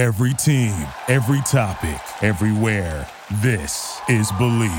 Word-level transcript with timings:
Every 0.00 0.32
team, 0.32 0.72
every 1.08 1.42
topic, 1.42 2.00
everywhere. 2.22 3.06
This 3.42 4.00
is 4.08 4.32
Believe. 4.38 4.72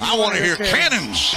I 0.00 0.16
want 0.18 0.34
to 0.34 0.42
hear 0.42 0.56
cannons. 0.56 1.30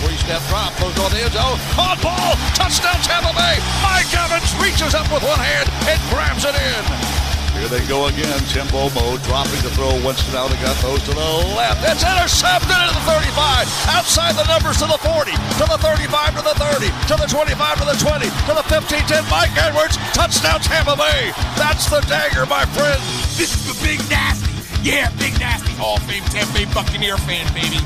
Three-step 0.00 0.40
drop, 0.48 0.72
goes 0.80 0.98
on 0.98 1.10
the 1.10 1.20
end 1.20 1.34
zone. 1.34 1.60
On 1.76 2.00
ball, 2.00 2.36
touchdown 2.54 2.94
Tampa 3.02 3.34
Bay. 3.36 3.58
Mike 3.82 4.14
Evans 4.16 4.56
reaches 4.56 4.94
up 4.94 5.12
with 5.12 5.22
one 5.24 5.38
hand 5.38 5.68
and 5.90 6.00
grabs 6.08 6.46
it 6.46 6.54
in. 6.54 7.19
Here 7.60 7.68
they 7.68 7.84
go 7.92 8.08
again. 8.08 8.40
Timbo 8.48 8.88
Mo 8.96 9.20
dropping 9.28 9.60
the 9.60 9.68
throw. 9.76 9.92
Winston 10.00 10.32
out 10.32 10.48
again. 10.48 10.72
those 10.80 11.04
to 11.04 11.12
the 11.12 11.30
left. 11.52 11.84
It's 11.84 12.00
intercepted 12.00 12.72
into 12.72 12.96
the 12.96 13.04
35. 13.04 13.68
Outside 13.92 14.32
the 14.32 14.48
numbers 14.48 14.80
to 14.80 14.88
the 14.88 14.96
40. 14.96 15.36
To 15.60 15.64
the 15.68 15.76
35 15.76 16.40
to 16.40 16.42
the 16.42 16.56
30. 16.56 16.88
To 17.12 17.14
the 17.20 17.28
25 17.28 17.84
to 17.84 17.84
the 17.84 17.98
20. 18.00 18.32
To 18.48 18.52
the 18.56 18.64
15 18.64 19.04
10. 19.04 19.28
Mike 19.28 19.52
Edwards. 19.60 20.00
Touchdown 20.16 20.64
Tampa 20.64 20.96
Bay. 20.96 21.36
That's 21.60 21.84
the 21.84 22.00
dagger, 22.08 22.48
my 22.48 22.64
friend. 22.72 22.96
This 23.36 23.52
is 23.52 23.68
the 23.68 23.76
Big 23.84 24.00
Nasty. 24.08 24.48
Yeah, 24.80 25.12
Big 25.20 25.36
Nasty. 25.36 25.76
Hall 25.76 26.00
of 26.00 26.02
Fame 26.08 26.24
Tampa 26.32 26.56
Bay 26.56 26.64
Buccaneer 26.72 27.20
fan, 27.28 27.44
baby. 27.52 27.76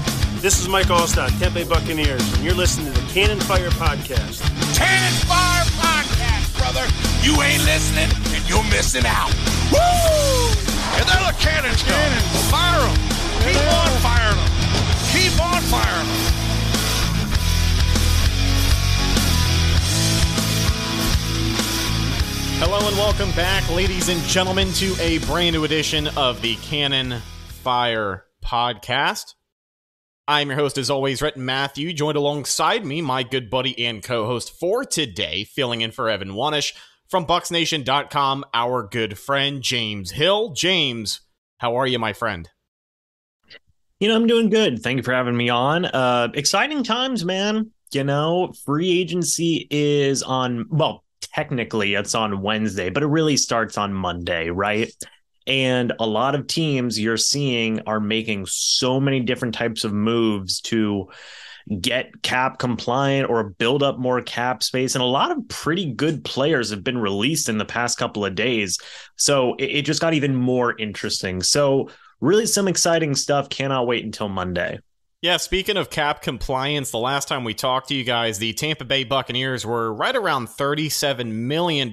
This 0.44 0.60
is 0.60 0.68
Mike 0.68 0.88
Alstott, 0.88 1.30
Tempe 1.38 1.64
Buccaneers, 1.64 2.20
and 2.34 2.44
you're 2.44 2.52
listening 2.52 2.92
to 2.92 3.00
the 3.00 3.06
Cannon 3.10 3.40
Fire 3.40 3.70
Podcast. 3.70 4.42
Cannon 4.76 5.12
Fire 5.24 5.64
Podcast, 5.80 6.58
brother. 6.58 6.84
You 7.22 7.40
ain't 7.40 7.64
listening, 7.64 8.10
and 8.34 8.46
you're 8.46 8.62
missing 8.64 9.04
out. 9.06 9.32
Woo! 9.72 9.80
And 10.98 11.08
there 11.08 11.24
the 11.24 11.34
cannons 11.40 11.82
go. 11.82 11.96
Fire 12.52 12.78
them. 12.78 12.94
Keep 13.40 13.56
on 13.72 13.88
firing 14.02 14.36
them. 14.36 14.50
Keep 15.14 15.32
on 15.40 15.62
firing 15.62 16.08
them. 16.08 16.20
Hello 22.60 22.86
and 22.86 22.96
welcome 22.98 23.30
back, 23.30 23.66
ladies 23.70 24.10
and 24.10 24.20
gentlemen, 24.24 24.70
to 24.74 24.94
a 25.00 25.20
brand 25.20 25.54
new 25.54 25.64
edition 25.64 26.06
of 26.18 26.42
the 26.42 26.56
Cannon 26.56 27.22
Fire 27.62 28.26
Podcast. 28.44 29.36
I'm 30.26 30.48
your 30.48 30.56
host, 30.56 30.78
as 30.78 30.88
always, 30.88 31.20
Rhett 31.20 31.36
Matthew, 31.36 31.92
joined 31.92 32.16
alongside 32.16 32.86
me, 32.86 33.02
my 33.02 33.22
good 33.22 33.50
buddy 33.50 33.78
and 33.84 34.02
co 34.02 34.24
host 34.24 34.58
for 34.58 34.82
today, 34.82 35.44
filling 35.44 35.82
in 35.82 35.90
for 35.90 36.08
Evan 36.08 36.30
Wanish 36.30 36.74
from 37.10 37.26
BucksNation.com, 37.26 38.46
our 38.54 38.88
good 38.90 39.18
friend, 39.18 39.60
James 39.60 40.12
Hill. 40.12 40.54
James, 40.54 41.20
how 41.58 41.76
are 41.76 41.86
you, 41.86 41.98
my 41.98 42.14
friend? 42.14 42.48
You 44.00 44.08
know, 44.08 44.16
I'm 44.16 44.26
doing 44.26 44.48
good. 44.48 44.82
Thank 44.82 44.96
you 44.96 45.02
for 45.02 45.12
having 45.12 45.36
me 45.36 45.50
on. 45.50 45.84
Uh, 45.84 46.28
exciting 46.32 46.82
times, 46.84 47.22
man. 47.22 47.70
You 47.92 48.04
know, 48.04 48.54
free 48.64 48.98
agency 48.98 49.68
is 49.70 50.22
on, 50.22 50.64
well, 50.70 51.04
technically 51.20 51.92
it's 51.94 52.14
on 52.14 52.40
Wednesday, 52.40 52.88
but 52.88 53.02
it 53.02 53.08
really 53.08 53.36
starts 53.36 53.76
on 53.76 53.92
Monday, 53.92 54.48
right? 54.48 54.90
And 55.46 55.92
a 56.00 56.06
lot 56.06 56.34
of 56.34 56.46
teams 56.46 56.98
you're 56.98 57.16
seeing 57.16 57.80
are 57.86 58.00
making 58.00 58.46
so 58.46 58.98
many 59.00 59.20
different 59.20 59.54
types 59.54 59.84
of 59.84 59.92
moves 59.92 60.60
to 60.62 61.08
get 61.80 62.22
cap 62.22 62.58
compliant 62.58 63.30
or 63.30 63.44
build 63.44 63.82
up 63.82 63.98
more 63.98 64.20
cap 64.20 64.62
space. 64.62 64.94
And 64.94 65.02
a 65.02 65.06
lot 65.06 65.30
of 65.30 65.48
pretty 65.48 65.92
good 65.92 66.24
players 66.24 66.70
have 66.70 66.84
been 66.84 66.98
released 66.98 67.48
in 67.48 67.58
the 67.58 67.64
past 67.64 67.98
couple 67.98 68.24
of 68.24 68.34
days. 68.34 68.78
So 69.16 69.54
it, 69.54 69.64
it 69.64 69.82
just 69.82 70.00
got 70.00 70.14
even 70.14 70.34
more 70.34 70.78
interesting. 70.78 71.42
So, 71.42 71.90
really, 72.20 72.46
some 72.46 72.68
exciting 72.68 73.14
stuff. 73.14 73.48
Cannot 73.48 73.86
wait 73.86 74.04
until 74.04 74.28
Monday. 74.28 74.78
Yeah, 75.22 75.38
speaking 75.38 75.78
of 75.78 75.88
cap 75.88 76.20
compliance, 76.20 76.90
the 76.90 76.98
last 76.98 77.28
time 77.28 77.44
we 77.44 77.54
talked 77.54 77.88
to 77.88 77.94
you 77.94 78.04
guys, 78.04 78.38
the 78.38 78.52
Tampa 78.52 78.84
Bay 78.84 79.04
Buccaneers 79.04 79.64
were 79.64 79.94
right 79.94 80.14
around 80.14 80.48
$37 80.48 81.32
million 81.32 81.90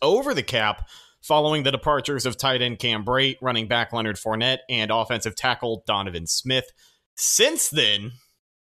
over 0.00 0.32
the 0.32 0.44
cap 0.44 0.88
following 1.20 1.62
the 1.62 1.72
departures 1.72 2.26
of 2.26 2.36
tight 2.36 2.62
end 2.62 2.78
Cam 2.78 3.04
Brate, 3.04 3.36
running 3.40 3.68
back 3.68 3.92
Leonard 3.92 4.16
Fournette, 4.16 4.58
and 4.68 4.90
offensive 4.90 5.36
tackle 5.36 5.82
Donovan 5.86 6.26
Smith. 6.26 6.70
Since 7.16 7.70
then, 7.70 8.12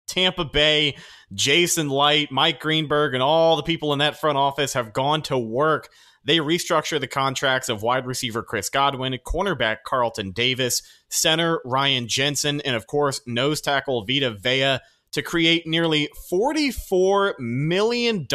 Tampa 0.07 0.43
Bay, 0.43 0.97
Jason 1.33 1.89
Licht, 1.89 2.31
Mike 2.31 2.59
Greenberg, 2.59 3.13
and 3.13 3.23
all 3.23 3.55
the 3.55 3.63
people 3.63 3.93
in 3.93 3.99
that 3.99 4.19
front 4.19 4.37
office 4.37 4.73
have 4.73 4.93
gone 4.93 5.21
to 5.23 5.37
work. 5.37 5.89
They 6.23 6.37
restructure 6.37 6.99
the 6.99 7.07
contracts 7.07 7.69
of 7.69 7.81
wide 7.81 8.05
receiver 8.05 8.43
Chris 8.43 8.69
Godwin, 8.69 9.17
cornerback 9.25 9.77
Carlton 9.85 10.31
Davis, 10.31 10.83
center 11.09 11.61
Ryan 11.65 12.07
Jensen, 12.07 12.61
and 12.61 12.75
of 12.75 12.87
course, 12.87 13.21
nose 13.25 13.61
tackle 13.61 14.05
Vita 14.05 14.31
Vea 14.31 14.79
to 15.13 15.21
create 15.21 15.65
nearly 15.65 16.09
$44 16.31 17.33
million 17.39 18.27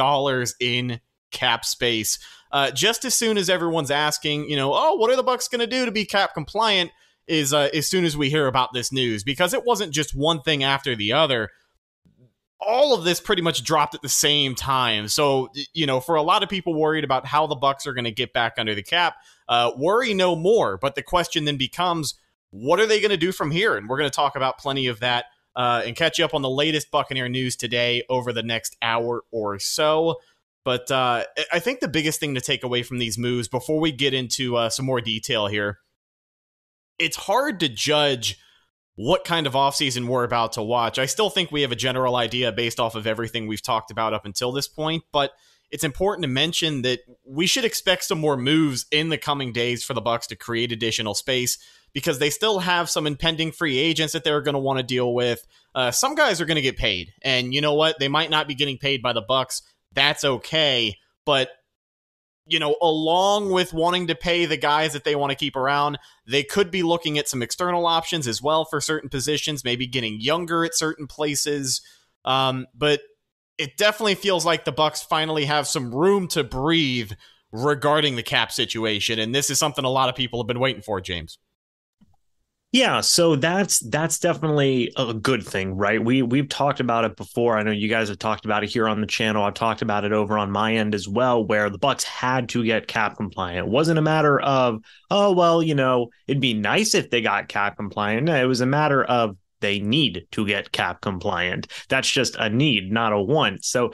in 0.61 1.01
cap 1.31 1.65
space. 1.65 2.19
Uh, 2.57 2.71
just 2.71 3.05
as 3.05 3.15
soon 3.15 3.37
as 3.37 3.51
everyone's 3.51 3.91
asking, 3.91 4.49
you 4.49 4.57
know, 4.57 4.73
oh, 4.73 4.95
what 4.95 5.11
are 5.11 5.17
the 5.17 5.23
Bucks 5.23 5.47
going 5.47 5.61
to 5.61 5.67
do 5.67 5.85
to 5.85 5.93
be 5.93 6.07
cap 6.07 6.33
compliant? 6.33 6.91
Is 7.27 7.53
uh, 7.53 7.69
as 7.75 7.87
soon 7.87 8.07
as 8.07 8.17
we 8.17 8.31
hear 8.31 8.47
about 8.47 8.73
this 8.73 8.91
news, 8.91 9.23
because 9.23 9.53
it 9.53 9.67
wasn't 9.67 9.93
just 9.93 10.17
one 10.17 10.41
thing 10.41 10.65
after 10.65 10.97
the 10.97 11.13
other. 11.13 11.51
All 12.59 12.95
of 12.95 13.05
this 13.05 13.21
pretty 13.21 13.43
much 13.43 13.63
dropped 13.63 13.95
at 13.95 14.01
the 14.01 14.09
same 14.09 14.55
time. 14.55 15.09
So, 15.09 15.51
you 15.75 15.85
know, 15.85 16.01
for 16.01 16.15
a 16.15 16.23
lot 16.23 16.43
of 16.43 16.49
people 16.49 16.73
worried 16.73 17.05
about 17.05 17.27
how 17.27 17.47
the 17.47 17.57
Bucks 17.57 17.87
are 17.87 17.93
going 17.93 18.07
to 18.07 18.11
get 18.11 18.33
back 18.33 18.55
under 18.57 18.75
the 18.75 18.83
cap, 18.83 19.17
uh, 19.51 19.73
worry 19.77 20.15
no 20.15 20.35
more. 20.35 20.79
But 20.79 20.95
the 20.95 21.03
question 21.03 21.45
then 21.45 21.59
becomes, 21.59 22.15
what 22.53 22.81
are 22.81 22.87
they 22.87 23.01
going 23.03 23.11
to 23.11 23.19
do 23.19 23.33
from 23.33 23.51
here? 23.51 23.77
And 23.77 23.87
we're 23.87 23.99
going 23.99 24.11
to 24.11 24.17
talk 24.17 24.35
about 24.35 24.57
plenty 24.57 24.87
of 24.87 25.01
that 25.01 25.27
uh, 25.55 25.83
and 25.85 25.95
catch 25.95 26.19
you 26.19 26.25
up 26.25 26.33
on 26.33 26.41
the 26.41 26.49
latest 26.49 26.91
Buccaneer 26.91 27.29
news 27.29 27.55
today 27.55 28.03
over 28.09 28.33
the 28.33 28.43
next 28.43 28.79
hour 28.81 29.25
or 29.31 29.59
so. 29.59 30.17
But 30.67 30.91
uh, 30.91 31.23
I 31.53 31.61
think 31.61 31.79
the 31.79 31.87
biggest 31.87 32.19
thing 32.19 32.35
to 32.35 32.41
take 32.41 32.65
away 32.65 32.83
from 32.83 32.99
these 32.99 33.17
moves 33.17 33.47
before 33.47 33.79
we 33.79 33.93
get 33.93 34.13
into 34.13 34.57
uh, 34.57 34.69
some 34.69 34.85
more 34.85 35.01
detail 35.01 35.47
here, 35.47 35.79
it's 36.99 37.17
hard 37.17 37.61
to 37.61 37.69
judge 37.69 38.37
what 38.97 39.25
kind 39.25 39.47
of 39.47 39.53
offseason 39.53 40.09
we're 40.09 40.25
about 40.25 40.55
to 40.55 40.65
watch. 40.65 40.99
I 40.99 41.07
still 41.07 41.31
think 41.31 41.53
we 41.53 41.63
have 41.63 41.71
a 41.71 41.77
general 41.77 42.17
idea 42.17 42.51
based 42.51 42.81
off 42.81 42.97
of 42.97 43.07
everything 43.07 43.47
we've 43.47 43.63
talked 43.63 43.93
about 43.93 44.13
up 44.13 44.25
until 44.27 44.51
this 44.51 44.67
point, 44.67 45.05
but 45.13 45.31
it's 45.71 45.85
important 45.85 46.25
to 46.25 46.29
mention 46.29 46.83
that 46.83 46.99
we 47.25 47.47
should 47.47 47.65
expect 47.65 48.03
some 48.03 48.19
more 48.19 48.37
moves 48.37 48.87
in 48.91 49.09
the 49.09 49.19
coming 49.19 49.53
days 49.53 49.85
for 49.85 49.95
the 49.95 50.01
Bucks 50.01 50.27
to 50.27 50.37
create 50.37 50.73
additional 50.73 51.15
space 51.15 51.59
because 51.93 52.19
they 52.19 52.31
still 52.31 52.59
have 52.59 52.91
some 52.91 53.07
impending 53.07 53.53
free 53.53 53.79
agents 53.79 54.15
that 54.15 54.25
they're 54.25 54.43
going 54.43 54.55
to 54.55 54.59
want 54.59 54.81
to 54.81 54.83
deal 54.83 55.15
with. 55.15 55.47
Uh, 55.77 55.93
some 55.93 56.17
guys 56.17 56.41
are 56.41 56.45
going 56.45 56.57
to 56.57 56.61
get 56.61 56.77
paid, 56.77 57.13
and 57.23 57.55
you 57.55 57.61
know 57.61 57.75
what? 57.75 58.01
They 58.01 58.09
might 58.09 58.31
not 58.31 58.49
be 58.49 58.57
getting 58.57 58.79
paid 58.79 59.01
by 59.01 59.13
the 59.13 59.23
Bucks. 59.23 59.63
That's 59.97 60.23
okay, 60.23 60.97
but 61.25 61.49
you 62.49 62.61
know, 62.61 62.77
along 62.81 63.51
with 63.51 63.73
wanting 63.73 64.07
to 64.07 64.15
pay 64.15 64.47
the 64.47 64.57
guys 64.57 64.93
that 64.93 65.03
they 65.03 65.17
want 65.17 65.31
to 65.31 65.37
keep 65.37 65.57
around, 65.57 65.99
they 66.29 66.45
could 66.45 66.71
be 66.71 66.85
looking 66.85 67.19
at 67.19 67.29
some 67.29 67.43
external 67.43 67.87
options 67.87 68.29
as 68.29 68.41
well 68.41 68.65
for 68.65 68.81
certain 68.81 69.09
positions, 69.09 69.65
maybe 69.65 69.87
getting 69.87 70.21
younger 70.21 70.65
at 70.65 70.77
certain 70.77 71.09
places. 71.09 71.81
Um, 72.25 72.67
but 72.73 73.01
it 73.59 73.77
definitely 73.77 74.15
feels 74.15 74.47
like 74.47 74.65
the 74.65 74.71
Bucks 74.71 75.03
finally 75.03 75.47
have 75.47 75.67
some 75.67 75.93
room 75.93 76.29
to 76.29 76.45
breathe 76.45 77.11
regarding 77.51 78.15
the 78.15 78.23
cap 78.23 78.53
situation, 78.53 79.19
and 79.19 79.35
this 79.35 79.51
is 79.51 79.59
something 79.59 79.85
a 79.85 79.91
lot 79.91 80.09
of 80.09 80.15
people 80.15 80.41
have 80.41 80.47
been 80.47 80.61
waiting 80.61 80.83
for, 80.83 81.01
James. 81.01 81.39
Yeah, 82.73 83.01
so 83.01 83.37
that's 83.37 83.79
that's 83.89 84.19
definitely 84.19 84.93
a 84.97 85.15
good 85.15 85.47
thing, 85.47 85.77
right? 85.77 86.03
We 86.05 86.21
we've 86.23 86.49
talked 86.49 86.81
about 86.81 87.05
it 87.05 87.17
before. 87.17 87.57
I 87.57 87.63
know 87.63 87.71
you 87.71 87.89
guys 87.89 88.09
have 88.11 88.19
talked 88.19 88.45
about 88.45 88.65
it 88.65 88.71
here 88.71 88.87
on 88.87 89.01
the 89.01 89.07
channel. 89.07 89.45
I've 89.45 89.55
talked 89.55 89.81
about 89.81 90.05
it 90.05 90.13
over 90.13 90.37
on 90.37 90.51
my 90.51 90.75
end 90.75 90.95
as 90.95 91.09
well, 91.09 91.43
where 91.43 91.71
the 91.71 91.79
Bucks 91.79 92.05
had 92.05 92.51
to 92.51 92.65
get 92.65 92.87
cap 92.87 93.17
compliant. 93.17 93.69
It 93.69 93.71
wasn't 93.71 93.99
a 93.99 94.03
matter 94.03 94.39
of, 94.41 94.81
oh 95.11 95.33
well, 95.33 95.63
you 95.63 95.75
know, 95.75 96.09
it'd 96.27 96.43
be 96.43 96.53
nice 96.55 96.95
if 96.95 97.09
they 97.09 97.23
got 97.23 97.49
cap 97.49 97.77
compliant. 97.77 98.25
No, 98.25 98.37
it 98.37 98.47
was 98.47 98.61
a 98.61 98.67
matter 98.67 99.03
of 99.05 99.37
they 99.61 99.79
need 99.79 100.27
to 100.33 100.47
get 100.47 100.71
cap 100.71 101.01
compliant. 101.01 101.69
That's 101.89 102.11
just 102.11 102.37
a 102.37 102.51
need, 102.51 102.93
not 102.93 103.13
a 103.15 103.23
want. 103.23 103.65
So 103.65 103.93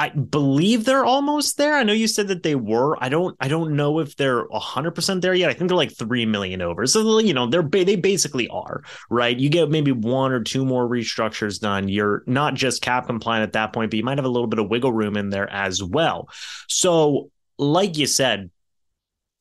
I 0.00 0.08
believe 0.08 0.86
they're 0.86 1.04
almost 1.04 1.58
there. 1.58 1.74
I 1.74 1.82
know 1.82 1.92
you 1.92 2.08
said 2.08 2.28
that 2.28 2.42
they 2.42 2.54
were. 2.54 2.96
I 3.04 3.10
don't. 3.10 3.36
I 3.38 3.48
don't 3.48 3.76
know 3.76 3.98
if 3.98 4.16
they're 4.16 4.46
hundred 4.50 4.92
percent 4.92 5.20
there 5.20 5.34
yet. 5.34 5.50
I 5.50 5.52
think 5.52 5.68
they're 5.68 5.76
like 5.76 5.94
three 5.94 6.24
million 6.24 6.62
over. 6.62 6.86
So 6.86 7.18
you 7.18 7.34
know 7.34 7.46
they're 7.46 7.60
they 7.60 7.96
basically 7.96 8.48
are 8.48 8.82
right. 9.10 9.38
You 9.38 9.50
get 9.50 9.68
maybe 9.68 9.92
one 9.92 10.32
or 10.32 10.42
two 10.42 10.64
more 10.64 10.88
restructures 10.88 11.60
done. 11.60 11.90
You're 11.90 12.22
not 12.26 12.54
just 12.54 12.80
cap 12.80 13.08
compliant 13.08 13.42
at 13.42 13.52
that 13.52 13.74
point, 13.74 13.90
but 13.90 13.98
you 13.98 14.02
might 14.02 14.16
have 14.16 14.24
a 14.24 14.30
little 14.30 14.46
bit 14.46 14.58
of 14.58 14.70
wiggle 14.70 14.90
room 14.90 15.18
in 15.18 15.28
there 15.28 15.52
as 15.52 15.84
well. 15.84 16.30
So, 16.66 17.30
like 17.58 17.98
you 17.98 18.06
said, 18.06 18.48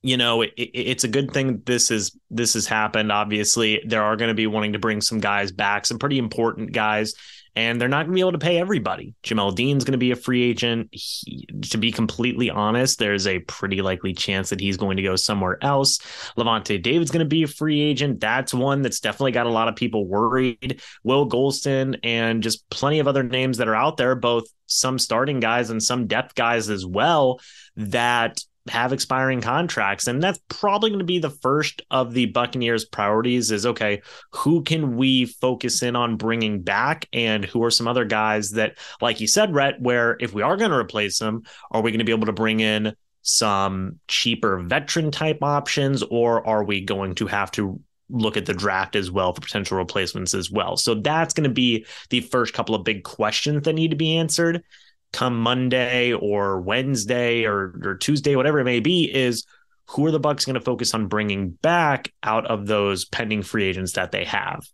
you 0.01 0.17
know, 0.17 0.41
it, 0.41 0.51
it, 0.57 0.71
it's 0.75 1.05
a 1.05 1.09
good 1.09 1.31
thing 1.31 1.61
this 1.65 1.89
is 1.89 2.17
this 2.29 2.55
has 2.55 2.67
happened. 2.67 3.13
Obviously, 3.13 3.81
there 3.87 4.03
are 4.03 4.17
going 4.17 4.27
to 4.27 4.35
be 4.35 4.47
wanting 4.47 4.73
to 4.73 4.79
bring 4.79 4.99
some 4.99 5.21
guys 5.21 5.53
back, 5.53 5.85
some 5.85 5.99
pretty 5.99 6.17
important 6.17 6.73
guys, 6.73 7.13
and 7.59 7.79
they're 7.79 7.89
not 7.89 8.05
going 8.05 8.13
to 8.13 8.15
be 8.15 8.21
able 8.21 8.31
to 8.31 8.37
pay 8.37 8.57
everybody. 8.57 9.13
Jamel 9.21 9.53
Dean's 9.53 9.83
going 9.83 9.91
to 9.91 9.97
be 9.97 10.11
a 10.11 10.15
free 10.15 10.43
agent. 10.43 10.87
He, 10.93 11.45
to 11.71 11.77
be 11.77 11.91
completely 11.91 12.49
honest, 12.49 12.99
there's 12.99 13.27
a 13.27 13.39
pretty 13.39 13.81
likely 13.81 14.13
chance 14.13 14.49
that 14.49 14.61
he's 14.61 14.77
going 14.77 14.95
to 14.95 15.03
go 15.03 15.17
somewhere 15.17 15.57
else. 15.61 15.99
Lavonte 16.37 16.81
David's 16.81 17.11
going 17.11 17.25
to 17.25 17.27
be 17.27 17.43
a 17.43 17.47
free 17.47 17.81
agent. 17.81 18.21
That's 18.21 18.53
one 18.53 18.81
that's 18.81 19.01
definitely 19.01 19.33
got 19.33 19.45
a 19.45 19.51
lot 19.51 19.67
of 19.67 19.75
people 19.75 20.07
worried. 20.07 20.81
Will 21.03 21.27
Gholston 21.27 21.99
and 22.01 22.41
just 22.41 22.69
plenty 22.69 22.99
of 22.99 23.09
other 23.09 23.23
names 23.23 23.57
that 23.57 23.67
are 23.67 23.75
out 23.75 23.97
there, 23.97 24.15
both 24.15 24.45
some 24.65 24.97
starting 24.97 25.41
guys 25.41 25.69
and 25.69 25.83
some 25.83 26.07
depth 26.07 26.35
guys 26.35 26.69
as 26.69 26.85
well 26.85 27.41
that 27.75 28.41
have 28.67 28.93
expiring 28.93 29.41
contracts. 29.41 30.07
And 30.07 30.21
that's 30.21 30.39
probably 30.49 30.89
going 30.89 30.99
to 30.99 31.05
be 31.05 31.19
the 31.19 31.29
first 31.29 31.81
of 31.89 32.13
the 32.13 32.27
buccaneers 32.27 32.85
priorities 32.85 33.51
is 33.51 33.65
okay 33.65 34.01
who 34.31 34.63
can 34.63 34.95
we 34.95 35.25
focus 35.25 35.81
in 35.81 35.95
on 35.95 36.17
bringing 36.17 36.61
back? 36.61 37.07
And 37.13 37.45
who 37.45 37.63
are 37.63 37.71
some 37.71 37.87
other 37.87 38.05
guys 38.05 38.51
that 38.51 38.77
like 39.01 39.21
you 39.21 39.27
said 39.27 39.53
Rhett 39.53 39.81
where 39.81 40.17
if 40.19 40.33
we 40.33 40.41
are 40.41 40.57
going 40.57 40.71
to 40.71 40.77
replace 40.77 41.19
them 41.19 41.43
are 41.71 41.81
we 41.81 41.91
going 41.91 41.99
to 41.99 42.05
be 42.05 42.11
able 42.11 42.27
to 42.27 42.33
bring 42.33 42.59
in 42.59 42.95
some 43.21 43.99
cheaper 44.07 44.59
veteran 44.61 45.11
type 45.11 45.39
options 45.41 46.03
or 46.03 46.45
are 46.47 46.63
we 46.63 46.81
going 46.81 47.15
to 47.15 47.27
have 47.27 47.51
to 47.51 47.79
look 48.09 48.37
at 48.37 48.45
the 48.45 48.53
draft 48.53 48.95
as 48.95 49.11
well 49.11 49.33
for 49.33 49.41
potential 49.41 49.77
replacements 49.77 50.33
as 50.33 50.49
well? 50.49 50.77
So 50.77 50.95
that's 50.95 51.33
going 51.33 51.47
to 51.47 51.53
be 51.53 51.85
the 52.09 52.21
first 52.21 52.53
couple 52.53 52.75
of 52.75 52.83
big 52.83 53.03
questions 53.03 53.63
that 53.63 53.73
need 53.73 53.91
to 53.91 53.97
be 53.97 54.17
answered 54.17 54.63
come 55.11 55.39
Monday 55.39 56.13
or 56.13 56.61
Wednesday 56.61 57.45
or, 57.45 57.73
or 57.83 57.95
Tuesday, 57.95 58.35
whatever 58.35 58.59
it 58.59 58.65
may 58.65 58.79
be, 58.79 59.09
is 59.13 59.45
who 59.89 60.05
are 60.05 60.11
the 60.11 60.19
Bucks 60.19 60.45
going 60.45 60.53
to 60.55 60.61
focus 60.61 60.93
on 60.93 61.07
bringing 61.07 61.49
back 61.49 62.13
out 62.21 62.45
of 62.45 62.67
those 62.67 63.05
pending 63.05 63.41
free 63.41 63.65
agents 63.65 63.93
that 63.93 64.11
they 64.11 64.23
have? 64.25 64.67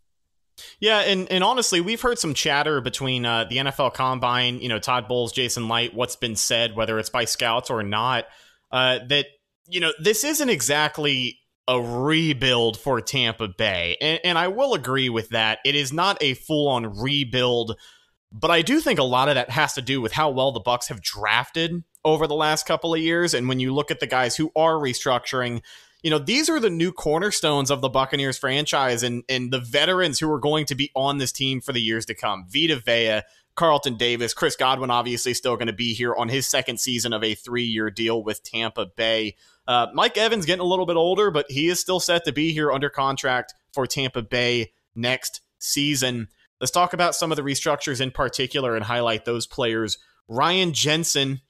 Yeah, 0.79 0.99
and 0.99 1.29
and 1.31 1.43
honestly, 1.43 1.81
we've 1.81 2.01
heard 2.01 2.19
some 2.19 2.33
chatter 2.33 2.81
between 2.81 3.25
uh, 3.25 3.45
the 3.45 3.57
NFL 3.57 3.93
Combine, 3.93 4.59
you 4.59 4.69
know, 4.69 4.79
Todd 4.79 5.07
Bowles, 5.07 5.31
Jason 5.31 5.67
Licht, 5.67 5.93
what's 5.93 6.15
been 6.15 6.35
said, 6.35 6.75
whether 6.75 6.97
it's 6.99 7.09
by 7.09 7.25
scouts 7.25 7.69
or 7.69 7.83
not, 7.83 8.25
uh, 8.71 8.99
that 9.07 9.27
you 9.67 9.79
know 9.79 9.91
this 9.99 10.23
isn't 10.23 10.49
exactly 10.49 11.39
a 11.67 11.81
rebuild 11.81 12.79
for 12.79 13.01
Tampa 13.01 13.47
Bay, 13.47 13.97
and, 13.99 14.19
and 14.23 14.37
I 14.37 14.47
will 14.47 14.73
agree 14.73 15.09
with 15.09 15.29
that. 15.29 15.59
It 15.65 15.75
is 15.75 15.91
not 15.91 16.17
a 16.21 16.35
full 16.35 16.69
on 16.69 17.01
rebuild 17.01 17.77
but 18.37 18.51
I 18.51 18.61
do 18.61 18.81
think 18.81 18.99
a 18.99 19.03
lot 19.03 19.29
of 19.29 19.35
that 19.35 19.49
has 19.49 19.73
to 19.73 19.81
do 19.81 20.01
with 20.01 20.11
how 20.11 20.29
well 20.29 20.51
the 20.51 20.59
Bucks 20.59 20.89
have 20.89 21.01
drafted 21.01 21.83
over 22.03 22.27
the 22.27 22.35
last 22.35 22.65
couple 22.65 22.93
of 22.93 22.99
years. 22.99 23.33
And 23.33 23.47
when 23.47 23.61
you 23.61 23.73
look 23.73 23.91
at 23.91 24.01
the 24.01 24.07
guys 24.07 24.35
who 24.35 24.51
are 24.57 24.73
restructuring, 24.73 25.61
you 26.03 26.09
know, 26.09 26.19
these 26.19 26.49
are 26.49 26.59
the 26.59 26.69
new 26.69 26.91
cornerstones 26.91 27.71
of 27.71 27.79
the 27.79 27.87
Buccaneers 27.87 28.37
franchise 28.37 29.03
and, 29.03 29.23
and 29.29 29.53
the 29.53 29.61
veterans 29.61 30.19
who 30.19 30.29
are 30.29 30.39
going 30.39 30.65
to 30.65 30.75
be 30.75 30.91
on 30.95 31.17
this 31.17 31.31
team 31.31 31.61
for 31.61 31.71
the 31.71 31.79
years 31.79 32.05
to 32.07 32.13
come. 32.13 32.45
Vita 32.49 32.75
Vea, 32.75 33.21
Carlton 33.55 33.95
Davis, 33.95 34.33
Chris 34.33 34.57
Godwin, 34.57 34.91
obviously 34.91 35.33
still 35.33 35.55
going 35.55 35.67
to 35.67 35.73
be 35.73 35.93
here 35.93 36.13
on 36.13 36.27
his 36.27 36.45
second 36.45 36.81
season 36.81 37.13
of 37.13 37.23
a 37.23 37.35
three 37.35 37.63
year 37.63 37.89
deal 37.89 38.21
with 38.21 38.43
Tampa 38.43 38.85
Bay. 38.85 39.37
Uh, 39.65 39.87
Mike 39.93 40.17
Evans 40.17 40.45
getting 40.45 40.61
a 40.61 40.65
little 40.65 40.85
bit 40.85 40.97
older, 40.97 41.31
but 41.31 41.45
he 41.49 41.69
is 41.69 41.79
still 41.79 42.01
set 42.01 42.25
to 42.25 42.33
be 42.33 42.51
here 42.51 42.69
under 42.69 42.89
contract 42.89 43.53
for 43.71 43.87
Tampa 43.87 44.21
Bay 44.21 44.73
next 44.93 45.39
season. 45.57 46.27
Let's 46.59 46.71
talk 46.71 46.93
about 46.93 47.15
some 47.15 47.31
of 47.31 47.35
the 47.35 47.41
restructures 47.41 47.99
in 47.99 48.11
particular 48.11 48.75
and 48.75 48.85
highlight 48.85 49.25
those 49.25 49.45
players. 49.45 49.97
Ryan 50.27 50.73
Jensen, 50.73 51.41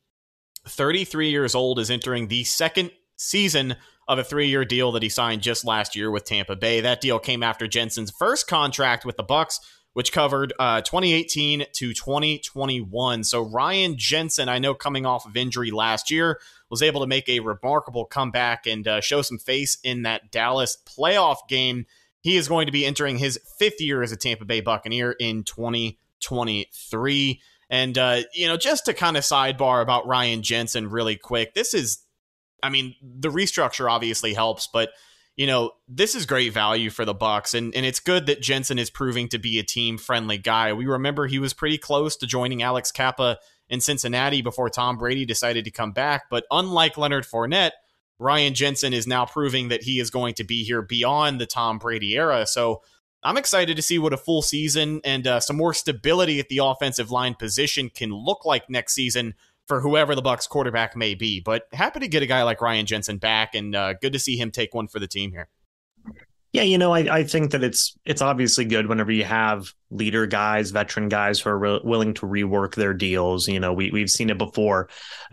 33 0.67 1.29
years 1.29 1.53
old, 1.53 1.79
is 1.79 1.91
entering 1.91 2.27
the 2.27 2.43
second 2.43 2.91
season 3.15 3.75
of 4.07 4.19
a 4.19 4.23
three 4.23 4.47
year 4.47 4.65
deal 4.65 4.91
that 4.91 5.03
he 5.03 5.09
signed 5.09 5.41
just 5.41 5.65
last 5.65 5.95
year 5.95 6.11
with 6.11 6.25
Tampa 6.25 6.55
Bay. 6.55 6.81
That 6.81 7.01
deal 7.01 7.19
came 7.19 7.43
after 7.43 7.67
Jensen's 7.67 8.11
first 8.11 8.47
contract 8.47 9.05
with 9.05 9.17
the 9.17 9.23
Bucks, 9.23 9.59
which 9.93 10.11
covered 10.11 10.53
uh, 10.59 10.81
2018 10.81 11.65
to 11.71 11.93
2021. 11.93 13.23
So 13.23 13.41
Ryan 13.41 13.95
Jensen, 13.97 14.49
I 14.49 14.59
know 14.59 14.73
coming 14.73 15.05
off 15.05 15.25
of 15.25 15.37
injury 15.37 15.71
last 15.71 16.11
year, 16.11 16.39
was 16.69 16.81
able 16.81 17.01
to 17.01 17.07
make 17.07 17.29
a 17.29 17.39
remarkable 17.39 18.05
comeback 18.05 18.67
and 18.67 18.87
uh, 18.87 19.01
show 19.01 19.21
some 19.21 19.37
face 19.37 19.77
in 19.83 20.01
that 20.01 20.31
Dallas 20.31 20.77
playoff 20.85 21.47
game 21.47 21.85
he 22.25 22.35
is 22.37 22.47
going 22.47 22.65
to 22.65 22.71
be 22.71 22.87
entering 22.87 23.19
his 23.19 23.39
fifth 23.59 23.79
year 23.79 24.01
as 24.01 24.11
a 24.11 24.17
Tampa 24.17 24.45
Bay 24.45 24.59
Buccaneer 24.59 25.11
in 25.11 25.43
2023. 25.43 27.41
And, 27.69 27.97
uh, 27.99 28.21
you 28.33 28.47
know, 28.47 28.57
just 28.57 28.85
to 28.85 28.95
kind 28.95 29.15
of 29.15 29.23
sidebar 29.23 29.83
about 29.83 30.07
Ryan 30.07 30.41
Jensen 30.41 30.89
really 30.89 31.17
quick, 31.17 31.53
this 31.53 31.75
is, 31.75 31.99
I 32.63 32.71
mean, 32.71 32.95
the 33.03 33.29
restructure 33.29 33.87
obviously 33.87 34.33
helps, 34.33 34.65
but, 34.65 34.89
you 35.35 35.45
know, 35.45 35.73
this 35.87 36.15
is 36.15 36.25
great 36.25 36.51
value 36.51 36.89
for 36.89 37.05
the 37.05 37.13
Bucks. 37.13 37.53
And, 37.53 37.75
and 37.75 37.85
it's 37.85 37.99
good 37.99 38.25
that 38.25 38.41
Jensen 38.41 38.79
is 38.79 38.89
proving 38.89 39.27
to 39.27 39.37
be 39.37 39.59
a 39.59 39.63
team 39.63 39.99
friendly 39.99 40.39
guy. 40.39 40.73
We 40.73 40.87
remember 40.87 41.27
he 41.27 41.37
was 41.37 41.53
pretty 41.53 41.77
close 41.77 42.15
to 42.15 42.25
joining 42.25 42.63
Alex 42.63 42.91
Cappa 42.91 43.37
in 43.69 43.81
Cincinnati 43.81 44.41
before 44.41 44.71
Tom 44.71 44.97
Brady 44.97 45.25
decided 45.25 45.63
to 45.65 45.71
come 45.71 45.91
back. 45.91 46.23
But 46.31 46.45
unlike 46.49 46.97
Leonard 46.97 47.25
Fournette, 47.25 47.73
Ryan 48.19 48.53
Jensen 48.53 48.93
is 48.93 49.07
now 49.07 49.25
proving 49.25 49.67
that 49.69 49.83
he 49.83 49.99
is 49.99 50.09
going 50.09 50.35
to 50.35 50.43
be 50.43 50.63
here 50.63 50.81
beyond 50.81 51.39
the 51.39 51.45
Tom 51.45 51.77
Brady 51.77 52.15
era. 52.15 52.45
So 52.47 52.81
I'm 53.23 53.37
excited 53.37 53.75
to 53.75 53.81
see 53.81 53.99
what 53.99 54.13
a 54.13 54.17
full 54.17 54.41
season 54.41 55.01
and 55.03 55.25
uh, 55.25 55.39
some 55.39 55.57
more 55.57 55.73
stability 55.73 56.39
at 56.39 56.47
the 56.47 56.59
offensive 56.59 57.11
line 57.11 57.35
position 57.35 57.89
can 57.89 58.11
look 58.11 58.45
like 58.45 58.69
next 58.69 58.93
season 58.93 59.33
for 59.67 59.81
whoever 59.81 60.13
the 60.15 60.21
Bucks 60.21 60.47
quarterback 60.47 60.95
may 60.95 61.15
be. 61.15 61.39
But 61.39 61.63
happy 61.73 61.99
to 61.99 62.07
get 62.07 62.23
a 62.23 62.27
guy 62.27 62.43
like 62.43 62.61
Ryan 62.61 62.85
Jensen 62.85 63.17
back, 63.17 63.55
and 63.55 63.75
uh, 63.75 63.93
good 63.93 64.13
to 64.13 64.19
see 64.19 64.37
him 64.37 64.51
take 64.51 64.73
one 64.73 64.87
for 64.87 64.99
the 64.99 65.07
team 65.07 65.31
here. 65.31 65.49
Yeah, 66.55 66.61
you 66.61 66.77
know, 66.77 66.93
I, 66.93 66.99
I 67.17 67.23
think 67.25 67.51
that 67.51 67.65
it's 67.65 67.97
it's 68.05 68.21
obviously 68.21 68.63
good 68.63 68.87
whenever 68.87 69.11
you 69.11 69.25
have 69.25 69.73
leader 69.91 70.25
guys, 70.25 70.71
veteran 70.71 71.09
guys 71.09 71.37
who 71.37 71.49
are 71.49 71.59
re- 71.59 71.81
willing 71.83 72.13
to 72.13 72.25
rework 72.25 72.75
their 72.75 72.93
deals. 72.93 73.49
You 73.49 73.59
know, 73.59 73.73
we 73.73 73.91
we've 73.91 74.09
seen 74.09 74.29
it 74.29 74.37
before. 74.37 74.87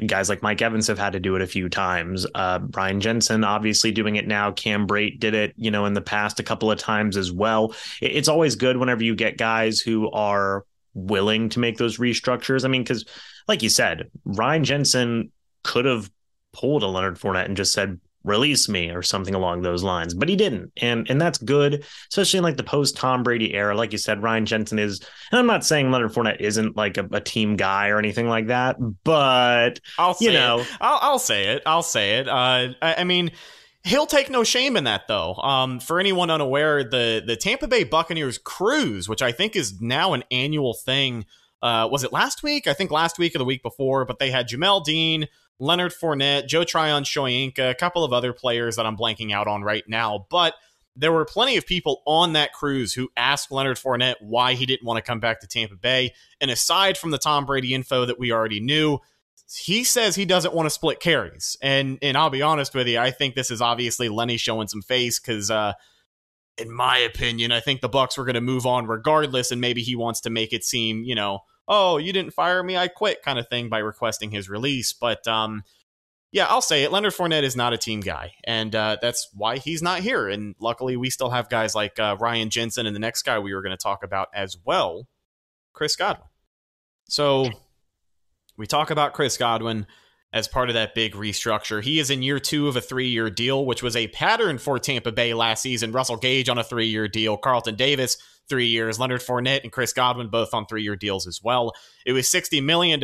Guys 0.05 0.29
like 0.29 0.43
Mike 0.43 0.61
Evans 0.61 0.89
have 0.89 0.99
had 0.99 1.13
to 1.13 1.21
do 1.21 1.37
it 1.37 1.43
a 1.43 1.47
few 1.47 1.69
times. 1.69 2.27
Uh, 2.35 2.59
Brian 2.59 3.01
Jensen 3.01 3.45
obviously 3.45 3.93
doing 3.93 4.17
it 4.17 4.27
now. 4.27 4.51
Cam 4.51 4.85
Brate 4.89 5.21
did 5.21 5.35
it, 5.35 5.55
you 5.57 5.71
know, 5.71 5.85
in 5.85 5.93
the 5.93 6.01
past 6.01 6.41
a 6.41 6.43
couple 6.43 6.73
of 6.73 6.79
times 6.81 7.17
as 7.17 7.31
well. 7.31 7.73
It, 8.01 8.17
it's 8.17 8.29
always 8.29 8.57
good 8.57 8.77
whenever 8.77 9.05
you 9.05 9.15
get 9.15 9.39
guys 9.39 9.79
who 9.79 10.11
are 10.11 10.65
willing 10.93 11.51
to 11.51 11.61
make 11.61 11.79
those 11.79 11.99
restructures. 11.99 12.65
I 12.65 12.69
mean, 12.69 12.83
because 12.83 13.05
like 13.47 13.63
you 13.63 13.69
said, 13.69 14.11
Ryan 14.25 14.65
Jensen 14.65 15.31
could 15.63 15.85
have 15.85 16.11
pulled 16.53 16.83
a 16.83 16.89
Leonard 16.89 17.17
Fournette 17.17 17.45
and 17.45 17.57
just 17.57 17.73
said, 17.73 18.01
release 18.25 18.69
me 18.69 18.91
or 18.91 19.03
something 19.03 19.35
along 19.35 19.63
those 19.63 19.83
lines 19.83 20.15
but 20.15 20.29
he 20.29 20.37
didn't 20.37 20.73
and 20.81 21.09
and 21.11 21.21
that's 21.21 21.39
good 21.39 21.85
especially 22.09 22.39
in 22.39 22.45
like 22.45 22.57
the 22.57 22.63
post 22.63 22.97
Tom 22.97 23.23
Brady 23.23 23.55
era 23.55 23.75
like 23.75 23.93
you 23.93 23.99
said 23.99 24.23
Ryan 24.23 24.47
Jensen 24.47 24.79
is 24.79 25.01
and 25.31 25.39
I'm 25.39 25.47
not 25.47 25.65
saying 25.65 25.91
Leonard 25.91 26.13
Fournette 26.13 26.41
isn't 26.41 26.77
like 26.77 26.97
a, 26.97 27.09
a 27.13 27.21
team 27.21 27.57
guy 27.57 27.89
or 27.89 27.99
anything 27.99 28.29
like 28.29 28.47
that 28.49 28.77
but 29.05 29.81
I'll 29.99 30.17
you 30.21 30.33
know 30.33 30.61
it. 30.61 30.69
I'll, 30.81 30.99
I'll 31.03 31.19
say 31.19 31.49
it 31.49 31.63
I'll 31.67 31.83
say 31.83 32.19
it 32.19 32.29
uh, 32.29 32.75
I, 32.81 32.95
I 32.99 33.05
mean 33.05 33.33
He'll 33.85 34.07
take 34.07 34.31
no 34.31 34.45
shame 34.45 34.77
in 34.77 34.85
that, 34.85 35.09
though. 35.09 35.35
Um, 35.35 35.81
for 35.81 35.99
anyone 35.99 36.31
unaware, 36.31 36.85
the 36.85 37.23
the 37.27 37.35
Tampa 37.35 37.67
Bay 37.67 37.83
Buccaneers 37.83 38.39
cruise, 38.39 39.09
which 39.09 39.23
I 39.23 39.33
think 39.33 39.57
is 39.57 39.81
now 39.81 40.13
an 40.13 40.23
annual 40.31 40.73
thing, 40.73 41.27
uh, 41.63 41.89
was 41.91 42.05
it 42.05 42.13
last 42.13 42.45
week? 42.45 42.69
I 42.69 42.75
think 42.75 42.93
last 42.93 43.19
week 43.19 43.35
or 43.35 43.39
the 43.39 43.45
week 43.45 43.63
before. 43.63 44.05
But 44.05 44.21
they 44.21 44.31
had 44.31 44.49
Jamel 44.49 44.85
Dean, 44.85 45.27
Leonard 45.63 45.93
Fournette, 45.93 46.49
Joe 46.49 46.65
Tryon-Shoyinka, 46.65 47.71
a 47.71 47.75
couple 47.75 48.03
of 48.03 48.13
other 48.13 48.33
players 48.33 48.75
that 48.75 48.85
I'm 48.85 48.97
blanking 48.97 49.33
out 49.33 49.47
on 49.47 49.63
right 49.63 49.85
now. 49.87 50.27
But 50.29 50.55
there 50.97 51.13
were 51.13 51.25
plenty 51.25 51.57
of 51.57 51.65
people 51.65 52.03
on 52.05 52.33
that 52.33 52.53
cruise 52.53 52.93
who 52.93 53.09
asked 53.17 53.53
Leonard 53.53 53.79
Fournette 53.79 54.17
why 54.21 54.55
he 54.55 54.67
didn't 54.67 54.85
want 54.85 54.99
to 54.99 55.09
come 55.09 55.21
back 55.21 55.41
to 55.41 55.47
Tampa 55.47 55.77
Bay. 55.77 56.15
And 56.41 56.51
aside 56.51 56.99
from 56.99 57.13
the 57.13 57.19
Tom 57.19 57.47
Brady 57.47 57.75
info 57.75 58.05
that 58.07 58.19
we 58.19 58.33
already 58.33 58.59
knew, 58.59 58.99
he 59.57 59.85
says 59.85 60.17
he 60.17 60.25
doesn't 60.25 60.53
want 60.53 60.67
to 60.67 60.71
split 60.71 60.99
carries. 60.99 61.57
And 61.63 61.99
and 62.03 62.17
I'll 62.17 62.29
be 62.29 62.43
honest 62.43 62.75
with 62.75 62.89
you, 62.89 62.99
I 62.99 63.13
think 63.13 63.37
this 63.37 63.51
is 63.51 63.63
obviously 63.63 64.09
Lenny 64.09 64.39
showing 64.39 64.67
some 64.67 64.83
face 64.83 65.21
because 65.21 65.49
uh, 65.49 65.75
in 66.59 66.73
my 66.73 66.99
opinion, 66.99 67.53
I 67.53 67.61
think 67.61 67.81
the 67.81 67.89
Bucks 67.89 68.19
were 68.19 68.25
going 68.25 68.35
to 68.35 68.41
move 68.41 68.67
on 68.67 68.87
regardless, 68.87 69.53
and 69.53 69.61
maybe 69.61 69.83
he 69.83 69.95
wants 69.95 70.21
to 70.23 70.31
make 70.31 70.53
it 70.53 70.65
seem, 70.65 71.05
you 71.05 71.15
know, 71.15 71.41
oh, 71.69 71.99
you 71.99 72.13
didn't 72.13 72.35
fire 72.35 72.63
me, 72.63 72.77
I 72.77 72.89
quit 72.89 73.23
kind 73.23 73.39
of 73.39 73.49
thing 73.49 73.69
by 73.69 73.79
requesting 73.79 74.31
his 74.31 74.49
release. 74.49 74.93
But 74.93 75.27
um, 75.29 75.65
yeah, 76.33 76.47
I'll 76.47 76.63
say 76.63 76.83
it. 76.83 76.93
Leonard 76.93 77.13
Fournette 77.13 77.43
is 77.43 77.57
not 77.57 77.73
a 77.73 77.79
team 77.79 78.01
guy, 78.01 78.33
and 78.45 78.75
uh, 78.75 78.97
that's 79.01 79.29
why 79.35 79.59
he's 79.59 79.83
not 79.83 80.01
here. 80.01 80.29
And 80.29 80.55
luckily, 80.59 80.97
we 80.97 81.11
still 81.11 81.31
have 81.31 81.49
guys 81.49 81.75
like 81.75 81.99
uh, 81.99 82.17
Ryan 82.19 82.51
Jensen 82.51 82.87
and 82.87 82.97
the 82.97 83.01
next 83.01 83.23
guy 83.23 83.39
we 83.39 83.55
were 83.55 83.63
going 83.63 83.77
to 83.77 83.83
talk 83.83 84.03
about 84.03 84.29
as 84.35 84.57
well, 84.65 85.07
Chris 85.73 85.97
Godwin. 85.97 86.29
So 87.09 87.51
we 88.57 88.67
talk 88.67 88.91
about 88.91 89.13
Chris 89.13 89.37
Godwin 89.37 89.87
as 90.33 90.49
part 90.49 90.71
of 90.71 90.75
that 90.75 90.95
big 90.95 91.13
restructure. 91.13 91.83
He 91.83 91.99
is 91.99 92.09
in 92.09 92.23
year 92.23 92.39
two 92.39 92.69
of 92.69 92.77
a 92.77 92.81
three 92.81 93.09
year 93.09 93.29
deal, 93.29 93.67
which 93.67 93.83
was 93.83 93.95
a 93.95 94.09
pattern 94.09 94.57
for 94.57 94.79
Tampa 94.79 95.13
Bay 95.13 95.35
last 95.35 95.63
season. 95.63 95.93
Russell 95.93 96.17
Gage 96.17 96.49
on 96.49 96.57
a 96.57 96.65
three 96.65 96.87
year 96.87 97.09
deal, 97.09 97.37
Carlton 97.37 97.75
Davis 97.75 98.17
three 98.53 98.67
years. 98.67 99.01
Leonard 99.01 99.23
Fournette 99.23 99.63
and 99.63 99.73
Chris 99.73 99.95
Godwin 99.95 100.29
both 100.29 100.53
on 100.53 100.67
three 100.67 100.83
year 100.83 100.95
deals 100.95 101.27
as 101.27 101.43
well. 101.43 101.73
It 102.05 102.13
was 102.13 102.27
$60 102.27 102.63
million 102.63 103.01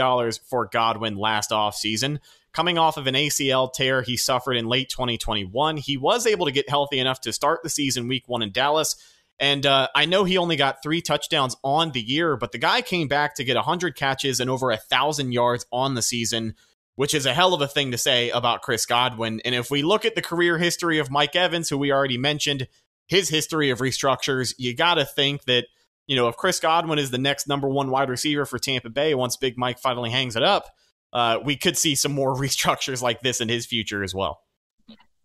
for 0.46 0.66
Godwin 0.66 1.16
last 1.16 1.52
offseason. 1.52 2.18
coming 2.52 2.76
off 2.76 2.98
of 2.98 3.06
an 3.06 3.14
ACL 3.14 3.72
tear 3.72 4.02
he 4.02 4.18
suffered 4.18 4.58
in 4.58 4.66
late 4.66 4.90
2021. 4.90 5.78
He 5.78 5.96
was 5.96 6.26
able 6.26 6.44
to 6.44 6.52
get 6.52 6.68
healthy 6.68 6.98
enough 6.98 7.22
to 7.22 7.32
start 7.32 7.62
the 7.62 7.70
season 7.70 8.08
week 8.08 8.24
one 8.26 8.42
in 8.42 8.52
Dallas. 8.52 8.94
And 9.38 9.64
uh, 9.64 9.88
I 9.94 10.04
know 10.04 10.24
he 10.24 10.36
only 10.36 10.56
got 10.56 10.82
three 10.82 11.00
touchdowns 11.00 11.56
on 11.64 11.92
the 11.92 12.02
year, 12.02 12.36
but 12.36 12.52
the 12.52 12.58
guy 12.58 12.82
came 12.82 13.08
back 13.08 13.36
to 13.36 13.44
get 13.44 13.56
100 13.56 13.96
catches 13.96 14.40
and 14.40 14.50
over 14.50 14.68
a 14.68 14.74
1,000 14.74 15.32
yards 15.32 15.64
on 15.72 15.94
the 15.94 16.02
season, 16.02 16.56
which 16.96 17.14
is 17.14 17.24
a 17.24 17.32
hell 17.32 17.54
of 17.54 17.62
a 17.62 17.68
thing 17.68 17.92
to 17.92 17.98
say 17.98 18.28
about 18.28 18.60
Chris 18.60 18.84
Godwin. 18.84 19.40
And 19.46 19.54
if 19.54 19.70
we 19.70 19.80
look 19.82 20.04
at 20.04 20.14
the 20.14 20.20
career 20.20 20.58
history 20.58 20.98
of 20.98 21.10
Mike 21.10 21.36
Evans, 21.36 21.70
who 21.70 21.78
we 21.78 21.90
already 21.90 22.18
mentioned, 22.18 22.68
his 23.08 23.28
history 23.28 23.70
of 23.70 23.80
restructures, 23.80 24.54
you 24.58 24.74
got 24.74 24.94
to 24.94 25.04
think 25.04 25.44
that, 25.44 25.66
you 26.06 26.14
know, 26.14 26.28
if 26.28 26.36
Chris 26.36 26.60
Godwin 26.60 26.98
is 26.98 27.10
the 27.10 27.18
next 27.18 27.48
number 27.48 27.68
one 27.68 27.90
wide 27.90 28.10
receiver 28.10 28.44
for 28.44 28.58
Tampa 28.58 28.90
Bay 28.90 29.14
once 29.14 29.36
Big 29.36 29.58
Mike 29.58 29.78
finally 29.78 30.10
hangs 30.10 30.36
it 30.36 30.42
up, 30.42 30.66
uh, 31.12 31.38
we 31.44 31.56
could 31.56 31.76
see 31.76 31.94
some 31.94 32.12
more 32.12 32.34
restructures 32.36 33.02
like 33.02 33.20
this 33.20 33.40
in 33.40 33.48
his 33.48 33.66
future 33.66 34.04
as 34.04 34.14
well. 34.14 34.42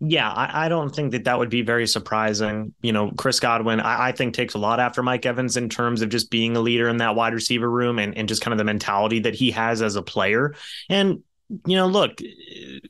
Yeah, 0.05 0.29
I, 0.29 0.65
I, 0.65 0.69
don't 0.69 0.93
think 0.93 1.11
that 1.11 1.23
that 1.25 1.39
would 1.39 1.49
be 1.49 1.61
very 1.61 1.87
surprising. 1.87 2.73
You 2.81 2.91
know, 2.91 3.11
Chris 3.11 3.39
Godwin, 3.39 3.79
I, 3.79 4.07
I, 4.07 4.11
think 4.11 4.33
takes 4.33 4.53
a 4.53 4.57
lot 4.57 4.81
after 4.81 5.01
Mike 5.01 5.25
Evans 5.25 5.55
in 5.55 5.69
terms 5.69 6.01
of 6.01 6.09
just 6.09 6.29
being 6.29 6.57
a 6.57 6.59
leader 6.59 6.89
in 6.89 6.97
that 6.97 7.15
wide 7.15 7.33
receiver 7.33 7.69
room 7.69 7.99
and, 7.99 8.17
and 8.17 8.27
just 8.27 8.41
kind 8.41 8.51
of 8.51 8.57
the 8.57 8.65
mentality 8.65 9.19
that 9.19 9.33
he 9.33 9.51
has 9.51 9.81
as 9.81 9.95
a 9.95 10.01
player. 10.01 10.55
And, 10.89 11.23
you 11.49 11.75
know, 11.75 11.87
look, 11.87 12.19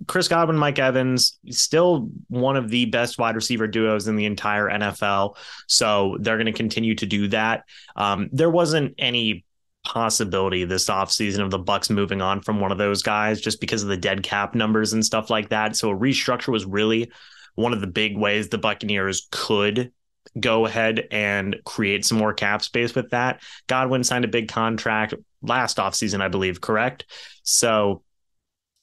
Chris 0.08 0.28
Godwin, 0.28 0.58
Mike 0.58 0.80
Evans, 0.80 1.38
still 1.50 2.10
one 2.28 2.56
of 2.56 2.70
the 2.70 2.86
best 2.86 3.18
wide 3.18 3.36
receiver 3.36 3.68
duos 3.68 4.08
in 4.08 4.16
the 4.16 4.26
entire 4.26 4.70
NFL. 4.70 5.36
So 5.68 6.18
they're 6.20 6.38
going 6.38 6.46
to 6.46 6.54
continue 6.54 6.96
to 6.96 7.06
do 7.06 7.28
that. 7.30 7.64
Um, 7.96 8.30
there 8.32 8.50
wasn't 8.50 8.96
any 8.98 9.46
possibility 9.84 10.64
this 10.64 10.90
offseason 10.90 11.40
of 11.40 11.52
the 11.52 11.60
bucks 11.60 11.90
moving 11.90 12.22
on 12.22 12.42
from 12.42 12.62
one 12.62 12.72
of 12.72 12.78
those 12.78 13.04
guys 13.04 13.42
just 13.42 13.60
because 13.60 13.84
of 13.84 13.90
the 13.90 13.98
dead 13.98 14.24
cap 14.24 14.56
numbers 14.56 14.94
and 14.94 15.04
stuff 15.04 15.30
like 15.30 15.50
that 15.50 15.76
so 15.76 15.92
a 15.92 15.96
restructure 15.96 16.54
was 16.54 16.66
really 16.66 17.12
one 17.56 17.74
of 17.74 17.82
the 17.82 17.88
big 17.88 18.18
ways 18.18 18.48
the 18.48 18.58
buccaneers 18.58 19.28
could 19.30 19.92
go 20.40 20.66
ahead 20.66 21.06
and 21.12 21.58
create 21.66 22.06
some 22.06 22.18
more 22.18 22.34
cap 22.34 22.62
space 22.62 22.96
with 22.96 23.10
that 23.10 23.42
godwin 23.68 24.06
signed 24.06 24.24
a 24.24 24.30
big 24.30 24.48
contract 24.48 25.14
last 25.42 25.76
offseason 25.76 26.22
i 26.22 26.30
believe 26.30 26.62
correct 26.62 27.04
so 27.44 28.02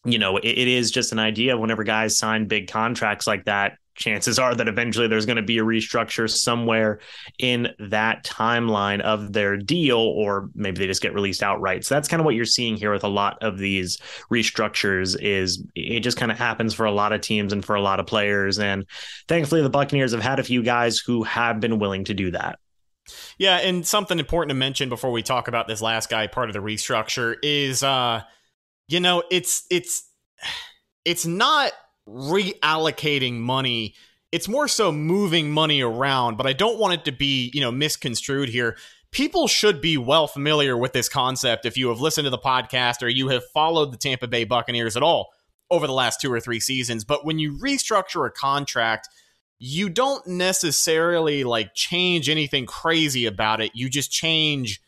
you 0.04 0.19
know 0.19 0.37
it, 0.37 0.47
it 0.47 0.69
is 0.69 0.90
just 0.90 1.12
an 1.12 1.19
idea 1.19 1.57
whenever 1.57 1.85
guys 1.85 2.19
sign 2.19 2.47
big 2.47 2.69
contracts 2.69 3.26
like 3.26 3.45
that 3.45 3.76
chances 4.00 4.38
are 4.38 4.54
that 4.54 4.66
eventually 4.66 5.07
there's 5.07 5.26
going 5.26 5.37
to 5.37 5.42
be 5.42 5.59
a 5.59 5.62
restructure 5.62 6.28
somewhere 6.28 6.99
in 7.38 7.69
that 7.78 8.25
timeline 8.25 9.00
of 9.00 9.33
their 9.33 9.57
deal, 9.57 9.99
or 9.99 10.49
maybe 10.54 10.78
they 10.78 10.87
just 10.87 11.02
get 11.02 11.14
released 11.14 11.42
outright. 11.42 11.85
So 11.85 11.95
that's 11.95 12.09
kind 12.09 12.21
of 12.21 12.25
what 12.25 12.35
you're 12.35 12.45
seeing 12.47 12.76
here 12.76 12.92
with 12.92 13.04
a 13.04 13.09
lot 13.09 13.38
of 13.42 13.59
these 13.59 13.99
restructures 14.33 15.21
is 15.21 15.62
it 15.75 16.00
just 16.00 16.16
kind 16.16 16.33
of 16.33 16.38
happens 16.38 16.75
for 16.75 16.87
a 16.87 16.92
lot 16.92 17.12
of 17.12 17.21
teams 17.21 17.52
and 17.52 17.64
for 17.64 17.76
a 17.76 17.83
lot 17.83 18.00
of 18.00 18.07
players. 18.07 18.59
And 18.59 18.87
thankfully 19.28 19.62
the 19.62 19.71
Buccaneers 19.71 20.12
have 20.12 20.23
had 20.23 20.38
a 20.38 20.45
few 20.45 20.62
guys 20.62 20.99
who 20.99 21.23
have 21.25 21.61
been 21.61 21.78
willing 21.78 22.04
to 22.04 22.14
do 22.14 22.30
that. 22.33 22.59
Yeah, 23.38 23.57
and 23.57 23.87
something 23.87 24.19
important 24.19 24.50
to 24.50 24.54
mention 24.54 24.88
before 24.88 25.11
we 25.11 25.23
talk 25.23 25.49
about 25.49 25.66
this 25.66 25.83
last 25.83 26.09
guy 26.09 26.26
part 26.26 26.49
of 26.49 26.54
the 26.54 26.61
restructure 26.61 27.37
is 27.42 27.83
uh 27.83 28.23
you 28.90 29.00
know, 29.00 29.23
it's 29.30 29.64
it's 29.70 30.09
it's 31.04 31.25
not 31.25 31.73
reallocating 32.09 33.35
money. 33.35 33.94
It's 34.32 34.49
more 34.49 34.68
so 34.68 34.92
moving 34.92 35.50
money 35.50 35.80
around, 35.80 36.37
but 36.37 36.47
I 36.47 36.52
don't 36.52 36.78
want 36.78 36.94
it 36.94 37.04
to 37.06 37.12
be, 37.12 37.50
you 37.54 37.61
know, 37.61 37.70
misconstrued 37.73 38.49
here. 38.49 38.76
People 39.12 39.49
should 39.49 39.80
be 39.80 39.97
well 39.97 40.26
familiar 40.26 40.76
with 40.76 40.92
this 40.92 41.09
concept 41.09 41.66
if 41.66 41.76
you 41.76 41.88
have 41.88 42.00
listened 42.00 42.26
to 42.26 42.30
the 42.30 42.38
podcast 42.38 43.02
or 43.02 43.09
you 43.09 43.28
have 43.28 43.42
followed 43.52 43.92
the 43.92 43.97
Tampa 43.97 44.28
Bay 44.28 44.44
Buccaneers 44.44 44.97
at 44.97 45.02
all 45.02 45.30
over 45.70 45.87
the 45.87 45.92
last 45.92 46.20
two 46.20 46.32
or 46.32 46.40
three 46.40 46.61
seasons. 46.61 47.04
But 47.04 47.25
when 47.25 47.38
you 47.38 47.56
restructure 47.59 48.26
a 48.26 48.30
contract, 48.30 49.09
you 49.59 49.88
don't 49.88 50.26
necessarily 50.26 51.44
like 51.44 51.75
change 51.75 52.28
anything 52.28 52.66
crazy 52.66 53.26
about 53.26 53.61
it. 53.61 53.73
You 53.75 53.88
just 53.88 54.11
change 54.11 54.80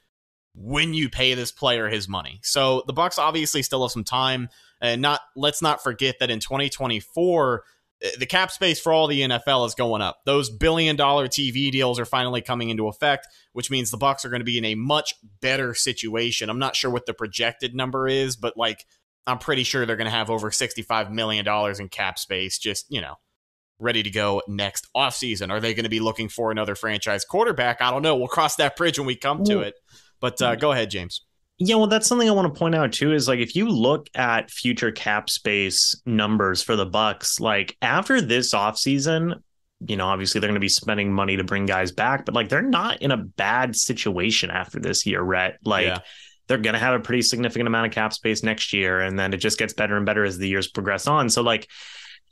when 0.54 0.94
you 0.94 1.08
pay 1.08 1.34
this 1.34 1.52
player 1.52 1.88
his 1.88 2.08
money. 2.08 2.40
So 2.42 2.82
the 2.86 2.92
Bucks 2.92 3.18
obviously 3.18 3.62
still 3.62 3.82
have 3.82 3.92
some 3.92 4.04
time 4.04 4.48
and 4.80 5.00
not 5.00 5.20
let's 5.36 5.62
not 5.62 5.82
forget 5.82 6.16
that 6.20 6.30
in 6.30 6.40
2024 6.40 7.64
eh, 8.02 8.10
the 8.18 8.26
cap 8.26 8.50
space 8.50 8.80
for 8.80 8.92
all 8.92 9.06
the 9.06 9.22
NFL 9.22 9.66
is 9.66 9.74
going 9.74 10.02
up. 10.02 10.18
Those 10.26 10.50
billion 10.50 10.96
dollar 10.96 11.28
TV 11.28 11.70
deals 11.70 11.98
are 11.98 12.04
finally 12.04 12.42
coming 12.42 12.68
into 12.68 12.88
effect, 12.88 13.28
which 13.52 13.70
means 13.70 13.90
the 13.90 13.96
Bucks 13.96 14.24
are 14.24 14.30
going 14.30 14.40
to 14.40 14.44
be 14.44 14.58
in 14.58 14.64
a 14.64 14.74
much 14.74 15.14
better 15.40 15.72
situation. 15.72 16.50
I'm 16.50 16.58
not 16.58 16.76
sure 16.76 16.90
what 16.90 17.06
the 17.06 17.14
projected 17.14 17.74
number 17.74 18.06
is, 18.06 18.36
but 18.36 18.56
like 18.56 18.84
I'm 19.26 19.38
pretty 19.38 19.62
sure 19.62 19.86
they're 19.86 19.96
going 19.96 20.10
to 20.10 20.10
have 20.10 20.30
over 20.30 20.50
65 20.50 21.12
million 21.12 21.44
dollars 21.44 21.80
in 21.80 21.88
cap 21.88 22.18
space 22.18 22.58
just, 22.58 22.86
you 22.90 23.00
know, 23.00 23.14
ready 23.78 24.02
to 24.02 24.10
go 24.10 24.42
next 24.48 24.86
offseason. 24.96 25.50
Are 25.50 25.60
they 25.60 25.74
going 25.74 25.84
to 25.84 25.90
be 25.90 26.00
looking 26.00 26.28
for 26.28 26.50
another 26.50 26.74
franchise 26.74 27.24
quarterback? 27.24 27.80
I 27.80 27.90
don't 27.90 28.02
know. 28.02 28.16
We'll 28.16 28.28
cross 28.28 28.56
that 28.56 28.76
bridge 28.76 28.98
when 28.98 29.06
we 29.06 29.16
come 29.16 29.44
to 29.44 29.60
it. 29.60 29.74
But 30.22 30.40
uh, 30.40 30.54
go 30.54 30.70
ahead, 30.70 30.88
James. 30.88 31.24
Yeah, 31.58 31.74
well, 31.74 31.88
that's 31.88 32.06
something 32.06 32.28
I 32.28 32.32
want 32.32 32.52
to 32.52 32.58
point 32.58 32.74
out 32.74 32.92
too. 32.92 33.12
Is 33.12 33.28
like 33.28 33.40
if 33.40 33.54
you 33.54 33.68
look 33.68 34.08
at 34.14 34.50
future 34.50 34.92
cap 34.92 35.28
space 35.28 36.00
numbers 36.06 36.62
for 36.62 36.76
the 36.76 36.86
Bucks, 36.86 37.40
like 37.40 37.76
after 37.82 38.20
this 38.20 38.54
offseason, 38.54 39.42
you 39.86 39.96
know, 39.96 40.06
obviously 40.06 40.40
they're 40.40 40.48
going 40.48 40.54
to 40.54 40.60
be 40.60 40.68
spending 40.68 41.12
money 41.12 41.36
to 41.36 41.44
bring 41.44 41.66
guys 41.66 41.90
back, 41.90 42.24
but 42.24 42.34
like 42.34 42.48
they're 42.48 42.62
not 42.62 43.02
in 43.02 43.10
a 43.10 43.16
bad 43.16 43.74
situation 43.74 44.50
after 44.50 44.78
this 44.78 45.04
year, 45.04 45.20
Rhett. 45.20 45.58
Like 45.64 45.86
yeah. 45.86 45.98
they're 46.46 46.58
going 46.58 46.74
to 46.74 46.78
have 46.78 46.94
a 46.94 47.00
pretty 47.00 47.22
significant 47.22 47.66
amount 47.66 47.88
of 47.88 47.92
cap 47.92 48.12
space 48.12 48.44
next 48.44 48.72
year, 48.72 49.00
and 49.00 49.18
then 49.18 49.34
it 49.34 49.38
just 49.38 49.58
gets 49.58 49.74
better 49.74 49.96
and 49.96 50.06
better 50.06 50.24
as 50.24 50.38
the 50.38 50.48
years 50.48 50.68
progress 50.68 51.08
on. 51.08 51.28
So 51.28 51.42
like 51.42 51.68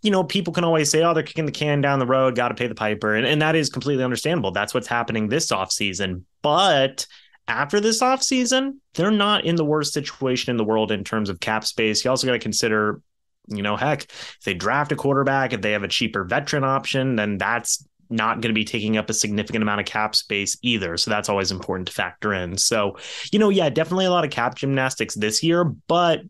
you 0.02 0.10
know, 0.10 0.24
people 0.24 0.52
can 0.52 0.64
always 0.64 0.90
say, 0.90 1.02
oh, 1.02 1.12
they're 1.12 1.22
kicking 1.22 1.44
the 1.44 1.52
can 1.52 1.80
down 1.80 1.98
the 1.98 2.06
road, 2.06 2.34
got 2.34 2.48
to 2.48 2.54
pay 2.54 2.66
the 2.66 2.74
piper. 2.74 3.14
And, 3.14 3.26
and 3.26 3.42
that 3.42 3.54
is 3.54 3.68
completely 3.68 4.02
understandable. 4.02 4.50
That's 4.50 4.72
what's 4.72 4.86
happening 4.86 5.28
this 5.28 5.52
offseason. 5.52 6.22
But 6.40 7.06
after 7.50 7.80
this 7.80 8.00
offseason, 8.00 8.76
they're 8.94 9.10
not 9.10 9.44
in 9.44 9.56
the 9.56 9.64
worst 9.64 9.92
situation 9.92 10.50
in 10.50 10.56
the 10.56 10.64
world 10.64 10.92
in 10.92 11.04
terms 11.04 11.28
of 11.28 11.40
cap 11.40 11.64
space. 11.64 12.04
You 12.04 12.10
also 12.10 12.26
got 12.26 12.34
to 12.34 12.38
consider, 12.38 13.02
you 13.48 13.62
know, 13.62 13.76
heck, 13.76 14.04
if 14.04 14.38
they 14.44 14.54
draft 14.54 14.92
a 14.92 14.96
quarterback, 14.96 15.52
if 15.52 15.60
they 15.60 15.72
have 15.72 15.82
a 15.82 15.88
cheaper 15.88 16.24
veteran 16.24 16.64
option, 16.64 17.16
then 17.16 17.38
that's 17.38 17.84
not 18.08 18.40
going 18.40 18.50
to 18.50 18.58
be 18.58 18.64
taking 18.64 18.96
up 18.96 19.10
a 19.10 19.14
significant 19.14 19.62
amount 19.62 19.80
of 19.80 19.86
cap 19.86 20.14
space 20.14 20.56
either. 20.62 20.96
So 20.96 21.10
that's 21.10 21.28
always 21.28 21.50
important 21.50 21.88
to 21.88 21.94
factor 21.94 22.32
in. 22.32 22.56
So, 22.56 22.96
you 23.32 23.38
know, 23.38 23.50
yeah, 23.50 23.68
definitely 23.68 24.06
a 24.06 24.10
lot 24.10 24.24
of 24.24 24.30
cap 24.30 24.54
gymnastics 24.54 25.14
this 25.14 25.42
year, 25.42 25.64
but 25.64 26.22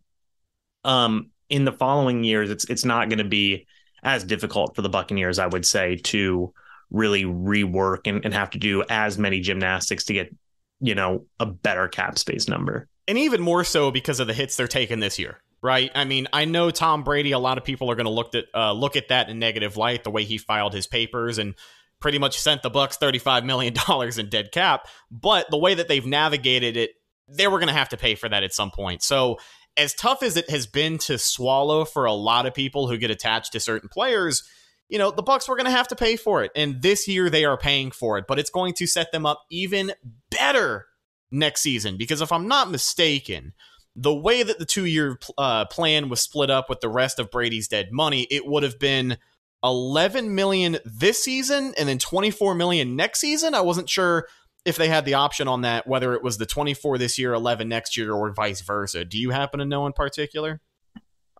um 0.84 1.30
in 1.50 1.66
the 1.66 1.72
following 1.72 2.24
years 2.24 2.48
it's 2.48 2.64
it's 2.70 2.86
not 2.86 3.10
going 3.10 3.18
to 3.18 3.24
be 3.24 3.66
as 4.02 4.24
difficult 4.24 4.74
for 4.74 4.80
the 4.80 4.88
Buccaneers, 4.88 5.38
I 5.38 5.46
would 5.46 5.66
say, 5.66 5.96
to 5.96 6.54
really 6.90 7.24
rework 7.24 8.06
and, 8.06 8.24
and 8.24 8.32
have 8.32 8.50
to 8.50 8.58
do 8.58 8.82
as 8.88 9.18
many 9.18 9.40
gymnastics 9.40 10.04
to 10.04 10.14
get 10.14 10.34
you 10.80 10.94
know, 10.94 11.26
a 11.38 11.46
better 11.46 11.88
cap 11.88 12.18
space 12.18 12.48
number. 12.48 12.88
And 13.06 13.18
even 13.18 13.40
more 13.40 13.64
so 13.64 13.90
because 13.90 14.20
of 14.20 14.26
the 14.26 14.34
hits 14.34 14.56
they're 14.56 14.68
taking 14.68 15.00
this 15.00 15.18
year, 15.18 15.38
right? 15.62 15.90
I 15.94 16.04
mean, 16.04 16.28
I 16.32 16.44
know 16.44 16.70
Tom 16.70 17.02
Brady, 17.02 17.32
a 17.32 17.38
lot 17.38 17.58
of 17.58 17.64
people 17.64 17.90
are 17.90 17.96
going 17.96 18.06
to 18.06 18.10
look 18.10 18.34
at 18.34 18.44
uh, 18.54 18.72
look 18.72 18.96
at 18.96 19.08
that 19.08 19.28
in 19.28 19.38
negative 19.38 19.76
light, 19.76 20.04
the 20.04 20.10
way 20.10 20.24
he 20.24 20.38
filed 20.38 20.72
his 20.72 20.86
papers 20.86 21.38
and 21.38 21.54
pretty 22.00 22.18
much 22.18 22.38
sent 22.38 22.62
the 22.62 22.70
Bucks 22.70 22.96
$35 22.96 23.44
million 23.44 23.74
in 24.18 24.28
dead 24.28 24.50
cap, 24.52 24.88
but 25.10 25.50
the 25.50 25.58
way 25.58 25.74
that 25.74 25.86
they've 25.86 26.06
navigated 26.06 26.76
it, 26.76 26.92
they 27.28 27.46
were 27.46 27.58
going 27.58 27.68
to 27.68 27.74
have 27.74 27.90
to 27.90 27.96
pay 27.96 28.14
for 28.14 28.28
that 28.28 28.42
at 28.42 28.54
some 28.54 28.70
point. 28.70 29.02
So, 29.02 29.38
as 29.76 29.94
tough 29.94 30.22
as 30.22 30.36
it 30.36 30.50
has 30.50 30.66
been 30.66 30.98
to 30.98 31.16
swallow 31.16 31.84
for 31.84 32.04
a 32.04 32.12
lot 32.12 32.44
of 32.44 32.54
people 32.54 32.88
who 32.88 32.98
get 32.98 33.10
attached 33.10 33.52
to 33.52 33.60
certain 33.60 33.88
players, 33.88 34.42
you 34.90 34.98
know, 34.98 35.10
the 35.10 35.22
Bucks 35.22 35.48
were 35.48 35.56
going 35.56 35.66
to 35.66 35.70
have 35.70 35.88
to 35.88 35.96
pay 35.96 36.16
for 36.16 36.42
it. 36.42 36.50
And 36.56 36.82
this 36.82 37.06
year 37.06 37.30
they 37.30 37.44
are 37.44 37.56
paying 37.56 37.92
for 37.92 38.18
it, 38.18 38.26
but 38.26 38.38
it's 38.38 38.50
going 38.50 38.74
to 38.74 38.86
set 38.86 39.12
them 39.12 39.24
up 39.24 39.44
even 39.48 39.92
better 40.30 40.86
next 41.30 41.60
season 41.60 41.96
because 41.96 42.20
if 42.20 42.32
I'm 42.32 42.48
not 42.48 42.70
mistaken, 42.70 43.54
the 43.94 44.14
way 44.14 44.42
that 44.42 44.58
the 44.58 44.66
two 44.66 44.84
year 44.84 45.18
uh, 45.38 45.64
plan 45.66 46.08
was 46.08 46.20
split 46.20 46.50
up 46.50 46.68
with 46.68 46.80
the 46.80 46.88
rest 46.88 47.20
of 47.20 47.30
Brady's 47.30 47.68
dead 47.68 47.92
money, 47.92 48.26
it 48.30 48.44
would 48.46 48.64
have 48.64 48.80
been 48.80 49.16
11 49.62 50.34
million 50.34 50.78
this 50.84 51.22
season 51.22 51.72
and 51.78 51.88
then 51.88 51.98
24 51.98 52.56
million 52.56 52.96
next 52.96 53.20
season. 53.20 53.54
I 53.54 53.60
wasn't 53.60 53.88
sure 53.88 54.26
if 54.64 54.76
they 54.76 54.88
had 54.88 55.04
the 55.04 55.14
option 55.14 55.46
on 55.46 55.62
that, 55.62 55.86
whether 55.86 56.14
it 56.14 56.22
was 56.22 56.36
the 56.36 56.46
24 56.46 56.98
this 56.98 57.16
year, 57.16 57.32
11 57.32 57.68
next 57.68 57.96
year, 57.96 58.12
or 58.12 58.32
vice 58.32 58.60
versa. 58.60 59.04
Do 59.04 59.18
you 59.18 59.30
happen 59.30 59.60
to 59.60 59.64
know 59.64 59.86
in 59.86 59.92
particular? 59.92 60.60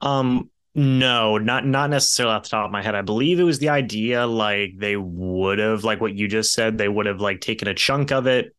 Um, 0.00 0.50
no, 0.74 1.38
not 1.38 1.66
not 1.66 1.90
necessarily 1.90 2.34
off 2.34 2.44
the 2.44 2.50
top 2.50 2.66
of 2.66 2.70
my 2.70 2.82
head. 2.82 2.94
I 2.94 3.02
believe 3.02 3.40
it 3.40 3.44
was 3.44 3.58
the 3.58 3.70
idea 3.70 4.26
like 4.26 4.78
they 4.78 4.96
would 4.96 5.58
have 5.58 5.82
like 5.84 6.00
what 6.00 6.14
you 6.14 6.28
just 6.28 6.52
said. 6.52 6.78
They 6.78 6.88
would 6.88 7.06
have 7.06 7.20
like 7.20 7.40
taken 7.40 7.66
a 7.68 7.74
chunk 7.74 8.12
of 8.12 8.26
it 8.26 8.54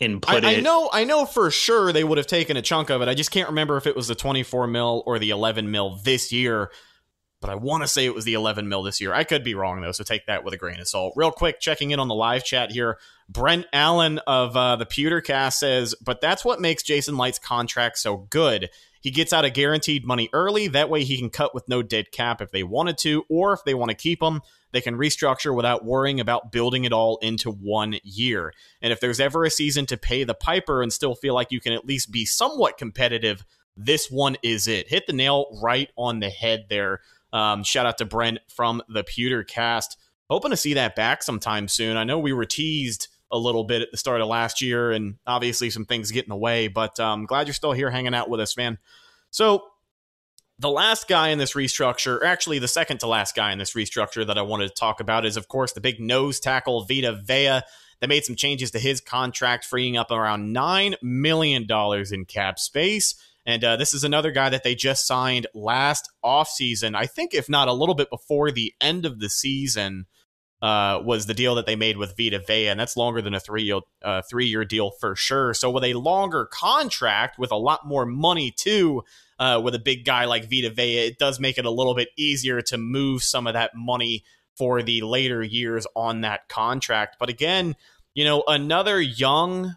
and 0.00 0.22
put 0.22 0.44
I, 0.44 0.52
it. 0.52 0.58
I 0.58 0.60
know, 0.62 0.88
I 0.90 1.04
know 1.04 1.26
for 1.26 1.50
sure 1.50 1.92
they 1.92 2.04
would 2.04 2.16
have 2.16 2.26
taken 2.26 2.56
a 2.56 2.62
chunk 2.62 2.88
of 2.88 3.02
it. 3.02 3.08
I 3.08 3.14
just 3.14 3.30
can't 3.30 3.50
remember 3.50 3.76
if 3.76 3.86
it 3.86 3.94
was 3.94 4.08
the 4.08 4.14
twenty 4.14 4.42
four 4.42 4.66
mil 4.66 5.02
or 5.06 5.18
the 5.18 5.28
eleven 5.30 5.70
mil 5.70 5.96
this 6.02 6.32
year. 6.32 6.70
but 7.40 7.50
I 7.50 7.54
want 7.54 7.82
to 7.82 7.88
say 7.88 8.04
it 8.04 8.14
was 8.14 8.24
the 8.24 8.34
11 8.34 8.68
mil 8.68 8.82
this 8.82 9.00
year. 9.00 9.14
I 9.14 9.24
could 9.24 9.42
be 9.42 9.54
wrong 9.54 9.80
though, 9.80 9.92
so 9.92 10.04
take 10.04 10.26
that 10.26 10.44
with 10.44 10.52
a 10.54 10.58
grain 10.58 10.78
of 10.78 10.88
salt. 10.88 11.14
Real 11.16 11.32
quick, 11.32 11.58
checking 11.58 11.90
in 11.90 11.98
on 11.98 12.08
the 12.08 12.14
live 12.14 12.44
chat 12.44 12.70
here. 12.70 12.98
Brent 13.28 13.66
Allen 13.72 14.18
of 14.26 14.56
uh, 14.56 14.76
the 14.76 14.86
Pewtercast 14.86 15.54
says, 15.54 15.94
but 16.04 16.20
that's 16.20 16.44
what 16.44 16.60
makes 16.60 16.82
Jason 16.82 17.16
Licht's 17.16 17.38
contract 17.38 17.98
so 17.98 18.18
good. 18.28 18.68
He 19.00 19.10
gets 19.10 19.32
out 19.32 19.44
of 19.44 19.54
guaranteed 19.54 20.04
money 20.04 20.28
early. 20.32 20.68
That 20.68 20.90
way 20.90 21.04
he 21.04 21.18
can 21.18 21.30
cut 21.30 21.54
with 21.54 21.68
no 21.68 21.82
dead 21.82 22.12
cap 22.12 22.40
if 22.40 22.50
they 22.50 22.62
wanted 22.62 22.98
to, 22.98 23.24
or 23.28 23.52
if 23.52 23.64
they 23.64 23.74
want 23.74 23.90
to 23.90 23.96
keep 23.96 24.22
him, 24.22 24.42
they 24.72 24.80
can 24.80 24.96
restructure 24.96 25.54
without 25.54 25.84
worrying 25.84 26.20
about 26.20 26.52
building 26.52 26.84
it 26.84 26.92
all 26.92 27.16
into 27.18 27.50
one 27.50 27.96
year. 28.02 28.52
And 28.82 28.92
if 28.92 29.00
there's 29.00 29.20
ever 29.20 29.44
a 29.44 29.50
season 29.50 29.86
to 29.86 29.96
pay 29.96 30.24
the 30.24 30.34
piper 30.34 30.82
and 30.82 30.92
still 30.92 31.14
feel 31.14 31.34
like 31.34 31.50
you 31.50 31.60
can 31.60 31.72
at 31.72 31.86
least 31.86 32.12
be 32.12 32.24
somewhat 32.24 32.78
competitive, 32.78 33.44
this 33.76 34.10
one 34.10 34.36
is 34.42 34.68
it. 34.68 34.88
Hit 34.88 35.06
the 35.06 35.12
nail 35.12 35.58
right 35.62 35.90
on 35.96 36.20
the 36.20 36.30
head 36.30 36.66
there. 36.68 37.00
Um, 37.32 37.64
shout 37.64 37.86
out 37.86 37.98
to 37.98 38.04
Brent 38.04 38.40
from 38.48 38.82
the 38.88 39.04
Pewter 39.04 39.44
cast. 39.44 39.96
Hoping 40.28 40.50
to 40.50 40.56
see 40.56 40.74
that 40.74 40.94
back 40.94 41.22
sometime 41.22 41.66
soon. 41.66 41.96
I 41.96 42.04
know 42.04 42.18
we 42.18 42.32
were 42.32 42.44
teased 42.44 43.08
a 43.32 43.38
little 43.38 43.64
bit 43.64 43.82
at 43.82 43.90
the 43.90 43.96
start 43.96 44.20
of 44.20 44.28
last 44.28 44.60
year, 44.60 44.90
and 44.90 45.16
obviously 45.26 45.70
some 45.70 45.84
things 45.84 46.10
get 46.10 46.24
in 46.24 46.30
the 46.30 46.36
way, 46.36 46.68
but 46.68 46.98
I'm 46.98 47.20
um, 47.20 47.26
glad 47.26 47.46
you're 47.46 47.54
still 47.54 47.72
here 47.72 47.90
hanging 47.90 48.14
out 48.14 48.28
with 48.28 48.40
us, 48.40 48.56
man. 48.56 48.78
So, 49.30 49.64
the 50.58 50.70
last 50.70 51.08
guy 51.08 51.28
in 51.28 51.38
this 51.38 51.54
restructure, 51.54 52.22
actually 52.22 52.58
the 52.58 52.68
second 52.68 52.98
to 53.00 53.06
last 53.06 53.34
guy 53.34 53.50
in 53.50 53.58
this 53.58 53.72
restructure 53.72 54.26
that 54.26 54.36
I 54.36 54.42
wanted 54.42 54.68
to 54.68 54.74
talk 54.74 55.00
about 55.00 55.24
is, 55.24 55.38
of 55.38 55.48
course, 55.48 55.72
the 55.72 55.80
big 55.80 56.00
nose 56.00 56.38
tackle 56.38 56.84
Vita 56.84 57.12
Vea. 57.14 57.60
They 58.00 58.06
made 58.06 58.24
some 58.24 58.36
changes 58.36 58.70
to 58.72 58.78
his 58.78 59.00
contract, 59.00 59.64
freeing 59.64 59.96
up 59.96 60.10
around 60.10 60.54
$9 60.54 60.96
million 61.02 61.66
in 62.12 62.24
cap 62.26 62.58
space. 62.58 63.14
And 63.46 63.64
uh, 63.64 63.76
this 63.76 63.94
is 63.94 64.04
another 64.04 64.32
guy 64.32 64.50
that 64.50 64.62
they 64.62 64.74
just 64.74 65.06
signed 65.06 65.46
last 65.54 66.10
offseason. 66.22 66.94
I 66.94 67.06
think, 67.06 67.32
if 67.32 67.48
not 67.48 67.68
a 67.68 67.72
little 67.72 67.94
bit 67.94 68.10
before 68.10 68.50
the 68.50 68.74
end 68.82 69.06
of 69.06 69.18
the 69.18 69.30
season, 69.30 70.06
uh, 70.62 71.00
was 71.02 71.26
the 71.26 71.34
deal 71.34 71.54
that 71.54 71.66
they 71.66 71.76
made 71.76 71.96
with 71.96 72.16
Vita 72.16 72.38
Vea, 72.38 72.68
and 72.68 72.78
that's 72.78 72.96
longer 72.96 73.22
than 73.22 73.34
a 73.34 73.40
three 73.40 73.62
year 73.62 73.80
uh, 74.02 74.22
three 74.28 74.46
year 74.46 74.64
deal 74.64 74.90
for 74.90 75.16
sure. 75.16 75.54
So 75.54 75.70
with 75.70 75.84
a 75.84 75.94
longer 75.94 76.46
contract 76.46 77.38
with 77.38 77.50
a 77.50 77.56
lot 77.56 77.86
more 77.86 78.04
money 78.04 78.50
too, 78.50 79.04
uh, 79.38 79.60
with 79.62 79.74
a 79.74 79.78
big 79.78 80.04
guy 80.04 80.26
like 80.26 80.50
Vita 80.50 80.70
Vea, 80.70 81.06
it 81.06 81.18
does 81.18 81.40
make 81.40 81.56
it 81.56 81.64
a 81.64 81.70
little 81.70 81.94
bit 81.94 82.08
easier 82.16 82.60
to 82.62 82.76
move 82.76 83.22
some 83.22 83.46
of 83.46 83.54
that 83.54 83.74
money 83.74 84.22
for 84.54 84.82
the 84.82 85.00
later 85.00 85.42
years 85.42 85.86
on 85.96 86.20
that 86.20 86.48
contract. 86.48 87.16
But 87.18 87.30
again, 87.30 87.74
you 88.14 88.24
know, 88.24 88.44
another 88.46 89.00
young, 89.00 89.76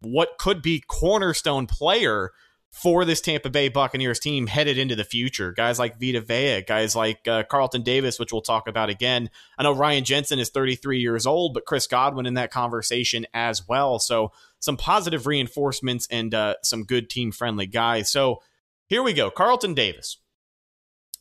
what 0.00 0.38
could 0.38 0.60
be 0.62 0.82
cornerstone 0.88 1.68
player 1.68 2.32
for 2.74 3.04
this 3.04 3.20
Tampa 3.20 3.48
Bay 3.50 3.68
Buccaneers 3.68 4.18
team 4.18 4.48
headed 4.48 4.78
into 4.78 4.96
the 4.96 5.04
future. 5.04 5.52
Guys 5.52 5.78
like 5.78 6.00
Vita 6.00 6.20
Vea, 6.20 6.60
guys 6.60 6.96
like 6.96 7.26
uh, 7.28 7.44
Carlton 7.44 7.82
Davis, 7.82 8.18
which 8.18 8.32
we'll 8.32 8.42
talk 8.42 8.66
about 8.66 8.90
again. 8.90 9.30
I 9.56 9.62
know 9.62 9.72
Ryan 9.72 10.02
Jensen 10.02 10.40
is 10.40 10.50
33 10.50 10.98
years 10.98 11.24
old, 11.24 11.54
but 11.54 11.66
Chris 11.66 11.86
Godwin 11.86 12.26
in 12.26 12.34
that 12.34 12.50
conversation 12.50 13.26
as 13.32 13.66
well. 13.68 14.00
So 14.00 14.32
some 14.58 14.76
positive 14.76 15.28
reinforcements 15.28 16.08
and 16.10 16.34
uh, 16.34 16.56
some 16.64 16.82
good 16.82 17.08
team 17.08 17.30
friendly 17.30 17.66
guys. 17.66 18.10
So 18.10 18.42
here 18.88 19.04
we 19.04 19.12
go. 19.12 19.30
Carlton 19.30 19.74
Davis. 19.74 20.18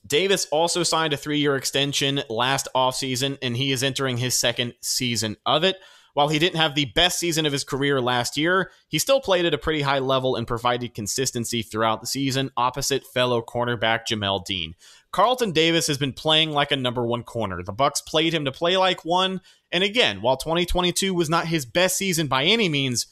Davis 0.05 0.48
also 0.51 0.81
signed 0.81 1.13
a 1.13 1.17
three 1.17 1.38
year 1.38 1.55
extension 1.55 2.24
last 2.29 2.67
offseason, 2.75 3.38
and 3.43 3.55
he 3.55 3.72
is 3.72 3.83
entering 3.83 4.17
his 4.17 4.38
second 4.38 4.74
season 4.81 5.38
of 5.45 5.63
it. 5.63 5.77
While 6.13 6.27
he 6.27 6.38
didn't 6.38 6.60
have 6.60 6.75
the 6.75 6.86
best 6.86 7.17
season 7.17 7.46
of 7.46 7.51
his 7.51 7.63
career 7.63 8.00
last 8.00 8.38
year, 8.38 8.72
he 8.88 9.00
still 9.00 9.20
played 9.20 9.46
at 9.46 9.53
a 9.53 9.58
pretty 9.58 9.82
high 9.82 10.00
level 10.00 10.36
and 10.36 10.48
provided 10.48 10.93
consistency 10.93 11.63
throughout 11.63 12.01
the 12.01 12.08
season 12.08 12.51
opposite 12.55 13.05
fellow 13.05 13.41
cornerback 13.41 14.01
Jamel 14.08 14.46
Dean. 14.46 14.75
Carlton 15.12 15.51
Davis 15.51 15.88
has 15.88 15.98
been 15.98 16.13
playing 16.13 16.51
like 16.51 16.72
a 16.72 16.75
number 16.75 17.05
one 17.05 17.24
corner. 17.24 17.63
The 17.63 17.72
Bucks 17.72 18.01
played 18.01 18.34
him 18.34 18.46
to 18.46 18.51
play 18.51 18.77
like 18.77 19.03
one, 19.03 19.41
and 19.72 19.84
again, 19.84 20.22
while 20.22 20.38
2022 20.38 21.13
was 21.13 21.29
not 21.29 21.48
his 21.48 21.65
best 21.65 21.98
season 21.98 22.27
by 22.27 22.43
any 22.43 22.70
means, 22.70 23.08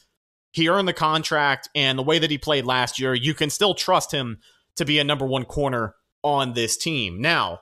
he 0.52 0.68
earned 0.68 0.86
the 0.86 0.92
contract, 0.92 1.68
and 1.74 1.98
the 1.98 2.02
way 2.02 2.18
that 2.18 2.30
he 2.30 2.38
played 2.38 2.66
last 2.66 3.00
year, 3.00 3.14
you 3.14 3.34
can 3.34 3.50
still 3.50 3.74
trust 3.74 4.12
him 4.12 4.38
to 4.76 4.84
be 4.84 4.98
a 4.98 5.04
number 5.04 5.26
one 5.26 5.44
corner 5.44 5.94
on 6.22 6.52
this 6.52 6.76
team. 6.76 7.20
Now, 7.20 7.60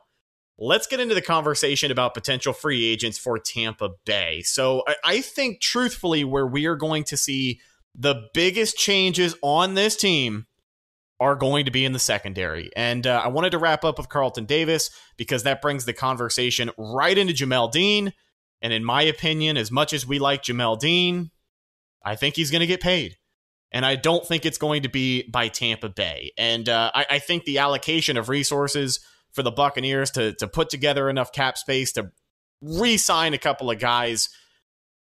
let's 0.60 0.86
get 0.86 1.00
into 1.00 1.14
the 1.14 1.22
conversation 1.22 1.90
about 1.90 2.14
potential 2.14 2.52
free 2.52 2.84
agents 2.84 3.18
for 3.18 3.38
Tampa 3.38 3.90
Bay. 4.04 4.42
So 4.42 4.84
I, 4.86 4.94
I, 5.04 5.20
think, 5.22 5.60
truthfully, 5.60 6.22
where 6.22 6.46
we 6.46 6.66
are 6.66 6.76
going 6.76 7.04
to 7.04 7.16
see 7.16 7.60
the 7.94 8.28
biggest 8.34 8.76
changes 8.76 9.34
on 9.42 9.74
this 9.74 9.96
team 9.96 10.46
are 11.18 11.34
going 11.34 11.64
to 11.64 11.70
be 11.70 11.84
in 11.84 11.92
the 11.92 11.98
secondary. 11.98 12.70
And 12.76 13.06
uh, 13.06 13.22
I 13.24 13.28
wanted 13.28 13.50
to 13.50 13.58
wrap 13.58 13.84
up 13.84 13.98
with 13.98 14.08
Carlton 14.08 14.44
Davis 14.44 14.90
because 15.16 15.42
that 15.42 15.60
brings 15.60 15.84
the 15.84 15.92
conversation 15.92 16.70
right 16.78 17.16
into 17.16 17.34
Jamel 17.34 17.72
Dean. 17.72 18.12
And 18.62 18.72
in 18.72 18.84
my 18.84 19.02
opinion, 19.02 19.56
as 19.56 19.70
much 19.70 19.92
as 19.92 20.06
we 20.06 20.18
like 20.18 20.42
Jamel 20.42 20.78
Dean, 20.78 21.30
I 22.04 22.16
think 22.16 22.36
he's 22.36 22.50
going 22.50 22.60
to 22.60 22.66
get 22.66 22.80
paid. 22.80 23.16
And 23.72 23.86
I 23.86 23.96
don't 23.96 24.26
think 24.26 24.44
it's 24.44 24.58
going 24.58 24.82
to 24.82 24.88
be 24.88 25.28
by 25.30 25.48
Tampa 25.48 25.88
Bay. 25.90 26.32
And 26.36 26.68
uh, 26.68 26.90
I, 26.94 27.06
I 27.10 27.18
think 27.18 27.44
the 27.44 27.58
allocation 27.58 28.16
of 28.16 28.28
resources 28.28 29.00
for 29.32 29.42
the 29.42 29.50
Buccaneers 29.50 30.10
to 30.12 30.34
to 30.34 30.46
put 30.46 30.70
together 30.70 31.08
enough 31.08 31.32
cap 31.32 31.58
space 31.58 31.92
to 31.92 32.10
re-sign 32.60 33.34
a 33.34 33.38
couple 33.38 33.70
of 33.70 33.78
guys. 33.78 34.28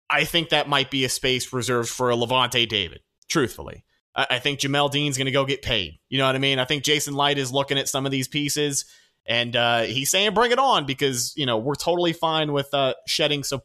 I 0.09 0.25
think 0.25 0.51
that 0.51 0.69
might 0.69 0.91
be 0.91 1.05
a 1.05 1.09
space 1.09 1.53
reserved 1.53 1.89
for 1.89 2.11
a 2.11 2.15
Lavonte 2.15 2.69
David. 2.69 3.01
Truthfully, 3.29 3.85
I, 4.15 4.27
I 4.31 4.39
think 4.39 4.61
Jamel 4.61 4.91
Dean's 4.91 5.17
going 5.17 5.27
to 5.27 5.33
go 5.33 5.45
get 5.45 5.63
paid. 5.63 5.99
You 6.09 6.19
know 6.19 6.27
what 6.27 6.37
I 6.37 6.39
mean? 6.39 6.59
I 6.59 6.65
think 6.65 6.85
Jason 6.85 7.15
Licht 7.15 7.39
is 7.39 7.53
looking 7.53 7.79
at 7.79 7.89
some 7.89 8.07
of 8.07 8.13
these 8.13 8.29
pieces 8.29 8.85
and 9.27 9.57
uh, 9.57 9.83
he's 9.83 10.11
saying 10.11 10.35
bring 10.35 10.53
it 10.53 10.59
on 10.59 10.87
because 10.87 11.35
you 11.37 11.47
know 11.47 11.59
we're 11.59 11.75
totally 11.75 12.13
fine 12.13 12.53
with 12.53 12.73
uh, 12.73 12.95
shedding 13.07 13.43
some 13.43 13.61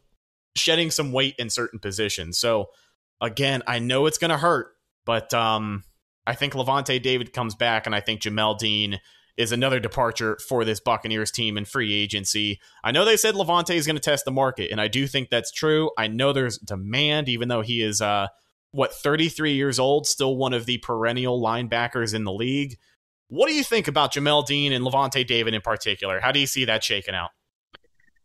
shedding 0.56 0.92
some 0.92 1.12
weight 1.12 1.36
in 1.38 1.50
certain 1.50 1.80
positions. 1.80 2.38
So 2.38 2.70
again, 3.22 3.62
I 3.68 3.80
know 3.80 4.08
it's 4.08 4.18
going 4.18 4.32
to 4.32 4.38
hurt, 4.38 4.74
but 5.06 5.34
um, 5.34 5.84
I 6.26 6.34
think 6.36 6.54
Lavonte 6.54 7.02
David 7.02 7.32
comes 7.32 7.56
back, 7.56 7.86
and 7.86 7.96
I 7.96 8.02
think 8.02 8.22
Jamel 8.22 8.58
Dean 8.58 9.00
is 9.42 9.52
another 9.52 9.80
departure 9.80 10.38
for 10.48 10.64
this 10.64 10.80
Buccaneers 10.80 11.32
team 11.32 11.58
in 11.58 11.66
free 11.66 11.94
agency. 11.94 12.60
I 12.84 12.92
know 12.92 13.04
they 13.04 13.18
said 13.18 13.36
Lavonte 13.36 13.76
is 13.76 13.86
going 13.86 13.96
to 13.96 14.02
test 14.02 14.26
the 14.26 14.32
market, 14.32 14.72
and 14.72 14.80
I 14.80 14.88
do 14.88 15.08
think 15.08 15.30
that's 15.30 15.52
true. 15.52 15.92
I 15.98 16.08
know 16.08 16.32
there's 16.32 16.58
demand, 16.58 17.28
even 17.28 17.50
though 17.50 17.62
he 17.62 17.82
is, 17.82 18.02
uh, 18.02 18.28
what, 18.72 18.94
33 18.94 19.54
years 19.54 19.80
old, 19.80 20.08
still 20.08 20.38
one 20.38 20.54
of 20.54 20.66
the 20.66 20.78
perennial 20.78 21.42
linebackers 21.42 22.14
in 22.14 22.24
the 22.24 22.32
league. 22.32 22.78
What 23.28 23.48
do 23.48 23.54
you 23.54 23.64
think 23.64 23.88
about 23.88 24.14
Jamel 24.14 24.46
Dean 24.46 24.72
and 24.72 24.86
Lavonte 24.86 25.26
David 25.26 25.54
in 25.54 25.62
particular? 25.62 26.20
How 26.20 26.32
do 26.32 26.40
you 26.40 26.48
see 26.48 26.66
that 26.66 26.84
shaking 26.84 27.16
out? 27.16 27.32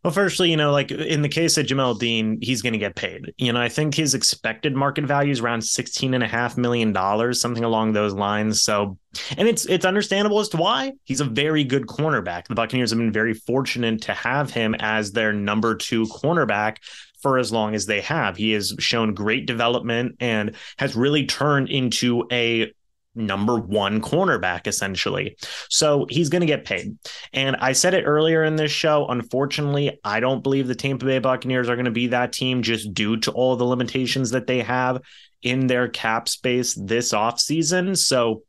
Well, 0.07 0.13
firstly, 0.13 0.53
you 0.53 0.57
know, 0.57 0.71
like 0.71 0.93
in 0.93 1.23
the 1.23 1.29
case 1.29 1.59
of 1.59 1.67
Jamel 1.67 1.99
Dean, 1.99 2.39
he's 2.41 2.63
going 2.63 2.75
to 2.75 2.79
get 2.79 2.95
paid. 2.95 3.35
You 3.39 3.53
know, 3.53 3.61
I 3.61 3.69
think 3.69 3.93
his 3.93 4.15
expected 4.15 4.77
market 4.77 5.05
value 5.05 5.33
is 5.33 5.41
around 5.41 5.63
sixteen 5.63 6.15
and 6.15 6.23
a 6.23 6.29
half 6.29 6.57
million 6.57 6.93
dollars, 6.93 7.41
something 7.41 7.65
along 7.65 7.93
those 7.93 8.15
lines. 8.15 8.63
So, 8.63 8.99
and 9.37 9.49
it's 9.49 9.67
it's 9.67 9.85
understandable 9.85 10.39
as 10.39 10.49
to 10.51 10.59
why 10.59 10.93
he's 11.03 11.21
a 11.21 11.25
very 11.25 11.65
good 11.65 11.89
cornerback. 11.89 12.47
The 12.47 12.55
Buccaneers 12.55 12.91
have 12.91 13.01
been 13.01 13.11
very 13.11 13.35
fortunate 13.35 14.03
to 14.03 14.15
have 14.15 14.53
him 14.53 14.77
as 14.79 15.11
their 15.11 15.33
number 15.33 15.75
two 15.75 16.05
cornerback 16.05 16.77
for 17.21 17.39
as 17.39 17.51
long 17.51 17.75
as 17.75 17.87
they 17.87 18.03
have. 18.03 18.37
He 18.37 18.53
has 18.53 18.77
shown 18.79 19.13
great 19.13 19.47
development 19.47 20.19
and 20.21 20.55
has 20.79 20.95
really 20.95 21.27
turned 21.27 21.69
into 21.69 22.29
a 22.31 22.73
number 23.17 23.59
one 23.59 24.01
cornerback, 24.01 24.67
essentially. 24.67 25.37
So 25.69 26.07
he's 26.09 26.29
going 26.29 26.41
to 26.41 26.47
get 26.47 26.65
paid. 26.65 26.97
And 27.33 27.57
I 27.57 27.73
said 27.73 27.95
it 27.95 28.05
earlier 28.05 28.45
in 28.45 28.57
this 28.57 28.71
show. 28.71 29.07
Unfortunately, 29.09 29.99
I 30.05 30.21
don't 30.21 30.43
believe 30.43 30.69
the 30.69 30.75
Tampa 30.75 31.05
Bay 31.05 31.19
Buccaneers 31.19 31.69
are 31.69 31.77
going 31.77 31.87
to 31.87 31.91
be 31.91 32.09
that 32.09 32.33
team 32.33 32.63
just 32.63 32.95
due 32.95 33.17
to 33.19 33.31
all 33.33 33.57
the 33.57 33.65
limitations 33.65 34.31
that 34.31 34.47
they 34.47 34.61
have 34.61 35.01
in 35.43 35.67
their 35.67 35.89
cap 35.89 36.29
space 36.29 36.75
this 36.75 37.13
offseason. 37.13 37.97
So 37.97 38.43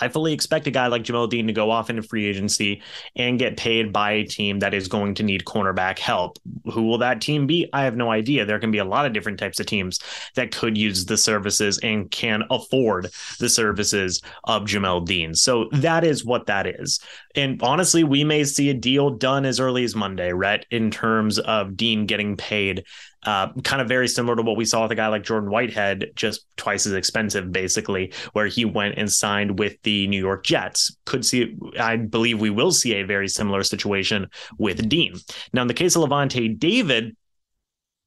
I 0.00 0.08
fully 0.08 0.32
expect 0.32 0.66
a 0.66 0.70
guy 0.70 0.86
like 0.86 1.02
Jamel 1.02 1.28
Dean 1.28 1.46
to 1.46 1.52
go 1.52 1.70
off 1.70 1.90
into 1.90 2.02
free 2.02 2.26
agency 2.26 2.82
and 3.16 3.38
get 3.38 3.56
paid 3.56 3.92
by 3.92 4.12
a 4.12 4.24
team 4.24 4.58
that 4.60 4.74
is 4.74 4.88
going 4.88 5.14
to 5.16 5.22
need 5.22 5.44
cornerback 5.44 5.98
help. 5.98 6.38
Who 6.72 6.82
will 6.82 6.98
that 6.98 7.20
team 7.20 7.46
be? 7.46 7.68
I 7.72 7.84
have 7.84 7.96
no 7.96 8.10
idea. 8.10 8.44
There 8.44 8.58
can 8.58 8.70
be 8.70 8.78
a 8.78 8.84
lot 8.84 9.06
of 9.06 9.12
different 9.12 9.38
types 9.38 9.60
of 9.60 9.66
teams 9.66 9.98
that 10.36 10.52
could 10.52 10.76
use 10.76 11.04
the 11.04 11.16
services 11.16 11.78
and 11.78 12.10
can 12.10 12.44
afford 12.50 13.08
the 13.38 13.48
services 13.48 14.22
of 14.44 14.62
Jamel 14.62 15.04
Dean. 15.04 15.34
So 15.34 15.68
that 15.72 16.04
is 16.04 16.24
what 16.24 16.46
that 16.46 16.66
is. 16.66 17.00
And 17.34 17.62
honestly, 17.62 18.04
we 18.04 18.24
may 18.24 18.44
see 18.44 18.70
a 18.70 18.74
deal 18.74 19.10
done 19.10 19.44
as 19.44 19.60
early 19.60 19.84
as 19.84 19.94
Monday, 19.94 20.32
Rhett, 20.32 20.66
in 20.70 20.90
terms 20.90 21.38
of 21.38 21.76
Dean 21.76 22.06
getting 22.06 22.36
paid 22.36 22.84
uh, 23.24 23.52
kind 23.64 23.82
of 23.82 23.88
very 23.88 24.08
similar 24.08 24.36
to 24.36 24.42
what 24.42 24.56
we 24.56 24.64
saw 24.64 24.82
with 24.82 24.92
a 24.92 24.94
guy 24.94 25.08
like 25.08 25.22
Jordan 25.22 25.50
Whitehead, 25.50 26.12
just 26.14 26.46
twice 26.56 26.86
as 26.86 26.94
expensive, 26.94 27.52
basically, 27.52 28.12
where 28.32 28.46
he 28.46 28.64
went 28.64 28.96
and 28.96 29.10
signed 29.10 29.58
with 29.58 29.80
the 29.82 30.06
New 30.06 30.18
York 30.18 30.44
Jets. 30.44 30.96
Could 31.04 31.24
see, 31.24 31.56
I 31.78 31.96
believe 31.96 32.40
we 32.40 32.50
will 32.50 32.72
see 32.72 32.94
a 32.94 33.02
very 33.02 33.28
similar 33.28 33.62
situation 33.62 34.28
with 34.58 34.88
Dean. 34.88 35.14
Now, 35.52 35.62
in 35.62 35.68
the 35.68 35.74
case 35.74 35.96
of 35.96 36.02
Lavonte 36.02 36.58
David, 36.58 37.16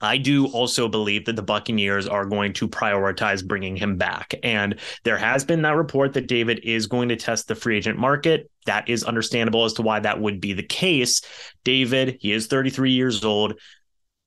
I 0.04 0.18
do 0.18 0.48
also 0.48 0.90
believe 0.90 1.26
that 1.26 1.38
the 1.38 1.42
Buccaneers 1.42 2.08
are 2.08 2.26
going 2.26 2.52
to 2.54 2.68
prioritize 2.68 3.46
bringing 3.46 3.78
him 3.78 3.98
back. 3.98 4.36
And 4.44 4.76
there 5.04 5.18
has 5.18 5.46
been 5.46 5.62
that 5.62 5.78
report 5.78 6.14
that 6.14 6.28
David 6.28 6.60
is 6.64 6.88
going 6.88 7.08
to 7.10 7.16
test 7.16 7.48
the 7.48 7.56
free 7.56 7.78
agent 7.78 7.98
market. 7.98 8.52
That 8.66 8.90
is 8.90 9.06
understandable 9.06 9.64
as 9.64 9.74
to 9.74 9.82
why 9.82 10.02
that 10.02 10.20
would 10.20 10.42
be 10.42 10.52
the 10.52 10.64
case. 10.64 11.22
David, 11.64 12.18
he 12.20 12.34
is 12.34 12.48
33 12.48 12.92
years 12.92 13.24
old 13.24 13.54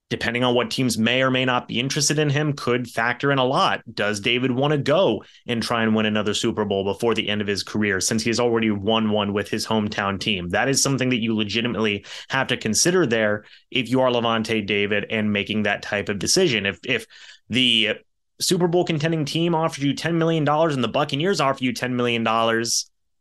depending 0.09 0.43
on 0.43 0.55
what 0.55 0.71
teams 0.71 0.97
may 0.97 1.21
or 1.21 1.29
may 1.29 1.43
not 1.43 1.67
be 1.67 1.79
interested 1.79 2.17
in 2.17 2.29
him, 2.29 2.53
could 2.53 2.89
factor 2.89 3.31
in 3.31 3.39
a 3.39 3.43
lot. 3.43 3.81
Does 3.93 4.19
David 4.19 4.51
want 4.51 4.71
to 4.71 4.77
go 4.77 5.23
and 5.47 5.61
try 5.61 5.83
and 5.83 5.95
win 5.95 6.05
another 6.05 6.33
Super 6.33 6.63
Bowl 6.63 6.83
before 6.83 7.13
the 7.13 7.27
end 7.27 7.41
of 7.41 7.47
his 7.47 7.63
career 7.63 7.99
since 7.99 8.23
he's 8.23 8.39
already 8.39 8.71
won 8.71 9.09
one 9.09 9.33
with 9.33 9.49
his 9.49 9.67
hometown 9.67 10.19
team? 10.19 10.49
That 10.49 10.69
is 10.69 10.81
something 10.81 11.09
that 11.09 11.21
you 11.21 11.35
legitimately 11.35 12.05
have 12.29 12.47
to 12.47 12.57
consider 12.57 13.05
there 13.05 13.43
if 13.69 13.89
you 13.89 14.01
are 14.01 14.09
Lavonte 14.09 14.65
David 14.65 15.05
and 15.09 15.33
making 15.33 15.63
that 15.63 15.81
type 15.81 16.09
of 16.09 16.19
decision. 16.19 16.65
If 16.65 16.79
if 16.85 17.05
the 17.49 17.97
Super 18.39 18.67
Bowl 18.67 18.85
contending 18.85 19.25
team 19.25 19.55
offers 19.55 19.83
you 19.83 19.93
$10 19.93 20.15
million 20.15 20.47
and 20.47 20.83
the 20.83 20.87
Buccaneers 20.87 21.41
offer 21.41 21.63
you 21.63 21.73
$10 21.73 21.93
million, 21.93 22.23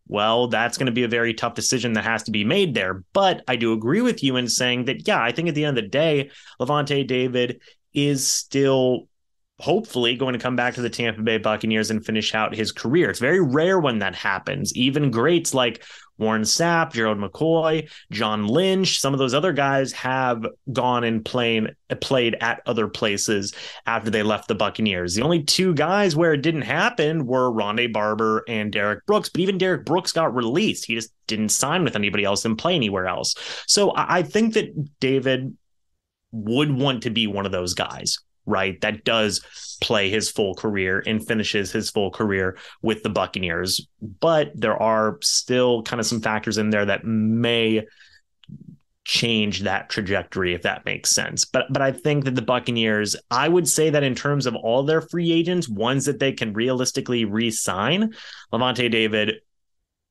well, 0.08 0.48
that's 0.48 0.78
going 0.78 0.86
to 0.86 0.92
be 0.92 1.02
a 1.02 1.08
very 1.08 1.34
tough 1.34 1.54
decision 1.54 1.94
that 1.94 2.04
has 2.04 2.22
to 2.24 2.30
be 2.30 2.44
made 2.44 2.74
there. 2.74 3.02
But 3.12 3.42
I 3.48 3.56
do 3.56 3.72
agree 3.72 4.02
with 4.02 4.22
you 4.22 4.36
in 4.36 4.48
saying 4.48 4.84
that, 4.84 5.06
yeah, 5.06 5.20
I 5.20 5.32
think 5.32 5.48
at 5.48 5.54
the 5.54 5.64
end 5.64 5.78
of 5.78 5.84
the 5.84 5.88
day, 5.88 6.30
Lavonte 6.60 7.06
David 7.06 7.60
is 7.92 8.26
still 8.26 9.08
hopefully 9.58 10.16
going 10.16 10.34
to 10.34 10.38
come 10.38 10.54
back 10.54 10.74
to 10.74 10.82
the 10.82 10.90
Tampa 10.90 11.22
Bay 11.22 11.38
Buccaneers 11.38 11.90
and 11.90 12.04
finish 12.04 12.34
out 12.34 12.54
his 12.54 12.72
career. 12.72 13.10
It's 13.10 13.18
very 13.18 13.40
rare 13.40 13.80
when 13.80 14.00
that 14.00 14.14
happens. 14.14 14.74
Even 14.76 15.10
greats 15.10 15.54
like 15.54 15.82
Warren 16.18 16.42
Sapp, 16.42 16.92
Gerald 16.92 17.18
McCoy, 17.18 17.90
John 18.10 18.46
Lynch, 18.46 19.00
some 19.00 19.12
of 19.12 19.18
those 19.18 19.34
other 19.34 19.52
guys 19.52 19.92
have 19.92 20.46
gone 20.72 21.04
and 21.04 21.24
playing 21.24 21.68
played 22.00 22.36
at 22.40 22.62
other 22.66 22.88
places 22.88 23.52
after 23.86 24.10
they 24.10 24.22
left 24.22 24.48
the 24.48 24.54
Buccaneers. 24.54 25.14
The 25.14 25.22
only 25.22 25.42
two 25.42 25.74
guys 25.74 26.16
where 26.16 26.32
it 26.32 26.42
didn't 26.42 26.62
happen 26.62 27.26
were 27.26 27.52
Rondé 27.52 27.92
Barber 27.92 28.44
and 28.48 28.72
Derrick 28.72 29.06
Brooks, 29.06 29.28
but 29.28 29.40
even 29.40 29.58
Derrick 29.58 29.84
Brooks 29.84 30.12
got 30.12 30.34
released. 30.34 30.86
He 30.86 30.94
just 30.94 31.12
didn't 31.26 31.50
sign 31.50 31.84
with 31.84 31.96
anybody 31.96 32.24
else 32.24 32.44
and 32.44 32.58
play 32.58 32.74
anywhere 32.74 33.06
else. 33.06 33.34
So 33.66 33.92
I 33.94 34.22
think 34.22 34.54
that 34.54 34.98
David 35.00 35.56
would 36.32 36.72
want 36.72 37.04
to 37.04 37.10
be 37.10 37.26
one 37.26 37.46
of 37.46 37.52
those 37.52 37.74
guys 37.74 38.18
right? 38.46 38.80
That 38.80 39.04
does 39.04 39.44
play 39.80 40.08
his 40.08 40.30
full 40.30 40.54
career 40.54 41.02
and 41.06 41.26
finishes 41.26 41.72
his 41.72 41.90
full 41.90 42.10
career 42.10 42.56
with 42.82 43.02
the 43.02 43.10
Buccaneers. 43.10 43.86
But 44.20 44.52
there 44.54 44.80
are 44.80 45.18
still 45.20 45.82
kind 45.82 46.00
of 46.00 46.06
some 46.06 46.20
factors 46.20 46.58
in 46.58 46.70
there 46.70 46.86
that 46.86 47.04
may 47.04 47.86
change 49.04 49.60
that 49.60 49.88
trajectory 49.88 50.52
if 50.52 50.62
that 50.62 50.84
makes 50.84 51.10
sense. 51.10 51.44
But 51.44 51.66
but 51.70 51.80
I 51.80 51.92
think 51.92 52.24
that 52.24 52.34
the 52.34 52.42
Buccaneers, 52.42 53.14
I 53.30 53.48
would 53.48 53.68
say 53.68 53.90
that 53.90 54.02
in 54.02 54.14
terms 54.14 54.46
of 54.46 54.56
all 54.56 54.82
their 54.82 55.00
free 55.00 55.32
agents, 55.32 55.68
ones 55.68 56.06
that 56.06 56.18
they 56.18 56.32
can 56.32 56.52
realistically 56.52 57.24
re-sign, 57.24 58.14
Lavonte 58.52 58.90
David 58.90 59.34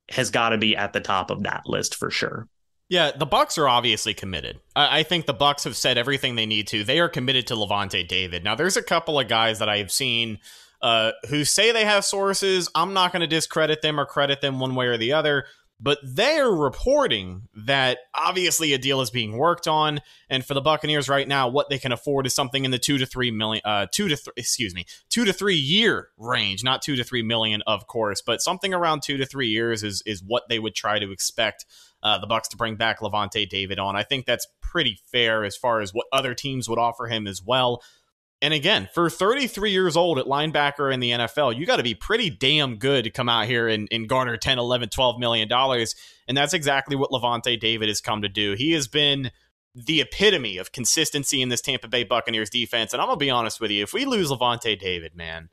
has 0.10 0.30
got 0.30 0.50
to 0.50 0.58
be 0.58 0.78
at 0.78 0.94
the 0.94 1.02
top 1.02 1.30
of 1.30 1.44
that 1.44 1.64
list 1.66 1.96
for 1.96 2.10
sure. 2.10 2.48
Yeah, 2.88 3.12
the 3.18 3.26
Bucks 3.26 3.58
are 3.58 3.68
obviously 3.68 4.14
committed. 4.14 4.60
I, 4.76 5.00
I, 5.00 5.04
think 5.04 5.26
the 5.26 5.34
Bucks 5.34 5.64
have 5.64 5.76
said 5.76 5.98
everything 5.98 6.36
they 6.36 6.46
need 6.46 6.68
to. 6.68 6.84
They 6.84 7.00
are 7.00 7.10
committed 7.10 7.48
to 7.48 7.56
Lavonte 7.56 8.08
David. 8.08 8.44
Now, 8.44 8.54
there's 8.54 8.78
a 8.78 8.84
couple 8.84 9.20
of 9.20 9.28
guys 9.28 9.60
that 9.60 9.70
I've 9.70 9.92
seen 9.92 10.40
uh, 10.82 11.12
who 11.30 11.46
say 11.46 11.72
they 11.72 11.86
have 11.86 12.06
sources. 12.06 12.70
I'm 12.76 12.94
not 12.94 13.12
going 13.12 13.22
to 13.22 13.28
discredit 13.28 13.82
them 13.82 14.00
or 14.00 14.06
credit 14.06 14.42
them 14.42 14.60
one 14.60 14.76
way 14.76 14.86
or 14.86 14.98
the 14.98 15.14
other, 15.14 15.46
but 15.80 15.98
they're 16.04 16.52
reporting 16.52 17.48
that 17.56 17.98
obviously 18.14 18.74
a 18.74 18.78
deal 18.78 19.02
is 19.02 19.10
being 19.10 19.36
worked 19.36 19.68
on. 19.68 20.00
And 20.30 20.46
for 20.46 20.54
the 20.54 20.62
Buccaneers 20.62 21.10
right 21.10 21.28
now, 21.28 21.48
what 21.48 21.70
they 21.70 21.80
can 21.80 21.92
afford 21.92 22.28
is 22.28 22.36
something 22.36 22.66
in 22.66 22.72
the 22.72 22.78
two 22.78 23.00
to 23.00 23.06
three 23.08 23.32
million, 23.32 23.64
uh, 23.66 23.88
two 23.92 24.08
to 24.10 24.16
th- 24.16 24.30
excuse 24.38 24.76
me, 24.76 24.86
two 25.10 25.26
to 25.26 25.34
three 25.34 25.56
year 25.56 26.10
range, 26.20 26.64
not 26.64 26.84
two 26.84 26.96
to 26.98 27.04
three 27.04 27.24
million, 27.24 27.64
of 27.66 27.88
course, 27.88 28.22
but 28.22 28.42
something 28.42 28.74
around 28.74 29.02
two 29.02 29.18
to 29.18 29.26
three 29.26 29.48
years 29.48 29.82
is 29.82 30.04
is 30.06 30.22
what 30.24 30.44
they 30.50 30.60
would 30.60 30.76
try 30.76 31.00
to 31.00 31.12
expect 31.12 31.66
uh, 32.06 32.20
the 32.20 32.28
Bucks 32.28 32.48
to 32.50 32.56
bring 32.56 32.76
back 32.76 33.00
Lavonte 33.00 33.50
David 33.50 33.80
on. 33.80 33.96
I 33.96 34.04
think 34.04 34.28
that's 34.28 34.48
pretty 34.62 35.00
fair 35.12 35.44
as 35.44 35.58
far 35.58 35.82
as 35.82 35.92
what 35.92 36.06
other 36.14 36.36
teams 36.36 36.70
would 36.70 36.78
offer 36.78 37.08
him 37.08 37.26
as 37.26 37.42
well. 37.44 37.82
And 38.44 38.54
again, 38.54 38.88
for 38.94 39.10
33 39.10 39.72
years 39.72 39.98
old 39.98 40.20
at 40.20 40.28
linebacker 40.28 40.94
in 40.94 41.00
the 41.00 41.10
NFL, 41.12 41.58
you 41.58 41.66
got 41.66 41.78
to 41.78 41.84
be 41.84 41.96
pretty 41.96 42.30
damn 42.30 42.76
good 42.76 43.06
to 43.06 43.10
come 43.10 43.28
out 43.28 43.48
here 43.48 43.68
and, 43.68 43.88
and 43.92 44.08
garner 44.08 44.38
10, 44.38 44.60
11, 44.60 44.90
12 44.90 45.20
million 45.20 45.48
dollars. 45.48 45.96
And 46.28 46.38
that's 46.38 46.54
exactly 46.54 46.96
what 46.96 47.10
Lavonte 47.10 47.60
David 47.60 47.88
has 47.88 48.02
come 48.02 48.22
to 48.22 48.30
do. 48.30 48.54
He 48.54 48.74
has 48.74 48.88
been 48.88 49.32
the 49.74 50.02
epitome 50.02 50.60
of 50.60 50.72
consistency 50.72 51.42
in 51.42 51.50
this 51.50 51.62
Tampa 51.62 51.88
Bay 51.88 52.04
Buccaneers 52.04 52.52
defense. 52.52 52.94
And 52.94 53.02
I'm 53.02 53.08
going 53.08 53.18
to 53.18 53.26
be 53.26 53.32
honest 53.32 53.60
with 53.60 53.72
you, 53.72 53.82
if 53.82 53.94
we 53.94 54.06
lose 54.06 54.30
Lavonte 54.30 54.78
David, 54.78 55.16
man, 55.16 55.50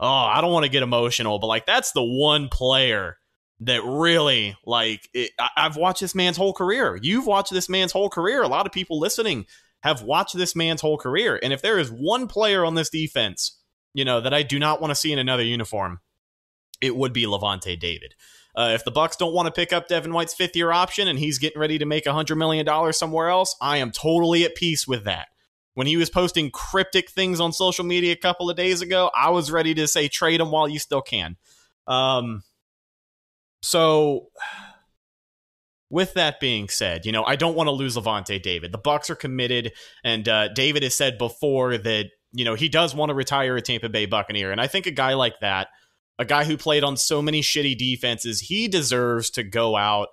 oh, 0.00 0.08
I 0.08 0.40
don't 0.40 0.52
want 0.52 0.64
to 0.64 0.72
get 0.72 0.82
emotional, 0.82 1.38
but 1.38 1.46
like 1.46 1.66
that's 1.66 1.92
the 1.92 2.02
one 2.02 2.48
player 2.48 3.18
that 3.60 3.82
really 3.84 4.56
like 4.64 5.08
it, 5.14 5.32
I, 5.38 5.48
I've 5.56 5.76
watched 5.76 6.00
this 6.00 6.14
man's 6.14 6.36
whole 6.36 6.52
career. 6.52 6.98
You've 7.02 7.26
watched 7.26 7.52
this 7.52 7.68
man's 7.68 7.92
whole 7.92 8.08
career. 8.08 8.42
A 8.42 8.48
lot 8.48 8.66
of 8.66 8.72
people 8.72 8.98
listening 8.98 9.46
have 9.82 10.02
watched 10.02 10.36
this 10.36 10.56
man's 10.56 10.80
whole 10.80 10.98
career. 10.98 11.38
And 11.42 11.52
if 11.52 11.62
there 11.62 11.78
is 11.78 11.90
one 11.90 12.26
player 12.26 12.64
on 12.64 12.74
this 12.74 12.90
defense, 12.90 13.58
you 13.94 14.04
know, 14.04 14.20
that 14.20 14.34
I 14.34 14.42
do 14.42 14.58
not 14.58 14.80
want 14.80 14.90
to 14.90 14.94
see 14.94 15.12
in 15.12 15.18
another 15.18 15.42
uniform, 15.42 16.00
it 16.80 16.96
would 16.96 17.12
be 17.12 17.26
Lavonte 17.26 17.78
David. 17.78 18.14
Uh, 18.54 18.72
if 18.74 18.84
the 18.84 18.90
Bucks 18.90 19.16
don't 19.16 19.34
want 19.34 19.46
to 19.46 19.52
pick 19.52 19.72
up 19.72 19.88
Devin 19.88 20.12
White's 20.12 20.34
fifth 20.34 20.56
year 20.56 20.72
option 20.72 21.06
and 21.06 21.18
he's 21.18 21.38
getting 21.38 21.60
ready 21.60 21.78
to 21.78 21.86
make 21.86 22.06
a 22.06 22.12
hundred 22.12 22.36
million 22.36 22.66
dollars 22.66 22.98
somewhere 22.98 23.28
else, 23.28 23.54
I 23.60 23.76
am 23.76 23.92
totally 23.92 24.44
at 24.44 24.56
peace 24.56 24.86
with 24.86 25.04
that. 25.04 25.28
When 25.74 25.86
he 25.86 25.96
was 25.96 26.10
posting 26.10 26.50
cryptic 26.50 27.08
things 27.08 27.38
on 27.38 27.52
social 27.52 27.84
media 27.84 28.12
a 28.12 28.16
couple 28.16 28.50
of 28.50 28.56
days 28.56 28.82
ago, 28.82 29.12
I 29.14 29.30
was 29.30 29.52
ready 29.52 29.74
to 29.74 29.86
say 29.86 30.08
trade 30.08 30.40
him 30.40 30.50
while 30.50 30.68
you 30.68 30.80
still 30.80 31.02
can. 31.02 31.36
Um, 31.86 32.42
so 33.62 34.28
with 35.90 36.14
that 36.14 36.40
being 36.40 36.68
said, 36.68 37.06
you 37.06 37.12
know, 37.12 37.24
I 37.24 37.36
don't 37.36 37.56
want 37.56 37.68
to 37.68 37.72
lose 37.72 37.96
Lavonte 37.96 38.42
David. 38.42 38.72
The 38.72 38.78
Bucks 38.78 39.08
are 39.10 39.14
committed, 39.14 39.72
and 40.04 40.28
uh, 40.28 40.48
David 40.48 40.82
has 40.82 40.94
said 40.94 41.18
before 41.18 41.78
that 41.78 42.06
you 42.32 42.44
know 42.44 42.54
he 42.54 42.68
does 42.68 42.94
want 42.94 43.08
to 43.08 43.14
retire 43.14 43.56
a 43.56 43.62
Tampa 43.62 43.88
Bay 43.88 44.06
Buccaneer, 44.06 44.52
and 44.52 44.60
I 44.60 44.66
think 44.66 44.86
a 44.86 44.90
guy 44.90 45.14
like 45.14 45.40
that, 45.40 45.68
a 46.18 46.24
guy 46.24 46.44
who 46.44 46.56
played 46.56 46.84
on 46.84 46.96
so 46.96 47.22
many 47.22 47.40
shitty 47.40 47.76
defenses, 47.76 48.40
he 48.40 48.68
deserves 48.68 49.30
to 49.30 49.42
go 49.42 49.76
out. 49.76 50.08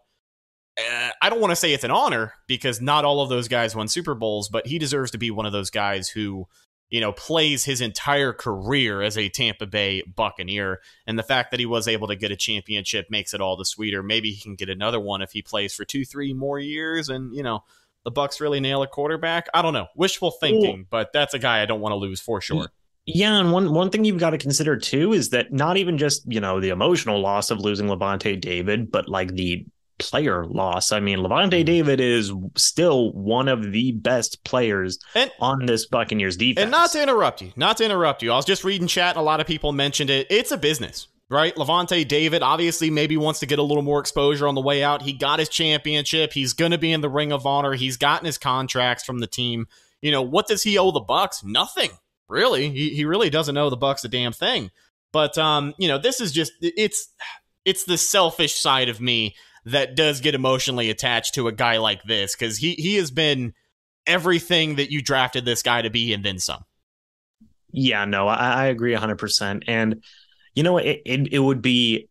Uh, 0.78 1.10
I 1.22 1.30
don't 1.30 1.40
want 1.40 1.52
to 1.52 1.56
say 1.56 1.74
it's 1.74 1.86
an 1.86 1.92
honor 1.92 2.34
because 2.48 2.82
not 2.82 3.06
all 3.06 3.22
of 3.22 3.30
those 3.30 3.48
guys 3.48 3.76
won 3.76 3.88
Super 3.88 4.14
Bowls, 4.14 4.50
but 4.50 4.68
he 4.68 4.78
deserves 4.78 5.12
to 5.12 5.18
be 5.18 5.32
one 5.32 5.46
of 5.46 5.54
those 5.54 5.70
guys 5.70 6.10
who 6.10 6.48
you 6.90 7.02
know, 7.02 7.12
plays 7.12 7.66
his 7.66 7.82
entire 7.82 8.32
career 8.34 9.02
as 9.02 9.18
a 9.18 9.30
Tampa 9.30 9.66
Bay 9.66 10.04
Buccaneer. 10.04 10.80
And 11.08 11.18
the 11.18 11.24
fact 11.24 11.52
that 11.52 11.60
he 11.60 11.66
was 11.66 11.88
able 11.88 12.08
to 12.08 12.16
get 12.16 12.32
a 12.32 12.36
championship 12.36 13.08
makes 13.10 13.34
it 13.34 13.42
all 13.42 13.58
the 13.58 13.66
sweeter. 13.66 14.04
Maybe 14.04 14.32
he 14.32 14.42
can 14.42 14.56
get 14.56 14.70
another 14.70 15.00
one 15.00 15.22
if 15.22 15.32
he 15.32 15.42
plays 15.42 15.74
for 15.74 15.86
two, 15.86 16.06
three 16.06 16.34
more 16.34 16.60
years 16.60 17.10
and, 17.10 17.36
you 17.36 17.44
know, 17.44 17.64
the 18.04 18.12
Bucks 18.12 18.40
really 18.40 18.60
nail 18.60 18.84
a 18.84 18.88
quarterback. 18.88 19.48
I 19.54 19.64
don't 19.64 19.74
know. 19.74 19.88
Wishful 19.96 20.32
thinking, 20.32 20.86
but 20.90 21.12
that's 21.12 21.34
a 21.34 21.40
guy 21.40 21.62
I 21.62 21.66
don't 21.66 21.82
want 21.82 21.92
to 21.92 21.98
lose 21.98 22.22
for 22.22 22.40
sure. 22.40 22.68
Yeah, 23.08 23.40
and 23.40 23.52
one 23.52 23.74
one 23.74 23.90
thing 23.92 24.04
you've 24.04 24.20
got 24.20 24.32
to 24.32 24.38
consider 24.38 24.78
too 24.78 25.14
is 25.14 25.30
that 25.30 25.52
not 25.52 25.78
even 25.78 25.98
just, 25.98 26.24
you 26.32 26.40
know, 26.40 26.60
the 26.60 26.70
emotional 26.70 27.20
loss 27.20 27.52
of 27.52 27.60
losing 27.60 27.88
Lavonte 27.88 28.40
David, 28.40 28.92
but 28.92 29.10
like 29.10 29.34
the 29.34 29.66
player 29.98 30.46
loss. 30.46 30.92
I 30.92 31.00
mean, 31.00 31.20
Lavonte 31.20 31.52
mm-hmm. 31.52 31.66
David 31.66 32.02
is 32.02 32.32
still 32.56 33.12
one 33.14 33.48
of 33.48 33.72
the 33.72 33.92
best 33.94 34.44
players 34.44 35.00
and, 35.16 35.32
on 35.40 35.66
this 35.66 35.86
Buccaneers 35.86 36.38
defense. 36.38 36.64
And 36.64 36.72
not 36.72 36.92
to 36.92 37.02
interrupt 37.02 37.42
you, 37.42 37.52
not 37.56 37.78
to 37.78 37.86
interrupt 37.86 38.22
you. 38.24 38.32
I 38.32 38.36
was 38.36 38.46
just 38.46 38.64
reading 38.64 38.88
chat, 38.88 39.16
and 39.16 39.22
a 39.22 39.24
lot 39.24 39.40
of 39.40 39.48
people 39.48 39.72
mentioned 39.72 40.10
it. 40.10 40.28
It's 40.30 40.52
a 40.52 40.58
business, 40.58 41.08
right? 41.30 41.56
Lavonte 41.56 42.08
David 42.08 42.42
obviously 42.42 42.90
maybe 42.90 43.18
wants 43.18 43.40
to 43.42 43.46
get 43.46 43.60
a 43.60 43.64
little 43.64 43.84
more 43.84 44.00
exposure 44.00 44.48
on 44.48 44.56
the 44.56 44.62
way 44.62 44.84
out. 44.84 45.02
He 45.02 45.14
got 45.14 45.40
his 45.40 45.50
championship. 45.50 46.34
He's 46.34 46.54
going 46.54 46.72
to 46.72 46.78
be 46.78 46.92
in 46.92 47.02
the 47.02 47.10
Ring 47.10 47.32
of 47.32 47.46
Honor. 47.46 47.74
He's 47.74 47.98
gotten 47.98 48.26
his 48.26 48.38
contracts 48.38 49.04
from 49.04 49.20
the 49.20 49.28
team. 49.28 49.68
You 50.02 50.12
know, 50.12 50.22
what 50.22 50.48
does 50.48 50.64
he 50.64 50.78
owe 50.78 50.92
the 50.92 51.00
Bucks? 51.00 51.44
Nothing. 51.44 51.92
Really. 52.28 52.70
He, 52.70 52.90
he 52.90 53.06
really 53.06 53.30
doesn't 53.30 53.56
owe 53.56 53.70
the 53.70 53.78
Bucks 53.78 54.04
a 54.04 54.10
damn 54.10 54.34
thing. 54.34 54.72
But 55.12 55.38
um, 55.38 55.74
you 55.78 55.88
know, 55.88 55.98
this 55.98 56.20
is 56.20 56.34
just 56.34 56.52
it's 56.60 57.08
it's 57.64 57.86
the 57.86 57.98
selfish 57.98 58.56
side 58.56 58.90
of 58.90 59.00
me 59.00 59.36
that 59.66 59.96
does 59.96 60.22
get 60.22 60.36
emotionally 60.36 60.90
attached 60.90 61.36
to 61.36 61.48
a 61.48 61.52
guy 61.52 61.78
like 61.78 62.04
this 62.04 62.36
because 62.36 62.58
he 62.58 62.74
he 62.74 62.96
has 62.96 63.12
been 63.12 63.54
everything 64.08 64.76
that 64.76 64.92
you 64.92 65.02
drafted 65.02 65.46
this 65.46 65.64
guy 65.64 65.82
to 65.82 65.90
be 65.90 66.14
and 66.14 66.24
then 66.24 66.40
some. 66.40 66.64
Yeah, 67.72 68.06
no, 68.06 68.28
I, 68.28 68.52
I 68.52 68.66
agree 68.68 68.96
100%. 68.96 69.64
And, 69.68 70.04
you 70.54 70.64
know, 70.64 70.78
it, 70.78 71.02
it, 71.06 71.34
it 71.34 71.40
would 71.40 71.62
be 71.62 72.08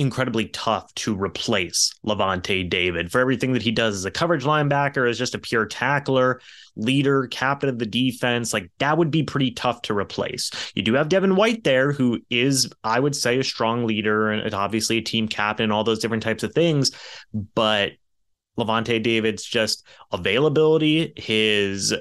incredibly 0.00 0.46
tough 0.48 0.92
to 0.94 1.14
replace 1.14 1.92
Lavonte 2.04 2.68
David 2.68 3.12
for 3.12 3.20
everything 3.20 3.52
that 3.52 3.62
he 3.62 3.70
does 3.70 3.94
as 3.94 4.04
a 4.04 4.10
coverage 4.10 4.44
linebacker, 4.44 5.08
as 5.08 5.18
just 5.18 5.34
a 5.34 5.38
pure 5.38 5.66
tackler, 5.66 6.40
leader, 6.76 7.26
captain 7.28 7.68
of 7.68 7.78
the 7.78 7.86
defense. 7.86 8.52
Like 8.52 8.70
that 8.78 8.98
would 8.98 9.10
be 9.10 9.22
pretty 9.22 9.50
tough 9.52 9.82
to 9.82 9.94
replace. 9.94 10.50
You 10.74 10.82
do 10.82 10.94
have 10.94 11.08
Devin 11.08 11.36
White 11.36 11.64
there, 11.64 11.92
who 11.92 12.20
is, 12.30 12.70
I 12.82 12.98
would 12.98 13.14
say, 13.14 13.38
a 13.38 13.44
strong 13.44 13.86
leader 13.86 14.30
and 14.30 14.54
obviously 14.54 14.98
a 14.98 15.02
team 15.02 15.28
captain, 15.28 15.70
all 15.70 15.84
those 15.84 16.00
different 16.00 16.22
types 16.22 16.42
of 16.42 16.54
things. 16.54 16.90
But 17.54 17.92
Lavonte 18.58 19.02
David's 19.02 19.44
just 19.44 19.86
availability, 20.12 21.12
his 21.16 21.94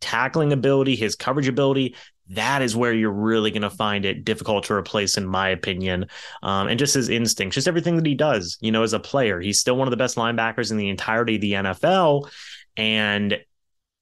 tackling 0.00 0.52
ability, 0.52 0.96
his 0.96 1.16
coverage 1.16 1.48
ability, 1.48 1.96
that 2.30 2.62
is 2.62 2.76
where 2.76 2.92
you're 2.92 3.10
really 3.10 3.50
going 3.50 3.62
to 3.62 3.70
find 3.70 4.04
it 4.04 4.24
difficult 4.24 4.64
to 4.64 4.74
replace, 4.74 5.16
in 5.16 5.26
my 5.26 5.48
opinion. 5.48 6.06
Um, 6.42 6.68
and 6.68 6.78
just 6.78 6.94
his 6.94 7.08
instincts, 7.08 7.54
just 7.54 7.68
everything 7.68 7.96
that 7.96 8.06
he 8.06 8.14
does, 8.14 8.58
you 8.60 8.70
know, 8.70 8.82
as 8.82 8.92
a 8.92 9.00
player. 9.00 9.40
He's 9.40 9.60
still 9.60 9.76
one 9.76 9.88
of 9.88 9.90
the 9.90 9.96
best 9.96 10.16
linebackers 10.16 10.70
in 10.70 10.76
the 10.76 10.88
entirety 10.88 11.36
of 11.36 11.40
the 11.40 11.52
NFL. 11.52 12.30
And 12.76 13.38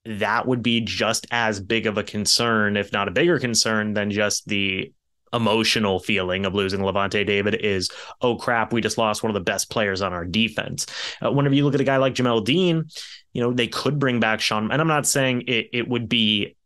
that 0.04 0.46
would 0.46 0.62
be 0.62 0.80
just 0.80 1.26
as 1.30 1.60
big 1.60 1.86
of 1.86 1.98
a 1.98 2.02
concern, 2.02 2.76
if 2.76 2.92
not 2.92 3.08
a 3.08 3.12
bigger 3.12 3.38
concern, 3.38 3.94
than 3.94 4.10
just 4.10 4.46
the 4.48 4.92
emotional 5.32 5.98
feeling 5.98 6.46
of 6.46 6.54
losing 6.54 6.80
Lavonte 6.80 7.26
David 7.26 7.54
is, 7.56 7.90
oh 8.22 8.36
crap, 8.36 8.72
we 8.72 8.80
just 8.80 8.98
lost 8.98 9.22
one 9.22 9.30
of 9.30 9.34
the 9.34 9.40
best 9.40 9.70
players 9.70 10.02
on 10.02 10.12
our 10.12 10.24
defense. 10.24 10.86
Uh, 11.24 11.30
whenever 11.30 11.54
you 11.54 11.64
look 11.64 11.74
at 11.74 11.80
a 11.80 11.84
guy 11.84 11.96
like 11.96 12.14
Jamel 12.14 12.44
Dean, 12.44 12.84
you 13.32 13.42
know, 13.42 13.52
they 13.52 13.68
could 13.68 13.98
bring 13.98 14.20
back 14.20 14.40
Sean, 14.40 14.70
and 14.70 14.80
I'm 14.80 14.88
not 14.88 15.06
saying 15.06 15.44
it, 15.46 15.68
it 15.72 15.88
would 15.88 16.08
be, 16.08 16.56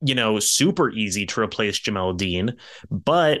you 0.00 0.14
know, 0.14 0.38
super 0.38 0.90
easy 0.90 1.26
to 1.26 1.40
replace 1.40 1.78
Jamel 1.80 2.16
Dean, 2.16 2.56
but 2.90 3.40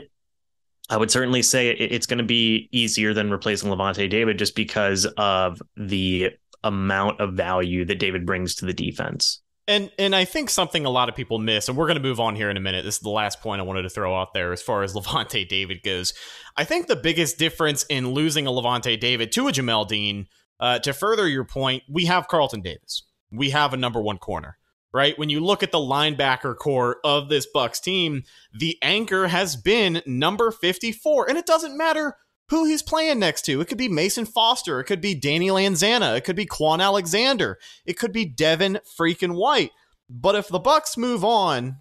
I 0.88 0.96
would 0.96 1.10
certainly 1.10 1.42
say 1.42 1.70
it's 1.70 2.06
going 2.06 2.18
to 2.18 2.24
be 2.24 2.68
easier 2.70 3.12
than 3.12 3.30
replacing 3.30 3.70
Lavonte 3.70 4.08
David 4.08 4.38
just 4.38 4.54
because 4.54 5.04
of 5.16 5.60
the 5.76 6.30
amount 6.62 7.20
of 7.20 7.34
value 7.34 7.84
that 7.84 7.98
David 7.98 8.24
brings 8.24 8.54
to 8.56 8.66
the 8.66 8.72
defense. 8.72 9.40
And 9.68 9.90
and 9.98 10.14
I 10.14 10.24
think 10.24 10.48
something 10.48 10.86
a 10.86 10.90
lot 10.90 11.08
of 11.08 11.16
people 11.16 11.40
miss, 11.40 11.68
and 11.68 11.76
we're 11.76 11.86
going 11.86 11.96
to 11.96 12.02
move 12.02 12.20
on 12.20 12.36
here 12.36 12.50
in 12.50 12.56
a 12.56 12.60
minute. 12.60 12.84
This 12.84 12.96
is 12.96 13.00
the 13.00 13.10
last 13.10 13.40
point 13.40 13.60
I 13.60 13.64
wanted 13.64 13.82
to 13.82 13.90
throw 13.90 14.14
out 14.14 14.32
there 14.32 14.52
as 14.52 14.62
far 14.62 14.84
as 14.84 14.94
Lavonte 14.94 15.48
David 15.48 15.82
goes. 15.82 16.14
I 16.56 16.62
think 16.62 16.86
the 16.86 16.94
biggest 16.94 17.36
difference 17.36 17.84
in 17.88 18.10
losing 18.10 18.46
a 18.46 18.50
Lavonte 18.50 18.98
David 19.00 19.32
to 19.32 19.48
a 19.48 19.52
Jamel 19.52 19.88
Dean, 19.88 20.28
uh, 20.60 20.78
to 20.80 20.92
further 20.92 21.26
your 21.26 21.44
point, 21.44 21.82
we 21.88 22.04
have 22.04 22.28
Carlton 22.28 22.60
Davis. 22.60 23.02
We 23.32 23.50
have 23.50 23.74
a 23.74 23.76
number 23.76 24.00
one 24.00 24.18
corner, 24.18 24.56
right? 24.96 25.18
When 25.18 25.28
you 25.28 25.40
look 25.40 25.62
at 25.62 25.72
the 25.72 25.78
linebacker 25.78 26.56
core 26.56 26.96
of 27.04 27.28
this 27.28 27.46
Bucks 27.46 27.78
team, 27.78 28.24
the 28.52 28.78
anchor 28.80 29.28
has 29.28 29.54
been 29.54 30.02
number 30.06 30.50
54, 30.50 31.28
and 31.28 31.36
it 31.36 31.44
doesn't 31.44 31.76
matter 31.76 32.16
who 32.48 32.64
he's 32.64 32.82
playing 32.82 33.18
next 33.18 33.42
to. 33.42 33.60
It 33.60 33.68
could 33.68 33.76
be 33.76 33.90
Mason 33.90 34.24
Foster. 34.24 34.80
It 34.80 34.84
could 34.84 35.02
be 35.02 35.14
Danny 35.14 35.48
Lansanah. 35.48 36.16
It 36.16 36.24
could 36.24 36.34
be 36.36 36.46
Kwon 36.46 36.80
Alexander. 36.80 37.58
It 37.84 37.98
could 37.98 38.12
be 38.12 38.24
Devin 38.24 38.78
freaking 38.98 39.34
White. 39.34 39.72
But 40.08 40.34
if 40.34 40.48
the 40.48 40.58
Bucks 40.58 40.96
move 40.96 41.24
on 41.24 41.76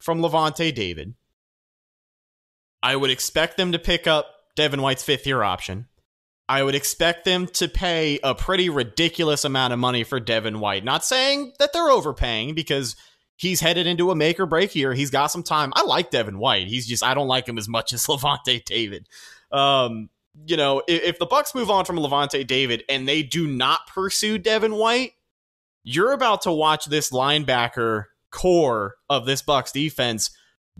from 0.00 0.22
Lavonte 0.22 0.74
David, 0.74 1.14
I 2.82 2.96
would 2.96 3.10
expect 3.10 3.58
them 3.58 3.72
to 3.72 3.78
pick 3.78 4.06
up 4.06 4.26
Devin 4.56 4.80
White's 4.80 5.02
fifth 5.02 5.26
year 5.26 5.42
option. 5.42 5.86
I 6.48 6.62
would 6.62 6.74
expect 6.74 7.24
them 7.24 7.46
to 7.48 7.68
pay 7.68 8.18
a 8.22 8.34
pretty 8.34 8.70
ridiculous 8.70 9.44
amount 9.44 9.72
of 9.72 9.78
money 9.78 10.02
for 10.02 10.18
Devin 10.18 10.60
White. 10.60 10.82
Not 10.82 11.04
saying 11.04 11.52
that 11.58 11.72
they're 11.72 11.90
overpaying 11.90 12.54
because 12.54 12.96
he's 13.36 13.60
headed 13.60 13.86
into 13.86 14.10
a 14.10 14.16
make 14.16 14.40
or 14.40 14.46
break 14.46 14.74
year. 14.74 14.94
He's 14.94 15.10
got 15.10 15.26
some 15.26 15.42
time. 15.42 15.72
I 15.76 15.84
like 15.84 16.10
Devin 16.10 16.38
White. 16.38 16.66
He's 16.66 16.86
just 16.86 17.04
I 17.04 17.14
don't 17.14 17.28
like 17.28 17.46
him 17.46 17.58
as 17.58 17.68
much 17.68 17.92
as 17.94 18.06
Lavonte 18.06 18.64
David. 18.64 19.08
Um, 19.52 20.08
you 20.46 20.56
know, 20.56 20.82
if, 20.86 21.02
if 21.02 21.18
the 21.18 21.26
Bucks 21.26 21.54
move 21.54 21.70
on 21.70 21.84
from 21.84 21.96
Lavonte 21.96 22.46
David 22.46 22.84
and 22.88 23.06
they 23.06 23.22
do 23.22 23.46
not 23.46 23.86
pursue 23.86 24.38
Devin 24.38 24.74
White, 24.74 25.12
you're 25.84 26.12
about 26.12 26.42
to 26.42 26.52
watch 26.52 26.86
this 26.86 27.10
linebacker 27.10 28.04
core 28.30 28.96
of 29.08 29.26
this 29.26 29.42
Bucks 29.42 29.72
defense 29.72 30.30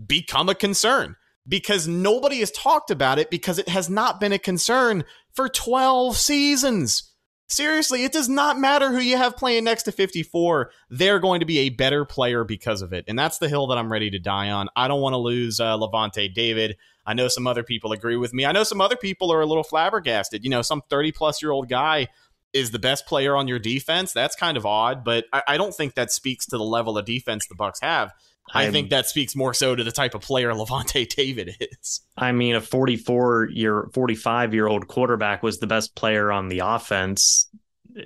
become 0.05 0.49
a 0.49 0.55
concern 0.55 1.15
because 1.47 1.87
nobody 1.87 2.39
has 2.39 2.51
talked 2.51 2.91
about 2.91 3.19
it 3.19 3.29
because 3.29 3.57
it 3.57 3.67
has 3.67 3.89
not 3.89 4.19
been 4.19 4.31
a 4.31 4.39
concern 4.39 5.03
for 5.39 5.47
12 5.47 6.17
seasons. 6.17 7.13
Seriously, 7.47 8.03
it 8.03 8.11
does 8.11 8.27
not 8.27 8.59
matter 8.59 8.91
who 8.91 8.99
you 8.99 9.15
have 9.15 9.37
playing 9.37 9.63
next 9.63 9.83
to 9.83 9.93
54. 9.93 10.69
They're 10.89 11.19
going 11.19 11.39
to 11.39 11.45
be 11.45 11.59
a 11.59 11.69
better 11.69 12.03
player 12.03 12.43
because 12.43 12.81
of 12.81 12.91
it. 12.91 13.05
And 13.07 13.17
that's 13.17 13.37
the 13.37 13.47
hill 13.47 13.65
that 13.67 13.77
I'm 13.77 13.89
ready 13.89 14.09
to 14.09 14.19
die 14.19 14.49
on. 14.49 14.67
I 14.75 14.89
don't 14.89 14.99
want 14.99 15.13
to 15.13 15.17
lose 15.17 15.61
uh, 15.61 15.77
Lavonte 15.77 16.33
David. 16.33 16.75
I 17.05 17.13
know 17.13 17.29
some 17.29 17.47
other 17.47 17.63
people 17.63 17.93
agree 17.93 18.17
with 18.17 18.33
me. 18.33 18.45
I 18.45 18.51
know 18.51 18.65
some 18.65 18.81
other 18.81 18.97
people 18.97 19.31
are 19.31 19.39
a 19.39 19.45
little 19.45 19.63
flabbergasted. 19.63 20.43
You 20.43 20.49
know, 20.49 20.61
some 20.61 20.81
30 20.89 21.13
plus 21.13 21.41
year 21.41 21.51
old 21.51 21.69
guy 21.69 22.09
is 22.51 22.71
the 22.71 22.79
best 22.79 23.05
player 23.05 23.37
on 23.37 23.47
your 23.47 23.59
defense. 23.59 24.11
That's 24.11 24.35
kind 24.35 24.57
of 24.57 24.65
odd, 24.65 25.05
but 25.05 25.23
I, 25.31 25.43
I 25.47 25.57
don't 25.57 25.73
think 25.73 25.95
that 25.95 26.11
speaks 26.11 26.47
to 26.47 26.57
the 26.57 26.65
level 26.65 26.97
of 26.97 27.05
defense 27.05 27.47
the 27.47 27.55
Bucks 27.55 27.79
have. 27.79 28.11
I 28.53 28.65
I'm, 28.65 28.71
think 28.71 28.89
that 28.89 29.07
speaks 29.07 29.35
more 29.35 29.53
so 29.53 29.75
to 29.75 29.83
the 29.83 29.91
type 29.91 30.15
of 30.15 30.21
player 30.21 30.51
Lavonte 30.53 31.07
David 31.07 31.55
is. 31.59 32.01
I 32.17 32.31
mean, 32.31 32.55
a 32.55 32.61
44 32.61 33.49
year, 33.51 33.89
45 33.93 34.53
year 34.53 34.67
old 34.67 34.87
quarterback 34.87 35.43
was 35.43 35.59
the 35.59 35.67
best 35.67 35.95
player 35.95 36.31
on 36.31 36.49
the 36.49 36.59
offense. 36.59 37.49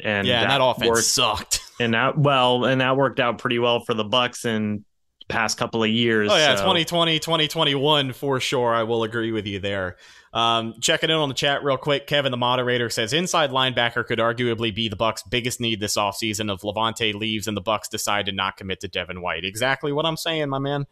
And 0.03 0.27
yeah, 0.27 0.41
that, 0.41 0.43
and 0.43 0.51
that 0.51 0.63
offense 0.63 0.89
worked, 0.89 1.03
sucked. 1.03 1.59
And 1.79 1.95
that, 1.95 2.15
well, 2.17 2.65
and 2.65 2.81
that 2.81 2.95
worked 2.95 3.19
out 3.19 3.39
pretty 3.39 3.57
well 3.57 3.79
for 3.79 3.95
the 3.95 4.03
Bucks. 4.03 4.45
And 4.45 4.85
past 5.27 5.57
couple 5.57 5.83
of 5.83 5.89
years. 5.89 6.29
Oh 6.31 6.35
yeah, 6.35 6.55
so. 6.55 6.61
2020, 6.61 7.19
2021 7.19 8.13
for 8.13 8.39
sure. 8.39 8.73
I 8.73 8.83
will 8.83 9.03
agree 9.03 9.31
with 9.31 9.47
you 9.47 9.59
there. 9.59 9.97
Um, 10.33 10.73
checking 10.81 11.11
in 11.11 11.15
on 11.15 11.29
the 11.29 11.35
chat 11.35 11.63
real 11.63 11.77
quick. 11.77 12.07
Kevin, 12.07 12.31
the 12.31 12.37
moderator, 12.37 12.89
says 12.89 13.13
inside 13.13 13.51
linebacker 13.51 14.03
could 14.05 14.17
arguably 14.17 14.73
be 14.73 14.89
the 14.89 14.95
Bucks' 14.95 15.21
biggest 15.21 15.61
need 15.61 15.79
this 15.79 15.95
offseason 15.95 16.51
if 16.51 16.61
Lavonte 16.61 17.13
leaves 17.13 17.47
and 17.47 17.55
the 17.55 17.61
Bucks 17.61 17.87
decide 17.87 18.25
to 18.25 18.31
not 18.31 18.57
commit 18.57 18.79
to 18.79 18.87
Devin 18.87 19.21
White. 19.21 19.45
Exactly 19.45 19.91
what 19.91 20.07
I'm 20.07 20.17
saying, 20.17 20.49
my 20.49 20.57
man. 20.57 20.87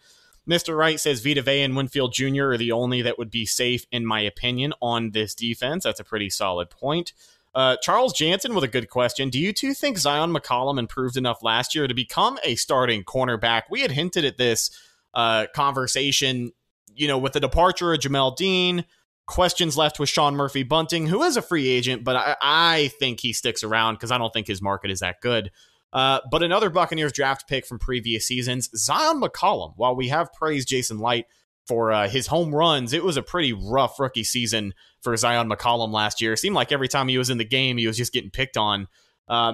Mr. 0.47 0.75
Wright 0.75 0.99
says 0.99 1.23
Vita 1.23 1.41
Vea 1.41 1.62
and 1.62 1.75
Winfield 1.75 2.13
Jr. 2.13 2.51
are 2.51 2.58
the 2.58 2.71
only 2.71 3.01
that 3.01 3.17
would 3.17 3.32
be 3.32 3.45
safe, 3.45 3.86
in 3.91 4.06
my 4.06 4.21
opinion, 4.21 4.73
on 4.82 5.12
this 5.12 5.34
defense. 5.34 5.84
That's 5.84 5.99
a 5.99 6.04
pretty 6.04 6.30
solid 6.30 6.69
point. 6.69 7.13
Uh, 7.54 7.75
Charles 7.82 8.13
Jansen 8.13 8.56
with 8.56 8.63
a 8.63 8.67
good 8.67 8.89
question. 8.89 9.30
Do 9.30 9.39
you 9.39 9.54
two 9.54 9.73
think 9.73 9.97
Zyon 9.97 10.36
McCollum 10.36 10.80
improved 10.80 11.17
enough 11.17 11.43
last 11.43 11.75
year 11.75 11.88
to 11.88 11.93
become 11.93 12.39
a 12.43 12.56
starting 12.56 13.04
cornerback? 13.04 13.63
We 13.69 13.82
had 13.82 13.91
hinted 13.91 14.23
at 14.23 14.38
this 14.38 14.71
uh, 15.13 15.47
conversation, 15.54 16.54
you 16.95 17.08
know, 17.08 17.17
with 17.17 17.34
the 17.34 17.39
departure 17.39 17.93
of 17.93 17.99
Jamel 17.99 18.36
Dean. 18.36 18.86
Questions 19.32 19.78
left 19.78 19.98
with 19.98 20.10
Sean 20.10 20.36
Murphy 20.36 20.63
Bunting, 20.63 21.08
who 21.08 21.24
is 21.24 21.38
a 21.38 21.41
free 21.41 21.67
agent, 21.70 22.04
but 22.04 22.15
I, 22.17 22.36
I 22.41 22.88
think 23.00 23.22
he 23.22 23.32
sticks 23.32 23.63
around 23.63 23.96
because 23.96 24.12
I 24.12 24.17
don't 24.17 24.34
think 24.34 24.46
his 24.46 24.62
market 24.62 24.91
is 24.91 25.00
that 25.00 25.22
good. 25.22 25.52
Uh, 25.94 26.20
but 26.30 26.44
another 26.44 26.70
Buccaneers 26.70 27.13
draft 27.13 27.48
pick 27.48 27.65
from 27.65 27.80
previous 27.80 28.28
seasons, 28.28 28.70
Zyon 28.76 29.24
McCollum. 29.24 29.74
While 29.78 29.96
we 29.96 30.10
have 30.10 30.34
praised 30.34 30.67
Jason 30.67 31.00
Licht 31.00 31.30
for 31.67 31.91
uh, 31.91 32.10
his 32.10 32.28
home 32.28 32.54
runs. 32.54 32.91
It 32.91 33.04
was 33.04 33.15
a 33.15 33.22
pretty 33.22 33.54
rough 33.54 34.00
rookie 34.00 34.24
season 34.24 34.74
for 35.02 35.13
Zyon 35.13 35.50
McCollum 35.52 35.94
last 35.94 36.22
year. 36.22 36.34
It 36.34 36.38
seemed 36.38 36.56
like 36.56 36.72
every 36.72 36.88
time 36.88 37.08
he 37.08 37.17
was 37.17 37.30
in 37.30 37.38
the 37.38 37.46
game, 37.46 37.78
he 37.78 37.88
was 37.88 37.98
just 37.98 38.12
getting 38.12 38.32
picked 38.32 38.58
on. 38.58 38.88
Uh, 39.28 39.54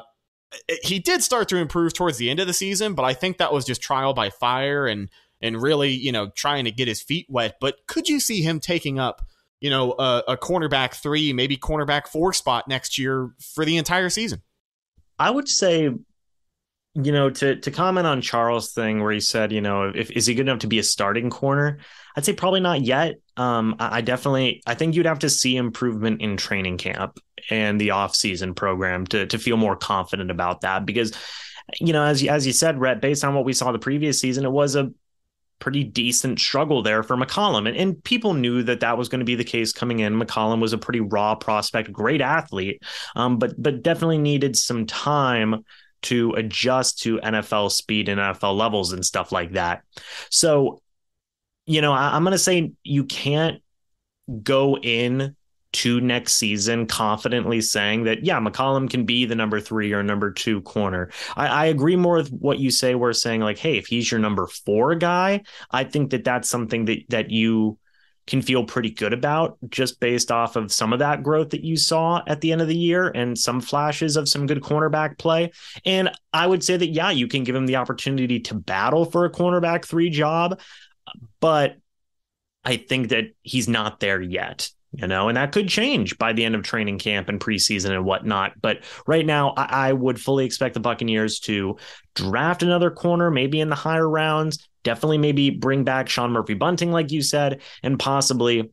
he 0.82 0.98
did 1.00 1.22
start 1.22 1.50
to 1.50 1.58
improve 1.58 1.94
towards 1.94 2.18
the 2.18 2.30
end 2.30 2.40
of 2.40 2.48
the 2.48 2.54
season, 2.54 2.94
but 2.94 3.04
I 3.04 3.14
think 3.14 3.38
that 3.38 3.54
was 3.54 3.66
just 3.66 3.82
trial 3.82 4.14
by 4.14 4.30
fire 4.30 4.88
and 4.88 5.10
and 5.40 5.62
really, 5.62 5.92
you 5.92 6.12
know, 6.12 6.32
trying 6.36 6.66
to 6.66 6.72
get 6.72 6.88
his 6.88 7.04
feet 7.04 7.28
wet. 7.30 7.58
But 7.62 7.76
could 7.86 8.10
you 8.10 8.20
see 8.20 8.42
him 8.42 8.60
taking 8.60 8.98
up, 8.98 9.22
you 9.60 9.70
know, 9.70 9.94
a, 9.94 10.24
a 10.30 10.38
cornerback 10.38 10.96
three, 10.96 11.34
maybe 11.34 11.58
cornerback 11.58 12.08
four 12.08 12.34
spot 12.34 12.68
next 12.68 12.98
year 12.98 13.32
for 13.56 13.66
the 13.66 13.78
entire 13.78 14.10
season? 14.10 14.42
I 15.20 15.32
would 15.32 15.48
say 15.50 15.92
you 17.04 17.12
know, 17.12 17.30
to 17.30 17.58
to 17.58 17.72
comment 17.72 18.08
on 18.08 18.22
Charles' 18.22 18.72
thing 18.72 19.04
where 19.04 19.12
he 19.12 19.20
said, 19.20 19.52
you 19.52 19.62
know, 19.62 19.92
if 19.94 20.10
is 20.12 20.26
he 20.26 20.34
good 20.34 20.48
enough 20.48 20.60
to 20.60 20.68
be 20.68 20.80
a 20.80 20.84
starting 20.84 21.30
corner? 21.30 21.78
I'd 22.16 22.26
say 22.26 22.34
probably 22.34 22.60
not 22.60 22.82
yet. 22.82 23.20
Um, 23.38 23.76
I, 23.78 23.98
I 23.98 24.02
definitely 24.02 24.64
I 24.66 24.74
think 24.74 24.96
you'd 24.96 25.06
have 25.06 25.20
to 25.20 25.30
see 25.30 25.58
improvement 25.58 26.22
in 26.22 26.38
training 26.38 26.80
camp 26.80 27.20
and 27.52 27.80
the 27.80 27.92
off 27.92 28.16
season 28.16 28.56
program 28.56 29.06
to 29.08 29.28
to 29.28 29.38
feel 29.38 29.58
more 29.58 29.76
confident 29.76 30.32
about 30.32 30.62
that 30.62 30.88
because, 30.88 31.14
you 31.80 31.94
know, 31.94 32.04
as 32.04 32.24
as 32.24 32.48
you 32.48 32.54
said, 32.54 32.80
Rhett, 32.80 33.00
based 33.00 33.24
on 33.24 33.36
what 33.36 33.46
we 33.46 33.54
saw 33.54 33.72
the 33.72 33.78
previous 33.78 34.20
season, 34.20 34.44
it 34.44 34.52
was 34.52 34.76
a 34.76 34.92
pretty 35.60 35.84
decent 35.84 36.40
struggle 36.40 36.84
there 36.84 37.04
for 37.04 37.18
McCollum. 37.18 37.68
And, 37.68 37.78
and 37.78 38.04
people 38.04 38.34
knew 38.34 38.64
that 38.64 38.82
that 38.82 38.98
was 38.98 39.10
going 39.10 39.20
to 39.20 39.26
be 39.26 39.36
the 39.36 39.44
case 39.44 39.72
coming 39.72 40.00
in. 40.00 40.20
McCollum 40.20 40.60
was 40.60 40.74
a 40.74 40.78
pretty 40.78 41.00
raw 41.00 41.36
prospect, 41.36 41.92
great 41.92 42.22
athlete, 42.22 42.84
um, 43.16 43.38
but 43.38 43.54
but 43.62 43.84
definitely 43.84 44.18
needed 44.18 44.56
some 44.56 44.86
time 44.86 45.64
to 46.04 46.34
adjust 46.34 47.00
to 47.00 47.20
NFL 47.20 47.72
speed 47.72 48.10
and 48.10 48.20
NFL 48.20 48.56
levels 48.58 48.94
and 48.94 49.04
stuff 49.04 49.32
like 49.32 49.54
that. 49.54 49.84
So, 50.30 50.82
you 51.66 51.82
know, 51.82 51.92
I, 51.92 52.16
am 52.16 52.24
going 52.24 52.34
to 52.34 52.38
say 52.38 52.72
you 52.84 53.06
can't 53.06 53.62
go 54.44 54.78
in 54.78 55.36
to 55.78 56.02
next 56.02 56.34
season 56.34 56.88
confidently 56.88 57.62
saying 57.62 58.04
that 58.04 58.26
yeah 58.26 58.40
mccollum 58.40 58.90
can 58.90 59.06
be 59.06 59.26
the 59.26 59.36
number 59.36 59.60
three 59.60 59.94
or 59.94 60.02
number 60.02 60.32
two 60.32 60.60
corner 60.62 61.12
I, 61.36 61.48
I, 61.48 61.66
agree 61.68 61.96
more 61.96 62.16
with 62.16 62.30
what 62.30 62.58
you 62.58 62.72
say 62.72 62.96
we're 62.96 63.14
saying 63.14 63.42
like 63.42 63.60
hey 63.60 63.78
if 63.78 63.86
he's 63.86 64.10
your 64.10 64.20
number 64.20 64.48
four 64.48 64.96
guy 64.96 65.44
i 65.70 65.84
think 65.84 66.10
that 66.12 66.24
that's 66.24 66.50
something 66.50 66.86
that 66.86 67.04
that 67.10 67.30
you 67.30 67.78
can 68.26 68.42
feel 68.42 68.66
pretty 68.66 68.90
good 68.90 69.14
about 69.14 69.58
just 69.70 70.00
based 70.00 70.32
off 70.32 70.56
of 70.56 70.72
some 70.72 70.94
of 70.94 71.00
that 71.00 71.22
growth 71.22 71.52
that 71.52 71.64
you 71.64 71.78
saw 71.78 72.22
at 72.26 72.42
the 72.42 72.52
end 72.52 72.62
of 72.62 72.68
the 72.68 72.76
year 72.76 73.10
and 73.10 73.38
some 73.38 73.62
flashes 73.62 74.18
of 74.18 74.28
some 74.28 74.46
good 74.46 74.62
cornerback 74.62 75.18
play. 75.18 75.50
And 75.86 76.12
I 76.34 76.46
would 76.46 76.62
say 76.62 76.76
that, 76.76 76.90
yeah, 76.90 77.10
you 77.10 77.28
can 77.28 77.46
give 77.46 77.56
him 77.56 77.66
the 77.66 77.78
opportunity 77.78 78.42
to 78.42 78.54
battle 78.54 79.06
for 79.06 79.24
a 79.24 79.32
cornerback 79.32 79.86
three 79.86 80.10
job, 80.10 80.60
but 81.40 81.78
I 82.66 82.76
think 82.76 83.10
that 83.10 83.28
he's 83.44 83.70
not 83.70 84.02
there 84.02 84.22
yet. 84.22 84.70
You 84.92 85.08
know, 85.08 85.28
and 85.28 85.38
that 85.38 85.52
could 85.52 85.68
change 85.68 86.18
by 86.18 86.34
the 86.34 86.46
end 86.46 86.56
of 86.56 86.64
training 86.64 87.00
camp 87.00 87.30
and 87.30 87.40
preseason 87.40 87.92
and 87.92 88.06
whatnot. 88.06 88.54
But 88.62 88.84
right 89.06 89.26
now, 89.26 89.54
I, 89.58 89.90
I 89.90 89.94
would 89.94 90.20
fully 90.20 90.46
expect 90.46 90.74
the 90.74 90.80
Buccaneers 90.80 91.40
to 91.42 91.78
draft 92.16 92.64
another 92.64 92.90
corner, 92.90 93.30
maybe 93.30 93.60
in 93.60 93.70
the 93.70 93.76
higher 93.76 94.08
rounds. 94.10 94.68
Definitely, 94.84 95.18
maybe 95.18 95.50
bring 95.50 95.84
back 95.84 96.08
Sean 96.08 96.32
Murphy 96.32 96.54
Bunting, 96.54 96.92
like 96.92 97.12
you 97.12 97.22
said, 97.22 97.62
and 97.84 98.00
possibly 98.00 98.72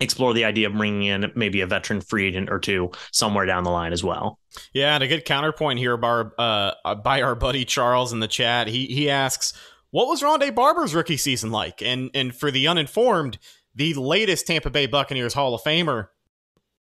explore 0.00 0.34
the 0.34 0.44
idea 0.44 0.68
of 0.68 0.74
bringing 0.74 1.02
in 1.04 1.32
maybe 1.34 1.60
a 1.60 1.66
veteran 1.66 2.00
free 2.00 2.26
agent 2.26 2.50
or 2.50 2.58
two 2.58 2.90
somewhere 3.12 3.46
down 3.46 3.64
the 3.64 3.70
line 3.70 3.92
as 3.92 4.04
well. 4.04 4.38
Yeah, 4.72 4.94
and 4.94 5.02
a 5.02 5.08
good 5.08 5.24
counterpoint 5.24 5.78
here 5.78 5.96
by 5.96 6.08
our, 6.08 6.32
uh, 6.38 6.94
by 6.96 7.22
our 7.22 7.34
buddy 7.34 7.64
Charles 7.64 8.12
in 8.12 8.20
the 8.20 8.28
chat. 8.28 8.68
He 8.68 8.86
he 8.86 9.10
asks, 9.10 9.52
"What 9.90 10.08
was 10.08 10.22
Rondé 10.22 10.54
Barber's 10.54 10.94
rookie 10.94 11.16
season 11.16 11.50
like?" 11.50 11.82
And 11.82 12.10
and 12.14 12.34
for 12.34 12.50
the 12.50 12.66
uninformed, 12.66 13.38
the 13.78 13.94
latest 13.94 14.46
Tampa 14.46 14.70
Bay 14.70 14.86
Buccaneers 14.86 15.34
Hall 15.34 15.54
of 15.54 15.62
Famer. 15.62 16.08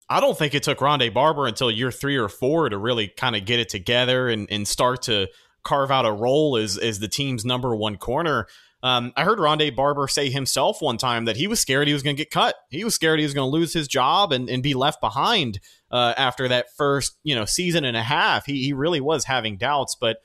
I 0.09 0.19
don't 0.19 0.37
think 0.37 0.53
it 0.53 0.63
took 0.63 0.77
Rondé 0.79 1.11
Barber 1.13 1.47
until 1.47 1.71
year 1.71 1.91
three 1.91 2.17
or 2.17 2.29
four 2.29 2.69
to 2.69 2.77
really 2.77 3.07
kind 3.07 3.35
of 3.35 3.45
get 3.45 3.59
it 3.59 3.69
together 3.69 4.29
and, 4.29 4.47
and 4.51 4.67
start 4.67 5.01
to 5.03 5.27
carve 5.63 5.91
out 5.91 6.05
a 6.05 6.11
role 6.11 6.55
as 6.57 6.77
as 6.77 6.99
the 6.99 7.07
team's 7.07 7.43
number 7.43 7.75
one 7.75 7.97
corner. 7.97 8.47
Um, 8.83 9.13
I 9.15 9.23
heard 9.23 9.39
Rondé 9.39 9.73
Barber 9.73 10.07
say 10.09 10.29
himself 10.29 10.81
one 10.81 10.97
time 10.97 11.23
that 11.25 11.37
he 11.37 11.47
was 11.47 11.61
scared 11.61 11.87
he 11.87 11.93
was 11.93 12.03
going 12.03 12.17
to 12.17 12.21
get 12.21 12.31
cut. 12.31 12.55
He 12.69 12.83
was 12.83 12.93
scared 12.93 13.17
he 13.17 13.25
was 13.25 13.33
going 13.33 13.49
to 13.49 13.57
lose 13.57 13.71
his 13.73 13.87
job 13.87 14.33
and, 14.33 14.49
and 14.49 14.61
be 14.61 14.73
left 14.73 14.99
behind 14.99 15.61
uh, 15.89 16.13
after 16.17 16.49
that 16.49 16.67
first 16.77 17.17
you 17.23 17.33
know 17.33 17.45
season 17.45 17.85
and 17.85 17.97
a 17.97 18.03
half. 18.03 18.45
He, 18.45 18.63
he 18.65 18.73
really 18.73 19.01
was 19.01 19.25
having 19.25 19.57
doubts, 19.57 19.95
but 19.99 20.17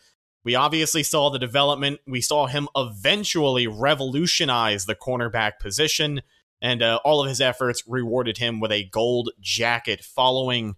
we 0.44 0.54
obviously 0.54 1.02
saw 1.02 1.30
the 1.30 1.38
development. 1.38 2.00
We 2.06 2.20
saw 2.20 2.46
him 2.46 2.68
eventually 2.76 3.66
revolutionize 3.66 4.86
the 4.86 4.94
cornerback 4.94 5.60
position, 5.60 6.22
and 6.60 6.82
uh, 6.82 7.00
all 7.04 7.22
of 7.22 7.28
his 7.28 7.40
efforts 7.40 7.82
rewarded 7.86 8.38
him 8.38 8.60
with 8.60 8.72
a 8.72 8.84
gold 8.84 9.30
jacket 9.40 10.02
following, 10.04 10.76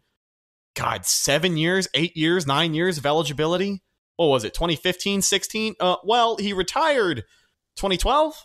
God, 0.75 1.07
seven 1.07 1.57
years, 1.57 1.89
eight 1.95 2.17
years, 2.17 2.47
nine 2.47 2.75
years 2.75 2.99
of 2.99 3.07
eligibility. 3.07 3.83
What 4.17 4.27
was 4.27 4.45
it, 4.45 4.55
2015, 4.55 5.23
16? 5.23 5.77
Uh, 5.81 5.97
well, 6.05 6.37
he 6.37 6.53
retired 6.53 7.25
2012? 7.77 8.45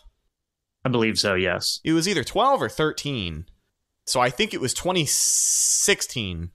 I 0.86 0.90
believe 0.90 1.20
so, 1.20 1.34
yes. 1.34 1.82
It 1.84 1.94
was 1.94 2.08
either 2.08 2.24
12 2.24 2.62
or 2.62 2.70
13. 2.70 3.46
So 4.06 4.22
I 4.22 4.30
think 4.30 4.54
it 4.54 4.62
was 4.62 4.74
2016. 4.74 6.52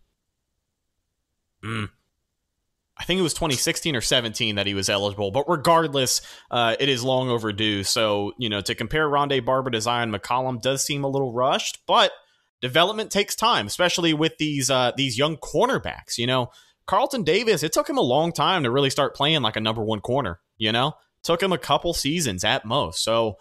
Mm. 1.65 1.91
I 3.01 3.05
think 3.05 3.19
it 3.19 3.23
was 3.23 3.33
2016 3.33 3.97
or 3.97 4.03
17 4.03 4.57
that 4.57 4.67
he 4.67 4.75
was 4.75 4.91
eligible. 4.91 5.31
But 5.31 5.49
regardless, 5.49 6.21
uh, 6.51 6.77
it 6.79 6.91
is 6.91 7.03
long 7.03 7.31
overdue. 7.31 7.83
So, 7.83 8.35
you 8.37 8.51
know, 8.51 8.61
to 8.61 8.75
compare 8.75 9.09
Rondé 9.09 9.43
Barber 9.43 9.71
to 9.71 9.79
Zyon 9.79 10.15
McCollum 10.15 10.61
does 10.61 10.83
seem 10.83 11.03
a 11.03 11.09
little 11.09 11.33
rushed, 11.33 11.79
but 11.87 12.13
development 12.61 13.11
takes 13.11 13.35
time, 13.35 13.67
especially 13.67 14.13
with 14.13 14.37
these 14.39 14.69
uh, 14.69 14.93
these 14.99 15.17
young 15.17 15.39
cornerbacks. 15.39 16.19
You 16.19 16.27
know, 16.27 16.51
Carlton 16.87 17.23
Davis, 17.23 17.63
it 17.63 17.73
took 17.73 17.89
him 17.89 17.97
a 17.97 18.03
long 18.03 18.33
time 18.33 18.65
to 18.65 18.71
really 18.71 18.91
start 18.91 19.15
playing 19.15 19.43
like 19.43 19.57
a 19.57 19.61
number 19.61 19.83
one 19.83 20.01
corner, 20.01 20.41
you 20.59 20.71
know? 20.71 20.95
Took 21.23 21.43
him 21.43 21.53
a 21.53 21.59
couple 21.59 21.95
seasons 21.95 22.45
at 22.45 22.65
most. 22.65 23.03
So 23.03 23.37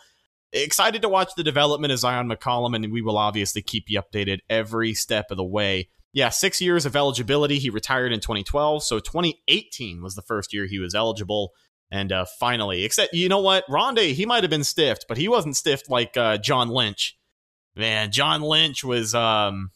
excited 0.53 1.01
to 1.01 1.09
watch 1.09 1.31
the 1.35 1.43
development 1.43 1.91
of 1.91 1.99
Zyon 1.99 2.31
McCollum, 2.31 2.75
and 2.75 2.93
we 2.93 3.01
will 3.01 3.17
obviously 3.17 3.61
keep 3.61 3.89
you 3.89 4.01
updated 4.01 4.39
every 4.49 4.93
step 4.93 5.31
of 5.31 5.37
the 5.37 5.43
way. 5.43 5.89
Yeah, 6.11 6.29
six 6.29 6.59
years 6.59 6.85
of 6.85 6.95
eligibility. 6.95 7.59
He 7.59 7.69
retired 7.69 8.11
in 8.11 8.19
2012, 8.19 8.83
so 8.83 8.99
2018 8.99 10.01
was 10.01 10.15
the 10.15 10.23
first 10.23 10.53
year 10.53 10.65
he 10.65 10.79
was 10.79 10.95
eligible. 10.95 11.51
And 11.91 12.11
uh, 12.11 12.25
finally, 12.39 12.83
except 12.83 13.13
you 13.13 13.29
know 13.29 13.41
what, 13.41 13.65
Rondé, 13.67 14.13
he 14.13 14.25
might 14.25 14.43
have 14.43 14.49
been 14.49 14.63
stiffed, 14.63 15.05
but 15.07 15.17
he 15.17 15.27
wasn't 15.27 15.57
stiffed 15.57 15.89
like 15.89 16.15
uh, 16.17 16.37
John 16.37 16.69
Lynch. 16.69 17.17
Man, 17.75 18.11
John 18.11 18.41
Lynch 18.41 18.83
was 18.83 19.15
um, 19.15 19.71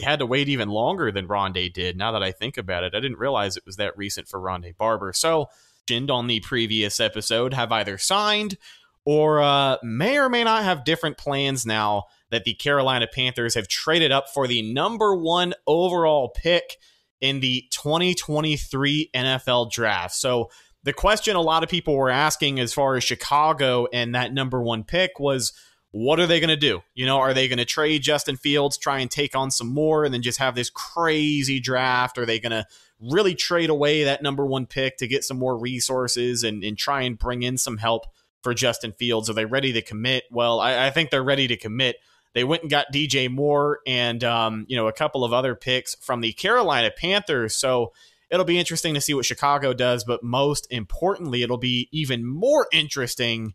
had 0.00 0.20
to 0.20 0.26
wait 0.26 0.48
even 0.48 0.68
longer 0.68 1.10
than 1.10 1.28
Rondé 1.28 1.72
did. 1.72 1.96
Now 1.96 2.12
that 2.12 2.22
I 2.22 2.32
think 2.32 2.56
about 2.56 2.84
it, 2.84 2.94
I 2.94 3.00
didn't 3.00 3.18
realize 3.18 3.56
it 3.56 3.66
was 3.66 3.76
that 3.76 3.96
recent 3.96 4.28
for 4.28 4.40
Rondé 4.40 4.76
Barber. 4.76 5.12
So 5.12 5.48
on 5.90 6.26
the 6.28 6.40
previous 6.40 6.98
episode 6.98 7.52
have 7.52 7.70
either 7.70 7.98
signed 7.98 8.56
or 9.04 9.42
uh, 9.42 9.76
may 9.82 10.18
or 10.18 10.28
may 10.28 10.44
not 10.44 10.64
have 10.64 10.84
different 10.84 11.18
plans 11.18 11.66
now 11.66 12.04
that 12.30 12.44
the 12.44 12.54
Carolina 12.54 13.06
Panthers 13.12 13.54
have 13.54 13.68
traded 13.68 14.10
up 14.10 14.28
for 14.32 14.46
the 14.46 14.62
number 14.72 15.14
one 15.14 15.54
overall 15.66 16.30
pick 16.30 16.78
in 17.20 17.40
the 17.40 17.64
2023 17.70 19.10
NFL 19.14 19.70
draft. 19.70 20.14
So, 20.14 20.50
the 20.82 20.92
question 20.92 21.34
a 21.34 21.40
lot 21.40 21.62
of 21.62 21.70
people 21.70 21.96
were 21.96 22.10
asking 22.10 22.60
as 22.60 22.74
far 22.74 22.94
as 22.96 23.02
Chicago 23.02 23.86
and 23.90 24.14
that 24.14 24.34
number 24.34 24.62
one 24.62 24.84
pick 24.84 25.18
was 25.18 25.54
what 25.92 26.20
are 26.20 26.26
they 26.26 26.40
going 26.40 26.50
to 26.50 26.56
do? 26.56 26.82
You 26.94 27.06
know, 27.06 27.18
are 27.18 27.32
they 27.32 27.46
going 27.48 27.58
to 27.58 27.64
trade 27.64 28.02
Justin 28.02 28.36
Fields, 28.36 28.76
try 28.76 28.98
and 28.98 29.10
take 29.10 29.36
on 29.36 29.52
some 29.52 29.72
more, 29.72 30.04
and 30.04 30.12
then 30.12 30.22
just 30.22 30.40
have 30.40 30.56
this 30.56 30.68
crazy 30.68 31.60
draft? 31.60 32.18
Are 32.18 32.26
they 32.26 32.40
going 32.40 32.50
to 32.50 32.66
really 33.00 33.36
trade 33.36 33.70
away 33.70 34.04
that 34.04 34.22
number 34.22 34.44
one 34.44 34.66
pick 34.66 34.96
to 34.98 35.06
get 35.06 35.24
some 35.24 35.38
more 35.38 35.56
resources 35.56 36.42
and, 36.42 36.64
and 36.64 36.76
try 36.76 37.02
and 37.02 37.16
bring 37.16 37.44
in 37.44 37.56
some 37.56 37.78
help 37.78 38.06
for 38.44 38.54
Justin 38.54 38.92
Fields? 38.92 39.28
Are 39.28 39.34
they 39.34 39.46
ready 39.46 39.72
to 39.72 39.82
commit? 39.82 40.24
Well, 40.30 40.60
I, 40.60 40.86
I 40.86 40.90
think 40.90 41.10
they're 41.10 41.24
ready 41.24 41.48
to 41.48 41.56
commit. 41.56 41.96
They 42.34 42.44
went 42.44 42.62
and 42.62 42.70
got 42.70 42.92
DJ 42.92 43.28
Moore 43.28 43.80
and 43.86 44.22
um, 44.22 44.66
you 44.68 44.76
know 44.76 44.86
a 44.86 44.92
couple 44.92 45.24
of 45.24 45.32
other 45.32 45.56
picks 45.56 45.96
from 45.96 46.20
the 46.20 46.32
Carolina 46.32 46.92
Panthers. 46.96 47.56
So 47.56 47.92
it'll 48.30 48.44
be 48.44 48.58
interesting 48.58 48.94
to 48.94 49.00
see 49.00 49.14
what 49.14 49.24
Chicago 49.24 49.72
does, 49.72 50.04
but 50.04 50.22
most 50.22 50.66
importantly, 50.70 51.42
it'll 51.42 51.58
be 51.58 51.88
even 51.90 52.24
more 52.24 52.68
interesting 52.72 53.54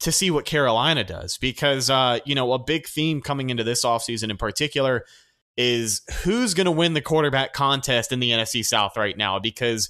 to 0.00 0.12
see 0.12 0.30
what 0.30 0.44
Carolina 0.44 1.04
does 1.04 1.38
because 1.38 1.88
uh, 1.88 2.18
you 2.26 2.34
know 2.34 2.52
a 2.52 2.58
big 2.58 2.86
theme 2.86 3.22
coming 3.22 3.50
into 3.50 3.64
this 3.64 3.84
offseason 3.84 4.30
in 4.30 4.36
particular 4.36 5.04
is 5.56 6.02
who's 6.24 6.52
going 6.52 6.64
to 6.64 6.72
win 6.72 6.94
the 6.94 7.00
quarterback 7.00 7.52
contest 7.52 8.10
in 8.10 8.18
the 8.18 8.30
NFC 8.30 8.64
South 8.64 8.96
right 8.96 9.16
now 9.16 9.38
because 9.38 9.88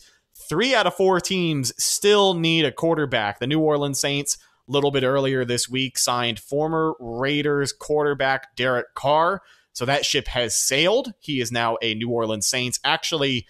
three 0.49 0.75
out 0.75 0.87
of 0.87 0.95
four 0.95 1.21
teams 1.21 1.73
still 1.83 2.35
need 2.35 2.65
a 2.65 2.73
quarterback. 2.73 3.39
The 3.39 3.47
New 3.47 3.61
Orleans 3.61 3.99
Saints, 3.99 4.39
a 4.69 4.73
little 4.73 4.91
bit 4.91 5.05
earlier 5.05 5.45
this 5.45 5.69
week, 5.69 5.99
signed 5.99 6.39
former 6.39 6.95
Raiders 6.99 7.73
quarterback 7.73 8.57
Derek 8.57 8.95
Carr. 8.95 9.43
So 9.73 9.85
that 9.85 10.05
ship 10.05 10.29
has 10.29 10.57
sailed. 10.57 11.15
He 11.19 11.41
is 11.41 11.51
now 11.51 11.77
a 11.83 11.95
New 11.95 12.11
Orleans 12.11 12.47
Saints. 12.47 12.79
Actually, 12.85 13.47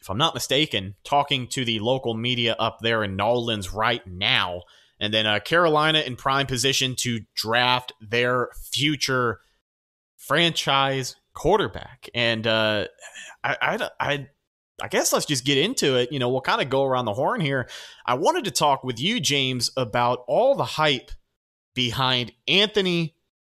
if 0.00 0.10
I'm 0.10 0.18
not 0.18 0.34
mistaken, 0.34 0.96
talking 1.04 1.46
to 1.48 1.64
the 1.64 1.78
local 1.78 2.14
media 2.14 2.56
up 2.58 2.80
there 2.80 3.04
in 3.04 3.16
New 3.16 3.24
Orleans 3.24 3.72
right 3.72 4.04
now. 4.04 4.62
And 4.98 5.14
then 5.14 5.26
uh, 5.26 5.40
Carolina 5.40 6.00
in 6.00 6.16
prime 6.16 6.46
position 6.46 6.96
to 6.96 7.20
draft 7.34 7.92
their 8.00 8.50
future 8.54 9.40
franchise 10.16 11.16
quarterback. 11.34 12.08
And 12.14 12.46
uh, 12.46 12.86
I, 13.44 13.56
I, 13.60 13.90
I, 14.00 14.28
I 14.80 14.88
guess 14.88 15.12
let's 15.12 15.26
just 15.26 15.44
get 15.44 15.58
into 15.58 15.96
it. 15.96 16.12
You 16.12 16.18
know, 16.18 16.28
we'll 16.28 16.40
kind 16.40 16.62
of 16.62 16.70
go 16.70 16.84
around 16.84 17.04
the 17.04 17.14
horn 17.14 17.40
here. 17.40 17.68
I 18.06 18.14
wanted 18.14 18.44
to 18.44 18.50
talk 18.50 18.84
with 18.84 18.98
you, 18.98 19.20
James, 19.20 19.70
about 19.76 20.24
all 20.26 20.54
the 20.54 20.64
hype 20.64 21.10
behind 21.74 22.32
Anthony 22.48 23.14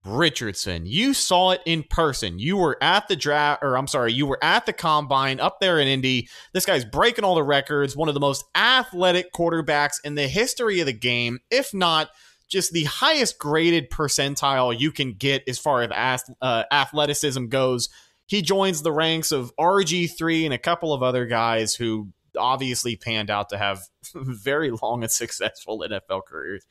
Richardson. 0.06 0.86
You 0.86 1.14
saw 1.14 1.52
it 1.52 1.62
in 1.66 1.84
person. 1.84 2.40
You 2.40 2.58
were 2.58 2.78
at 2.82 3.08
the 3.08 3.16
draft, 3.16 3.64
or 3.64 3.78
I'm 3.78 3.88
sorry, 3.88 4.12
you 4.14 4.26
were 4.26 4.40
at 4.44 4.66
the 4.66 4.74
combine 4.74 5.40
up 5.40 5.60
there 5.62 5.80
in 5.80 5.88
Indy. 5.88 6.28
This 6.54 6.66
guy's 6.66 6.86
breaking 6.86 7.24
all 7.24 7.36
the 7.36 7.44
records, 7.44 7.96
one 7.96 8.10
of 8.10 8.14
the 8.14 8.20
most 8.20 8.44
athletic 8.56 9.32
quarterbacks 9.34 9.96
in 10.04 10.16
the 10.16 10.28
history 10.28 10.80
of 10.82 10.88
the 10.88 10.94
game, 10.94 11.40
if 11.50 11.74
not 11.74 12.10
just 12.50 12.72
the 12.72 12.84
highest 12.84 13.40
graded 13.40 13.90
percentile 13.90 14.78
you 14.78 14.92
can 14.92 15.14
get 15.14 15.44
as 15.48 15.58
far 15.58 15.84
as 15.84 16.24
uh, 16.42 16.64
athleticism 16.72 17.48
goes. 17.48 17.90
He 18.34 18.42
joins 18.42 18.82
the 18.82 18.92
ranks 18.92 19.32
of 19.32 19.56
RG3 19.58 20.46
and 20.46 20.56
a 20.56 20.58
couple 20.58 20.92
of 20.92 21.04
other 21.04 21.28
guys 21.28 21.76
who 21.76 22.08
obviously 22.36 22.96
panned 22.96 23.30
out 23.30 23.50
to 23.50 23.60
have 23.60 23.82
very 24.16 24.72
long 24.72 25.04
and 25.04 25.12
successful 25.12 25.86
NFL 25.88 26.26
careers. 26.26 26.66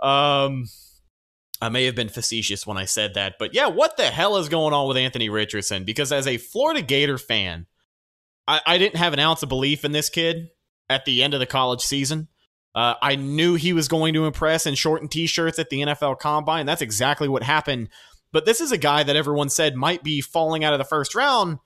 Um, 0.00 0.66
I 1.62 1.70
may 1.70 1.86
have 1.86 1.94
been 1.94 2.10
facetious 2.10 2.66
when 2.66 2.76
I 2.76 2.84
said 2.84 3.14
that, 3.14 3.36
but 3.38 3.54
yeah, 3.54 3.68
what 3.68 3.96
the 3.96 4.04
hell 4.04 4.36
is 4.36 4.50
going 4.50 4.74
on 4.74 4.86
with 4.86 4.98
Anthony 4.98 5.30
Richardson? 5.30 5.84
Because 5.84 6.12
as 6.12 6.26
a 6.26 6.36
Florida 6.36 6.82
Gator 6.82 7.16
fan, 7.16 7.64
I, 8.46 8.60
I 8.66 8.76
didn't 8.76 8.96
have 8.96 9.14
an 9.14 9.18
ounce 9.18 9.42
of 9.42 9.48
belief 9.48 9.86
in 9.86 9.92
this 9.92 10.10
kid 10.10 10.50
at 10.90 11.06
the 11.06 11.22
end 11.22 11.32
of 11.32 11.40
the 11.40 11.46
college 11.46 11.80
season. 11.80 12.28
Uh, 12.74 12.96
I 13.00 13.16
knew 13.16 13.54
he 13.54 13.72
was 13.72 13.88
going 13.88 14.12
to 14.12 14.26
impress 14.26 14.66
in 14.66 14.74
shortened 14.74 15.10
t-shirts 15.10 15.58
at 15.58 15.70
the 15.70 15.80
NFL 15.80 16.18
Combine. 16.18 16.66
That's 16.66 16.82
exactly 16.82 17.28
what 17.28 17.42
happened. 17.42 17.88
But 18.32 18.46
this 18.46 18.60
is 18.60 18.72
a 18.72 18.78
guy 18.78 19.02
that 19.02 19.16
everyone 19.16 19.48
said 19.48 19.76
might 19.76 20.02
be 20.02 20.20
falling 20.20 20.64
out 20.64 20.72
of 20.72 20.78
the 20.78 20.84
first 20.84 21.14
round, 21.14 21.58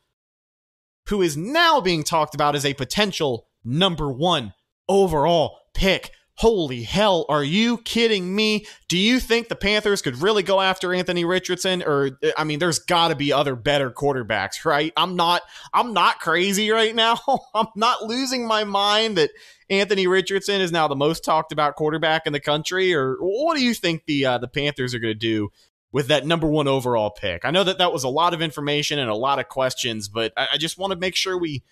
who 1.09 1.23
is 1.23 1.37
now 1.37 1.81
being 1.81 2.05
talked 2.05 2.35
about 2.35 2.55
as 2.55 2.65
a 2.65 2.75
potential 2.75 3.49
number 3.65 4.11
one 4.11 4.55
overall 4.89 5.59
pick. 5.75 6.11
Holy 6.37 6.83
hell, 6.83 7.27
are 7.29 7.45
you 7.45 7.77
kidding 7.79 8.35
me? 8.35 8.67
Do 8.89 8.97
you 8.97 9.21
think 9.21 9.49
the 9.49 9.55
Panthers 9.55 10.01
could 10.01 10.23
really 10.23 10.43
go 10.43 10.61
after 10.61 10.95
Anthony 10.95 11.25
Richardson 11.25 11.83
or 11.83 12.19
I 12.39 12.45
mean 12.45 12.59
there's 12.59 12.79
got 12.79 13.09
to 13.09 13.15
be 13.15 13.33
other 13.33 13.55
better 13.55 13.91
quarterbacks, 13.91 14.65
right? 14.65 14.93
I'm 14.97 15.15
not 15.15 15.43
I'm 15.75 15.93
not 15.93 16.21
crazy 16.21 16.71
right 16.71 16.95
now. 16.95 17.19
I'm 17.55 17.67
not 17.77 18.05
losing 18.05 18.47
my 18.47 18.65
mind 18.65 19.19
that 19.19 19.31
Anthony 19.69 20.07
Richardson 20.07 20.63
is 20.63 20.73
now 20.73 20.89
the 20.89 20.97
most 20.97 21.23
talked 21.23 21.53
about 21.53 21.77
quarterback 21.77 22.27
in 22.27 22.33
the 22.33 22.41
country 22.41 22.95
or 22.95 23.17
what 23.21 23.57
do 23.57 23.63
you 23.63 23.75
think 23.75 24.07
the 24.07 24.25
uh, 24.25 24.39
the 24.39 24.49
Panthers 24.49 24.95
are 24.95 24.99
going 25.01 25.15
to 25.15 25.19
do 25.19 25.51
with 25.93 26.09
that 26.09 26.27
number 26.27 26.47
one 26.47 26.67
overall 26.67 27.11
pick. 27.11 27.45
I 27.45 27.51
know 27.51 27.65
that 27.65 27.79
that 27.79 27.93
was 27.93 28.05
a 28.05 28.09
lot 28.09 28.35
of 28.35 28.43
information 28.43 28.99
and 28.99 29.11
a 29.11 29.15
lot 29.15 29.39
of 29.39 29.49
questions, 29.49 30.09
but 30.09 30.33
I, 30.37 30.49
I 30.55 30.57
just 30.57 30.79
want 30.79 30.93
to 30.93 30.99
make 30.99 31.15
sure 31.15 31.39
we 31.39 31.63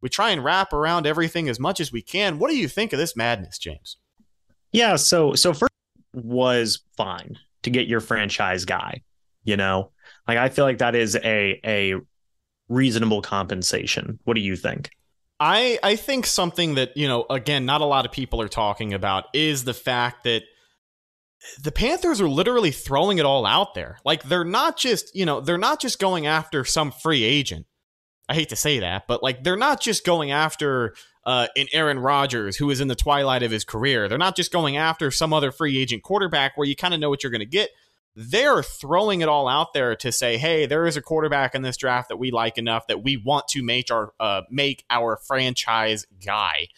we 0.00 0.08
try 0.08 0.30
and 0.30 0.42
wrap 0.42 0.72
around 0.72 1.06
everything 1.06 1.48
as 1.48 1.60
much 1.60 1.80
as 1.80 1.92
we 1.92 2.02
can. 2.02 2.38
What 2.38 2.50
do 2.50 2.56
you 2.56 2.68
think 2.68 2.92
of 2.92 2.98
this 2.98 3.16
madness, 3.16 3.58
James? 3.58 3.96
Yeah, 4.72 4.96
so 4.96 5.34
so 5.34 5.52
first 5.52 5.72
was 6.12 6.80
fine 6.96 7.38
to 7.62 7.70
get 7.70 7.86
your 7.86 8.00
franchise 8.00 8.64
guy, 8.64 9.02
you 9.44 9.56
know. 9.56 9.90
Like 10.26 10.38
I 10.38 10.48
feel 10.48 10.64
like 10.64 10.78
that 10.78 10.94
is 10.94 11.16
a 11.16 11.60
a 11.64 11.94
reasonable 12.68 13.22
compensation. 13.22 14.18
What 14.24 14.34
do 14.34 14.40
you 14.40 14.56
think? 14.56 14.90
I 15.38 15.78
I 15.82 15.96
think 15.96 16.26
something 16.26 16.76
that, 16.76 16.96
you 16.96 17.08
know, 17.08 17.26
again, 17.28 17.66
not 17.66 17.80
a 17.82 17.84
lot 17.84 18.06
of 18.06 18.12
people 18.12 18.40
are 18.40 18.48
talking 18.48 18.94
about 18.94 19.26
is 19.34 19.64
the 19.64 19.74
fact 19.74 20.24
that 20.24 20.44
the 21.62 21.72
Panthers 21.72 22.20
are 22.20 22.28
literally 22.28 22.70
throwing 22.70 23.18
it 23.18 23.24
all 23.24 23.46
out 23.46 23.74
there. 23.74 23.98
Like 24.04 24.22
they're 24.24 24.44
not 24.44 24.76
just, 24.76 25.14
you 25.14 25.26
know, 25.26 25.40
they're 25.40 25.58
not 25.58 25.80
just 25.80 25.98
going 25.98 26.26
after 26.26 26.64
some 26.64 26.90
free 26.90 27.24
agent. 27.24 27.66
I 28.28 28.34
hate 28.34 28.48
to 28.48 28.56
say 28.56 28.80
that, 28.80 29.06
but 29.06 29.22
like 29.22 29.44
they're 29.44 29.56
not 29.56 29.80
just 29.80 30.04
going 30.04 30.32
after 30.32 30.94
uh, 31.24 31.48
an 31.56 31.66
Aaron 31.72 31.98
Rodgers 31.98 32.56
who 32.56 32.70
is 32.70 32.80
in 32.80 32.88
the 32.88 32.94
twilight 32.94 33.42
of 33.42 33.50
his 33.50 33.64
career. 33.64 34.08
They're 34.08 34.18
not 34.18 34.36
just 34.36 34.52
going 34.52 34.76
after 34.76 35.10
some 35.10 35.32
other 35.32 35.52
free 35.52 35.78
agent 35.78 36.02
quarterback 36.02 36.56
where 36.56 36.66
you 36.66 36.76
kind 36.76 36.94
of 36.94 37.00
know 37.00 37.10
what 37.10 37.22
you're 37.22 37.32
going 37.32 37.40
to 37.40 37.46
get. 37.46 37.70
They're 38.14 38.62
throwing 38.62 39.20
it 39.20 39.28
all 39.28 39.46
out 39.46 39.74
there 39.74 39.94
to 39.96 40.10
say, 40.10 40.38
"Hey, 40.38 40.64
there 40.64 40.86
is 40.86 40.96
a 40.96 41.02
quarterback 41.02 41.54
in 41.54 41.62
this 41.62 41.76
draft 41.76 42.08
that 42.08 42.16
we 42.16 42.30
like 42.30 42.56
enough 42.56 42.86
that 42.86 43.02
we 43.02 43.16
want 43.18 43.46
to 43.48 43.62
make 43.62 43.90
our 43.90 44.12
uh, 44.18 44.42
make 44.50 44.84
our 44.88 45.18
franchise 45.18 46.06
guy." 46.24 46.68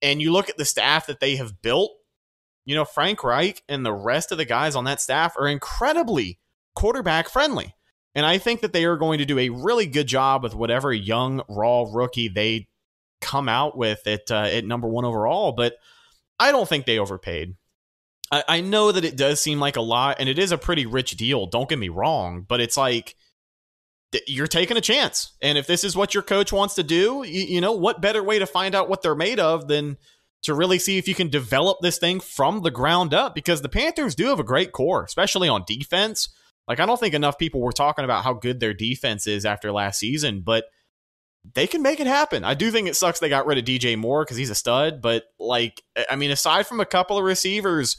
And 0.00 0.22
you 0.22 0.32
look 0.32 0.48
at 0.48 0.56
the 0.56 0.64
staff 0.64 1.06
that 1.06 1.18
they 1.18 1.36
have 1.36 1.60
built. 1.62 1.92
You 2.64 2.74
know, 2.74 2.84
Frank 2.84 3.22
Reich 3.22 3.62
and 3.68 3.84
the 3.84 3.92
rest 3.92 4.32
of 4.32 4.38
the 4.38 4.44
guys 4.44 4.74
on 4.74 4.84
that 4.84 5.00
staff 5.00 5.36
are 5.36 5.48
incredibly 5.48 6.38
quarterback 6.74 7.28
friendly. 7.28 7.74
And 8.14 8.24
I 8.24 8.38
think 8.38 8.60
that 8.60 8.72
they 8.72 8.84
are 8.84 8.96
going 8.96 9.18
to 9.18 9.24
do 9.24 9.38
a 9.38 9.48
really 9.48 9.86
good 9.86 10.06
job 10.06 10.42
with 10.42 10.54
whatever 10.54 10.92
young 10.92 11.42
raw 11.48 11.84
rookie 11.90 12.28
they 12.28 12.68
come 13.20 13.48
out 13.48 13.76
with 13.76 14.06
at 14.06 14.30
uh, 14.30 14.48
at 14.50 14.64
number 14.64 14.88
one 14.88 15.04
overall. 15.04 15.52
But 15.52 15.76
I 16.38 16.52
don't 16.52 16.68
think 16.68 16.86
they 16.86 16.98
overpaid. 16.98 17.56
I, 18.30 18.44
I 18.48 18.60
know 18.60 18.92
that 18.92 19.04
it 19.04 19.16
does 19.16 19.40
seem 19.40 19.60
like 19.60 19.76
a 19.76 19.82
lot, 19.82 20.16
and 20.20 20.28
it 20.28 20.38
is 20.38 20.52
a 20.52 20.58
pretty 20.58 20.86
rich 20.86 21.16
deal. 21.16 21.46
Don't 21.46 21.68
get 21.68 21.78
me 21.78 21.88
wrong, 21.88 22.44
but 22.48 22.60
it's 22.60 22.76
like 22.76 23.16
you're 24.26 24.46
taking 24.46 24.76
a 24.76 24.80
chance. 24.80 25.32
And 25.42 25.58
if 25.58 25.66
this 25.66 25.82
is 25.82 25.96
what 25.96 26.14
your 26.14 26.22
coach 26.22 26.52
wants 26.52 26.74
to 26.76 26.82
do, 26.82 27.24
you, 27.26 27.42
you 27.42 27.60
know 27.60 27.72
what 27.72 28.00
better 28.00 28.22
way 28.22 28.38
to 28.38 28.46
find 28.46 28.74
out 28.74 28.88
what 28.88 29.02
they're 29.02 29.14
made 29.14 29.40
of 29.40 29.66
than 29.66 29.96
to 30.44 30.54
really 30.54 30.78
see 30.78 30.98
if 30.98 31.08
you 31.08 31.14
can 31.14 31.28
develop 31.28 31.78
this 31.80 31.98
thing 31.98 32.20
from 32.20 32.62
the 32.62 32.70
ground 32.70 33.12
up? 33.12 33.34
Because 33.34 33.62
the 33.62 33.68
Panthers 33.68 34.14
do 34.14 34.26
have 34.26 34.40
a 34.40 34.44
great 34.44 34.72
core, 34.72 35.04
especially 35.04 35.48
on 35.48 35.64
defense. 35.66 36.28
Like, 36.66 36.80
I 36.80 36.86
don't 36.86 36.98
think 36.98 37.14
enough 37.14 37.38
people 37.38 37.60
were 37.60 37.72
talking 37.72 38.04
about 38.04 38.24
how 38.24 38.34
good 38.34 38.60
their 38.60 38.74
defense 38.74 39.26
is 39.26 39.44
after 39.44 39.70
last 39.70 39.98
season, 39.98 40.40
but 40.40 40.64
they 41.52 41.66
can 41.66 41.82
make 41.82 42.00
it 42.00 42.06
happen. 42.06 42.44
I 42.44 42.54
do 42.54 42.70
think 42.70 42.88
it 42.88 42.96
sucks 42.96 43.20
they 43.20 43.28
got 43.28 43.46
rid 43.46 43.58
of 43.58 43.64
DJ 43.64 43.98
Moore 43.98 44.24
because 44.24 44.38
he's 44.38 44.50
a 44.50 44.54
stud, 44.54 45.02
but 45.02 45.24
like, 45.38 45.82
I 46.08 46.16
mean, 46.16 46.30
aside 46.30 46.66
from 46.66 46.80
a 46.80 46.86
couple 46.86 47.18
of 47.18 47.24
receivers, 47.24 47.98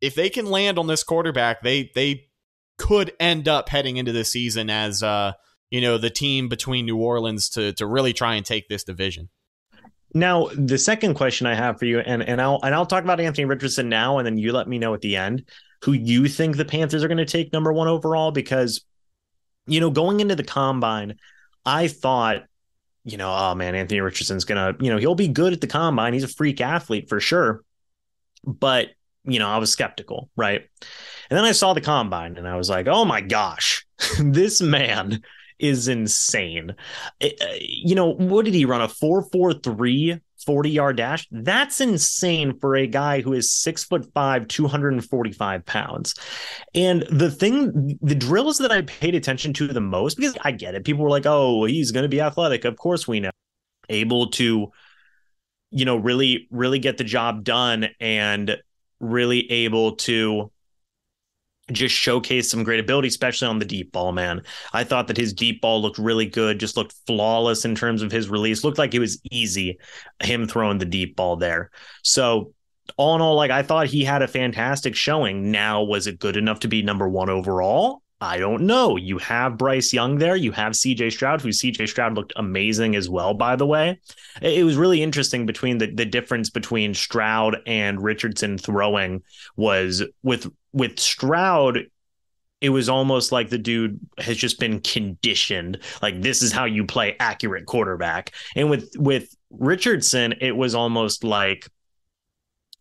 if 0.00 0.14
they 0.14 0.30
can 0.30 0.46
land 0.46 0.78
on 0.78 0.86
this 0.86 1.02
quarterback, 1.02 1.62
they 1.62 1.90
they 1.94 2.28
could 2.78 3.12
end 3.18 3.48
up 3.48 3.68
heading 3.68 3.96
into 3.96 4.12
the 4.12 4.24
season 4.24 4.70
as 4.70 5.02
uh, 5.02 5.32
you 5.70 5.80
know, 5.80 5.98
the 5.98 6.10
team 6.10 6.48
between 6.48 6.86
New 6.86 6.98
Orleans 6.98 7.48
to 7.50 7.72
to 7.74 7.86
really 7.86 8.12
try 8.12 8.34
and 8.34 8.46
take 8.46 8.68
this 8.68 8.84
division. 8.84 9.30
Now, 10.16 10.48
the 10.54 10.78
second 10.78 11.12
question 11.12 11.46
I 11.46 11.54
have 11.54 11.78
for 11.78 11.84
you, 11.84 11.98
and 11.98 12.22
and 12.22 12.40
I'll 12.40 12.58
and 12.62 12.74
I'll 12.74 12.86
talk 12.86 13.04
about 13.04 13.20
Anthony 13.20 13.44
Richardson 13.44 13.90
now, 13.90 14.16
and 14.16 14.24
then 14.24 14.38
you 14.38 14.50
let 14.50 14.66
me 14.66 14.78
know 14.78 14.94
at 14.94 15.02
the 15.02 15.14
end 15.14 15.44
who 15.82 15.92
you 15.92 16.26
think 16.26 16.56
the 16.56 16.64
Panthers 16.64 17.04
are 17.04 17.08
going 17.08 17.18
to 17.18 17.26
take 17.26 17.52
number 17.52 17.70
one 17.70 17.86
overall 17.86 18.30
because, 18.30 18.82
you 19.66 19.78
know, 19.78 19.90
going 19.90 20.20
into 20.20 20.34
the 20.34 20.42
combine, 20.42 21.16
I 21.66 21.88
thought, 21.88 22.44
you 23.04 23.18
know, 23.18 23.30
oh 23.30 23.54
man, 23.54 23.74
Anthony 23.74 24.00
Richardson's 24.00 24.46
going 24.46 24.74
to, 24.74 24.82
you 24.82 24.90
know, 24.90 24.96
he'll 24.96 25.14
be 25.14 25.28
good 25.28 25.52
at 25.52 25.60
the 25.60 25.66
combine. 25.66 26.14
He's 26.14 26.24
a 26.24 26.28
freak 26.28 26.62
athlete 26.62 27.10
for 27.10 27.20
sure. 27.20 27.62
But, 28.42 28.88
you 29.24 29.38
know, 29.38 29.50
I 29.50 29.58
was 29.58 29.70
skeptical, 29.70 30.30
right? 30.34 30.62
And 31.28 31.36
then 31.36 31.44
I 31.44 31.52
saw 31.52 31.74
the 31.74 31.82
combine 31.82 32.38
and 32.38 32.48
I 32.48 32.56
was 32.56 32.70
like, 32.70 32.86
oh 32.86 33.04
my 33.04 33.20
gosh, 33.20 33.86
this 34.18 34.62
man 34.62 35.22
is 35.58 35.88
insane. 35.88 36.74
It, 37.20 37.40
uh, 37.40 37.54
you 37.60 37.94
know, 37.94 38.12
what 38.14 38.44
did 38.44 38.54
he 38.54 38.64
run? 38.64 38.80
A 38.80 38.88
443 38.88 40.20
40 40.46 40.70
yard 40.70 40.96
dash. 40.96 41.26
That's 41.30 41.80
insane 41.80 42.58
for 42.58 42.76
a 42.76 42.86
guy 42.86 43.20
who 43.20 43.32
is 43.32 43.52
six 43.52 43.84
foot 43.84 44.06
five, 44.14 44.46
245 44.48 45.66
pounds. 45.66 46.14
And 46.74 47.02
the 47.10 47.30
thing, 47.30 47.98
the 48.00 48.14
drills 48.14 48.58
that 48.58 48.70
I 48.70 48.82
paid 48.82 49.14
attention 49.14 49.52
to 49.54 49.66
the 49.66 49.80
most, 49.80 50.16
because 50.16 50.36
I 50.42 50.52
get 50.52 50.74
it, 50.74 50.84
people 50.84 51.02
were 51.02 51.10
like, 51.10 51.26
oh, 51.26 51.64
he's 51.64 51.90
going 51.90 52.04
to 52.04 52.08
be 52.08 52.20
athletic. 52.20 52.64
Of 52.64 52.76
course, 52.76 53.06
we 53.06 53.20
know. 53.20 53.30
Able 53.88 54.30
to, 54.32 54.72
you 55.70 55.84
know, 55.84 55.96
really, 55.96 56.48
really 56.50 56.80
get 56.80 56.98
the 56.98 57.04
job 57.04 57.44
done 57.44 57.88
and 58.00 58.56
really 58.98 59.48
able 59.50 59.94
to 59.96 60.50
just 61.72 61.94
showcased 61.94 62.44
some 62.44 62.62
great 62.62 62.80
ability, 62.80 63.08
especially 63.08 63.48
on 63.48 63.58
the 63.58 63.64
deep 63.64 63.92
ball, 63.92 64.12
man. 64.12 64.42
I 64.72 64.84
thought 64.84 65.08
that 65.08 65.16
his 65.16 65.32
deep 65.32 65.60
ball 65.60 65.82
looked 65.82 65.98
really 65.98 66.26
good, 66.26 66.60
just 66.60 66.76
looked 66.76 66.94
flawless 67.06 67.64
in 67.64 67.74
terms 67.74 68.02
of 68.02 68.12
his 68.12 68.28
release. 68.28 68.62
Looked 68.62 68.78
like 68.78 68.94
it 68.94 69.00
was 69.00 69.20
easy, 69.30 69.78
him 70.22 70.46
throwing 70.46 70.78
the 70.78 70.84
deep 70.84 71.16
ball 71.16 71.36
there. 71.36 71.70
So, 72.02 72.52
all 72.96 73.16
in 73.16 73.20
all, 73.20 73.34
like 73.34 73.50
I 73.50 73.62
thought 73.62 73.88
he 73.88 74.04
had 74.04 74.22
a 74.22 74.28
fantastic 74.28 74.94
showing. 74.94 75.50
Now, 75.50 75.82
was 75.82 76.06
it 76.06 76.20
good 76.20 76.36
enough 76.36 76.60
to 76.60 76.68
be 76.68 76.82
number 76.82 77.08
one 77.08 77.28
overall? 77.28 78.02
I 78.20 78.38
don't 78.38 78.62
know. 78.62 78.96
You 78.96 79.18
have 79.18 79.58
Bryce 79.58 79.92
Young 79.92 80.16
there. 80.16 80.36
You 80.36 80.50
have 80.52 80.72
CJ 80.72 81.12
Stroud, 81.12 81.42
who 81.42 81.50
CJ 81.50 81.86
Stroud 81.88 82.14
looked 82.14 82.32
amazing 82.36 82.96
as 82.96 83.10
well, 83.10 83.34
by 83.34 83.56
the 83.56 83.66
way. 83.66 84.00
It 84.40 84.64
was 84.64 84.76
really 84.76 85.02
interesting 85.02 85.44
between 85.44 85.78
the, 85.78 85.90
the 85.92 86.06
difference 86.06 86.48
between 86.48 86.94
Stroud 86.94 87.58
and 87.66 88.02
Richardson 88.02 88.56
throwing 88.56 89.22
was 89.56 90.02
with 90.22 90.50
with 90.72 90.98
Stroud, 90.98 91.86
it 92.60 92.70
was 92.70 92.88
almost 92.88 93.32
like 93.32 93.50
the 93.50 93.58
dude 93.58 94.00
has 94.18 94.36
just 94.36 94.58
been 94.58 94.80
conditioned. 94.80 95.78
Like 96.00 96.22
this 96.22 96.42
is 96.42 96.52
how 96.52 96.64
you 96.64 96.86
play 96.86 97.16
accurate 97.20 97.66
quarterback. 97.66 98.32
And 98.54 98.70
with 98.70 98.90
with 98.96 99.34
Richardson, 99.50 100.34
it 100.40 100.56
was 100.56 100.74
almost 100.74 101.22
like 101.22 101.68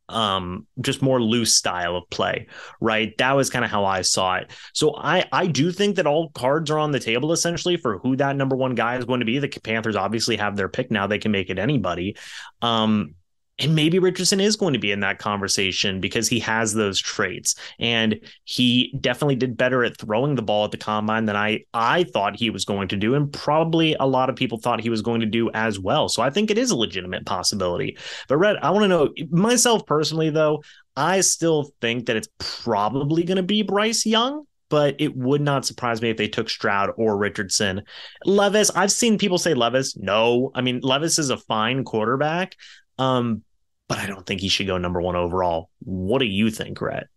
um 0.10 0.68
just 0.82 1.02
more 1.02 1.22
loose 1.22 1.56
style 1.56 1.96
of 1.96 2.10
play 2.10 2.48
right? 2.80 3.18
That 3.18 3.34
was 3.34 3.50
kind 3.50 3.66
of 3.66 3.72
how 3.72 3.86
i 3.86 4.02
saw 4.02 4.36
it. 4.36 4.52
So 4.74 4.96
i 4.98 5.26
i 5.32 5.48
do 5.48 5.72
think 5.72 5.96
that 5.96 6.08
all 6.08 6.30
cards 6.30 6.70
are 6.72 6.80
on 6.80 6.92
the 6.92 7.00
table 7.00 7.32
essentially 7.32 7.78
for 7.78 7.98
who 8.00 8.16
that 8.18 8.36
number 8.36 8.56
one 8.56 8.76
guy 8.76 8.98
is 8.98 9.06
going 9.06 9.22
to 9.22 9.26
be. 9.26 9.40
The 9.40 9.48
panthers 9.48 9.96
obviously 9.96 10.38
have 10.38 10.56
their 10.56 10.70
pick 10.70 10.92
now. 10.92 11.08
They 11.08 11.20
can 11.20 11.32
make 11.32 11.50
it 11.50 11.60
anybody. 11.60 12.18
Um 12.62 13.16
and 13.58 13.74
maybe 13.74 14.00
Richardson 14.00 14.42
is 14.42 14.58
going 14.58 14.74
to 14.74 14.80
be 14.80 14.92
in 14.92 15.00
that 15.00 15.20
conversation 15.20 16.02
because 16.02 16.28
he 16.28 16.40
has 16.40 16.74
those 16.74 17.00
traits. 17.00 17.56
And 17.80 18.20
he 18.44 18.94
definitely 19.00 19.38
did 19.38 19.56
better 19.56 19.84
at 19.86 19.98
throwing 19.98 20.36
the 20.36 20.42
ball 20.42 20.66
at 20.66 20.72
the 20.72 20.78
combine 20.78 21.26
than 21.26 21.38
I 21.38 21.64
I 21.74 22.04
thought 22.04 22.36
he 22.36 22.50
was 22.50 22.66
going 22.66 22.90
to 22.90 22.98
do. 22.98 23.16
And 23.16 23.32
probably 23.32 23.96
a 24.00 24.06
lot 24.06 24.30
of 24.30 24.36
people 24.36 24.60
thought 24.60 24.82
he 24.82 24.90
was 24.90 25.02
going 25.02 25.22
to 25.22 25.26
do 25.26 25.50
as 25.54 25.80
well. 25.80 26.10
So 26.10 26.22
I 26.22 26.30
think 26.30 26.52
it 26.52 26.58
is 26.58 26.72
a 26.72 26.76
legitimate 26.76 27.26
possibility. 27.26 27.98
But 28.28 28.38
Red, 28.38 28.58
I 28.58 28.72
want 28.72 28.84
to 28.84 28.88
know 28.90 29.14
myself 29.30 29.86
personally, 29.86 30.30
though, 30.32 30.62
I 30.98 31.22
still 31.22 31.72
think 31.80 32.08
that 32.08 32.18
it's 32.18 32.30
probably 32.38 33.24
going 33.24 33.38
to 33.38 33.44
be 33.44 33.64
Bryce 33.64 34.06
Young 34.06 34.46
but 34.68 34.96
it 34.98 35.16
would 35.16 35.42
not 35.42 35.64
surprise 35.64 36.02
me 36.02 36.10
if 36.10 36.18
they 36.18 36.28
took 36.28 36.50
Stroud 36.50 36.90
or 36.98 37.16
Richardson. 37.18 37.84
Levis, 38.26 38.72
I've 38.72 38.92
seen 38.92 39.20
people 39.20 39.38
say 39.38 39.54
Levis. 39.54 39.96
No, 39.96 40.52
I 40.56 40.62
mean, 40.62 40.80
Levis 40.82 41.20
is 41.20 41.30
a 41.30 41.38
fine 41.38 41.84
quarterback, 41.84 42.56
um, 42.98 43.44
but 43.88 44.00
I 44.00 44.08
don't 44.08 44.26
think 44.26 44.42
he 44.42 44.50
should 44.50 44.68
go 44.68 44.78
number 44.78 45.02
one 45.02 45.16
overall. 45.16 45.70
What 45.80 46.20
do 46.20 46.26
you 46.26 46.50
think, 46.50 46.82
Rhett? 46.82 47.08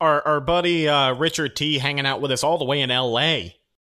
Our 0.00 0.26
our 0.26 0.40
buddy 0.40 0.88
uh, 0.88 1.14
Richard 1.14 1.56
T 1.56 1.78
hanging 1.78 2.06
out 2.06 2.20
with 2.20 2.30
us 2.30 2.42
all 2.42 2.58
the 2.58 2.64
way 2.64 2.80
in 2.80 2.90
L.A. 2.90 3.56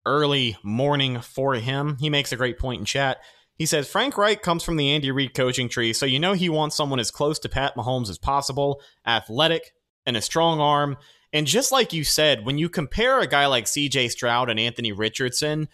Early 0.06 0.56
morning 0.62 1.20
for 1.20 1.54
him. 1.54 1.98
He 2.00 2.08
makes 2.08 2.32
a 2.32 2.36
great 2.36 2.58
point 2.58 2.80
in 2.80 2.84
chat. 2.86 3.18
He 3.56 3.66
says 3.66 3.86
Frank 3.86 4.16
Reich 4.16 4.40
comes 4.40 4.64
from 4.64 4.76
the 4.76 4.88
Andy 4.88 5.10
Reid 5.10 5.34
coaching 5.34 5.68
tree, 5.68 5.92
so 5.92 6.06
you 6.06 6.18
know 6.18 6.32
he 6.32 6.48
wants 6.48 6.74
someone 6.74 6.98
as 6.98 7.10
close 7.10 7.38
to 7.40 7.48
Pat 7.50 7.76
Mahomes 7.76 8.08
as 8.08 8.16
possible, 8.16 8.80
athletic 9.06 9.74
and 10.06 10.16
a 10.16 10.22
strong 10.22 10.60
arm. 10.60 10.96
And 11.32 11.46
just 11.46 11.70
like 11.70 11.92
you 11.92 12.02
said, 12.02 12.46
when 12.46 12.56
you 12.56 12.70
compare 12.70 13.20
a 13.20 13.26
guy 13.26 13.46
like 13.46 13.66
CJ 13.66 14.10
Stroud 14.10 14.48
and 14.48 14.58
Anthony 14.58 14.92
Richardson, 14.92 15.68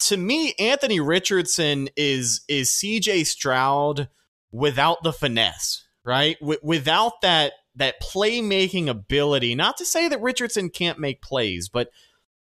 to 0.00 0.16
me, 0.18 0.54
Anthony 0.58 1.00
Richardson 1.00 1.88
is 1.96 2.42
is 2.46 2.68
CJ 2.68 3.26
Stroud 3.26 4.08
without 4.52 5.02
the 5.02 5.12
finesse, 5.12 5.84
right? 6.04 6.38
W- 6.40 6.60
without 6.62 7.20
that 7.22 7.52
that 7.76 8.00
playmaking 8.02 8.88
ability. 8.88 9.54
Not 9.54 9.76
to 9.78 9.84
say 9.84 10.08
that 10.08 10.20
Richardson 10.20 10.70
can't 10.70 10.98
make 10.98 11.22
plays, 11.22 11.68
but 11.68 11.90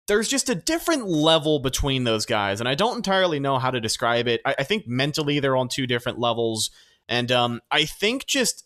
there's 0.07 0.27
just 0.27 0.49
a 0.49 0.55
different 0.55 1.07
level 1.07 1.59
between 1.59 2.03
those 2.03 2.25
guys, 2.25 2.59
and 2.59 2.67
I 2.67 2.75
don't 2.75 2.97
entirely 2.97 3.39
know 3.39 3.59
how 3.59 3.69
to 3.69 3.79
describe 3.79 4.27
it. 4.27 4.41
I, 4.45 4.55
I 4.59 4.63
think 4.63 4.87
mentally 4.87 5.39
they're 5.39 5.57
on 5.57 5.67
two 5.67 5.85
different 5.87 6.19
levels, 6.19 6.71
and 7.07 7.31
um, 7.31 7.61
I 7.69 7.85
think 7.85 8.25
just 8.25 8.65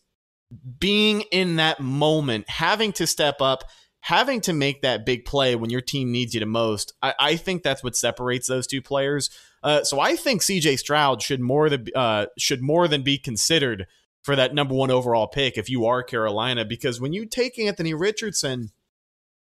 being 0.79 1.21
in 1.31 1.57
that 1.57 1.79
moment, 1.79 2.49
having 2.49 2.93
to 2.93 3.07
step 3.07 3.41
up, 3.41 3.63
having 4.01 4.41
to 4.41 4.53
make 4.53 4.81
that 4.81 5.05
big 5.05 5.25
play 5.25 5.55
when 5.55 5.69
your 5.69 5.81
team 5.81 6.11
needs 6.11 6.33
you 6.33 6.39
the 6.39 6.45
most, 6.45 6.93
I, 7.01 7.13
I 7.19 7.35
think 7.35 7.63
that's 7.63 7.83
what 7.83 7.95
separates 7.95 8.47
those 8.47 8.67
two 8.67 8.81
players. 8.81 9.29
Uh, 9.63 9.83
so 9.83 9.99
I 9.99 10.15
think 10.15 10.41
CJ 10.41 10.77
Stroud 10.77 11.21
should 11.21 11.39
more 11.39 11.69
than 11.69 11.87
uh, 11.95 12.25
should 12.37 12.61
more 12.61 12.87
than 12.87 13.01
be 13.01 13.17
considered 13.17 13.87
for 14.23 14.35
that 14.35 14.53
number 14.53 14.73
one 14.73 14.91
overall 14.91 15.27
pick 15.27 15.57
if 15.57 15.69
you 15.69 15.85
are 15.85 16.03
Carolina, 16.03 16.65
because 16.65 16.99
when 16.99 17.13
you 17.13 17.25
take 17.25 17.57
Anthony 17.57 17.93
Richardson, 17.93 18.71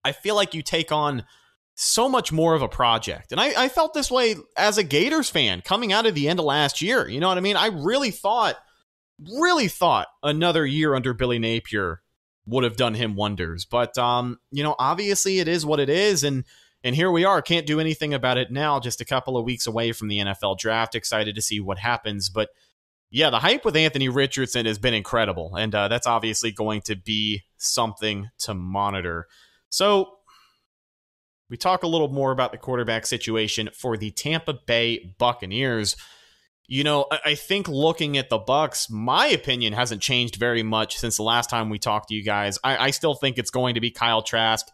I 0.05 0.13
feel 0.13 0.35
like 0.35 0.55
you 0.55 0.63
take 0.63 0.93
on 0.93 1.25
so 1.75 2.09
much 2.09 2.33
more 2.33 2.55
of 2.55 2.63
a 2.63 2.69
project. 2.69 3.33
And 3.33 3.41
I, 3.41 3.65
I 3.65 3.69
felt 3.69 3.95
this 3.95 4.11
way 4.11 4.37
as 4.57 4.79
a 4.79 4.83
Gators 4.83 5.29
fan 5.29 5.61
coming 5.61 5.93
out 5.93 6.07
of 6.07 6.15
the 6.15 6.29
end 6.29 6.39
of 6.39 6.47
last 6.47 6.81
year. 6.81 7.07
You 7.07 7.21
know 7.21 7.29
what 7.29 7.39
I 7.39 7.43
mean? 7.43 7.57
I 7.57 7.67
really 7.67 8.11
thought, 8.11 8.57
really 9.39 9.69
thought 9.69 10.09
another 10.23 10.65
year 10.65 10.95
under 10.95 11.13
Billy 11.13 11.39
Napier 11.39 12.01
would 12.47 12.65
have 12.65 12.77
done 12.77 12.95
him 12.95 13.15
wonders. 13.15 13.67
But 13.67 13.99
um, 13.99 14.39
you 14.51 14.63
know, 14.63 14.75
obviously 14.79 15.39
it 15.39 15.49
is 15.49 15.67
what 15.67 15.81
it 15.81 15.91
is, 15.91 16.25
and 16.25 16.45
and 16.87 16.95
here 16.95 17.11
we 17.11 17.25
are. 17.25 17.43
Can't 17.43 17.67
do 17.67 17.81
anything 17.81 18.15
about 18.15 18.39
it 18.39 18.51
now. 18.51 18.79
Just 18.79 19.01
a 19.01 19.05
couple 19.05 19.37
of 19.37 19.45
weeks 19.45 19.67
away 19.67 19.93
from 19.93 20.09
the 20.09 20.21
NFL 20.21 20.59
draft. 20.59 20.95
Excited 20.95 21.35
to 21.35 21.43
see 21.43 21.61
what 21.61 21.79
happens, 21.79 22.29
but. 22.31 22.51
Yeah, 23.09 23.31
the 23.31 23.39
hype 23.39 23.65
with 23.65 23.77
Anthony 23.77 24.09
Richardson 24.09 24.67
has 24.67 24.81
been 24.81 24.93
incredible, 24.93 25.55
and 25.55 25.73
uh, 25.73 25.87
that's 25.87 26.09
obviously 26.09 26.51
going 26.51 26.81
to 26.83 26.97
be 26.97 27.45
something 27.57 28.29
to 28.41 28.53
monitor. 28.53 29.29
So, 29.71 30.17
we 31.49 31.57
talk 31.57 31.83
a 31.83 31.87
little 31.87 32.09
more 32.09 32.33
about 32.33 32.53
the 32.53 32.59
quarterback 32.59 33.07
situation 33.07 33.71
for 33.73 33.97
the 33.97 34.11
Tampa 34.11 34.55
Bay 34.55 35.15
Buccaneers. 35.19 35.97
You 36.69 36.83
know, 36.83 37.07
I 37.25 37.37
think 37.37 37.69
looking 37.69 38.19
at 38.19 38.29
the 38.29 38.39
Bucks, 38.39 38.91
my 38.91 39.29
opinion 39.29 39.73
hasn't 39.73 40.03
changed 40.03 40.35
very 40.37 40.65
much 40.65 40.97
since 40.99 41.17
the 41.17 41.23
last 41.23 41.49
time 41.49 41.71
we 41.71 41.79
talked 41.79 42.09
to 42.09 42.15
you 42.15 42.25
guys. 42.25 42.59
I, 42.65 42.87
I 42.87 42.91
still 42.91 43.15
think 43.15 43.39
it's 43.39 43.53
going 43.53 43.77
to 43.77 43.81
be 43.81 43.93
Kyle 43.93 44.23
Trask, 44.23 44.67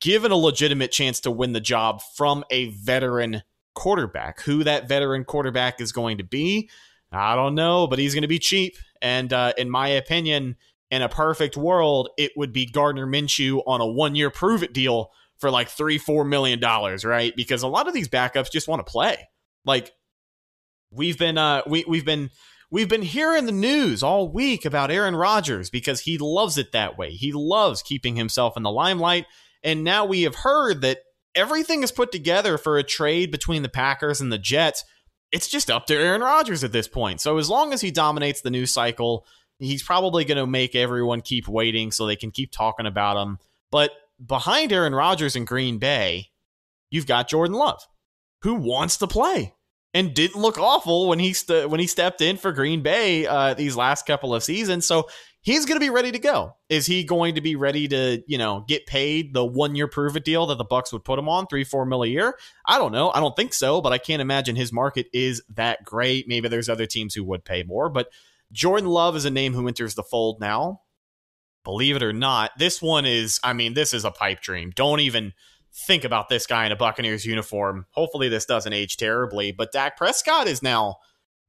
given 0.00 0.32
a 0.32 0.36
legitimate 0.36 0.92
chance 0.92 1.20
to 1.20 1.30
win 1.30 1.52
the 1.52 1.60
job 1.60 2.00
from 2.16 2.44
a 2.50 2.70
veteran 2.70 3.42
quarterback. 3.74 4.40
Who 4.42 4.64
that 4.64 4.88
veteran 4.88 5.24
quarterback 5.24 5.80
is 5.80 5.92
going 5.92 6.18
to 6.18 6.24
be, 6.24 6.70
I 7.12 7.34
don't 7.34 7.54
know, 7.54 7.86
but 7.86 7.98
he's 7.98 8.14
going 8.14 8.22
to 8.22 8.28
be 8.28 8.38
cheap. 8.38 8.76
And 9.02 9.32
uh, 9.32 9.52
in 9.56 9.70
my 9.70 9.88
opinion, 9.88 10.56
in 10.90 11.02
a 11.02 11.08
perfect 11.08 11.56
world, 11.56 12.10
it 12.18 12.32
would 12.36 12.52
be 12.52 12.66
Gardner 12.66 13.06
Minshew 13.06 13.62
on 13.66 13.80
a 13.80 13.86
one-year 13.86 14.30
prove-it 14.30 14.72
deal 14.72 15.10
for 15.38 15.50
like 15.50 15.68
three, 15.68 15.98
four 15.98 16.24
million 16.24 16.60
dollars, 16.60 17.04
right? 17.04 17.34
Because 17.34 17.62
a 17.62 17.68
lot 17.68 17.88
of 17.88 17.94
these 17.94 18.08
backups 18.08 18.52
just 18.52 18.68
want 18.68 18.84
to 18.84 18.90
play. 18.90 19.28
Like 19.64 19.92
we've 20.90 21.18
been 21.18 21.38
uh 21.38 21.62
we 21.66 21.84
we've 21.88 22.04
been 22.04 22.30
we've 22.70 22.88
been 22.88 23.02
hearing 23.02 23.46
the 23.46 23.52
news 23.52 24.02
all 24.02 24.30
week 24.30 24.64
about 24.64 24.90
Aaron 24.90 25.16
Rodgers 25.16 25.70
because 25.70 26.00
he 26.00 26.18
loves 26.18 26.58
it 26.58 26.72
that 26.72 26.98
way. 26.98 27.12
He 27.12 27.32
loves 27.32 27.82
keeping 27.82 28.16
himself 28.16 28.56
in 28.56 28.62
the 28.62 28.70
limelight. 28.70 29.26
And 29.62 29.84
now 29.84 30.04
we 30.04 30.22
have 30.22 30.36
heard 30.36 30.80
that 30.82 31.00
everything 31.34 31.82
is 31.82 31.92
put 31.92 32.12
together 32.12 32.58
for 32.58 32.78
a 32.78 32.82
trade 32.82 33.30
between 33.30 33.62
the 33.62 33.68
Packers 33.68 34.20
and 34.20 34.32
the 34.32 34.38
Jets. 34.38 34.84
It's 35.32 35.48
just 35.48 35.70
up 35.70 35.86
to 35.86 35.94
Aaron 35.94 36.22
Rodgers 36.22 36.64
at 36.64 36.72
this 36.72 36.88
point. 36.88 37.20
So 37.20 37.38
as 37.38 37.48
long 37.48 37.72
as 37.72 37.80
he 37.80 37.90
dominates 37.90 38.40
the 38.40 38.50
news 38.50 38.72
cycle, 38.72 39.26
he's 39.58 39.82
probably 39.82 40.24
going 40.24 40.38
to 40.38 40.46
make 40.46 40.74
everyone 40.74 41.20
keep 41.20 41.46
waiting 41.46 41.92
so 41.92 42.06
they 42.06 42.16
can 42.16 42.30
keep 42.30 42.50
talking 42.50 42.86
about 42.86 43.20
him. 43.22 43.38
But 43.70 43.92
behind 44.24 44.72
Aaron 44.72 44.94
Rodgers 44.94 45.36
in 45.36 45.44
Green 45.44 45.78
Bay, 45.78 46.30
you've 46.90 47.06
got 47.06 47.28
Jordan 47.28 47.56
Love, 47.56 47.86
who 48.42 48.54
wants 48.54 48.96
to 48.98 49.06
play 49.06 49.54
and 49.94 50.14
didn't 50.14 50.40
look 50.40 50.58
awful 50.58 51.08
when 51.08 51.18
he 51.18 51.32
st- 51.32 51.68
when 51.68 51.80
he 51.80 51.86
stepped 51.86 52.20
in 52.20 52.36
for 52.36 52.52
Green 52.52 52.82
Bay 52.82 53.26
uh, 53.26 53.54
these 53.54 53.76
last 53.76 54.06
couple 54.06 54.34
of 54.34 54.42
seasons. 54.42 54.86
So 54.86 55.08
he's 55.42 55.64
going 55.66 55.76
to 55.76 55.84
be 55.84 55.90
ready 55.90 56.12
to 56.12 56.18
go. 56.18 56.56
Is 56.68 56.86
he 56.86 57.04
going 57.04 57.34
to 57.34 57.40
be 57.40 57.56
ready 57.56 57.88
to 57.88 58.22
you 58.26 58.38
know 58.38 58.64
get 58.68 58.86
paid 58.86 59.34
the 59.34 59.44
one 59.44 59.74
year 59.74 59.88
prove 59.88 60.16
it 60.16 60.24
deal 60.24 60.46
that 60.46 60.58
the 60.58 60.64
Bucks 60.64 60.92
would 60.92 61.04
put 61.04 61.18
him 61.18 61.28
on 61.28 61.46
three 61.46 61.64
four 61.64 61.86
mil 61.86 62.02
a 62.02 62.06
year? 62.06 62.36
I 62.66 62.78
don't 62.78 62.92
know. 62.92 63.10
I 63.10 63.20
don't 63.20 63.36
think 63.36 63.54
so, 63.54 63.80
but 63.80 63.92
I 63.92 63.98
can't 63.98 64.22
imagine 64.22 64.56
his 64.56 64.72
market 64.72 65.06
is 65.12 65.42
that 65.54 65.84
great. 65.84 66.28
Maybe 66.28 66.48
there's 66.48 66.68
other 66.68 66.86
teams 66.86 67.14
who 67.14 67.24
would 67.24 67.44
pay 67.44 67.62
more, 67.62 67.88
but 67.88 68.08
Jordan 68.52 68.88
Love 68.88 69.16
is 69.16 69.24
a 69.24 69.30
name 69.30 69.54
who 69.54 69.68
enters 69.68 69.94
the 69.94 70.02
fold 70.02 70.40
now. 70.40 70.82
Believe 71.62 71.96
it 71.96 72.02
or 72.02 72.12
not, 72.12 72.52
this 72.58 72.80
one 72.80 73.04
is. 73.04 73.38
I 73.44 73.52
mean, 73.52 73.74
this 73.74 73.92
is 73.92 74.04
a 74.04 74.10
pipe 74.10 74.40
dream. 74.40 74.72
Don't 74.74 75.00
even 75.00 75.34
think 75.86 76.04
about 76.04 76.28
this 76.28 76.46
guy 76.46 76.66
in 76.66 76.72
a 76.72 76.76
Buccaneers 76.76 77.24
uniform. 77.24 77.86
Hopefully, 77.90 78.28
this 78.28 78.46
doesn't 78.46 78.72
age 78.72 78.96
terribly. 78.96 79.52
But 79.52 79.72
Dak 79.72 79.96
Prescott 79.96 80.48
is 80.48 80.62
now 80.62 80.96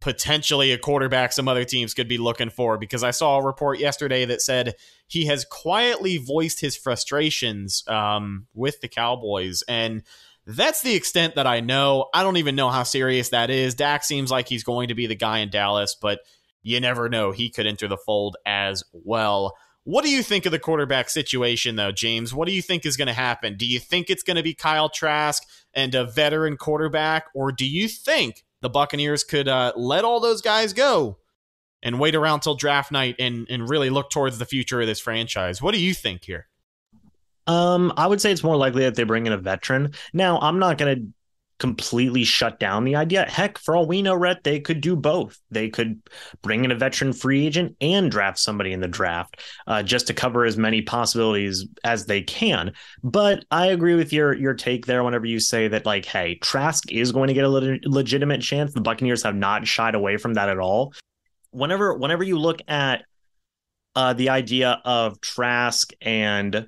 potentially 0.02 0.72
a 0.72 0.78
quarterback 0.78 1.32
some 1.32 1.48
other 1.48 1.64
teams 1.64 1.94
could 1.94 2.08
be 2.08 2.18
looking 2.18 2.50
for 2.50 2.78
because 2.78 3.04
I 3.04 3.12
saw 3.12 3.38
a 3.38 3.46
report 3.46 3.80
yesterday 3.80 4.26
that 4.26 4.42
said 4.42 4.74
he 5.08 5.28
has 5.28 5.46
quietly 5.46 6.18
voiced 6.18 6.60
his 6.60 6.76
frustrations 6.76 7.84
um, 7.88 8.48
with 8.54 8.82
the 8.82 8.88
Cowboys. 8.88 9.64
And 9.68 10.02
that's 10.48 10.82
the 10.82 10.96
extent 10.96 11.36
that 11.36 11.46
I 11.46 11.60
know. 11.60 12.10
I 12.14 12.24
don't 12.24 12.38
even 12.38 12.56
know 12.56 12.70
how 12.70 12.84
serious 12.84 13.30
that 13.30 13.52
is. 13.52 13.76
Dak 13.76 14.04
seems 14.04 14.32
like 14.32 14.50
he's 14.50 14.64
going 14.64 14.88
to 14.88 14.96
be 14.96 15.06
the 15.06 15.16
guy 15.16 15.38
in 15.40 15.52
Dallas, 15.52 15.96
but 15.96 16.20
you 16.64 16.80
never 16.80 17.08
know. 17.08 17.32
He 17.32 17.50
could 17.50 17.68
enter 17.68 17.88
the 17.88 17.98
fold 17.98 18.38
as 18.46 18.84
well. 18.92 19.56
What 19.84 20.04
do 20.04 20.12
you 20.12 20.22
think 20.22 20.46
of 20.46 20.52
the 20.52 20.60
quarterback 20.60 21.10
situation, 21.10 21.76
though, 21.76 21.92
James? 21.92 22.34
What 22.34 22.48
do 22.48 22.54
you 22.54 22.62
think 22.62 22.86
is 22.86 22.98
going 22.98 23.08
to 23.08 23.14
happen? 23.14 23.58
Do 23.58 23.66
you 23.66 23.80
think 23.80 24.10
it's 24.10 24.24
going 24.24 24.38
to 24.38 24.44
be 24.44 24.54
Kyle 24.54 24.90
Trask 24.90 25.44
and 25.74 25.96
a 25.96 26.06
veteran 26.06 26.58
quarterback, 26.58 27.26
or 27.34 27.52
do 27.52 27.66
you 27.66 27.88
think 27.88 28.44
the 28.62 28.70
Buccaneers 28.70 29.24
could 29.24 29.48
uh, 29.48 29.74
let 29.76 30.06
all 30.06 30.20
those 30.20 30.42
guys 30.42 30.74
go 30.74 31.18
and 31.82 32.00
wait 32.00 32.14
around 32.14 32.42
till 32.42 32.54
draft 32.54 32.92
night 32.92 33.16
and, 33.18 33.48
and 33.50 33.70
really 33.70 33.90
look 33.90 34.12
towards 34.12 34.38
the 34.38 34.46
future 34.46 34.82
of 34.82 34.88
this 34.88 35.00
franchise? 35.00 35.62
What 35.62 35.74
do 35.74 35.82
you 35.82 35.96
think 35.96 36.26
here? 36.26 36.48
Um, 37.48 37.92
I 37.98 38.06
would 38.06 38.22
say 38.22 38.32
it's 38.32 38.44
more 38.44 38.56
likely 38.56 38.84
that 38.84 38.94
they 38.94 39.04
bring 39.04 39.26
in 39.26 39.34
a 39.34 39.38
veteran. 39.38 39.94
Now, 40.14 40.40
I'm 40.40 40.60
not 40.60 40.78
going 40.78 40.96
to 40.96 41.08
completely 41.62 42.24
shut 42.24 42.60
down 42.60 42.86
the 42.86 42.96
idea. 42.96 43.24
Heck, 43.30 43.60
for 43.60 43.76
all 43.76 43.86
we 43.86 44.02
know, 44.02 44.16
Rhett, 44.16 44.44
they 44.44 44.60
could 44.60 44.82
do 44.82 44.96
both. 44.96 45.40
They 45.52 45.70
could 45.70 46.02
bring 46.42 46.66
in 46.66 46.72
a 46.72 46.76
veteran 46.76 47.14
free 47.14 47.46
agent 47.46 47.78
and 47.80 48.10
draft 48.10 48.40
somebody 48.40 48.74
in 48.74 48.80
the 48.80 48.88
draft 48.88 49.40
uh, 49.68 49.84
just 49.84 50.08
to 50.08 50.16
cover 50.16 50.44
as 50.44 50.58
many 50.58 50.82
possibilities 50.82 51.68
as 51.84 52.08
they 52.08 52.24
can. 52.24 52.74
But 53.04 53.46
I 53.52 53.68
agree 53.68 53.94
with 53.94 54.12
your 54.12 54.34
your 54.34 54.56
take 54.56 54.88
there. 54.88 55.04
Whenever 55.04 55.28
you 55.28 55.40
say 55.40 55.68
that, 55.68 55.86
like, 55.86 56.06
hey, 56.06 56.40
Trask 56.40 56.92
is 56.92 57.12
going 57.12 57.28
to 57.28 57.36
get 57.36 57.46
a 57.46 57.50
le- 57.50 57.78
legitimate 57.84 58.42
chance, 58.42 58.74
the 58.74 58.82
Buccaneers 58.82 59.22
have 59.22 59.36
not 59.36 59.68
shied 59.68 59.94
away 59.94 60.18
from 60.18 60.34
that 60.34 60.50
at 60.50 60.58
all. 60.58 60.96
Whenever 61.52 61.94
whenever 61.94 62.24
you 62.24 62.40
look 62.40 62.60
at 62.68 63.06
uh, 63.96 64.14
the 64.14 64.30
idea 64.30 64.82
of 64.84 65.22
Trask 65.22 65.92
and 66.02 66.68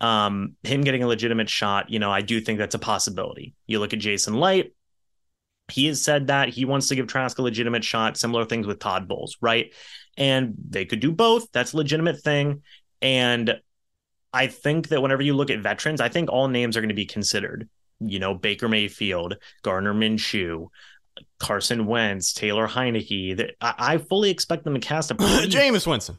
um, 0.00 0.56
him 0.62 0.82
getting 0.82 1.02
a 1.02 1.06
legitimate 1.06 1.48
shot, 1.48 1.90
you 1.90 1.98
know, 1.98 2.10
I 2.10 2.20
do 2.20 2.40
think 2.40 2.58
that's 2.58 2.74
a 2.74 2.80
possibility. 2.80 3.54
You 3.66 3.78
look 3.78 3.92
at 3.92 3.98
Jason 3.98 4.38
Licht, 4.40 4.74
he 5.68 5.86
has 5.86 6.02
said 6.02 6.26
that 6.26 6.50
he 6.50 6.64
wants 6.64 6.88
to 6.88 6.94
give 6.94 7.06
Trask 7.06 7.38
a 7.38 7.42
legitimate 7.42 7.84
shot, 7.84 8.16
similar 8.16 8.44
things 8.44 8.66
with 8.66 8.78
Todd 8.78 9.08
Bowles, 9.08 9.36
right? 9.40 9.72
And 10.16 10.54
they 10.68 10.84
could 10.84 11.00
do 11.00 11.10
both. 11.10 11.50
That's 11.52 11.72
a 11.72 11.78
legitimate 11.78 12.20
thing. 12.20 12.62
And 13.00 13.60
I 14.32 14.48
think 14.48 14.88
that 14.88 15.00
whenever 15.00 15.22
you 15.22 15.34
look 15.34 15.50
at 15.50 15.60
veterans, 15.60 16.00
I 16.00 16.08
think 16.08 16.30
all 16.30 16.48
names 16.48 16.76
are 16.76 16.80
going 16.80 16.88
to 16.88 16.94
be 16.94 17.06
considered. 17.06 17.68
You 18.00 18.18
know, 18.18 18.34
Baker 18.34 18.68
Mayfield, 18.68 19.36
Gardner 19.62 19.94
Minshew, 19.94 20.68
Carson 21.38 21.86
Wentz, 21.86 22.32
Taylor 22.32 22.66
I, 22.66 23.44
I 23.60 23.98
fully 23.98 24.30
expect 24.30 24.64
them 24.64 24.74
to 24.74 24.80
cast 24.80 25.10
a 25.10 25.14
pretty, 25.14 25.48
Jameis 25.48 25.86
Winston. 25.86 26.18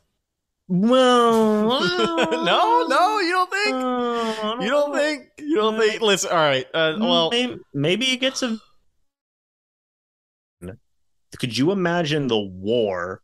Well, 0.68 1.70
no, 2.46 2.86
no, 2.88 3.20
you 3.20 3.32
don't 3.32 3.52
think? 3.52 3.76
uh, 3.76 4.58
You 4.62 4.70
don't 4.70 4.96
think? 4.96 5.24
You 5.38 5.56
don't 5.56 5.80
think? 5.80 6.02
Listen, 6.02 6.32
all 6.32 6.38
right. 6.38 6.66
Uh, 6.74 6.96
well, 7.00 7.30
maybe, 7.32 7.58
maybe 7.74 8.06
it 8.12 8.18
gets 8.18 8.44
a. 8.44 8.58
Could 11.38 11.58
you 11.58 11.72
imagine 11.72 12.28
the 12.28 12.40
war 12.40 13.22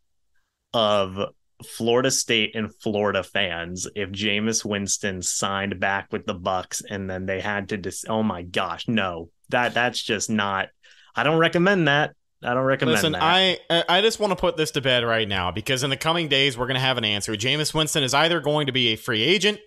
of 0.74 1.18
Florida 1.64 2.10
State 2.10 2.54
and 2.54 2.70
Florida 2.82 3.22
fans 3.22 3.88
if 3.94 4.10
Jameis 4.10 4.64
Winston 4.64 5.22
signed 5.22 5.80
back 5.80 6.12
with 6.12 6.26
the 6.26 6.34
Bucks 6.34 6.82
and 6.88 7.08
then 7.08 7.24
they 7.26 7.40
had 7.40 7.70
to 7.70 7.76
dis- 7.76 8.04
oh 8.08 8.22
my 8.22 8.42
gosh, 8.42 8.86
no. 8.88 9.30
That 9.48 9.74
that's 9.74 10.02
just 10.02 10.28
not 10.30 10.68
I 11.14 11.22
don't 11.22 11.38
recommend 11.38 11.88
that. 11.88 12.14
I 12.44 12.54
don't 12.54 12.64
recommend 12.64 12.94
Listen, 12.94 13.12
that. 13.12 13.22
I 13.22 13.58
I 13.88 14.00
just 14.00 14.18
want 14.18 14.32
to 14.32 14.36
put 14.36 14.56
this 14.56 14.72
to 14.72 14.80
bed 14.80 15.04
right 15.04 15.28
now 15.28 15.50
because 15.50 15.82
in 15.82 15.90
the 15.90 15.96
coming 15.96 16.28
days 16.28 16.58
we're 16.58 16.66
going 16.66 16.74
to 16.74 16.80
have 16.80 16.98
an 16.98 17.04
answer. 17.04 17.32
Jameis 17.32 17.72
Winston 17.72 18.02
is 18.02 18.14
either 18.14 18.40
going 18.40 18.66
to 18.66 18.72
be 18.72 18.88
a 18.88 18.96
free 18.96 19.22
agent 19.22 19.60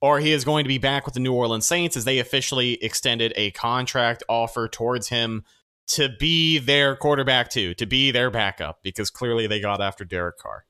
or 0.00 0.18
he 0.18 0.32
is 0.32 0.44
going 0.44 0.64
to 0.64 0.68
be 0.68 0.78
back 0.78 1.04
with 1.04 1.14
the 1.14 1.20
New 1.20 1.32
Orleans 1.32 1.66
Saints 1.66 1.96
as 1.96 2.04
they 2.04 2.18
officially 2.18 2.82
extended 2.82 3.32
a 3.36 3.50
contract 3.52 4.22
offer 4.28 4.68
towards 4.68 5.08
him 5.08 5.44
to 5.88 6.08
be 6.18 6.58
their 6.58 6.96
quarterback 6.96 7.48
too, 7.48 7.74
to 7.74 7.86
be 7.86 8.10
their 8.10 8.30
backup 8.30 8.80
because 8.82 9.08
clearly 9.08 9.46
they 9.46 9.60
got 9.60 9.80
after 9.80 10.04
Derek 10.04 10.38
Carr. 10.38 10.64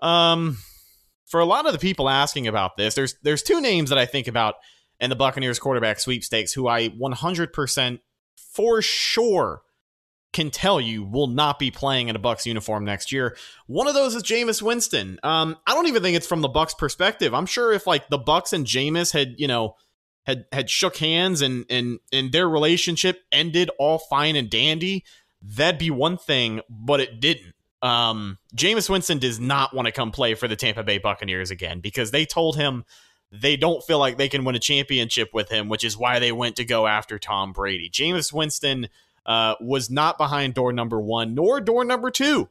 Um 0.00 0.58
for 1.26 1.40
a 1.40 1.46
lot 1.46 1.66
of 1.66 1.72
the 1.72 1.78
people 1.78 2.08
asking 2.08 2.46
about 2.46 2.76
this, 2.76 2.94
there's 2.94 3.14
there's 3.22 3.42
two 3.42 3.60
names 3.60 3.90
that 3.90 3.98
I 3.98 4.06
think 4.06 4.26
about 4.26 4.56
in 5.00 5.10
the 5.10 5.16
Buccaneers 5.16 5.58
quarterback 5.58 6.00
sweepstakes 6.00 6.52
who 6.52 6.68
I 6.68 6.88
100% 6.88 8.00
for 8.36 8.82
sure 8.82 9.62
can 10.34 10.50
tell 10.50 10.80
you 10.80 11.02
will 11.02 11.28
not 11.28 11.58
be 11.58 11.70
playing 11.70 12.08
in 12.08 12.16
a 12.16 12.18
Bucks 12.18 12.46
uniform 12.46 12.84
next 12.84 13.12
year. 13.12 13.36
One 13.66 13.86
of 13.86 13.94
those 13.94 14.14
is 14.14 14.22
Jameis 14.22 14.60
Winston. 14.60 15.18
Um, 15.22 15.56
I 15.66 15.74
don't 15.74 15.86
even 15.86 16.02
think 16.02 16.16
it's 16.16 16.26
from 16.26 16.42
the 16.42 16.48
Bucks 16.48 16.74
perspective. 16.74 17.32
I'm 17.32 17.46
sure 17.46 17.72
if 17.72 17.86
like 17.86 18.08
the 18.10 18.18
Bucks 18.18 18.52
and 18.52 18.66
Jameis 18.66 19.12
had, 19.12 19.36
you 19.38 19.48
know, 19.48 19.76
had 20.26 20.44
had 20.52 20.68
shook 20.68 20.96
hands 20.96 21.40
and 21.40 21.64
and 21.70 22.00
and 22.12 22.32
their 22.32 22.48
relationship 22.48 23.22
ended 23.32 23.70
all 23.78 23.98
fine 23.98 24.36
and 24.36 24.50
dandy, 24.50 25.04
that'd 25.40 25.78
be 25.78 25.90
one 25.90 26.18
thing, 26.18 26.60
but 26.68 27.00
it 27.00 27.20
didn't. 27.20 27.54
Um, 27.80 28.38
Jameis 28.56 28.88
Winston 28.88 29.18
does 29.18 29.38
not 29.38 29.74
want 29.74 29.86
to 29.86 29.92
come 29.92 30.10
play 30.10 30.34
for 30.34 30.48
the 30.48 30.56
Tampa 30.56 30.82
Bay 30.82 30.98
Buccaneers 30.98 31.50
again 31.50 31.80
because 31.80 32.10
they 32.10 32.24
told 32.24 32.56
him 32.56 32.84
they 33.30 33.56
don't 33.56 33.84
feel 33.84 33.98
like 33.98 34.16
they 34.16 34.28
can 34.28 34.44
win 34.44 34.54
a 34.54 34.60
championship 34.60 35.30
with 35.34 35.50
him, 35.50 35.68
which 35.68 35.84
is 35.84 35.96
why 35.96 36.18
they 36.18 36.32
went 36.32 36.56
to 36.56 36.64
go 36.64 36.86
after 36.86 37.18
Tom 37.18 37.52
Brady. 37.52 37.90
Jameis 37.90 38.32
Winston 38.32 38.88
uh, 39.26 39.54
was 39.60 39.90
not 39.90 40.18
behind 40.18 40.54
door 40.54 40.72
number 40.72 41.00
one 41.00 41.34
nor 41.34 41.60
door 41.60 41.84
number 41.84 42.10
two 42.10 42.48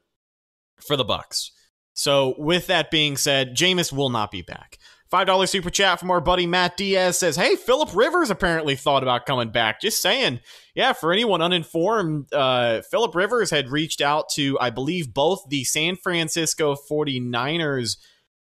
for 0.77 0.97
the 0.97 1.03
Bucks. 1.03 1.51
So, 1.93 2.33
with 2.37 2.67
that 2.67 2.89
being 2.89 3.17
said, 3.17 3.55
Jameis 3.55 3.93
will 3.93 4.09
not 4.09 4.31
be 4.31 4.41
back. 4.41 4.79
$5 5.11 5.47
super 5.47 5.69
chat 5.69 5.99
from 5.99 6.09
our 6.09 6.19
buddy 6.19 6.47
Matt 6.47 6.75
Diaz 6.75 7.19
says, 7.19 7.35
Hey, 7.35 7.55
Philip 7.55 7.95
Rivers 7.95 8.31
apparently 8.31 8.75
thought 8.75 9.03
about 9.03 9.27
coming 9.27 9.51
back. 9.51 9.79
Just 9.79 10.01
saying. 10.01 10.39
Yeah, 10.73 10.93
for 10.93 11.13
anyone 11.13 11.39
uninformed, 11.39 12.33
uh, 12.33 12.81
Philip 12.89 13.13
Rivers 13.13 13.51
had 13.51 13.69
reached 13.69 14.01
out 14.01 14.29
to, 14.29 14.57
I 14.59 14.71
believe, 14.71 15.13
both 15.13 15.43
the 15.49 15.65
San 15.65 15.97
Francisco 15.97 16.75
49ers 16.89 17.97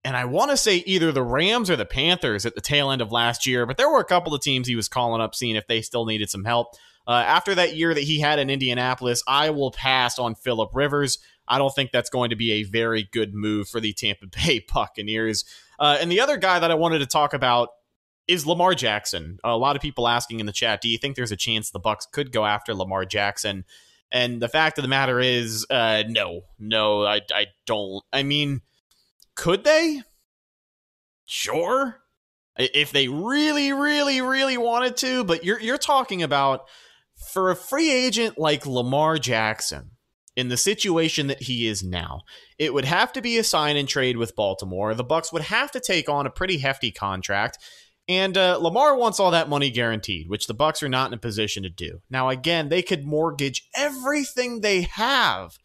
and 0.04 0.16
I 0.16 0.24
want 0.24 0.52
to 0.52 0.58
say 0.58 0.78
either 0.86 1.12
the 1.12 1.22
Rams 1.22 1.70
or 1.70 1.76
the 1.76 1.86
Panthers 1.86 2.46
at 2.46 2.56
the 2.56 2.62
tail 2.62 2.92
end 2.92 3.02
of 3.02 3.12
last 3.12 3.46
year, 3.46 3.66
but 3.66 3.76
there 3.76 3.90
were 3.90 4.00
a 4.00 4.06
couple 4.06 4.34
of 4.34 4.42
teams 4.42 4.66
he 4.66 4.76
was 4.78 4.88
calling 4.88 5.22
up, 5.22 5.36
seeing 5.36 5.58
if 5.58 5.68
they 5.68 5.82
still 5.82 6.06
needed 6.06 6.30
some 6.30 6.46
help. 6.46 6.76
Uh, 7.08 7.24
after 7.26 7.56
that 7.56 7.76
year 7.76 7.94
that 7.94 8.04
he 8.04 8.20
had 8.20 8.38
in 8.38 8.50
Indianapolis, 8.50 9.24
I 9.28 9.50
will 9.52 9.72
pass 9.72 10.20
on 10.20 10.36
Philip 10.36 10.72
Rivers. 10.74 11.20
I 11.48 11.58
don't 11.58 11.74
think 11.74 11.92
that's 11.92 12.10
going 12.10 12.32
to 12.32 12.36
be 12.36 12.52
a 12.54 12.64
very 12.64 13.08
good 13.12 13.34
move 13.34 13.70
for 13.70 13.80
the 13.80 13.94
Tampa 13.94 14.28
Bay 14.46 14.66
Buccaneers. 14.72 15.46
Uh, 15.80 15.98
and 16.02 16.12
the 16.12 16.20
other 16.20 16.38
guy 16.38 16.60
that 16.60 16.72
I 16.72 16.76
wanted 16.76 17.00
to 17.00 17.06
talk 17.06 17.34
about 17.34 17.70
is 18.28 18.46
Lamar 18.46 18.76
Jackson. 18.76 19.40
A 19.44 19.56
lot 19.56 19.76
of 19.76 19.82
people 19.82 20.08
asking 20.08 20.42
in 20.42 20.46
the 20.46 20.52
chat, 20.52 20.82
do 20.82 20.90
you 20.90 20.98
think 20.98 21.16
there's 21.16 21.32
a 21.32 21.38
chance 21.38 21.70
the 21.70 21.80
Bucks 21.80 22.06
could 22.12 22.32
go 22.32 22.46
after 22.46 22.74
Lamar 22.74 23.06
Jackson? 23.06 23.64
And 24.12 24.42
the 24.42 24.50
fact 24.50 24.78
of 24.78 24.82
the 24.82 24.90
matter 24.90 25.20
is, 25.20 25.66
uh, 25.70 26.04
no, 26.08 26.42
no, 26.60 27.06
I, 27.06 27.22
I 27.34 27.48
don't. 27.66 28.04
I 28.12 28.24
mean, 28.24 28.62
could 29.36 29.64
they? 29.64 30.02
Sure. 31.26 32.00
If 32.58 32.92
they 32.92 33.08
really, 33.08 33.72
really, 33.72 34.22
really 34.22 34.58
wanted 34.58 34.98
to, 34.98 35.24
but 35.24 35.44
you're 35.44 35.60
you're 35.60 35.78
talking 35.78 36.24
about 36.24 36.68
for 37.18 37.50
a 37.50 37.56
free 37.56 37.92
agent 37.92 38.38
like 38.38 38.66
Lamar 38.66 39.18
Jackson 39.18 39.92
in 40.36 40.50
the 40.50 40.58
situation 40.58 41.28
that 41.28 41.42
he 41.42 41.68
is 41.68 41.84
now, 41.84 42.22
it 42.60 42.74
would 42.74 42.86
have 42.86 43.12
to 43.14 43.22
be 43.22 43.38
a 43.38 43.44
sign 43.44 43.76
and 43.76 43.90
trade 43.90 44.18
with 44.18 44.36
Baltimore. 44.36 44.94
The 44.94 45.04
Bucks 45.04 45.34
would 45.34 45.42
have 45.42 45.72
to 45.72 45.80
take 45.80 46.08
on 46.08 46.28
a 46.28 46.32
pretty 46.32 46.60
hefty 46.60 46.92
contract. 46.92 47.58
And 48.08 48.38
uh, 48.38 48.58
Lamar 48.58 48.96
wants 48.96 49.20
all 49.20 49.32
that 49.32 49.50
money 49.50 49.70
guaranteed, 49.70 50.30
which 50.30 50.48
the 50.48 50.54
Bucks 50.54 50.82
are 50.82 50.90
not 50.90 51.10
in 51.10 51.14
a 51.16 51.20
position 51.20 51.64
to 51.64 51.70
do. 51.70 52.00
Now, 52.10 52.30
again, 52.30 52.70
they 52.70 52.82
could 52.82 53.04
mortgage 53.04 53.68
everything 53.76 54.62
they 54.62 54.84
have 54.84 55.58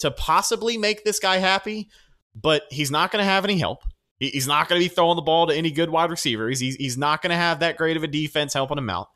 to 0.00 0.10
possibly 0.10 0.76
make 0.76 1.04
this 1.04 1.18
guy 1.18 1.38
happy, 1.38 1.88
but 2.34 2.64
he's 2.70 2.90
not 2.90 3.12
going 3.12 3.22
to 3.22 3.30
have 3.30 3.44
any 3.44 3.58
help. 3.58 3.82
He's 4.18 4.46
not 4.46 4.68
going 4.68 4.80
to 4.80 4.88
be 4.88 4.94
throwing 4.94 5.16
the 5.16 5.22
ball 5.22 5.46
to 5.46 5.54
any 5.54 5.70
good 5.70 5.90
wide 5.90 6.10
receivers. 6.10 6.58
He's, 6.58 6.76
he's 6.76 6.98
not 6.98 7.22
going 7.22 7.30
to 7.30 7.36
have 7.36 7.60
that 7.60 7.76
great 7.76 7.96
of 7.96 8.02
a 8.02 8.08
defense 8.08 8.54
helping 8.54 8.78
him 8.78 8.90
out. 8.90 9.08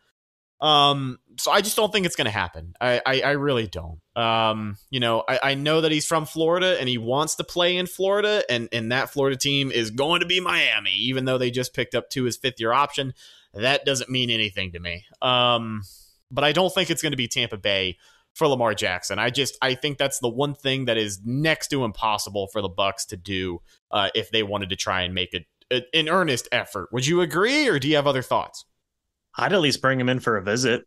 Um, 0.60 1.18
so 1.38 1.50
I 1.50 1.62
just 1.62 1.76
don't 1.76 1.90
think 1.90 2.04
it's 2.04 2.16
going 2.16 2.26
to 2.26 2.30
happen. 2.30 2.74
I, 2.80 3.00
I, 3.06 3.20
I, 3.22 3.30
really 3.30 3.66
don't. 3.66 3.98
Um, 4.14 4.76
you 4.90 5.00
know, 5.00 5.24
I, 5.26 5.40
I 5.42 5.54
know 5.54 5.80
that 5.80 5.90
he's 5.90 6.06
from 6.06 6.26
Florida 6.26 6.78
and 6.78 6.86
he 6.86 6.98
wants 6.98 7.36
to 7.36 7.44
play 7.44 7.78
in 7.78 7.86
Florida, 7.86 8.44
and 8.50 8.68
and 8.72 8.92
that 8.92 9.08
Florida 9.08 9.36
team 9.36 9.72
is 9.72 9.90
going 9.90 10.20
to 10.20 10.26
be 10.26 10.38
Miami, 10.40 10.92
even 10.92 11.24
though 11.24 11.38
they 11.38 11.50
just 11.50 11.72
picked 11.72 11.94
up 11.94 12.10
to 12.10 12.24
his 12.24 12.36
fifth 12.36 12.60
year 12.60 12.72
option. 12.72 13.14
That 13.54 13.86
doesn't 13.86 14.10
mean 14.10 14.28
anything 14.28 14.72
to 14.72 14.80
me. 14.80 15.04
Um, 15.22 15.82
but 16.30 16.44
I 16.44 16.52
don't 16.52 16.72
think 16.72 16.90
it's 16.90 17.02
going 17.02 17.12
to 17.12 17.16
be 17.16 17.26
Tampa 17.26 17.56
Bay 17.56 17.96
for 18.34 18.46
Lamar 18.46 18.74
Jackson. 18.74 19.18
I 19.18 19.30
just 19.30 19.56
I 19.62 19.74
think 19.74 19.98
that's 19.98 20.18
the 20.18 20.28
one 20.28 20.54
thing 20.54 20.84
that 20.84 20.98
is 20.98 21.20
next 21.24 21.68
to 21.68 21.84
impossible 21.84 22.48
for 22.48 22.60
the 22.60 22.68
Bucks 22.68 23.06
to 23.06 23.16
do 23.16 23.60
uh, 23.90 24.10
if 24.14 24.30
they 24.30 24.42
wanted 24.42 24.68
to 24.70 24.76
try 24.76 25.02
and 25.02 25.14
make 25.14 25.32
it 25.32 25.46
an 25.94 26.08
earnest 26.08 26.48
effort. 26.52 26.88
Would 26.92 27.06
you 27.06 27.20
agree, 27.20 27.68
or 27.68 27.78
do 27.78 27.88
you 27.88 27.96
have 27.96 28.06
other 28.06 28.22
thoughts? 28.22 28.64
I'd 29.36 29.52
at 29.52 29.60
least 29.60 29.82
bring 29.82 30.00
him 30.00 30.08
in 30.08 30.20
for 30.20 30.36
a 30.36 30.42
visit. 30.42 30.86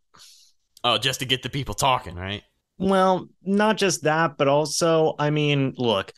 Oh, 0.84 0.98
just 0.98 1.20
to 1.20 1.26
get 1.26 1.44
the 1.44 1.50
people 1.50 1.74
talking, 1.74 2.16
right? 2.16 2.44
Well, 2.78 3.30
not 3.44 3.78
just 3.78 4.04
that, 4.04 4.38
but 4.38 4.48
also, 4.48 5.16
I 5.18 5.30
mean, 5.30 5.74
look, 5.78 6.12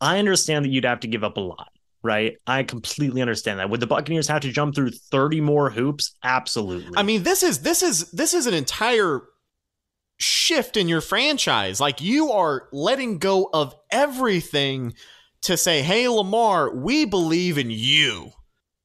I 0.00 0.18
understand 0.18 0.64
that 0.64 0.70
you'd 0.70 0.84
have 0.84 1.00
to 1.00 1.08
give 1.08 1.24
up 1.24 1.36
a 1.36 1.40
lot, 1.40 1.68
right? 2.02 2.36
I 2.46 2.62
completely 2.64 3.22
understand 3.22 3.58
that. 3.58 3.70
Would 3.70 3.80
the 3.80 3.86
Buccaneers 3.86 4.28
have 4.28 4.42
to 4.42 4.52
jump 4.52 4.74
through 4.74 4.90
30 4.90 5.40
more 5.40 5.70
hoops? 5.70 6.16
Absolutely. 6.22 6.92
I 6.96 7.02
mean, 7.02 7.22
this 7.22 7.42
is 7.42 7.60
this 7.62 7.82
is 7.82 8.10
this 8.10 8.34
is 8.34 8.46
an 8.46 8.54
entire 8.54 9.22
shift 10.18 10.76
in 10.76 10.88
your 10.88 11.00
franchise. 11.00 11.80
Like 11.80 12.00
you 12.00 12.32
are 12.32 12.68
letting 12.72 13.18
go 13.18 13.48
of 13.52 13.74
everything 13.90 14.94
to 15.42 15.56
say, 15.56 15.82
"Hey 15.82 16.08
Lamar, 16.08 16.74
we 16.74 17.04
believe 17.04 17.56
in 17.56 17.70
you." 17.70 18.32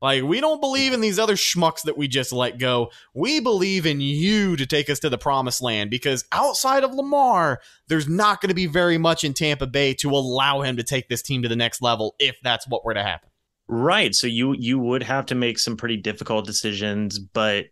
Like, 0.04 0.24
we 0.24 0.42
don't 0.42 0.60
believe 0.60 0.92
in 0.92 1.00
these 1.00 1.18
other 1.18 1.36
schmucks 1.36 1.84
that 1.84 1.98
we 1.98 2.10
just 2.10 2.34
let 2.34 2.60
go. 2.60 2.92
We 3.14 3.40
believe 3.40 3.86
in 3.86 4.02
you 4.02 4.58
to 4.58 4.66
take 4.66 4.90
us 4.90 5.00
to 5.00 5.10
the 5.10 5.18
promised 5.18 5.62
land 5.62 5.90
because 5.90 6.26
outside 6.34 6.84
of 6.84 6.94
Lamar, 6.94 7.62
there's 7.88 8.10
not 8.10 8.42
going 8.42 8.50
to 8.50 8.54
be 8.54 8.66
very 8.66 8.98
much 8.98 9.24
in 9.24 9.34
Tampa 9.34 9.66
Bay 9.66 9.94
to 9.94 10.10
allow 10.10 10.60
him 10.60 10.76
to 10.76 10.84
take 10.84 11.08
this 11.08 11.22
team 11.22 11.42
to 11.44 11.48
the 11.48 11.56
next 11.56 11.82
level 11.82 12.16
if 12.20 12.36
that's 12.44 12.68
what 12.68 12.84
were 12.84 12.94
to 12.94 13.02
happen. 13.02 13.30
Right. 13.70 14.14
So 14.14 14.28
you 14.28 14.52
you 14.52 14.78
would 14.78 15.04
have 15.04 15.28
to 15.28 15.36
make 15.36 15.58
some 15.58 15.78
pretty 15.78 15.96
difficult 15.96 16.46
decisions, 16.46 17.18
but 17.18 17.68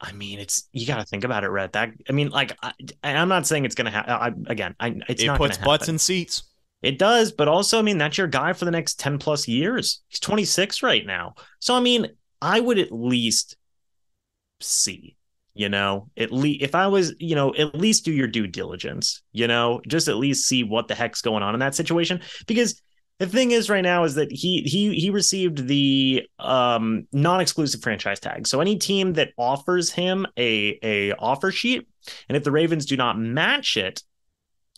I 0.00 0.10
mean, 0.10 0.40
it's 0.40 0.68
you 0.72 0.84
got 0.84 0.98
to 0.98 1.04
think 1.04 1.22
about 1.22 1.44
it, 1.44 1.48
Rhett. 1.48 1.74
That 1.74 1.92
I 2.08 2.12
mean, 2.12 2.30
like 2.30 2.56
I, 2.60 2.72
am 3.04 3.28
not 3.28 3.46
saying 3.46 3.64
it's 3.64 3.76
going 3.76 3.84
to 3.84 3.92
happen. 3.92 4.46
Again, 4.48 4.74
I, 4.80 4.96
it's 5.08 5.22
it 5.22 5.36
puts 5.36 5.58
butts 5.58 5.88
in 5.88 6.00
seats. 6.00 6.42
It 6.82 6.98
does, 6.98 7.32
but 7.32 7.48
also, 7.48 7.78
I 7.78 7.82
mean, 7.82 7.98
that's 7.98 8.18
your 8.18 8.28
guy 8.28 8.52
for 8.52 8.64
the 8.64 8.70
next 8.70 9.00
10 9.00 9.18
plus 9.18 9.48
years. 9.48 10.02
He's 10.08 10.20
26 10.20 10.82
right 10.82 11.04
now. 11.04 11.34
So, 11.60 11.74
I 11.74 11.80
mean, 11.80 12.08
I 12.40 12.60
would 12.60 12.78
at 12.78 12.92
least 12.92 13.56
see, 14.60 15.16
you 15.54 15.68
know, 15.68 16.08
at 16.16 16.32
least 16.32 16.62
if 16.62 16.74
I 16.74 16.86
was, 16.86 17.14
you 17.18 17.34
know, 17.34 17.54
at 17.54 17.74
least 17.74 18.04
do 18.04 18.12
your 18.12 18.28
due 18.28 18.46
diligence, 18.46 19.22
you 19.32 19.48
know, 19.48 19.80
just 19.88 20.08
at 20.08 20.16
least 20.16 20.46
see 20.46 20.62
what 20.62 20.88
the 20.88 20.94
heck's 20.94 21.20
going 21.20 21.42
on 21.42 21.54
in 21.54 21.60
that 21.60 21.74
situation. 21.74 22.20
Because 22.46 22.80
the 23.18 23.26
thing 23.26 23.50
is 23.50 23.68
right 23.68 23.82
now 23.82 24.04
is 24.04 24.14
that 24.14 24.30
he 24.30 24.62
he 24.62 24.94
he 24.94 25.10
received 25.10 25.66
the 25.66 26.24
um 26.38 27.08
non-exclusive 27.12 27.82
franchise 27.82 28.20
tag. 28.20 28.46
So 28.46 28.60
any 28.60 28.76
team 28.78 29.14
that 29.14 29.32
offers 29.36 29.90
him 29.90 30.26
a 30.38 30.78
a 30.82 31.12
offer 31.14 31.50
sheet, 31.50 31.88
and 32.28 32.36
if 32.36 32.44
the 32.44 32.52
Ravens 32.52 32.86
do 32.86 32.96
not 32.96 33.18
match 33.18 33.76
it, 33.76 34.04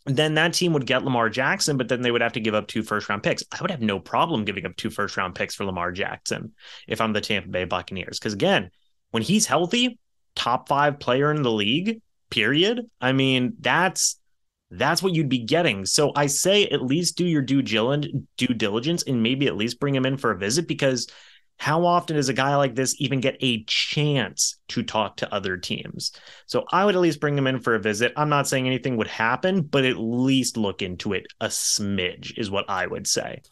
then 0.06 0.34
that 0.34 0.54
team 0.54 0.72
would 0.72 0.86
get 0.86 1.04
Lamar 1.04 1.28
Jackson, 1.28 1.76
but 1.76 1.88
then 1.88 2.00
they 2.00 2.10
would 2.10 2.22
have 2.22 2.32
to 2.32 2.40
give 2.40 2.54
up 2.54 2.66
two 2.66 2.82
first 2.82 3.08
round 3.08 3.22
picks. 3.22 3.44
I 3.52 3.60
would 3.60 3.70
have 3.70 3.82
no 3.82 3.98
problem 3.98 4.44
giving 4.44 4.64
up 4.64 4.76
two 4.76 4.90
first 4.90 5.16
round 5.16 5.34
picks 5.34 5.54
for 5.54 5.64
Lamar 5.64 5.92
Jackson 5.92 6.52
if 6.88 7.00
I'm 7.00 7.12
the 7.12 7.20
Tampa 7.20 7.48
Bay 7.48 7.64
Buccaneers. 7.64 8.18
Because 8.18 8.32
again, 8.32 8.70
when 9.10 9.22
he's 9.22 9.46
healthy, 9.46 9.98
top 10.34 10.68
five 10.68 11.00
player 11.00 11.30
in 11.30 11.42
the 11.42 11.52
league, 11.52 12.00
period. 12.30 12.88
I 13.00 13.12
mean, 13.12 13.54
that's 13.60 14.18
that's 14.70 15.02
what 15.02 15.12
you'd 15.12 15.28
be 15.28 15.44
getting. 15.44 15.84
So 15.84 16.12
I 16.14 16.26
say 16.26 16.66
at 16.66 16.82
least 16.82 17.16
do 17.16 17.26
your 17.26 17.42
due 17.42 17.62
diligence 17.62 19.02
and 19.02 19.22
maybe 19.22 19.48
at 19.48 19.56
least 19.56 19.80
bring 19.80 19.94
him 19.94 20.06
in 20.06 20.16
for 20.16 20.30
a 20.30 20.38
visit 20.38 20.68
because 20.68 21.08
how 21.60 21.84
often 21.84 22.16
does 22.16 22.30
a 22.30 22.32
guy 22.32 22.56
like 22.56 22.74
this 22.74 22.98
even 22.98 23.20
get 23.20 23.36
a 23.42 23.62
chance 23.64 24.56
to 24.68 24.82
talk 24.82 25.18
to 25.18 25.30
other 25.32 25.58
teams? 25.58 26.10
So 26.46 26.64
I 26.72 26.86
would 26.86 26.94
at 26.94 27.02
least 27.02 27.20
bring 27.20 27.36
him 27.36 27.46
in 27.46 27.60
for 27.60 27.74
a 27.74 27.78
visit. 27.78 28.14
I'm 28.16 28.30
not 28.30 28.48
saying 28.48 28.66
anything 28.66 28.96
would 28.96 29.08
happen, 29.08 29.60
but 29.60 29.84
at 29.84 29.98
least 29.98 30.56
look 30.56 30.80
into 30.80 31.12
it 31.12 31.26
a 31.38 31.48
smidge, 31.48 32.38
is 32.38 32.50
what 32.50 32.64
I 32.70 32.86
would 32.86 33.06
say. 33.06 33.42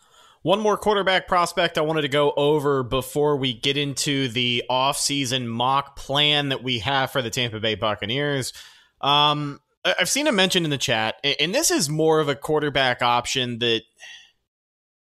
One 0.40 0.58
more 0.58 0.78
quarterback 0.78 1.28
prospect 1.28 1.76
I 1.76 1.82
wanted 1.82 2.00
to 2.00 2.08
go 2.08 2.32
over 2.34 2.82
before 2.82 3.36
we 3.36 3.52
get 3.52 3.76
into 3.76 4.28
the 4.28 4.64
offseason 4.70 5.46
mock 5.46 5.94
plan 5.94 6.48
that 6.48 6.62
we 6.62 6.78
have 6.78 7.10
for 7.10 7.20
the 7.20 7.28
Tampa 7.28 7.60
Bay 7.60 7.74
Buccaneers. 7.74 8.54
Um, 9.02 9.60
I've 9.84 10.08
seen 10.08 10.26
a 10.28 10.32
mentioned 10.32 10.64
in 10.64 10.70
the 10.70 10.78
chat, 10.78 11.16
and 11.38 11.54
this 11.54 11.70
is 11.70 11.90
more 11.90 12.20
of 12.20 12.30
a 12.30 12.34
quarterback 12.34 13.02
option 13.02 13.58
that 13.58 13.82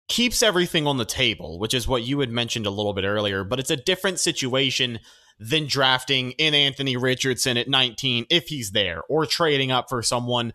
keeps 0.09 0.43
everything 0.43 0.87
on 0.87 0.97
the 0.97 1.05
table, 1.05 1.59
which 1.59 1.75
is 1.75 1.87
what 1.87 2.03
you 2.03 2.21
had 2.21 2.31
mentioned 2.31 2.67
a 2.67 2.71
little 2.71 2.95
bit 2.95 3.05
earlier, 3.05 3.45
but 3.45 3.61
it's 3.61 3.71
a 3.71 3.77
different 3.77 4.19
situation 4.19 4.99
than 5.39 5.67
drafting 5.67 6.33
in 6.33 6.55
Anthony 6.55 6.97
Richardson 6.97 7.57
at 7.57 7.69
19 7.69 8.27
if 8.31 8.49
he's 8.49 8.73
there, 8.73 9.03
or 9.09 9.27
trading 9.27 9.71
up 9.71 9.89
for 9.89 10.03
someone, 10.03 10.53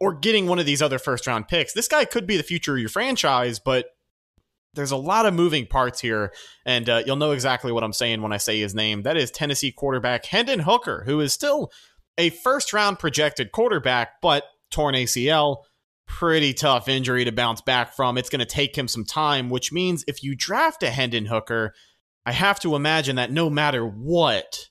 or 0.00 0.14
getting 0.14 0.46
one 0.46 0.58
of 0.58 0.66
these 0.66 0.82
other 0.82 0.98
first 0.98 1.26
round 1.26 1.46
picks. 1.46 1.72
This 1.72 1.88
guy 1.88 2.04
could 2.04 2.26
be 2.26 2.36
the 2.36 2.42
future 2.42 2.74
of 2.74 2.80
your 2.80 2.88
franchise, 2.88 3.60
but 3.60 3.86
there's 4.74 4.90
a 4.90 4.96
lot 4.96 5.26
of 5.26 5.34
moving 5.34 5.66
parts 5.66 6.00
here, 6.00 6.32
and 6.66 6.88
uh, 6.88 7.02
you'll 7.06 7.16
know 7.16 7.30
exactly 7.30 7.70
what 7.70 7.84
I'm 7.84 7.92
saying 7.92 8.22
when 8.22 8.32
I 8.32 8.38
say 8.38 8.58
his 8.58 8.74
name. 8.74 9.02
That 9.02 9.16
is 9.16 9.30
Tennessee 9.30 9.70
quarterback 9.70 10.24
Hendon 10.24 10.60
Hooker, 10.60 11.04
who 11.06 11.20
is 11.20 11.32
still 11.32 11.70
a 12.18 12.30
first 12.30 12.72
round 12.72 12.98
projected 12.98 13.52
quarterback, 13.52 14.20
but 14.20 14.44
torn 14.70 14.94
ACL, 14.94 15.58
pretty 16.06 16.54
tough 16.54 16.88
injury 16.88 17.24
to 17.24 17.32
bounce 17.32 17.60
back 17.60 17.94
from. 17.94 18.18
It's 18.18 18.28
going 18.28 18.40
to 18.40 18.46
take 18.46 18.76
him 18.76 18.88
some 18.88 19.04
time, 19.04 19.50
which 19.50 19.72
means 19.72 20.04
if 20.06 20.22
you 20.22 20.34
draft 20.34 20.82
a 20.82 20.90
Hendon 20.90 21.26
Hooker, 21.26 21.74
I 22.26 22.32
have 22.32 22.60
to 22.60 22.74
imagine 22.74 23.16
that 23.16 23.30
no 23.30 23.50
matter 23.50 23.84
what, 23.86 24.68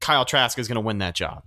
Kyle 0.00 0.24
Trask 0.24 0.58
is 0.58 0.68
going 0.68 0.76
to 0.76 0.80
win 0.80 0.98
that 0.98 1.14
job. 1.14 1.44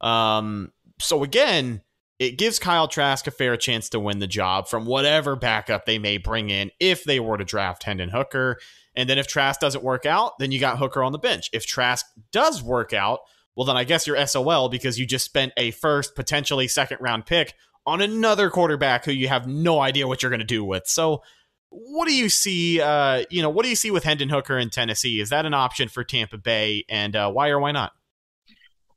Um, 0.00 0.72
so 1.00 1.22
again, 1.22 1.82
it 2.18 2.38
gives 2.38 2.58
Kyle 2.58 2.88
Trask 2.88 3.26
a 3.26 3.30
fair 3.30 3.56
chance 3.56 3.88
to 3.90 4.00
win 4.00 4.18
the 4.18 4.26
job 4.26 4.68
from 4.68 4.86
whatever 4.86 5.36
backup 5.36 5.84
they 5.84 5.98
may 5.98 6.18
bring 6.18 6.50
in 6.50 6.70
if 6.80 7.04
they 7.04 7.20
were 7.20 7.36
to 7.36 7.44
draft 7.44 7.84
Hendon 7.84 8.10
Hooker. 8.10 8.58
And 8.94 9.08
then 9.08 9.18
if 9.18 9.26
Trask 9.26 9.60
doesn't 9.60 9.84
work 9.84 10.06
out, 10.06 10.38
then 10.38 10.52
you 10.52 10.60
got 10.60 10.78
Hooker 10.78 11.02
on 11.02 11.12
the 11.12 11.18
bench. 11.18 11.50
If 11.52 11.66
Trask 11.66 12.06
does 12.32 12.62
work 12.62 12.92
out, 12.92 13.20
well, 13.56 13.66
then 13.66 13.76
I 13.76 13.84
guess 13.84 14.06
you're 14.06 14.26
SOL 14.26 14.68
because 14.68 14.98
you 14.98 15.06
just 15.06 15.24
spent 15.24 15.52
a 15.56 15.70
first, 15.72 16.14
potentially 16.14 16.68
second 16.68 16.98
round 17.00 17.26
pick 17.26 17.54
on 17.86 18.00
another 18.00 18.50
quarterback 18.50 19.04
who 19.04 19.12
you 19.12 19.28
have 19.28 19.46
no 19.46 19.80
idea 19.80 20.08
what 20.08 20.22
you're 20.22 20.30
going 20.30 20.40
to 20.40 20.46
do 20.46 20.64
with. 20.64 20.86
So, 20.86 21.22
what 21.70 22.06
do 22.06 22.14
you 22.14 22.28
see? 22.28 22.80
Uh, 22.80 23.24
you 23.30 23.42
know, 23.42 23.50
what 23.50 23.64
do 23.64 23.68
you 23.68 23.76
see 23.76 23.90
with 23.90 24.04
Hendon 24.04 24.28
Hooker 24.28 24.58
in 24.58 24.70
Tennessee? 24.70 25.20
Is 25.20 25.30
that 25.30 25.44
an 25.44 25.54
option 25.54 25.88
for 25.88 26.04
Tampa 26.04 26.38
Bay, 26.38 26.84
and 26.88 27.16
uh, 27.16 27.30
why 27.30 27.48
or 27.48 27.58
why 27.58 27.72
not? 27.72 27.92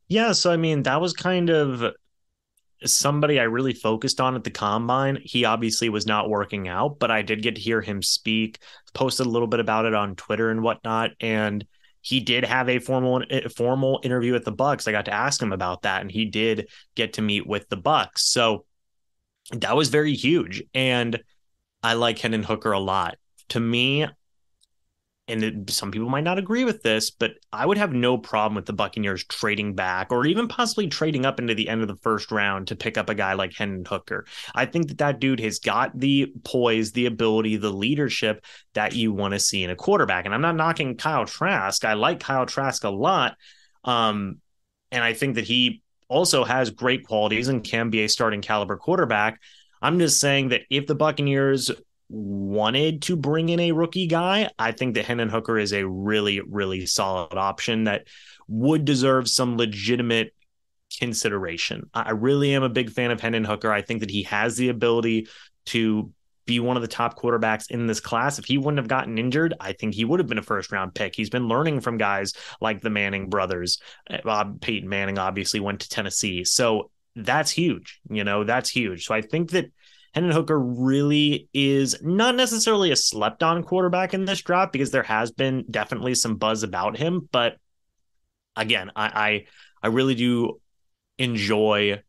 Yeah, 0.07 0.31
so 0.31 0.51
I 0.51 0.57
mean, 0.57 0.83
that 0.83 1.01
was 1.01 1.13
kind 1.13 1.49
of 1.49 1.93
somebody 2.85 3.39
I 3.39 3.43
really 3.43 3.73
focused 3.73 4.21
on 4.21 4.35
at 4.35 4.43
the 4.43 4.51
combine. 4.51 5.19
He 5.23 5.45
obviously 5.45 5.89
was 5.89 6.05
not 6.05 6.29
working 6.29 6.67
out, 6.67 6.99
but 6.99 7.11
I 7.11 7.23
did 7.23 7.41
get 7.41 7.55
to 7.55 7.61
hear 7.61 7.81
him 7.81 8.01
speak, 8.01 8.59
posted 8.93 9.25
a 9.25 9.29
little 9.29 9.47
bit 9.47 9.59
about 9.59 9.85
it 9.85 9.95
on 9.95 10.15
Twitter 10.15 10.51
and 10.51 10.61
whatnot, 10.61 11.11
and 11.19 11.65
he 12.01 12.19
did 12.19 12.45
have 12.45 12.69
a 12.69 12.79
formal 12.79 13.23
a 13.29 13.49
formal 13.49 13.99
interview 14.03 14.33
with 14.33 14.45
the 14.45 14.51
Bucks. 14.51 14.88
I 14.88 14.91
got 14.91 15.05
to 15.05 15.13
ask 15.13 15.41
him 15.41 15.51
about 15.51 15.81
that, 15.81 16.01
and 16.01 16.11
he 16.11 16.25
did 16.25 16.69
get 16.95 17.13
to 17.13 17.21
meet 17.21 17.45
with 17.45 17.67
the 17.69 17.77
Bucks. 17.77 18.31
So 18.31 18.65
that 19.52 19.76
was 19.76 19.89
very 19.89 20.14
huge, 20.14 20.64
and 20.74 21.20
I 21.84 21.93
like 21.93 22.20
Hendon 22.20 22.43
Hooker 22.43 22.72
a 22.72 22.80
lot. 22.80 23.18
To 23.50 23.60
me, 23.62 24.06
and 25.30 25.43
it, 25.43 25.70
some 25.70 25.91
people 25.91 26.10
might 26.10 26.24
not 26.24 26.38
agree 26.38 26.64
with 26.64 26.84
this, 26.84 27.12
but 27.12 27.32
I 27.52 27.66
would 27.66 27.78
have 27.78 27.91
no 27.91 28.18
problem 28.18 28.56
with 28.56 28.66
the 28.66 28.74
Buccaneers 28.74 29.26
trading 29.26 29.74
back 29.74 30.12
or 30.12 30.26
even 30.26 30.48
possibly 30.48 30.88
trading 30.88 31.26
up 31.26 31.39
into 31.39 31.54
the 31.54 31.68
end 31.68 31.82
of 31.82 31.88
the 31.88 31.98
first 31.98 32.32
round 32.32 32.68
to 32.68 32.76
pick 32.76 32.98
up 32.98 33.10
a 33.10 33.16
guy 33.16 33.34
like 33.34 33.54
Hendon 33.54 33.84
Hooker. 33.86 34.26
I 34.56 34.66
think 34.66 34.88
that 34.88 35.00
that 35.00 35.20
dude 35.20 35.41
has 35.41 35.60
got 35.60 35.98
the 35.98 36.34
poise, 36.43 36.93
the 36.93 37.08
ability, 37.08 37.58
the 37.58 37.72
leadership 37.72 38.45
that 38.74 38.95
you 38.95 39.12
want 39.12 39.34
to 39.34 39.39
see 39.39 39.64
in 39.64 39.70
a 39.70 39.76
quarterback. 39.76 40.26
And 40.26 40.34
I'm 40.34 40.41
not 40.41 40.56
knocking 40.56 40.95
Kyle 40.95 41.26
Trask. 41.26 41.84
I 41.84 41.93
like 41.93 42.22
Kyle 42.22 42.45
Trask 42.45 42.84
a 42.86 42.89
lot. 42.89 43.36
Um, 43.84 44.39
and 44.91 45.04
I 45.04 45.14
think 45.14 45.36
that 45.36 45.45
he 45.45 45.82
also 46.08 46.43
has 46.43 46.70
great 46.70 47.05
qualities 47.05 47.47
and 47.47 47.64
can 47.64 47.89
be 47.89 48.03
a 48.03 48.10
starting 48.10 48.41
caliber 48.41 48.78
quarterback. 48.78 49.39
I'm 49.82 49.99
just 49.99 50.20
saying 50.20 50.49
that 50.49 50.62
if 50.70 50.88
the 50.88 50.95
Buccaneers 50.95 51.72
wanted 52.10 53.01
to 53.03 53.16
bring 53.16 53.49
in 53.49 53.60
a 53.60 53.74
rookie 53.74 54.08
guy, 54.08 54.49
I 54.58 54.72
think 54.72 54.95
that 54.95 55.05
Hendon 55.05 55.30
Hooker 55.30 55.58
is 55.58 55.74
a 55.74 55.88
really, 55.88 56.39
really 56.39 56.86
solid 56.86 57.38
option 57.38 57.84
that 57.84 58.08
would 58.47 58.86
deserve 58.86 59.28
some 59.28 59.58
legitimate 59.58 60.34
consideration. 60.99 61.89
I 61.93 62.12
really 62.12 62.55
am 62.55 62.64
a 62.64 62.70
big 62.70 62.91
fan 62.91 63.12
of 63.12 63.20
Hendon 63.20 63.43
Hooker. 63.43 63.72
I 63.72 63.82
think 63.82 63.99
that 63.99 64.10
he 64.10 64.24
has 64.24 64.55
the 64.55 64.70
ability 64.70 65.28
to 65.68 66.12
be 66.48 66.60
one 66.60 66.76
of 66.76 66.82
the 66.82 66.88
top 66.88 67.20
quarterbacks 67.20 67.70
in 67.70 67.86
this 67.86 68.00
class. 68.00 68.39
If 68.39 68.45
he 68.45 68.58
wouldn't 68.58 68.80
have 68.80 68.88
gotten 68.88 69.20
injured, 69.20 69.54
I 69.60 69.74
think 69.74 69.93
he 69.93 70.06
would 70.06 70.20
have 70.20 70.28
been 70.28 70.39
a 70.39 70.43
first 70.43 70.72
round 70.72 70.95
pick. 70.95 71.14
He's 71.16 71.30
been 71.30 71.48
learning 71.48 71.82
from 71.82 71.98
guys 71.98 72.34
like 72.60 72.82
the 72.82 72.89
Manning 72.89 73.30
brothers. 73.30 73.80
Bob 74.24 74.56
uh, 74.56 74.58
Peyton 74.60 74.89
Manning 74.89 75.20
obviously 75.20 75.60
went 75.60 75.82
to 75.82 75.89
Tennessee. 75.89 76.43
So 76.43 76.89
that's 77.16 77.52
huge. 77.52 78.00
You 78.10 78.24
know, 78.24 78.43
that's 78.43 78.70
huge. 78.70 79.06
So 79.06 79.14
I 79.14 79.22
think 79.22 79.52
that 79.52 79.72
Hendon 80.14 80.32
Hooker 80.32 80.60
really 80.60 81.50
is 81.54 82.02
not 82.02 82.36
necessarily 82.36 82.91
a 82.91 82.95
slept 82.95 83.43
on 83.43 83.64
quarterback 83.64 84.14
in 84.16 84.26
this 84.26 84.41
draft 84.41 84.72
because 84.72 84.89
there 84.89 85.04
has 85.04 85.32
been 85.32 85.66
definitely 85.70 86.16
some 86.16 86.38
buzz 86.38 86.64
about 86.64 86.98
him. 86.98 87.28
But 87.32 87.58
again, 88.56 88.91
I 88.95 89.06
I, 89.06 89.45
I 89.84 89.88
really 89.89 90.16
do 90.16 90.60
enjoy 91.20 92.02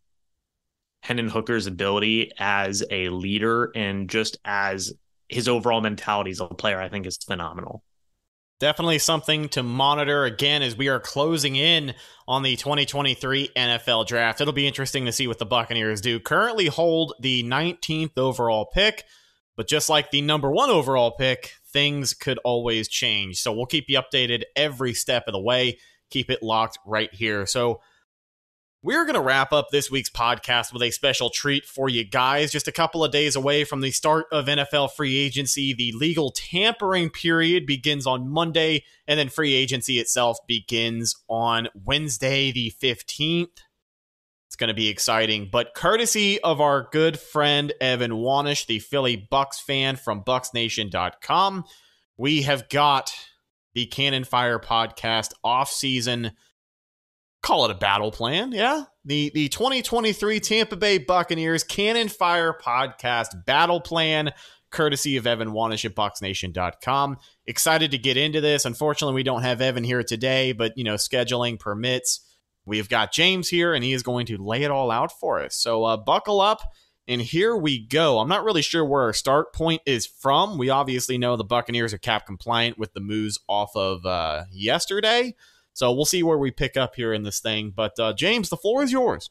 Hendon 1.08 1.30
Hooker's 1.30 1.66
ability 1.66 2.32
as 2.38 2.84
a 2.90 3.08
leader 3.08 3.72
and 3.74 4.10
just 4.10 4.36
as 4.44 4.92
his 5.26 5.48
overall 5.48 5.80
mentality 5.80 6.32
as 6.32 6.40
a 6.40 6.48
player, 6.48 6.78
I 6.78 6.90
think 6.90 7.06
is 7.06 7.16
phenomenal. 7.16 7.82
Definitely 8.60 8.98
something 8.98 9.48
to 9.50 9.62
monitor 9.62 10.24
again 10.24 10.60
as 10.60 10.76
we 10.76 10.88
are 10.88 11.00
closing 11.00 11.56
in 11.56 11.94
on 12.26 12.42
the 12.42 12.56
2023 12.56 13.48
NFL 13.56 14.06
draft. 14.06 14.42
It'll 14.42 14.52
be 14.52 14.66
interesting 14.66 15.06
to 15.06 15.12
see 15.12 15.26
what 15.26 15.38
the 15.38 15.46
Buccaneers 15.46 16.02
do. 16.02 16.20
Currently 16.20 16.66
hold 16.66 17.14
the 17.20 17.42
19th 17.42 18.18
overall 18.18 18.66
pick, 18.66 19.04
but 19.56 19.66
just 19.66 19.88
like 19.88 20.10
the 20.10 20.20
number 20.20 20.50
one 20.50 20.68
overall 20.68 21.12
pick, 21.12 21.54
things 21.72 22.12
could 22.12 22.36
always 22.44 22.86
change. 22.86 23.38
So 23.38 23.54
we'll 23.54 23.64
keep 23.64 23.86
you 23.88 23.98
updated 23.98 24.42
every 24.54 24.92
step 24.92 25.24
of 25.26 25.32
the 25.32 25.40
way. 25.40 25.78
Keep 26.10 26.30
it 26.30 26.42
locked 26.42 26.78
right 26.84 27.12
here. 27.14 27.46
So 27.46 27.80
we're 28.82 29.04
going 29.04 29.14
to 29.14 29.20
wrap 29.20 29.52
up 29.52 29.70
this 29.70 29.90
week's 29.90 30.10
podcast 30.10 30.72
with 30.72 30.82
a 30.82 30.92
special 30.92 31.30
treat 31.30 31.64
for 31.64 31.88
you 31.88 32.04
guys. 32.04 32.52
Just 32.52 32.68
a 32.68 32.72
couple 32.72 33.02
of 33.02 33.10
days 33.10 33.34
away 33.34 33.64
from 33.64 33.80
the 33.80 33.90
start 33.90 34.26
of 34.30 34.46
NFL 34.46 34.92
free 34.92 35.16
agency, 35.18 35.72
the 35.72 35.92
legal 35.96 36.30
tampering 36.30 37.10
period 37.10 37.66
begins 37.66 38.06
on 38.06 38.28
Monday, 38.28 38.84
and 39.08 39.18
then 39.18 39.28
free 39.28 39.54
agency 39.54 39.98
itself 39.98 40.38
begins 40.46 41.16
on 41.28 41.68
Wednesday, 41.74 42.52
the 42.52 42.72
15th. 42.80 43.48
It's 44.46 44.56
going 44.56 44.68
to 44.68 44.74
be 44.74 44.88
exciting, 44.88 45.48
but 45.50 45.74
courtesy 45.74 46.40
of 46.40 46.60
our 46.60 46.88
good 46.92 47.18
friend 47.18 47.72
Evan 47.80 48.12
Wanish, 48.12 48.66
the 48.66 48.78
Philly 48.78 49.16
Bucks 49.16 49.58
fan 49.58 49.96
from 49.96 50.22
BucsNation.com, 50.22 51.64
we 52.16 52.42
have 52.42 52.68
got 52.68 53.12
the 53.74 53.86
Cannon 53.86 54.24
Fire 54.24 54.58
podcast 54.60 55.32
off 55.42 55.70
season 55.70 56.32
call 57.42 57.64
it 57.64 57.70
a 57.70 57.74
battle 57.74 58.10
plan. 58.10 58.52
Yeah. 58.52 58.84
The 59.04 59.30
the 59.34 59.48
2023 59.48 60.40
Tampa 60.40 60.76
Bay 60.76 60.98
Buccaneers 60.98 61.64
Cannon 61.64 62.08
Fire 62.08 62.52
podcast 62.52 63.44
battle 63.46 63.80
plan, 63.80 64.32
courtesy 64.70 65.16
of 65.16 65.26
Evan 65.26 65.50
Wanish 65.50 65.84
at 65.84 65.94
BucsNation.com. 65.94 67.16
Excited 67.46 67.90
to 67.92 67.98
get 67.98 68.16
into 68.16 68.40
this. 68.40 68.64
Unfortunately, 68.64 69.14
we 69.14 69.22
don't 69.22 69.42
have 69.42 69.60
Evan 69.60 69.84
here 69.84 70.02
today, 70.02 70.52
but 70.52 70.76
you 70.76 70.84
know, 70.84 70.94
scheduling 70.94 71.58
permits. 71.58 72.20
We've 72.66 72.88
got 72.88 73.12
James 73.12 73.48
here, 73.48 73.72
and 73.72 73.82
he 73.82 73.94
is 73.94 74.02
going 74.02 74.26
to 74.26 74.36
lay 74.36 74.62
it 74.62 74.70
all 74.70 74.90
out 74.90 75.10
for 75.18 75.40
us. 75.40 75.56
So 75.56 75.84
uh, 75.84 75.96
buckle 75.96 76.42
up, 76.42 76.60
and 77.06 77.22
here 77.22 77.56
we 77.56 77.78
go. 77.78 78.18
I'm 78.18 78.28
not 78.28 78.44
really 78.44 78.60
sure 78.60 78.84
where 78.84 79.04
our 79.04 79.14
start 79.14 79.54
point 79.54 79.80
is 79.86 80.04
from. 80.06 80.58
We 80.58 80.68
obviously 80.68 81.16
know 81.16 81.36
the 81.36 81.44
Buccaneers 81.44 81.94
are 81.94 81.98
cap 81.98 82.26
compliant 82.26 82.78
with 82.78 82.92
the 82.92 83.00
moves 83.00 83.38
off 83.48 83.74
of 83.74 84.04
uh, 84.04 84.44
yesterday. 84.52 85.34
So 85.78 85.92
we'll 85.92 86.06
see 86.06 86.24
where 86.24 86.38
we 86.38 86.50
pick 86.50 86.76
up 86.76 86.96
here 86.96 87.12
in 87.12 87.22
this 87.22 87.38
thing. 87.38 87.72
But 87.74 87.92
uh, 88.00 88.12
James, 88.12 88.48
the 88.48 88.56
floor 88.56 88.82
is 88.82 88.90
yours. 88.90 89.30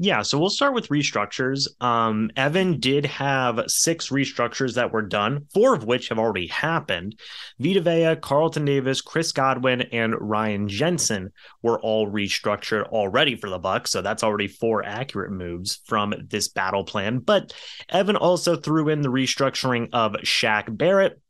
Yeah, 0.00 0.22
so 0.22 0.36
we'll 0.36 0.50
start 0.50 0.74
with 0.74 0.88
restructures. 0.88 1.68
Um, 1.80 2.28
Evan 2.36 2.80
did 2.80 3.06
have 3.06 3.62
six 3.68 4.08
restructures 4.08 4.74
that 4.74 4.92
were 4.92 5.00
done, 5.00 5.46
four 5.54 5.74
of 5.74 5.84
which 5.84 6.08
have 6.08 6.18
already 6.18 6.48
happened. 6.48 7.20
Vita 7.60 7.80
Vea, 7.80 8.16
Carlton 8.20 8.64
Davis, 8.64 9.00
Chris 9.00 9.30
Godwin, 9.30 9.82
and 9.92 10.16
Ryan 10.20 10.68
Jensen 10.68 11.30
were 11.62 11.80
all 11.80 12.10
restructured 12.10 12.88
already 12.88 13.36
for 13.36 13.48
the 13.48 13.60
Bucs. 13.60 13.88
So 13.88 14.02
that's 14.02 14.24
already 14.24 14.48
four 14.48 14.84
accurate 14.84 15.30
moves 15.30 15.78
from 15.86 16.14
this 16.28 16.48
battle 16.48 16.82
plan. 16.82 17.20
But 17.20 17.54
Evan 17.88 18.16
also 18.16 18.56
threw 18.56 18.88
in 18.88 19.02
the 19.02 19.08
restructuring 19.08 19.90
of 19.92 20.14
Shaq 20.24 20.76
Barrett, 20.76 21.22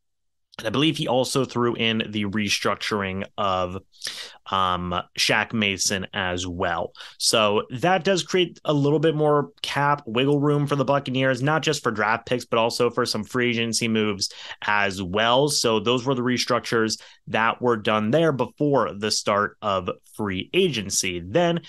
and 0.59 0.66
I 0.66 0.70
believe 0.70 0.96
he 0.96 1.07
also 1.07 1.44
threw 1.44 1.74
in 1.74 2.02
the 2.09 2.24
restructuring 2.24 3.24
of 3.36 3.76
um, 4.50 4.94
Shaq 5.18 5.52
Mason 5.52 6.07
as 6.14 6.46
well. 6.46 6.92
So 7.18 7.64
that 7.70 8.04
does 8.04 8.22
create 8.22 8.59
a 8.64 8.72
little 8.72 8.98
bit 8.98 9.14
more 9.14 9.50
cap 9.61 10.02
wiggle 10.07 10.40
room 10.40 10.66
for 10.66 10.76
the 10.76 10.84
Buccaneers, 10.84 11.42
not 11.42 11.62
just 11.62 11.82
for 11.82 11.92
draft 11.92 12.26
picks, 12.26 12.46
but 12.46 12.59
also 12.59 12.88
for 12.88 13.04
some 13.04 13.22
free 13.22 13.50
agency 13.50 13.86
moves 13.86 14.32
as 14.62 15.02
well. 15.02 15.48
So 15.48 15.78
those 15.78 16.07
were 16.07 16.14
the 16.14 16.22
restructures 16.22 16.98
that 17.26 17.61
were 17.61 17.76
done 17.76 18.11
there 18.11 18.32
before 18.32 18.94
the 18.94 19.11
start 19.11 19.59
of 19.61 19.90
free 20.14 20.48
agency. 20.54 21.20
Then 21.20 21.61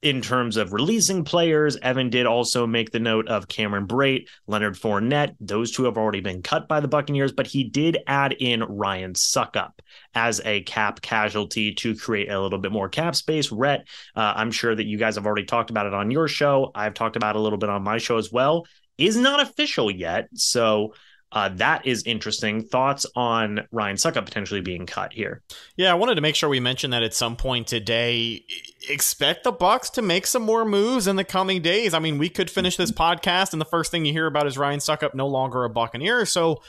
in 0.00 0.22
terms 0.22 0.56
of 0.56 0.72
releasing 0.72 1.24
players, 1.24 1.76
Evan 1.78 2.08
did 2.08 2.24
also 2.24 2.66
make 2.66 2.92
the 2.92 3.00
note 3.00 3.26
of 3.26 3.48
Cameron 3.48 3.88
Brate, 3.88 4.28
Leonard 4.46 4.74
Fournette. 4.74 5.34
Those 5.40 5.72
two 5.72 5.84
have 5.84 5.98
already 5.98 6.20
been 6.20 6.42
cut 6.42 6.68
by 6.68 6.78
the 6.78 6.86
Buccaneers, 6.86 7.32
but 7.32 7.48
he 7.48 7.64
did 7.64 7.98
add 8.06 8.32
in 8.32 8.62
Ryan 8.62 9.14
Succop 9.14 9.72
as 10.14 10.40
a 10.44 10.62
cap 10.62 11.00
casualty 11.00 11.74
to 11.74 11.96
create 11.96 12.30
a 12.30 12.40
little 12.40 12.60
bit 12.60 12.70
more 12.70 12.88
cap 12.88 13.16
space. 13.16 13.50
Rhett, 13.50 13.88
uh, 14.14 14.34
I'm 14.36 14.52
sure 14.52 14.74
that 14.74 14.86
you 14.86 14.98
guys 14.98 15.16
have 15.16 15.26
already 15.26 15.46
talked 15.46 15.70
about 15.70 15.86
it 15.86 15.94
on 15.94 16.12
your 16.12 16.28
show. 16.28 16.70
I've 16.76 16.94
talked 16.94 17.16
about 17.16 17.34
a 17.34 17.40
little 17.40 17.58
bit 17.58 17.70
on 17.70 17.82
my 17.82 17.98
show 17.98 18.18
as 18.18 18.30
well. 18.30 18.66
Is 18.98 19.16
not 19.16 19.40
official 19.40 19.90
yet. 19.90 20.28
So 20.34 20.94
Uh, 21.30 21.50
that 21.50 21.86
is 21.86 22.02
interesting. 22.04 22.62
Thoughts 22.62 23.04
on 23.14 23.66
Ryan 23.70 23.96
Succop 23.96 24.24
potentially 24.24 24.62
being 24.62 24.86
cut 24.86 25.12
here? 25.12 25.42
Yeah, 25.76 25.90
I 25.90 25.94
wanted 25.94 26.14
to 26.14 26.22
make 26.22 26.34
sure 26.34 26.48
we 26.48 26.60
mentioned 26.60 26.94
that 26.94 27.02
at 27.02 27.12
some 27.12 27.36
point 27.36 27.66
today. 27.66 28.44
Expect 28.88 29.44
the 29.44 29.52
Bucks 29.52 29.90
to 29.90 30.02
make 30.02 30.26
some 30.26 30.42
more 30.42 30.64
moves 30.64 31.06
in 31.06 31.16
the 31.16 31.24
coming 31.24 31.60
days. 31.60 31.92
I 31.92 31.98
mean, 31.98 32.16
we 32.16 32.30
could 32.30 32.50
finish 32.50 32.76
this 32.76 32.92
podcast, 32.92 33.52
and 33.52 33.60
the 33.60 33.66
first 33.66 33.90
thing 33.90 34.06
you 34.06 34.12
hear 34.12 34.26
about 34.26 34.46
is 34.46 34.56
Ryan 34.56 34.80
Succop 34.80 35.14
no 35.14 35.26
longer 35.26 35.64
a 35.64 35.70
Buccaneer. 35.70 36.24
So, 36.24 36.62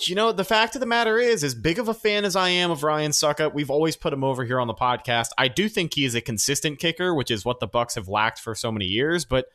you 0.00 0.14
know, 0.14 0.32
the 0.32 0.44
fact 0.44 0.74
of 0.74 0.80
the 0.80 0.86
matter 0.86 1.18
is, 1.18 1.44
as 1.44 1.54
big 1.54 1.78
of 1.78 1.88
a 1.88 1.94
fan 1.94 2.24
as 2.24 2.36
I 2.36 2.48
am 2.48 2.70
of 2.70 2.84
Ryan 2.84 3.10
Succop, 3.10 3.52
we've 3.52 3.70
always 3.70 3.96
put 3.96 4.14
him 4.14 4.24
over 4.24 4.44
here 4.44 4.60
on 4.60 4.66
the 4.66 4.74
podcast. 4.74 5.28
I 5.36 5.48
do 5.48 5.68
think 5.68 5.92
he 5.92 6.06
is 6.06 6.14
a 6.14 6.22
consistent 6.22 6.78
kicker, 6.78 7.14
which 7.14 7.30
is 7.30 7.44
what 7.44 7.60
the 7.60 7.66
Bucks 7.66 7.96
have 7.96 8.08
lacked 8.08 8.38
for 8.38 8.54
so 8.54 8.72
many 8.72 8.86
years, 8.86 9.26
but 9.26 9.46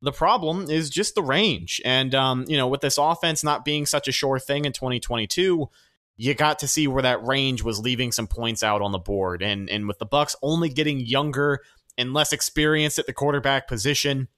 the 0.00 0.12
problem 0.12 0.70
is 0.70 0.90
just 0.90 1.14
the 1.14 1.22
range. 1.22 1.80
And, 1.84 2.14
um, 2.14 2.44
you 2.46 2.56
know, 2.56 2.68
with 2.68 2.80
this 2.80 2.98
offense 2.98 3.42
not 3.42 3.64
being 3.64 3.86
such 3.86 4.06
a 4.08 4.12
sure 4.12 4.38
thing 4.38 4.64
in 4.64 4.72
2022, 4.72 5.68
you 6.16 6.34
got 6.34 6.58
to 6.60 6.68
see 6.68 6.88
where 6.88 7.02
that 7.02 7.24
range 7.24 7.62
was 7.62 7.80
leaving 7.80 8.12
some 8.12 8.26
points 8.26 8.62
out 8.62 8.82
on 8.82 8.92
the 8.92 8.98
board. 8.98 9.42
And, 9.42 9.68
and 9.68 9.88
with 9.88 9.98
the 9.98 10.06
Bucks 10.06 10.36
only 10.42 10.68
getting 10.68 11.00
younger 11.00 11.60
and 11.96 12.14
less 12.14 12.32
experienced 12.32 12.98
at 12.98 13.06
the 13.06 13.12
quarterback 13.12 13.66
position, 13.66 14.28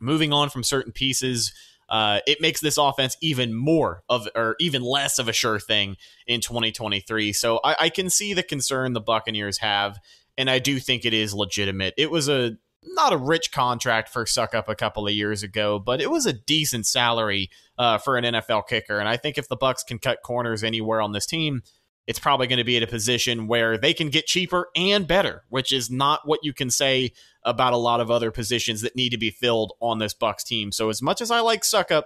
moving 0.00 0.32
on 0.32 0.48
from 0.50 0.62
certain 0.62 0.92
pieces, 0.92 1.52
uh, 1.88 2.20
it 2.26 2.40
makes 2.40 2.60
this 2.60 2.78
offense 2.78 3.16
even 3.20 3.54
more 3.54 4.02
of 4.08 4.28
or 4.34 4.56
even 4.58 4.82
less 4.82 5.18
of 5.18 5.28
a 5.28 5.32
sure 5.32 5.58
thing 5.58 5.96
in 6.26 6.40
2023. 6.40 7.32
So 7.32 7.60
I, 7.62 7.76
I 7.80 7.88
can 7.90 8.10
see 8.10 8.34
the 8.34 8.42
concern 8.42 8.92
the 8.92 9.00
Buccaneers 9.00 9.58
have, 9.58 9.98
and 10.36 10.50
I 10.50 10.58
do 10.58 10.80
think 10.80 11.04
it 11.04 11.14
is 11.14 11.32
legitimate. 11.32 11.94
It 11.96 12.10
was 12.10 12.28
a 12.28 12.56
not 12.88 13.12
a 13.12 13.16
rich 13.16 13.52
contract 13.52 14.08
for 14.08 14.24
Succop 14.24 14.68
a 14.68 14.74
couple 14.74 15.06
of 15.06 15.12
years 15.12 15.42
ago, 15.42 15.78
but 15.78 16.00
it 16.00 16.10
was 16.10 16.26
a 16.26 16.32
decent 16.32 16.86
salary 16.86 17.50
uh, 17.78 17.98
for 17.98 18.16
an 18.16 18.24
NFL 18.24 18.66
kicker. 18.68 18.98
And 18.98 19.08
I 19.08 19.16
think 19.16 19.38
if 19.38 19.48
the 19.48 19.56
Bucks 19.56 19.82
can 19.82 19.98
cut 19.98 20.22
corners 20.22 20.62
anywhere 20.64 21.00
on 21.00 21.12
this 21.12 21.26
team, 21.26 21.62
it's 22.06 22.18
probably 22.18 22.46
going 22.46 22.58
to 22.58 22.64
be 22.64 22.76
at 22.76 22.82
a 22.82 22.86
position 22.86 23.48
where 23.48 23.76
they 23.76 23.92
can 23.92 24.10
get 24.10 24.26
cheaper 24.26 24.68
and 24.76 25.08
better, 25.08 25.42
which 25.48 25.72
is 25.72 25.90
not 25.90 26.20
what 26.24 26.40
you 26.42 26.52
can 26.52 26.70
say 26.70 27.12
about 27.44 27.72
a 27.72 27.78
lot 27.78 28.00
of 28.00 28.10
other 28.10 28.30
positions 28.30 28.80
that 28.82 28.94
need 28.94 29.10
to 29.10 29.18
be 29.18 29.30
filled 29.30 29.72
on 29.80 29.98
this 29.98 30.14
Bucks 30.14 30.44
team. 30.44 30.70
So 30.70 30.88
as 30.88 31.02
much 31.02 31.20
as 31.20 31.30
I 31.30 31.40
like 31.40 31.62
Succop, 31.62 32.04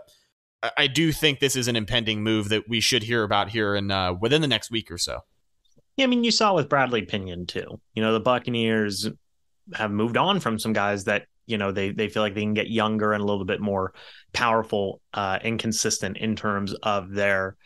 I 0.77 0.87
do 0.87 1.13
think 1.13 1.41
this 1.41 1.57
is 1.57 1.69
an 1.69 1.77
impending 1.77 2.23
move 2.23 2.49
that 2.51 2.69
we 2.69 2.81
should 2.81 3.03
hear 3.03 3.23
about 3.23 3.51
here 3.51 3.75
in 3.75 3.91
uh, 3.91 4.15
within 4.15 4.43
the 4.43 4.49
next 4.49 4.71
week 4.71 4.91
or 4.91 4.99
so. 4.99 5.21
Yeah, 5.97 6.05
I 6.05 6.07
mean, 6.07 6.25
you 6.25 6.31
saw 6.31 6.55
with 6.55 6.69
Bradley 6.69 7.03
Pinion 7.03 7.47
too. 7.47 7.81
You 7.95 8.03
know, 8.03 8.13
the 8.13 8.21
Buccaneers 8.21 9.09
have 9.75 9.91
moved 9.91 10.17
on 10.17 10.41
from 10.41 10.59
some 10.59 10.73
guys 10.73 11.05
that 11.05 11.27
you 11.47 11.59
know 11.59 11.73
they 11.73 11.91
they 11.91 12.09
feel 12.09 12.23
like 12.23 12.35
they 12.35 12.43
can 12.43 12.55
get 12.55 12.69
younger 12.69 13.13
and 13.13 13.23
a 13.23 13.27
little 13.27 13.45
bit 13.45 13.61
more 13.61 13.93
powerful 14.33 15.01
uh, 15.15 15.39
and 15.43 15.59
consistent 15.59 16.17
in 16.19 16.37
terms 16.37 16.73
of 16.83 17.11
their 17.11 17.57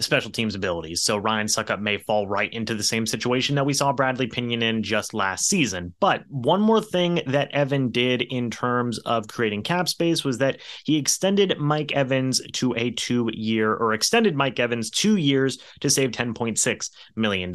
special 0.00 0.30
teams 0.30 0.54
abilities. 0.54 1.02
So 1.02 1.18
Ryan 1.18 1.46
Succop 1.46 1.80
may 1.80 1.98
fall 1.98 2.28
right 2.28 2.52
into 2.52 2.74
the 2.74 2.82
same 2.82 3.06
situation 3.06 3.56
that 3.56 3.66
we 3.66 3.72
saw 3.72 3.92
Bradley 3.92 4.26
Pinion 4.26 4.62
in 4.62 4.82
just 4.82 5.14
last 5.14 5.48
season. 5.48 5.94
But 6.00 6.22
one 6.28 6.60
more 6.60 6.80
thing 6.80 7.20
that 7.26 7.50
Evan 7.52 7.90
did 7.90 8.22
in 8.22 8.50
terms 8.50 8.98
of 9.00 9.28
creating 9.28 9.62
cap 9.62 9.88
space 9.88 10.24
was 10.24 10.38
that 10.38 10.60
he 10.84 10.96
extended 10.96 11.58
Mike 11.58 11.92
Evans 11.92 12.40
to 12.54 12.74
a 12.76 12.90
two 12.90 13.30
year 13.32 13.74
or 13.74 13.92
extended 13.92 14.36
Mike 14.36 14.58
Evans 14.58 14.90
two 14.90 15.16
years 15.16 15.58
to 15.80 15.90
save 15.90 16.10
$10.6 16.10 16.90
million. 17.16 17.50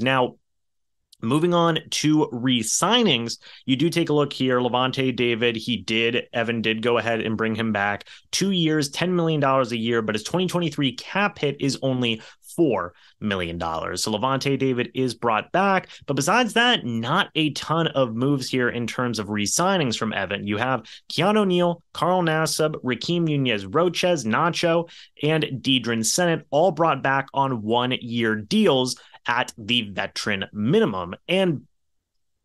Now, 0.00 0.36
Moving 1.20 1.52
on 1.52 1.80
to 1.90 2.28
re 2.30 2.62
signings, 2.62 3.38
you 3.66 3.74
do 3.76 3.90
take 3.90 4.08
a 4.08 4.12
look 4.12 4.32
here. 4.32 4.60
Lavonte 4.60 5.14
David, 5.14 5.56
he 5.56 5.76
did, 5.76 6.28
Evan 6.32 6.62
did 6.62 6.80
go 6.80 6.98
ahead 6.98 7.20
and 7.20 7.36
bring 7.36 7.56
him 7.56 7.72
back. 7.72 8.04
Two 8.30 8.52
years, 8.52 8.90
$10 8.90 9.10
million 9.10 9.42
a 9.42 9.64
year, 9.74 10.00
but 10.00 10.14
his 10.14 10.22
2023 10.22 10.92
cap 10.92 11.38
hit 11.38 11.60
is 11.60 11.78
only 11.82 12.22
$4 12.58 12.90
million. 13.20 13.58
So 13.60 14.12
Lavonte 14.12 14.58
David 14.58 14.90
is 14.94 15.14
brought 15.14 15.50
back. 15.52 15.88
But 16.06 16.14
besides 16.14 16.54
that, 16.54 16.84
not 16.84 17.30
a 17.34 17.50
ton 17.50 17.88
of 17.88 18.14
moves 18.14 18.48
here 18.48 18.68
in 18.68 18.86
terms 18.86 19.18
of 19.18 19.28
re 19.28 19.44
signings 19.44 19.96
from 19.96 20.12
Evan. 20.12 20.46
You 20.46 20.56
have 20.56 20.84
Keanu 21.12 21.46
Neal, 21.46 21.82
Carl 21.92 22.22
Nassib, 22.22 22.74
Rakeem 22.84 23.22
Nunez 23.22 23.66
Roches, 23.66 24.24
Nacho, 24.24 24.88
and 25.22 25.44
Deadrin 25.44 26.04
Senat 26.04 26.44
all 26.50 26.70
brought 26.70 27.02
back 27.02 27.26
on 27.34 27.62
one 27.62 27.92
year 28.00 28.36
deals 28.36 28.96
at 29.28 29.52
the 29.56 29.90
veteran 29.90 30.46
minimum. 30.52 31.14
And 31.28 31.66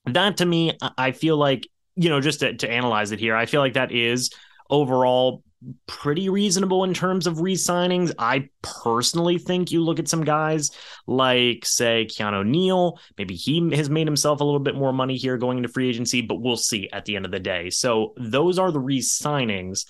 that 0.06 0.38
to 0.38 0.46
me, 0.46 0.78
I 0.98 1.14
feel 1.14 1.38
like, 1.38 1.68
you 1.96 2.10
know, 2.10 2.20
just 2.20 2.42
to, 2.42 2.54
to 2.58 2.70
analyze 2.70 3.12
it 3.12 3.20
here, 3.20 3.36
I 3.36 3.46
feel 3.46 3.62
like 3.62 3.74
that 3.74 3.92
is 3.92 4.32
overall 4.70 5.44
pretty 5.88 6.28
reasonable 6.28 6.84
in 6.84 6.94
terms 6.94 7.26
of 7.26 7.40
re-signings. 7.40 8.12
I 8.20 8.50
personally 8.62 9.38
think 9.38 9.72
you 9.72 9.82
look 9.82 9.98
at 9.98 10.10
some 10.10 10.26
guys 10.26 10.72
like, 11.08 11.66
say, 11.66 12.06
Keanu 12.06 12.46
Neal. 12.46 13.00
Maybe 13.18 13.36
he 13.36 13.74
has 13.74 13.90
made 13.90 14.06
himself 14.06 14.42
a 14.42 14.44
little 14.44 14.60
bit 14.60 14.76
more 14.76 14.92
money 14.92 15.16
here 15.16 15.38
going 15.38 15.58
into 15.60 15.70
free 15.70 15.88
agency, 15.88 16.22
but 16.22 16.42
we'll 16.42 16.58
see 16.58 16.90
at 16.92 17.06
the 17.06 17.16
end 17.16 17.24
of 17.24 17.32
the 17.32 17.40
day. 17.40 17.70
So 17.70 18.14
those 18.18 18.60
are 18.60 18.72
the 18.72 18.80
re-signings. 18.82 19.86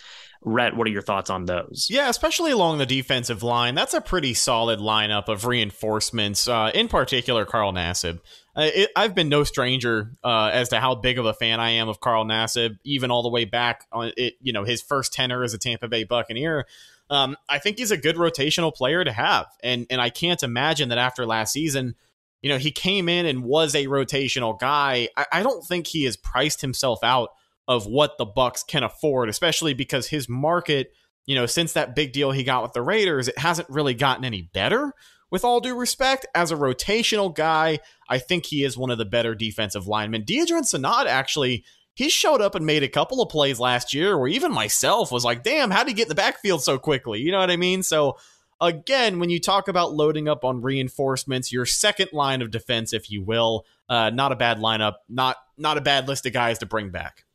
Rhett, 0.45 0.75
what 0.75 0.87
are 0.87 0.91
your 0.91 1.01
thoughts 1.01 1.29
on 1.29 1.45
those? 1.45 1.87
Yeah, 1.89 2.09
especially 2.09 2.51
along 2.51 2.77
the 2.77 2.85
defensive 2.85 3.43
line. 3.43 3.75
That's 3.75 3.93
a 3.93 4.01
pretty 4.01 4.33
solid 4.33 4.79
lineup 4.79 5.29
of 5.29 5.45
reinforcements, 5.45 6.47
uh, 6.47 6.71
in 6.73 6.87
particular, 6.87 7.45
Carl 7.45 7.71
Nassib. 7.73 8.19
Uh, 8.55 8.69
it, 8.73 8.89
I've 8.95 9.15
been 9.15 9.29
no 9.29 9.43
stranger 9.43 10.11
uh, 10.23 10.51
as 10.53 10.69
to 10.69 10.79
how 10.79 10.95
big 10.95 11.17
of 11.17 11.25
a 11.25 11.33
fan 11.33 11.59
I 11.59 11.71
am 11.71 11.89
of 11.89 11.99
Carl 11.99 12.25
Nassib, 12.25 12.77
even 12.83 13.09
all 13.09 13.23
the 13.23 13.29
way 13.29 13.45
back 13.45 13.85
on 13.91 14.11
it. 14.17 14.35
You 14.41 14.53
know, 14.53 14.63
his 14.63 14.81
first 14.81 15.13
tenor 15.13 15.43
as 15.43 15.53
a 15.53 15.57
Tampa 15.57 15.87
Bay 15.87 16.03
Buccaneer. 16.03 16.65
Um, 17.09 17.35
I 17.47 17.59
think 17.59 17.77
he's 17.77 17.91
a 17.91 17.97
good 17.97 18.15
rotational 18.15 18.73
player 18.73 19.03
to 19.03 19.11
have, 19.11 19.47
and 19.63 19.87
and 19.89 20.01
I 20.01 20.09
can't 20.09 20.43
imagine 20.43 20.89
that 20.89 20.97
after 20.97 21.25
last 21.25 21.53
season, 21.53 21.95
you 22.41 22.49
know, 22.49 22.57
he 22.57 22.71
came 22.71 23.07
in 23.07 23.25
and 23.25 23.43
was 23.43 23.75
a 23.75 23.87
rotational 23.87 24.59
guy. 24.59 25.09
I, 25.15 25.25
I 25.31 25.43
don't 25.43 25.63
think 25.65 25.87
he 25.87 26.03
has 26.03 26.17
priced 26.17 26.61
himself 26.61 27.03
out 27.03 27.29
of 27.67 27.85
what 27.85 28.17
the 28.17 28.25
Bucks 28.25 28.63
can 28.63 28.83
afford, 28.83 29.29
especially 29.29 29.73
because 29.73 30.07
his 30.07 30.27
market, 30.27 30.91
you 31.25 31.35
know, 31.35 31.45
since 31.45 31.73
that 31.73 31.95
big 31.95 32.11
deal 32.11 32.31
he 32.31 32.43
got 32.43 32.63
with 32.63 32.73
the 32.73 32.81
Raiders, 32.81 33.27
it 33.27 33.37
hasn't 33.37 33.69
really 33.69 33.93
gotten 33.93 34.25
any 34.25 34.41
better. 34.41 34.93
With 35.31 35.43
all 35.43 35.59
due 35.59 35.75
respect, 35.75 36.27
as 36.35 36.51
a 36.51 36.55
rotational 36.55 37.33
guy, 37.33 37.79
I 38.07 38.19
think 38.19 38.45
he 38.45 38.63
is 38.63 38.77
one 38.77 38.91
of 38.91 38.99
the 38.99 39.05
better 39.05 39.33
defensive 39.33 39.87
linemen. 39.87 40.23
Deadrin 40.23 40.63
Senat 40.63 41.07
actually 41.07 41.63
he 41.95 42.09
showed 42.09 42.41
up 42.41 42.55
and 42.55 42.65
made 42.65 42.83
a 42.83 42.89
couple 42.89 43.21
of 43.21 43.29
plays 43.29 43.59
last 43.59 43.93
year 43.93 44.17
where 44.17 44.27
even 44.27 44.51
myself 44.51 45.11
was 45.11 45.23
like, 45.23 45.43
damn, 45.43 45.71
how 45.71 45.83
did 45.83 45.89
he 45.89 45.93
get 45.93 46.03
in 46.03 46.09
the 46.09 46.15
backfield 46.15 46.63
so 46.63 46.79
quickly? 46.79 47.19
You 47.19 47.31
know 47.31 47.39
what 47.39 47.51
I 47.51 47.57
mean? 47.57 47.83
So 47.83 48.17
again, 48.59 49.19
when 49.19 49.29
you 49.29 49.39
talk 49.39 49.67
about 49.67 49.93
loading 49.93 50.27
up 50.27 50.43
on 50.43 50.61
reinforcements, 50.61 51.51
your 51.51 51.65
second 51.65 52.09
line 52.11 52.41
of 52.41 52.49
defense, 52.49 52.93
if 52.93 53.11
you 53.11 53.23
will, 53.23 53.65
uh, 53.89 54.09
not 54.09 54.31
a 54.31 54.35
bad 54.35 54.57
lineup, 54.57 54.95
not 55.07 55.37
not 55.57 55.77
a 55.77 55.81
bad 55.81 56.07
list 56.07 56.25
of 56.25 56.33
guys 56.33 56.59
to 56.59 56.65
bring 56.65 56.89
back. 56.89 57.25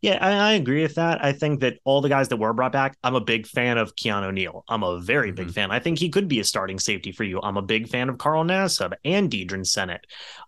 Yeah, 0.00 0.18
I, 0.20 0.50
I, 0.50 0.52
agree 0.52 0.82
with 0.82 0.94
that. 0.94 1.24
I 1.24 1.32
think 1.32 1.58
that 1.60 1.80
all 1.84 2.00
the 2.00 2.08
guys 2.08 2.28
that 2.28 2.36
were 2.36 2.52
brought 2.52 2.70
back, 2.70 2.96
I'm 3.02 3.16
a 3.16 3.20
big 3.20 3.48
fan 3.48 3.78
of 3.78 3.96
Keanu 3.96 4.32
Neal. 4.32 4.64
I'm 4.68 4.84
a 4.84 5.00
very 5.00 5.32
big 5.32 5.46
mm-hmm. 5.46 5.54
fan. 5.54 5.70
I 5.72 5.80
think 5.80 5.98
he 5.98 6.08
could 6.08 6.28
be 6.28 6.38
a 6.38 6.44
starting 6.44 6.78
safety 6.78 7.10
for 7.10 7.24
you. 7.24 7.40
I'm 7.42 7.56
a 7.56 7.62
big 7.62 7.88
fan 7.88 8.08
of 8.08 8.16
Carl 8.16 8.44
Nassib 8.44 8.92
and 9.04 9.28
Deadrin 9.28 9.66
Senat. 9.66 10.00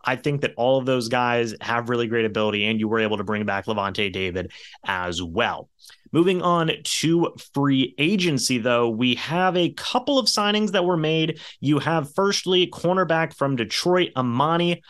I 0.04 0.14
think 0.14 0.42
that 0.42 0.54
all 0.56 0.78
of 0.78 0.86
those 0.86 1.08
guys 1.08 1.52
have 1.60 1.88
really 1.88 2.06
great 2.06 2.26
ability, 2.26 2.64
and 2.66 2.78
you 2.78 2.86
were 2.86 3.00
able 3.00 3.16
to 3.16 3.24
bring 3.24 3.44
back 3.44 3.66
Lavonte 3.66 4.12
David 4.12 4.52
as 4.84 5.20
well. 5.20 5.68
Moving 6.12 6.42
on 6.42 6.70
to 6.82 7.34
free 7.52 7.94
agency, 7.98 8.58
though, 8.58 8.88
we 8.88 9.16
have 9.16 9.56
a 9.56 9.72
couple 9.72 10.18
of 10.18 10.26
signings 10.26 10.72
that 10.72 10.84
were 10.84 10.96
made. 10.96 11.40
You 11.60 11.80
have 11.80 12.14
firstly 12.14 12.68
cornerback 12.68 13.36
from 13.36 13.56
Detroit, 13.56 14.10
Amani 14.16 14.82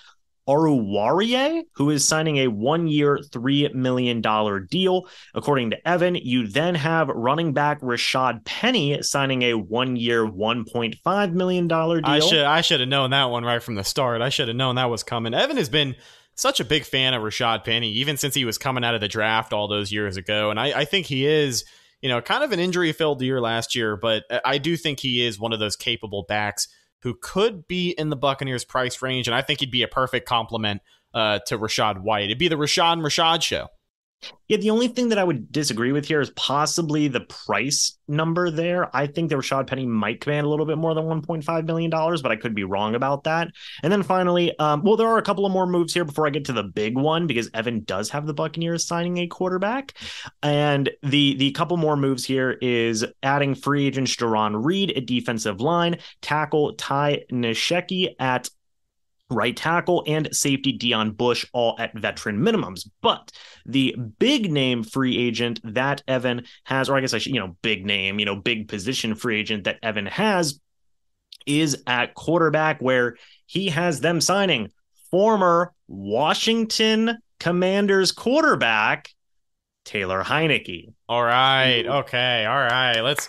Oruwariye, 0.48 1.62
who 1.74 1.90
is 1.90 2.06
signing 2.06 2.38
a 2.38 2.48
one 2.48 2.88
year, 2.88 3.18
$3 3.18 3.74
million 3.74 4.20
deal. 4.68 5.08
According 5.34 5.70
to 5.70 5.88
Evan, 5.88 6.14
you 6.16 6.46
then 6.46 6.74
have 6.74 7.08
running 7.08 7.52
back 7.52 7.80
Rashad 7.80 8.44
Penny 8.44 9.02
signing 9.02 9.42
a 9.42 9.54
one 9.54 9.96
year, 9.96 10.26
$1.5 10.26 11.32
million 11.32 11.68
deal. 11.68 12.02
I 12.04 12.20
should, 12.20 12.44
I 12.44 12.60
should 12.62 12.80
have 12.80 12.88
known 12.88 13.10
that 13.10 13.26
one 13.26 13.44
right 13.44 13.62
from 13.62 13.74
the 13.74 13.84
start. 13.84 14.22
I 14.22 14.28
should 14.28 14.48
have 14.48 14.56
known 14.56 14.76
that 14.76 14.90
was 14.90 15.02
coming. 15.02 15.34
Evan 15.34 15.56
has 15.56 15.68
been 15.68 15.94
such 16.34 16.58
a 16.58 16.64
big 16.64 16.84
fan 16.84 17.14
of 17.14 17.22
Rashad 17.22 17.64
Penny, 17.64 17.92
even 17.92 18.16
since 18.16 18.34
he 18.34 18.44
was 18.44 18.58
coming 18.58 18.82
out 18.82 18.94
of 18.94 19.00
the 19.00 19.08
draft 19.08 19.52
all 19.52 19.68
those 19.68 19.92
years 19.92 20.16
ago. 20.16 20.50
And 20.50 20.58
I, 20.58 20.80
I 20.80 20.84
think 20.84 21.06
he 21.06 21.26
is, 21.26 21.64
you 22.00 22.08
know, 22.08 22.20
kind 22.22 22.42
of 22.42 22.52
an 22.52 22.58
injury 22.58 22.92
filled 22.92 23.20
year 23.20 23.40
last 23.40 23.74
year, 23.74 23.96
but 23.96 24.24
I 24.44 24.58
do 24.58 24.76
think 24.76 25.00
he 25.00 25.24
is 25.24 25.38
one 25.38 25.52
of 25.52 25.60
those 25.60 25.76
capable 25.76 26.24
backs 26.26 26.66
who 27.02 27.14
could 27.14 27.66
be 27.66 27.90
in 27.90 28.10
the 28.10 28.16
Buccaneers 28.16 28.64
price 28.64 29.00
range, 29.02 29.28
and 29.28 29.34
I 29.34 29.42
think 29.42 29.60
he'd 29.60 29.70
be 29.70 29.82
a 29.82 29.88
perfect 29.88 30.28
complement 30.28 30.82
uh, 31.14 31.40
to 31.46 31.58
Rachaad 31.58 32.02
White. 32.02 32.24
It'd 32.24 32.38
be 32.38 32.48
the 32.48 32.56
Rashad 32.56 32.94
and 32.94 33.02
Rashad 33.02 33.42
show. 33.42 33.68
Yeah, 34.48 34.58
the 34.58 34.70
only 34.70 34.88
thing 34.88 35.10
that 35.10 35.18
I 35.18 35.24
would 35.24 35.52
disagree 35.52 35.92
with 35.92 36.06
here 36.06 36.20
is 36.20 36.30
possibly 36.30 37.08
the 37.08 37.20
price 37.20 37.96
number 38.08 38.50
there. 38.50 38.94
I 38.94 39.06
think 39.06 39.30
that 39.30 39.36
Rashad 39.36 39.66
Penny 39.66 39.86
might 39.86 40.20
command 40.20 40.44
a 40.44 40.50
little 40.50 40.66
bit 40.66 40.76
more 40.76 40.92
than 40.94 41.04
$1.5 41.04 41.66
million, 41.66 41.90
but 41.90 42.32
I 42.32 42.36
could 42.36 42.54
be 42.54 42.64
wrong 42.64 42.94
about 42.94 43.24
that. 43.24 43.48
And 43.82 43.92
then 43.92 44.02
finally, 44.02 44.56
um, 44.58 44.82
well, 44.82 44.96
there 44.96 45.08
are 45.08 45.18
a 45.18 45.22
couple 45.22 45.46
of 45.46 45.52
more 45.52 45.66
moves 45.66 45.94
here 45.94 46.04
before 46.04 46.26
I 46.26 46.30
get 46.30 46.44
to 46.46 46.52
the 46.52 46.64
big 46.64 46.96
one 46.98 47.26
because 47.26 47.48
Evan 47.54 47.84
does 47.84 48.10
have 48.10 48.26
the 48.26 48.34
Buccaneers 48.34 48.86
signing 48.86 49.18
a 49.18 49.26
quarterback. 49.26 49.94
And 50.42 50.90
the 51.02 51.36
the 51.36 51.52
couple 51.52 51.76
more 51.76 51.96
moves 51.96 52.24
here 52.24 52.58
is 52.60 53.04
adding 53.22 53.54
free 53.54 53.86
agent 53.86 54.08
Jarran 54.08 54.64
Reed 54.64 54.90
at 54.96 55.06
defensive 55.06 55.60
line, 55.60 55.98
tackle 56.20 56.74
Ty 56.74 57.24
Nsekhe 57.30 58.14
at 58.18 58.50
right 59.30 59.56
tackle 59.56 60.02
and 60.06 60.34
safety 60.34 60.76
Deon 60.76 61.16
Bush, 61.16 61.46
all 61.52 61.76
at 61.78 61.96
veteran 61.96 62.38
minimums. 62.38 62.88
But 63.00 63.30
the 63.64 63.94
big 64.18 64.50
name 64.50 64.82
free 64.82 65.16
agent 65.16 65.60
that 65.64 66.02
Evan 66.08 66.44
has, 66.64 66.90
or 66.90 66.96
I 66.96 67.00
guess 67.00 67.14
I 67.14 67.18
should, 67.18 67.32
you 67.32 67.40
know, 67.40 67.56
big 67.62 67.86
name, 67.86 68.18
you 68.18 68.26
know, 68.26 68.36
big 68.36 68.68
position 68.68 69.14
free 69.14 69.38
agent 69.40 69.64
that 69.64 69.78
Evan 69.82 70.06
has 70.06 70.60
is 71.46 71.82
at 71.86 72.14
quarterback, 72.14 72.80
where 72.80 73.16
he 73.46 73.68
has 73.68 74.00
them 74.00 74.20
signing 74.20 74.70
former 75.10 75.72
Washington 75.88 77.18
Commanders 77.38 78.12
quarterback 78.12 79.10
Taylor 79.84 80.22
Heinicke. 80.22 80.92
All 81.08 81.22
right, 81.22 81.86
okay, 81.86 82.44
all 82.44 82.54
right. 82.54 83.00
Let's 83.00 83.28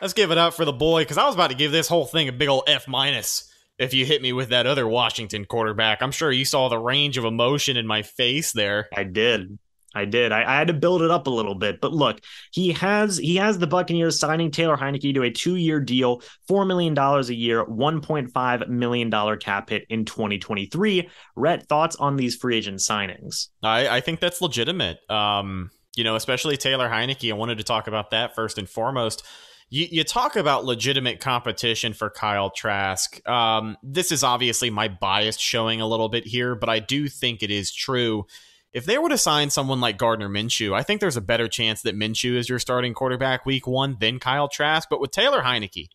let's 0.00 0.12
give 0.12 0.30
it 0.30 0.38
up 0.38 0.54
for 0.54 0.64
the 0.64 0.72
boy 0.72 1.02
because 1.02 1.18
I 1.18 1.26
was 1.26 1.34
about 1.34 1.50
to 1.50 1.56
give 1.56 1.72
this 1.72 1.88
whole 1.88 2.06
thing 2.06 2.28
a 2.28 2.32
big 2.32 2.48
old 2.48 2.64
F 2.66 2.88
minus 2.88 3.51
if 3.78 3.94
you 3.94 4.06
hit 4.06 4.22
me 4.22 4.32
with 4.32 4.50
that 4.50 4.66
other 4.66 4.86
Washington 4.86 5.44
quarterback. 5.44 6.02
I'm 6.02 6.12
sure 6.12 6.30
you 6.30 6.44
saw 6.44 6.68
the 6.68 6.78
range 6.78 7.16
of 7.16 7.24
emotion 7.24 7.76
in 7.76 7.86
my 7.86 8.02
face 8.02 8.52
there. 8.52 8.88
I 8.94 9.04
did. 9.04 9.58
I 9.94 10.04
did. 10.04 10.32
I, 10.32 10.42
I, 10.42 10.56
had 10.56 10.68
to 10.68 10.72
build 10.72 11.02
it 11.02 11.10
up 11.10 11.26
a 11.26 11.30
little 11.30 11.54
bit, 11.54 11.80
but 11.80 11.92
look, 11.92 12.20
he 12.50 12.72
has 12.72 13.18
he 13.18 13.36
has 13.36 13.58
the 13.58 13.66
Buccaneers 13.66 14.18
signing 14.18 14.50
Taylor 14.50 14.76
Heinicke 14.76 15.14
to 15.14 15.22
a 15.22 15.30
two 15.30 15.56
year 15.56 15.80
deal, 15.80 16.22
four 16.48 16.64
million 16.64 16.94
dollars 16.94 17.28
a 17.28 17.34
year, 17.34 17.64
one 17.64 18.00
point 18.00 18.30
five 18.32 18.68
million 18.68 19.10
dollar 19.10 19.36
cap 19.36 19.68
hit 19.68 19.84
in 19.90 20.04
2023. 20.04 21.08
Rhett, 21.36 21.68
thoughts 21.68 21.96
on 21.96 22.16
these 22.16 22.36
free 22.36 22.56
agent 22.56 22.78
signings? 22.78 23.48
I, 23.62 23.96
I 23.96 24.00
think 24.00 24.20
that's 24.20 24.40
legitimate. 24.40 24.98
Um, 25.10 25.70
you 25.94 26.04
know, 26.04 26.16
especially 26.16 26.56
Taylor 26.56 26.88
Heinicke. 26.88 27.30
I 27.30 27.34
wanted 27.34 27.58
to 27.58 27.64
talk 27.64 27.86
about 27.86 28.10
that 28.12 28.34
first 28.34 28.56
and 28.56 28.68
foremost 28.68 29.26
you, 29.72 29.88
you 29.90 30.04
talk 30.04 30.36
about 30.36 30.66
legitimate 30.66 31.18
competition 31.18 31.94
for 31.94 32.10
Kyle 32.10 32.50
Trask. 32.50 33.26
Um, 33.26 33.78
this 33.82 34.12
is 34.12 34.22
obviously 34.22 34.68
my 34.68 34.88
bias 34.88 35.38
showing 35.38 35.80
a 35.80 35.86
little 35.86 36.10
bit 36.10 36.26
here, 36.26 36.54
but 36.54 36.68
I 36.68 36.78
do 36.78 37.08
think 37.08 37.42
it 37.42 37.50
is 37.50 37.72
true. 37.72 38.26
If 38.74 38.84
they 38.84 38.98
were 38.98 39.08
to 39.08 39.16
sign 39.16 39.48
someone 39.48 39.80
like 39.80 39.96
Gardner 39.96 40.28
Minshew, 40.28 40.74
I 40.74 40.82
think 40.82 41.00
there's 41.00 41.16
a 41.16 41.22
better 41.22 41.48
chance 41.48 41.80
that 41.82 41.96
Minshew 41.96 42.36
is 42.36 42.50
your 42.50 42.58
starting 42.58 42.92
quarterback 42.92 43.46
week 43.46 43.66
one 43.66 43.96
than 43.98 44.20
Kyle 44.20 44.46
Trask. 44.46 44.90
But 44.90 45.00
with 45.00 45.10
Taylor 45.10 45.40
Heinicke, 45.40 45.88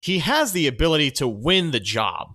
he 0.00 0.20
has 0.20 0.52
the 0.52 0.68
ability 0.68 1.10
to 1.12 1.26
win 1.26 1.72
the 1.72 1.80
job. 1.80 2.34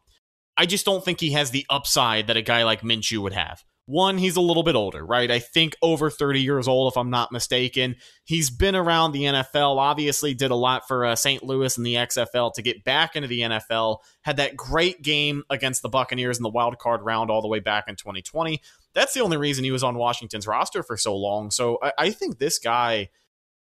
I 0.57 0.65
just 0.65 0.85
don't 0.85 1.05
think 1.05 1.21
he 1.21 1.31
has 1.31 1.51
the 1.51 1.65
upside 1.69 2.27
that 2.27 2.37
a 2.37 2.41
guy 2.41 2.65
like 2.65 2.81
Minshew 2.81 3.19
would 3.19 3.33
have. 3.33 3.63
One, 3.87 4.17
he's 4.17 4.35
a 4.35 4.41
little 4.41 4.63
bit 4.63 4.75
older, 4.75 5.05
right? 5.05 5.29
I 5.29 5.37
think 5.37 5.75
over 5.81 6.09
30 6.09 6.41
years 6.41 6.67
old, 6.67 6.91
if 6.91 6.97
I'm 6.97 7.11
not 7.11 7.31
mistaken. 7.31 7.95
He's 8.23 8.49
been 8.49 8.75
around 8.75 9.11
the 9.11 9.23
NFL, 9.23 9.77
obviously, 9.77 10.33
did 10.33 10.49
a 10.49 10.55
lot 10.55 10.87
for 10.87 11.05
uh, 11.05 11.15
St. 11.15 11.43
Louis 11.43 11.77
and 11.77 11.85
the 11.85 11.93
XFL 11.93 12.51
to 12.53 12.63
get 12.63 12.83
back 12.83 13.15
into 13.15 13.27
the 13.27 13.41
NFL. 13.41 13.99
Had 14.21 14.37
that 14.37 14.57
great 14.57 15.03
game 15.03 15.43
against 15.51 15.83
the 15.83 15.89
Buccaneers 15.89 16.37
in 16.37 16.43
the 16.43 16.49
wild 16.49 16.79
card 16.79 17.01
round 17.03 17.29
all 17.29 17.43
the 17.43 17.47
way 17.47 17.59
back 17.59 17.85
in 17.87 17.95
2020. 17.95 18.59
That's 18.95 19.13
the 19.13 19.21
only 19.21 19.37
reason 19.37 19.63
he 19.63 19.71
was 19.71 19.83
on 19.83 19.97
Washington's 19.97 20.47
roster 20.47 20.81
for 20.81 20.97
so 20.97 21.15
long. 21.15 21.51
So 21.51 21.77
I, 21.83 21.93
I 21.97 22.09
think 22.09 22.39
this 22.39 22.57
guy 22.57 23.09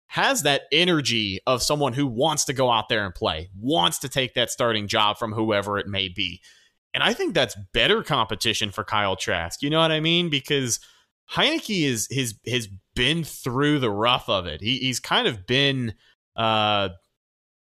has 0.07 0.43
that 0.43 0.63
energy 0.73 1.41
of 1.47 1.63
someone 1.63 1.93
who 1.93 2.07
wants 2.07 2.47
to 2.47 2.53
go 2.53 2.71
out 2.71 2.89
there 2.89 3.05
and 3.05 3.15
play, 3.15 3.51
wants 3.61 3.99
to 3.99 4.09
take 4.09 4.35
that 4.35 4.51
starting 4.51 4.87
job 4.87 5.19
from 5.19 5.33
whoever 5.33 5.79
it 5.79 5.87
may 5.87 6.09
be. 6.09 6.41
And 6.95 7.03
I 7.03 7.13
think 7.13 7.35
that's 7.35 7.57
better 7.73 8.03
competition 8.03 8.71
for 8.71 8.85
Kyle 8.85 9.17
Trask. 9.17 9.63
You 9.63 9.69
know 9.69 9.81
what 9.81 9.91
I 9.91 10.01
mean? 10.01 10.31
Because 10.31 10.79
Heinicke 11.33 11.85
is 11.85 12.09
has 12.15 12.35
has 12.47 12.69
been 12.95 13.25
through 13.25 13.81
the 13.81 13.91
rough 13.91 14.29
of 14.29 14.47
it. 14.47 14.61
He, 14.61 14.79
he's 14.79 15.01
kind 15.01 15.27
of 15.27 15.47
been, 15.47 15.95
uh, 16.37 16.89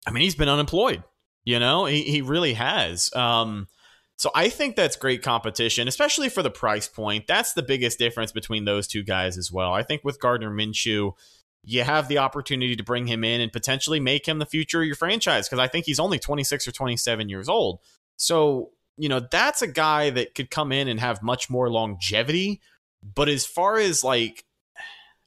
I 0.08 0.12
mean, 0.12 0.24
he's 0.24 0.36
been 0.36 0.50
unemployed. 0.50 1.04
You 1.44 1.60
know, 1.60 1.86
he 1.86 2.02
he 2.02 2.22
really 2.22 2.54
has. 2.54 3.14
Um, 3.14 3.68
so 4.18 4.30
I 4.36 4.50
think 4.50 4.76
that's 4.76 4.96
great 4.96 5.24
competition, 5.24 5.88
especially 5.88 6.30
for 6.30 6.44
the 6.44 6.52
price 6.52 6.88
point. 6.88 7.26
That's 7.28 7.54
the 7.54 7.64
biggest 7.64 7.98
difference 7.98 8.32
between 8.32 8.66
those 8.66 8.88
two 8.88 9.04
guys 9.04 9.38
as 9.38 9.52
well. 9.52 9.74
I 9.74 9.84
think 9.84 10.04
with 10.04 10.20
Gardner 10.20 10.52
Minshew, 10.52 11.14
you 11.64 11.84
have 11.84 12.08
the 12.08 12.20
opportunity 12.20 12.76
to 12.76 12.84
bring 12.84 13.08
him 13.08 13.24
in 13.24 13.42
and 13.42 13.52
potentially 13.52 14.00
make 14.00 14.28
him 14.28 14.40
the 14.40 14.46
future 14.46 14.82
of 14.82 14.88
your 14.88 14.96
franchise 14.96 15.48
because 15.48 15.60
I 15.60 15.68
think 15.68 15.86
he's 15.86 16.00
only 16.00 16.20
26 16.20 16.68
or 16.68 16.72
27 16.72 17.30
years 17.30 17.50
old. 17.50 17.80
So 18.16 18.70
you 19.02 19.10
know, 19.10 19.20
that's 19.20 19.64
a 19.64 19.68
guy 19.68 20.12
that 20.12 20.36
could 20.36 20.52
come 20.52 20.72
in 20.72 20.88
and 20.88 21.00
have 21.00 21.24
much 21.24 21.50
more 21.50 21.72
longevity. 21.72 22.62
But 23.02 23.30
as 23.30 23.48
far 23.48 23.78
as 23.78 24.04
like, 24.04 24.46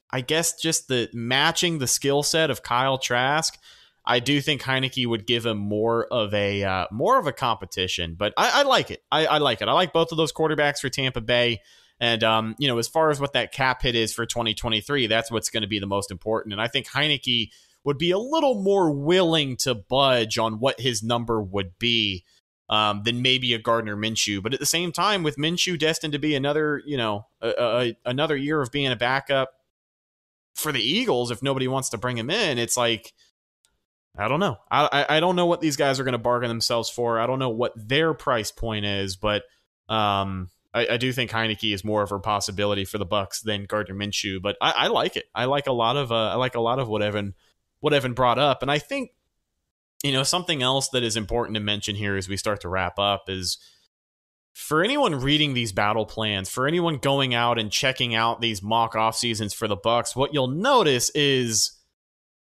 I 0.09 0.21
guess 0.21 0.57
just 0.57 0.87
the 0.87 1.09
matching 1.11 1.79
the 1.79 1.87
skill 1.87 2.23
set 2.23 2.49
of 2.49 2.63
Kyle 2.63 2.97
Trask, 2.97 3.59
I 4.05 4.19
do 4.19 4.39
think 4.39 4.61
Heinicke 4.61 5.05
would 5.05 5.27
give 5.27 5.45
him 5.45 5.57
more 5.57 6.05
of 6.05 6.33
a 6.33 6.63
uh, 6.63 6.85
more 6.89 7.19
of 7.19 7.27
a 7.27 7.33
competition. 7.33 8.15
But 8.17 8.33
I, 8.37 8.61
I 8.61 8.63
like 8.63 8.91
it. 8.91 9.03
I, 9.11 9.25
I, 9.25 9.37
like 9.39 9.61
it. 9.61 9.67
I 9.67 9.73
like 9.73 9.91
both 9.91 10.13
of 10.13 10.17
those 10.17 10.31
quarterbacks 10.31 10.79
for 10.79 10.87
Tampa 10.87 11.19
Bay. 11.19 11.59
And 11.99 12.23
um, 12.23 12.55
you 12.57 12.69
know, 12.69 12.77
as 12.77 12.87
far 12.87 13.09
as 13.09 13.19
what 13.19 13.33
that 13.33 13.51
cap 13.51 13.81
hit 13.81 13.95
is 13.95 14.13
for 14.13 14.25
2023, 14.25 15.07
that's 15.07 15.29
what's 15.29 15.49
going 15.49 15.63
to 15.63 15.67
be 15.67 15.79
the 15.79 15.85
most 15.85 16.11
important. 16.11 16.53
And 16.53 16.61
I 16.61 16.69
think 16.69 16.87
Heinicke 16.87 17.49
would 17.83 17.97
be 17.97 18.11
a 18.11 18.17
little 18.17 18.63
more 18.63 18.89
willing 18.89 19.57
to 19.57 19.75
budge 19.75 20.37
on 20.37 20.59
what 20.61 20.79
his 20.79 21.03
number 21.03 21.41
would 21.41 21.77
be 21.77 22.23
um, 22.69 23.03
than 23.03 23.21
maybe 23.21 23.53
a 23.53 23.59
Gardner 23.59 23.95
Minshew. 23.95 24.41
But 24.41 24.53
at 24.53 24.59
the 24.59 24.65
same 24.65 24.91
time, 24.91 25.23
with 25.23 25.37
Minshew 25.37 25.77
destined 25.77 26.13
to 26.13 26.19
be 26.19 26.35
another, 26.35 26.81
you 26.85 26.97
know, 26.97 27.27
a, 27.41 27.49
a, 27.49 27.97
another 28.05 28.35
year 28.35 28.61
of 28.61 28.71
being 28.71 28.91
a 28.91 28.95
backup 28.95 29.51
for 30.53 30.71
the 30.71 30.81
Eagles, 30.81 31.31
if 31.31 31.43
nobody 31.43 31.67
wants 31.67 31.89
to 31.89 31.97
bring 31.97 32.17
him 32.17 32.29
in, 32.29 32.57
it's 32.57 32.77
like 32.77 33.13
I 34.17 34.27
don't 34.27 34.39
know. 34.39 34.57
I 34.71 35.05
I 35.09 35.19
don't 35.19 35.35
know 35.35 35.45
what 35.45 35.61
these 35.61 35.75
guys 35.75 35.99
are 35.99 36.03
going 36.03 36.13
to 36.13 36.17
bargain 36.17 36.47
themselves 36.47 36.89
for. 36.89 37.19
I 37.19 37.27
don't 37.27 37.39
know 37.39 37.49
what 37.49 37.73
their 37.75 38.13
price 38.13 38.51
point 38.51 38.85
is, 38.85 39.17
but 39.17 39.43
um, 39.89 40.49
I, 40.73 40.87
I, 40.91 40.97
do 40.97 41.11
think 41.13 41.29
Heinicke 41.29 41.73
is 41.73 41.83
more 41.83 42.01
of 42.01 42.11
a 42.11 42.19
possibility 42.19 42.85
for 42.85 42.97
the 42.97 43.05
Bucks 43.05 43.41
than 43.41 43.65
Gardner 43.65 43.93
Minshew. 43.93 44.41
But 44.41 44.57
I, 44.59 44.71
I 44.71 44.87
like 44.87 45.15
it. 45.15 45.25
I 45.35 45.45
like 45.45 45.67
a 45.67 45.71
lot 45.71 45.95
of 45.95 46.11
uh, 46.11 46.29
I 46.29 46.35
like 46.35 46.55
a 46.55 46.61
lot 46.61 46.79
of 46.79 46.87
what 46.87 47.03
Evan 47.03 47.35
what 47.81 47.93
Evan 47.93 48.13
brought 48.13 48.39
up, 48.39 48.61
and 48.61 48.71
I 48.71 48.79
think 48.79 49.11
you 50.03 50.11
know, 50.11 50.23
something 50.23 50.61
else 50.61 50.89
that 50.89 51.03
is 51.03 51.17
important 51.17 51.55
to 51.55 51.61
mention 51.61 51.95
here 51.95 52.15
as 52.15 52.29
we 52.29 52.37
start 52.37 52.61
to 52.61 52.69
wrap 52.69 52.99
up 52.99 53.29
is 53.29 53.57
for 54.53 54.83
anyone 54.83 55.15
reading 55.15 55.53
these 55.53 55.73
battle 55.73 56.05
plans, 56.05 56.49
for 56.49 56.67
anyone 56.67 56.97
going 56.97 57.33
out 57.33 57.59
and 57.59 57.71
checking 57.71 58.15
out 58.15 58.39
these 58.39 58.63
mock 58.63 58.95
off 58.95 59.15
seasons 59.15 59.53
for 59.53 59.67
the 59.67 59.75
Bucks, 59.75 60.15
what 60.15 60.33
you'll 60.33 60.47
notice 60.47 61.09
is 61.09 61.71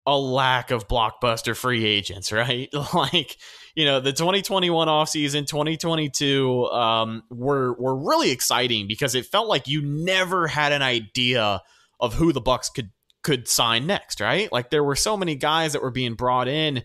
a 0.07 0.18
lack 0.18 0.70
of 0.70 0.88
blockbuster 0.88 1.55
free 1.55 1.84
agents, 1.84 2.32
right? 2.32 2.68
like, 2.95 3.36
you 3.74 3.84
know, 3.84 4.01
the 4.01 4.12
2021 4.12 4.88
offseason, 4.88 5.47
2022 5.47 6.66
um, 6.66 7.22
were 7.30 7.74
were 7.78 7.97
really 7.97 8.30
exciting 8.30 8.88
because 8.88 9.14
it 9.14 9.26
felt 9.26 9.49
like 9.49 9.68
you 9.68 9.82
never 9.82 10.47
had 10.47 10.72
an 10.72 10.82
idea 10.82 11.61
of 12.01 12.14
who 12.14 12.32
the 12.32 12.41
Bucks 12.41 12.70
could 12.70 12.91
could 13.22 13.47
sign 13.47 13.86
next, 13.86 14.20
right? 14.20 14.51
Like 14.51 14.70
there 14.70 14.82
were 14.82 14.97
so 14.97 15.16
many 15.16 15.34
guys 15.34 15.74
that 15.74 15.82
were 15.82 15.91
being 15.91 16.14
brought 16.14 16.49
in 16.49 16.82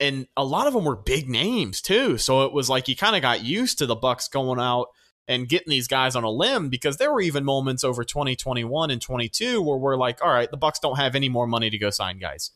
and 0.00 0.26
a 0.36 0.44
lot 0.44 0.66
of 0.66 0.74
them 0.74 0.84
were 0.84 0.96
big 0.96 1.28
names 1.28 1.80
too. 1.80 2.18
So 2.18 2.44
it 2.44 2.52
was 2.52 2.68
like 2.68 2.88
you 2.88 2.96
kind 2.96 3.16
of 3.16 3.22
got 3.22 3.44
used 3.44 3.78
to 3.78 3.86
the 3.86 3.94
Bucks 3.94 4.28
going 4.28 4.60
out 4.60 4.88
and 5.26 5.48
getting 5.48 5.70
these 5.70 5.88
guys 5.88 6.16
on 6.16 6.24
a 6.24 6.30
limb 6.30 6.68
because 6.68 6.96
there 6.96 7.12
were 7.12 7.20
even 7.20 7.44
moments 7.44 7.84
over 7.84 8.04
2021 8.04 8.90
and 8.90 9.00
22 9.00 9.62
where 9.62 9.78
we're 9.78 9.96
like, 9.96 10.22
all 10.22 10.30
right, 10.30 10.50
the 10.50 10.56
Bucks 10.56 10.78
don't 10.78 10.96
have 10.96 11.14
any 11.14 11.28
more 11.28 11.46
money 11.46 11.70
to 11.70 11.78
go 11.78 11.90
sign 11.90 12.18
guys, 12.18 12.50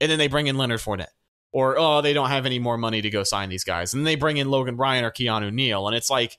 and 0.00 0.10
then 0.10 0.18
they 0.18 0.28
bring 0.28 0.46
in 0.46 0.58
Leonard 0.58 0.80
Fournette, 0.80 1.14
or 1.52 1.78
oh, 1.78 2.02
they 2.02 2.12
don't 2.12 2.28
have 2.28 2.46
any 2.46 2.58
more 2.58 2.76
money 2.76 3.00
to 3.00 3.10
go 3.10 3.22
sign 3.22 3.48
these 3.48 3.64
guys, 3.64 3.94
and 3.94 4.06
they 4.06 4.16
bring 4.16 4.36
in 4.36 4.50
Logan 4.50 4.76
Ryan 4.76 5.04
or 5.04 5.10
Keanu 5.10 5.52
Neal, 5.52 5.86
and 5.86 5.96
it's 5.96 6.10
like, 6.10 6.36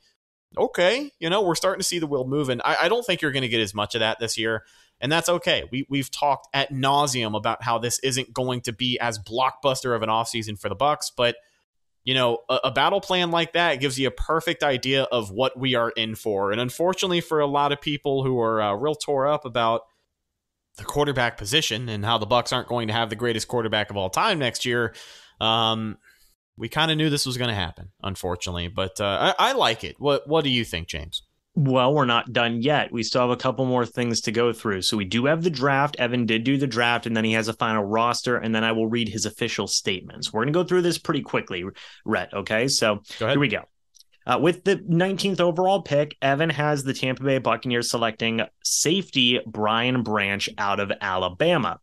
okay, 0.58 1.12
you 1.20 1.30
know, 1.30 1.42
we're 1.42 1.56
starting 1.56 1.80
to 1.80 1.88
see 1.88 2.00
the 2.00 2.08
wheel 2.08 2.28
moving. 2.28 2.62
I, 2.64 2.76
I 2.82 2.90
don't 2.90 3.06
think 3.06 3.22
you're 3.22 3.32
going 3.32 3.42
to 3.42 3.48
get 3.48 3.62
as 3.62 3.74
much 3.74 3.96
of 3.96 4.00
that 4.00 4.20
this 4.20 4.38
year 4.38 4.64
and 5.02 5.12
that's 5.12 5.28
okay. 5.28 5.68
We 5.72 5.86
we've 5.90 6.12
talked 6.12 6.48
at 6.54 6.72
nauseum 6.72 7.36
about 7.36 7.64
how 7.64 7.80
this 7.80 8.00
isn't 8.00 8.34
going 8.34 8.62
to 8.62 8.74
be 8.74 9.00
as 9.00 9.20
blockbuster 9.20 9.96
of 9.96 10.04
an 10.04 10.10
offseason 10.10 10.60
for 10.60 10.70
the 10.70 10.76
Bucks, 10.76 11.12
but 11.16 11.36
you 12.04 12.14
know, 12.14 12.40
a, 12.50 12.60
a, 12.66 12.72
battle 12.72 13.00
plan 13.00 13.30
like 13.30 13.54
that 13.54 13.80
gives 13.80 14.00
you 14.00 14.08
a 14.08 14.12
perfect 14.12 14.64
idea 14.64 15.04
of 15.04 15.30
what 15.30 15.58
we 15.58 15.76
are 15.76 15.92
in 15.92 16.16
for. 16.16 16.52
And 16.52 16.60
unfortunately, 16.60 17.22
for 17.22 17.40
a 17.40 17.46
lot 17.46 17.72
of 17.72 17.80
people 17.80 18.24
who 18.24 18.40
are 18.40 18.60
uh, 18.62 18.74
real 18.74 18.96
tore 18.96 19.28
up 19.28 19.46
about 19.46 19.82
the 20.78 20.84
quarterback 20.84 21.38
position 21.38 21.90
and 21.90 22.04
how 22.04 22.18
the 22.18 22.26
Bucks 22.26 22.52
aren't 22.52 22.68
going 22.68 22.88
to 22.88 22.94
have 22.94 23.10
the 23.10 23.16
greatest 23.16 23.48
quarterback 23.48 23.92
of 23.92 23.98
all 23.98 24.10
time 24.10 24.40
next 24.40 24.66
year, 24.66 24.96
um, 25.40 25.98
we 26.58 26.70
kind 26.70 26.90
of 26.90 26.98
knew 26.98 27.10
this 27.10 27.26
was 27.26 27.38
going 27.38 27.50
to 27.50 27.56
happen, 27.56 27.90
unfortunately. 28.02 28.68
But 28.68 29.00
uh, 29.00 29.34
I, 29.38 29.50
I 29.50 29.52
like 29.54 29.84
it. 29.84 29.98
What 30.00 30.28
What 30.28 30.44
do 30.44 30.50
you 30.50 30.66
think, 30.66 30.88
James? 30.88 31.22
Well, 31.54 31.94
we're 31.94 32.06
not 32.06 32.32
done 32.32 32.62
yet. 32.62 32.94
We 32.94 33.04
still 33.04 33.22
have 33.22 33.30
a 33.30 33.36
couple 33.36 33.66
more 33.66 33.86
things 33.86 34.22
to 34.22 34.32
go 34.32 34.54
through. 34.54 34.84
So 34.84 34.96
we 34.96 35.04
do 35.04 35.26
have 35.26 35.44
the 35.44 35.50
draft. 35.50 35.98
Evan 36.00 36.26
did 36.26 36.46
do 36.46 36.58
the 36.58 36.68
draft, 36.68 37.06
and 37.06 37.16
then 37.16 37.26
he 37.26 37.34
has 37.34 37.50
a 37.50 37.54
final 37.54 37.84
roster, 37.84 38.38
and 38.38 38.56
then 38.56 38.64
I 38.64 38.72
will 38.72 38.88
read 38.88 39.10
his 39.10 39.26
official 39.26 39.68
statements. 39.68 40.32
We're 40.32 40.44
going 40.44 40.54
to 40.54 40.60
go 40.60 40.64
through 40.64 40.84
this 40.84 40.98
pretty 40.98 41.22
quickly, 41.22 41.66
Rhett. 42.06 42.34
Okay, 42.34 42.70
so 42.70 43.02
here 43.20 43.40
we 43.40 43.50
go. 43.50 43.64
Uh, 44.26 44.40
with 44.42 44.64
the 44.64 44.78
19th 44.78 45.42
overall 45.42 45.82
pick, 45.82 46.16
Evan 46.22 46.52
has 46.52 46.84
the 46.84 46.94
Tampa 46.94 47.24
Bay 47.24 47.40
Buccaneers 47.40 47.90
selecting 47.90 48.42
safety 48.64 49.40
Brian 49.46 50.04
Branch 50.04 50.48
out 50.58 50.80
of 50.80 50.92
Alabama. 51.02 51.80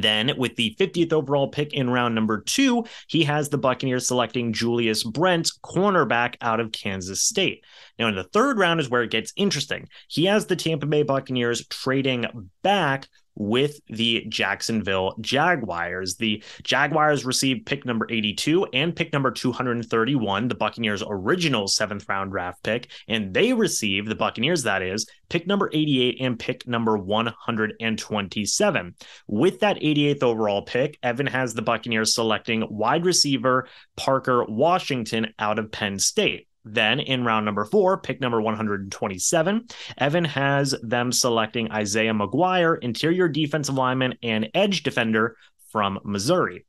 Then, 0.00 0.32
with 0.36 0.56
the 0.56 0.74
50th 0.78 1.12
overall 1.12 1.48
pick 1.48 1.72
in 1.72 1.90
round 1.90 2.14
number 2.14 2.40
two, 2.40 2.84
he 3.08 3.24
has 3.24 3.48
the 3.48 3.58
Buccaneers 3.58 4.06
selecting 4.06 4.52
Julius 4.52 5.04
Brents, 5.04 5.58
cornerback 5.58 6.36
out 6.40 6.60
of 6.60 6.72
Kansas 6.72 7.22
State. 7.22 7.64
Now, 7.98 8.08
in 8.08 8.14
the 8.14 8.24
third 8.24 8.58
round 8.58 8.80
is 8.80 8.88
where 8.88 9.02
it 9.02 9.10
gets 9.10 9.32
interesting. 9.36 9.88
He 10.08 10.24
has 10.26 10.46
the 10.46 10.56
Tampa 10.56 10.86
Bay 10.86 11.02
Buccaneers 11.02 11.66
trading 11.68 12.50
back 12.62 13.08
with 13.34 13.80
the 13.88 14.24
Jacksonville 14.28 15.14
Jaguars. 15.20 16.16
The 16.16 16.42
Jaguars 16.62 17.24
received 17.24 17.66
pick 17.66 17.84
number 17.84 18.06
82 18.08 18.66
and 18.72 18.94
pick 18.94 19.12
number 19.12 19.30
231, 19.30 20.48
the 20.48 20.54
Buccaneers' 20.54 21.02
original 21.06 21.68
seventh 21.68 22.08
round 22.08 22.32
draft 22.32 22.62
pick, 22.62 22.90
and 23.08 23.32
they 23.34 23.52
received, 23.52 24.08
the 24.08 24.14
Buccaneers 24.14 24.62
that 24.64 24.82
is, 24.82 25.06
pick 25.28 25.46
number 25.46 25.70
88 25.72 26.16
and 26.20 26.38
pick 26.38 26.66
number 26.66 26.98
127. 26.98 28.94
With 29.26 29.60
that 29.60 29.76
88th 29.76 30.22
overall 30.22 30.62
pick, 30.62 30.98
Evan 31.02 31.26
has 31.26 31.54
the 31.54 31.62
Buccaneers 31.62 32.14
selecting 32.14 32.66
wide 32.68 33.04
receiver 33.06 33.68
Parker 33.96 34.44
Washington 34.44 35.32
out 35.38 35.58
of 35.58 35.72
Penn 35.72 35.98
State. 35.98 36.48
Then 36.64 37.00
in 37.00 37.24
round 37.24 37.44
number 37.44 37.64
four, 37.64 37.98
pick 37.98 38.20
number 38.20 38.40
127, 38.40 39.66
Evan 39.98 40.24
has 40.24 40.74
them 40.82 41.10
selecting 41.10 41.72
Isaiah 41.72 42.14
McGuire, 42.14 42.78
interior 42.82 43.28
defensive 43.28 43.74
lineman 43.74 44.14
and 44.22 44.48
edge 44.54 44.82
defender 44.82 45.36
from 45.70 45.98
Missouri. 46.04 46.64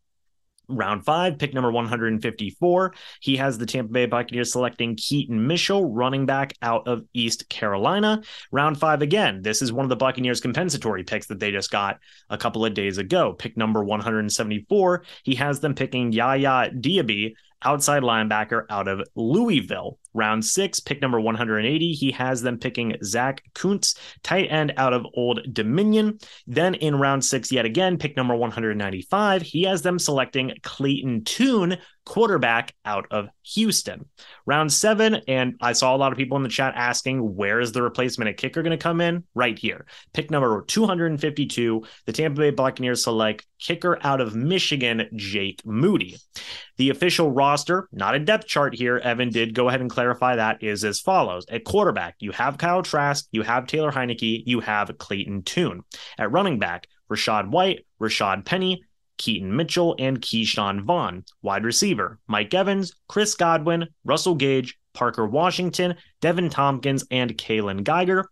Round 0.70 1.04
five, 1.04 1.38
pick 1.38 1.54
number 1.54 1.72
154. 1.72 2.94
He 3.20 3.36
has 3.36 3.58
the 3.58 3.66
Tampa 3.66 3.92
Bay 3.92 4.06
Buccaneers 4.06 4.54
selecting 4.54 4.96
Keaton 4.96 5.46
Mitchell, 5.46 5.92
running 5.92 6.26
back 6.26 6.54
out 6.62 6.88
of 6.88 7.04
East 7.14 7.50
Carolina. 7.50 8.22
Round 8.50 8.80
five 8.80 9.02
again. 9.02 9.42
This 9.42 9.62
is 9.62 9.74
one 9.74 9.84
of 9.84 9.90
the 9.90 9.98
Buccaneers 9.98 10.40
compensatory 10.40 11.04
picks 11.04 11.28
that 11.28 11.40
they 11.40 11.52
just 11.52 11.70
got 11.70 12.00
a 12.30 12.38
couple 12.38 12.66
of 12.66 12.74
days 12.74 12.98
ago. 12.98 13.34
Pick 13.34 13.58
number 13.58 13.84
174. 13.84 15.04
He 15.24 15.36
has 15.36 15.60
them 15.60 15.76
picking 15.76 16.14
Yaya 16.14 16.72
Diaby 16.72 17.34
outside 17.66 18.04
linebacker 18.04 18.66
out 18.70 18.88
of 18.88 19.02
Louisville. 19.16 20.00
Round 20.14 20.44
six, 20.44 20.80
pick 20.80 21.02
number 21.02 21.20
180, 21.20 21.92
he 21.92 22.12
has 22.12 22.42
them 22.42 22.58
picking 22.58 22.96
Zach 23.04 23.44
Kuntz, 23.54 23.96
tight 24.24 24.48
end 24.52 24.74
out 24.78 24.94
of 24.94 25.06
Old 25.16 25.42
Dominion. 25.52 26.20
Then 26.48 26.76
in 26.76 26.96
round 26.96 27.26
six, 27.26 27.52
yet 27.52 27.66
again, 27.66 27.98
pick 27.98 28.16
number 28.16 28.36
195, 28.36 29.42
he 29.42 29.64
has 29.64 29.82
them 29.82 29.98
selecting 29.98 30.54
Clayton 30.62 31.24
Tune, 31.24 31.78
quarterback 32.06 32.74
out 32.86 33.06
of 33.12 33.30
Houston. 33.54 34.06
Round 34.46 34.72
seven, 34.72 35.16
and 35.28 35.56
I 35.62 35.74
saw 35.74 35.96
a 35.96 35.98
lot 35.98 36.12
of 36.12 36.18
people 36.18 36.38
in 36.38 36.44
the 36.44 36.50
chat 36.50 36.74
asking, 36.76 37.36
where 37.36 37.60
is 37.60 37.72
the 37.72 37.82
replacement 37.82 38.30
at 38.30 38.38
kicker 38.38 38.62
going 38.62 38.78
to 38.78 38.78
come 38.78 39.02
in? 39.02 39.24
Right 39.34 39.58
here. 39.58 39.86
Pick 40.14 40.30
number 40.30 40.64
252, 40.68 41.84
the 42.06 42.12
Tampa 42.12 42.40
Bay 42.40 42.52
Buccaneers 42.52 43.04
select 43.04 43.46
kicker 43.60 43.98
out 44.02 44.22
of 44.22 44.36
Michigan, 44.36 45.08
Jake 45.16 45.62
Moody. 45.66 46.18
The 46.78 46.90
official 46.90 47.32
roster, 47.32 47.88
not 47.92 48.16
a 48.16 48.20
depth 48.20 48.48
chart 48.48 48.76
here, 48.76 48.98
Evan 48.98 49.30
did 49.30 49.54
go 49.54 49.70
ahead 49.70 49.82
and 49.82 49.90
that, 50.06 50.64
is 50.64 50.84
as 50.84 51.00
follows. 51.00 51.46
At 51.50 51.64
quarterback, 51.64 52.16
you 52.20 52.32
have 52.32 52.58
Kyle 52.58 52.84
Trask, 52.84 53.28
you 53.32 53.44
have 53.44 53.68
Taylor 53.68 53.92
Heinicke, 53.92 54.44
you 54.46 54.60
have 54.60 54.98
Clayton 54.98 55.44
Tune. 55.44 55.84
At 56.18 56.32
running 56.32 56.60
back, 56.60 56.88
Rachaad 57.10 57.50
White, 57.50 57.86
Rashaad 58.02 58.46
Penny, 58.46 58.84
Keaton 59.18 59.56
Mitchell, 59.56 59.96
and 60.00 60.20
Ke'Shawn 60.22 60.84
Vaughn. 60.84 61.24
Wide 61.42 61.64
receiver, 61.64 62.20
Mike 62.28 62.54
Evans, 62.54 62.94
Chris 63.08 63.36
Godwin, 63.36 63.88
Russell 64.04 64.36
Gage, 64.36 64.78
Parker 64.94 65.26
Washington, 65.26 65.96
Deven 66.22 66.50
Thompkins, 66.50 67.06
and 67.12 67.38
Kaylon 67.38 67.84
Geiger. 67.84 68.26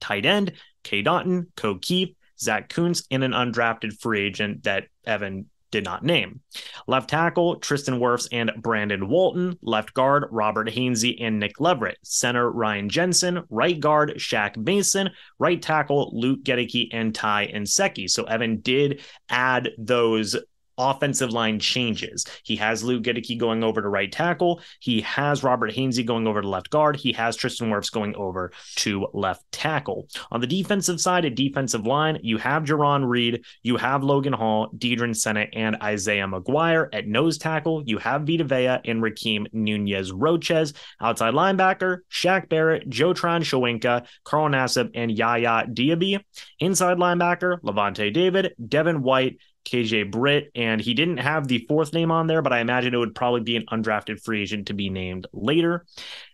Tight 0.00 0.26
end, 0.26 0.52
Cade 0.84 1.06
Otton, 1.06 1.46
Ko 1.56 1.76
Kieft, 1.76 2.14
Zach 2.38 2.68
Kuntz, 2.68 3.04
and 3.10 3.24
an 3.24 3.32
undrafted 3.32 3.98
free 3.98 4.20
agent 4.20 4.64
that 4.64 4.86
Evan 5.04 5.50
did 5.70 5.84
not 5.84 6.04
name. 6.04 6.40
Left 6.86 7.10
tackle, 7.10 7.56
Tristan 7.56 7.98
Wirfs 8.00 8.28
and 8.32 8.52
Brandon 8.58 9.08
Walton. 9.08 9.58
Left 9.62 9.94
guard, 9.94 10.26
Robert 10.30 10.68
Hainsey 10.68 11.16
and 11.20 11.38
Nick 11.38 11.60
Leverett. 11.60 11.98
Center, 12.02 12.50
Ryan 12.50 12.88
Jensen. 12.88 13.42
Right 13.50 13.78
guard, 13.78 14.14
Shaq 14.16 14.56
Mason. 14.56 15.10
Right 15.38 15.60
tackle, 15.60 16.10
Luke 16.12 16.42
Goedeke 16.44 16.88
and 16.92 17.14
Ty 17.14 17.52
Nsekhe. 17.54 18.08
So 18.08 18.24
Evan 18.24 18.60
did 18.60 19.02
add 19.28 19.70
those 19.78 20.36
offensive 20.78 21.30
line 21.30 21.58
changes. 21.58 22.24
He 22.44 22.56
has 22.56 22.82
Luke 22.82 23.02
Goedeke 23.02 23.38
going 23.38 23.62
over 23.62 23.82
to 23.82 23.88
right 23.88 24.10
tackle. 24.10 24.60
He 24.80 25.00
has 25.02 25.42
Robert 25.42 25.72
Hainsey 25.72 26.06
going 26.06 26.26
over 26.26 26.40
to 26.40 26.48
left 26.48 26.70
guard. 26.70 26.96
He 26.96 27.12
has 27.12 27.36
Tristan 27.36 27.70
Wirfs 27.70 27.92
going 27.92 28.14
over 28.14 28.52
to 28.76 29.08
left 29.12 29.50
tackle. 29.52 30.08
On 30.30 30.40
the 30.40 30.46
defensive 30.46 31.00
side, 31.00 31.24
a 31.24 31.30
defensive 31.30 31.86
line, 31.86 32.18
you 32.22 32.38
have 32.38 32.64
Jarran 32.64 33.08
Reed, 33.08 33.44
you 33.62 33.76
have 33.76 34.02
Logan 34.02 34.32
Hall, 34.32 34.70
Deadrin 34.76 35.14
Senat, 35.14 35.50
and 35.52 35.76
Isaiah 35.82 36.26
McGuire. 36.26 36.88
At 36.92 37.06
nose 37.06 37.38
tackle, 37.38 37.82
you 37.84 37.98
have 37.98 38.26
Vita 38.26 38.44
Vea 38.44 38.78
and 38.84 39.02
Rakeem 39.02 39.46
Nunez 39.52 40.12
Roches. 40.12 40.74
Outside 41.00 41.34
linebacker, 41.34 41.98
Shaq 42.10 42.48
Barrett, 42.48 42.88
Joe 42.88 43.12
Tryon-Shoyinka, 43.12 44.06
Carl 44.24 44.48
Nassib, 44.48 44.90
and 44.94 45.10
Yaya 45.10 45.66
Diaby. 45.66 46.20
Inside 46.60 46.98
linebacker, 46.98 47.60
Lavonte 47.62 48.12
David, 48.12 48.54
Devin 48.66 49.02
White, 49.02 49.38
KJ 49.68 50.10
Britt, 50.10 50.50
and 50.54 50.80
he 50.80 50.94
didn't 50.94 51.18
have 51.18 51.46
the 51.46 51.64
fourth 51.68 51.92
name 51.92 52.10
on 52.10 52.26
there, 52.26 52.42
but 52.42 52.52
I 52.52 52.60
imagine 52.60 52.94
it 52.94 52.98
would 52.98 53.14
probably 53.14 53.40
be 53.40 53.56
an 53.56 53.66
undrafted 53.70 54.22
free 54.22 54.42
agent 54.42 54.68
to 54.68 54.74
be 54.74 54.90
named 54.90 55.26
later. 55.32 55.86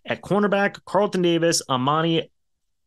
At 0.05 0.22
cornerback, 0.22 0.85
Carlton 0.85 1.22
Davis, 1.22 1.62
Amani 1.68 2.30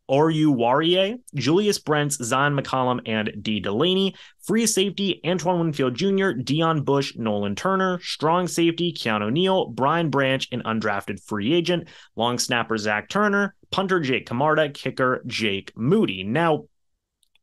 Oruwariye, 0.10 1.20
Julius 1.36 1.80
Brents, 1.80 2.18
Zyon 2.18 2.58
McCollum, 2.60 3.02
and 3.06 3.32
Dee 3.42 3.60
Delaney. 3.60 4.16
Free 4.42 4.66
safety, 4.66 5.20
Antoine 5.26 5.60
Winfield 5.60 5.96
Jr., 5.96 6.32
Dion 6.32 6.84
Bush, 6.84 7.16
Nolan 7.18 7.56
Turner. 7.56 8.00
Strong 8.02 8.48
safety, 8.48 8.94
Keanu 8.94 9.32
Neal, 9.32 9.68
Brian 9.68 10.10
Branch, 10.10 10.48
an 10.52 10.64
undrafted 10.64 11.22
free 11.22 11.54
agent. 11.54 11.90
Long 12.16 12.40
snapper, 12.40 12.78
Zach 12.78 13.10
Triner. 13.10 13.52
Punter, 13.70 14.00
Jake 14.00 14.26
Camarda. 14.26 14.70
Kicker, 14.70 15.24
Jake 15.28 15.74
Moody. 15.76 16.24
Now, 16.24 16.66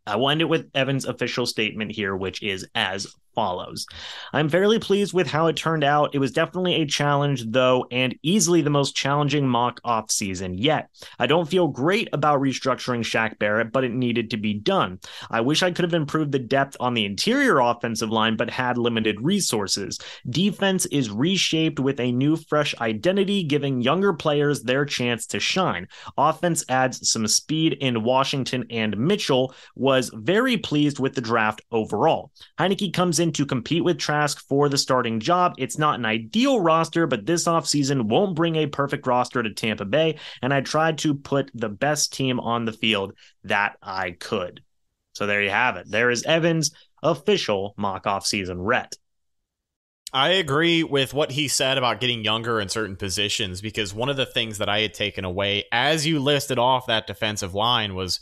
I 0.07 0.17
will 0.17 0.31
end 0.31 0.43
it 0.43 0.49
with 0.49 0.71
Evan's 0.75 1.07
official 1.07 1.47
statement 1.47 1.93
here, 1.93 2.15
which 2.15 2.43
is 2.43 2.67
as 2.75 3.07
follows. 3.35 3.87
I'm 4.33 4.49
fairly 4.49 4.79
pleased 4.79 5.13
with 5.13 5.27
how 5.27 5.47
it 5.47 5.57
turned 5.57 5.85
out. 5.85 6.15
It 6.15 6.19
was 6.19 6.33
definitely 6.33 6.77
a 6.77 6.87
challenge, 6.87 7.45
though, 7.47 7.87
and 7.91 8.15
easily 8.23 8.63
the 8.63 8.71
most 8.71 8.97
challenging 8.97 9.49
mock 9.49 9.81
off 9.85 10.11
season 10.11 10.59
yet. 10.59 10.91
I 11.19 11.27
don't 11.27 11.49
feel 11.49 11.69
great 11.69 12.09
about 12.13 12.41
restructuring 12.41 13.01
Shaq 13.01 13.39
Barrett, 13.39 13.73
but 13.73 13.85
it 13.85 13.93
needed 13.93 14.31
to 14.31 14.37
be 14.37 14.55
done. 14.55 15.01
I 15.31 15.41
wish 15.41 15.63
I 15.63 15.71
could 15.71 15.85
have 15.85 15.95
improved 15.95 16.33
the 16.33 16.39
depth 16.39 16.77
on 16.81 16.95
the 16.95 17.05
interior 17.05 17.59
offensive 17.59 18.11
line, 18.11 18.37
but 18.37 18.51
had 18.51 18.79
limited 18.79 19.21
resources. 19.21 19.99
Defense 20.29 20.87
is 20.87 21.11
reshaped 21.11 21.81
with 21.81 22.01
a 22.01 22.13
new, 22.13 22.37
fresh 22.37 22.75
identity, 22.81 23.43
giving 23.43 23.83
younger 23.83 24.13
players 24.13 24.63
their 24.63 24.85
chance 24.85 25.27
to 25.27 25.41
shine. 25.41 25.89
Offense 26.17 26.65
adds 26.69 27.11
some 27.11 27.27
speed 27.27 27.75
in 27.81 28.03
Washington 28.03 28.65
and 28.71 28.97
Mitchell. 28.97 29.55
Was 29.75 30.11
very 30.15 30.57
pleased 30.57 30.99
with 30.99 31.15
the 31.15 31.21
draft 31.21 31.63
overall. 31.73 32.31
Heinicke 32.59 32.93
comes 32.93 33.19
in 33.19 33.24
to 33.33 33.47
compete 33.47 33.85
with 33.85 33.99
Trask 33.99 34.41
for 34.49 34.69
the 34.69 34.79
starting 34.79 35.21
job. 35.21 35.55
It's 35.59 35.79
not 35.79 35.99
an 35.99 36.07
ideal 36.07 36.61
roster, 36.61 37.07
but 37.07 37.27
this 37.27 37.45
offseason 37.45 38.03
won't 38.03 38.37
bring 38.37 38.57
a 38.57 38.67
perfect 38.67 39.07
roster 39.07 39.43
to 39.43 39.53
Tampa 39.53 39.85
Bay, 39.85 40.19
and 40.43 40.53
I 40.53 40.61
tried 40.61 40.99
to 40.99 41.15
put 41.15 41.51
the 41.55 41.69
best 41.69 42.13
team 42.13 42.41
on 42.41 42.65
the 42.65 42.73
field 42.73 43.15
that 43.45 43.77
I 43.83 44.13
could. 44.13 44.63
So 45.15 45.27
there 45.27 45.43
you 45.43 45.51
have 45.51 45.77
it. 45.77 45.89
There 45.89 46.11
is 46.11 46.25
Evan's 46.25 46.73
official 47.03 47.75
mock 47.77 48.07
off 48.07 48.27
season 48.27 48.61
Rhett. 48.61 48.97
I 50.13 50.31
agree 50.31 50.85
with 50.85 51.13
what 51.13 51.33
he 51.33 51.49
said 51.49 51.77
about 51.77 52.01
getting 52.01 52.23
younger 52.23 52.61
in 52.61 52.69
certain 52.69 52.95
positions 52.95 53.61
because 53.61 53.93
one 53.93 54.09
of 54.09 54.17
the 54.17 54.27
things 54.27 54.59
that 54.59 54.69
I 54.69 54.81
had 54.81 54.95
taken 54.95 55.25
away 55.25 55.65
as 55.73 56.07
you 56.07 56.21
listed 56.21 56.57
off 56.57 56.87
that 56.87 57.09
defensive 57.09 57.53
line 57.53 57.97
was 57.97 58.21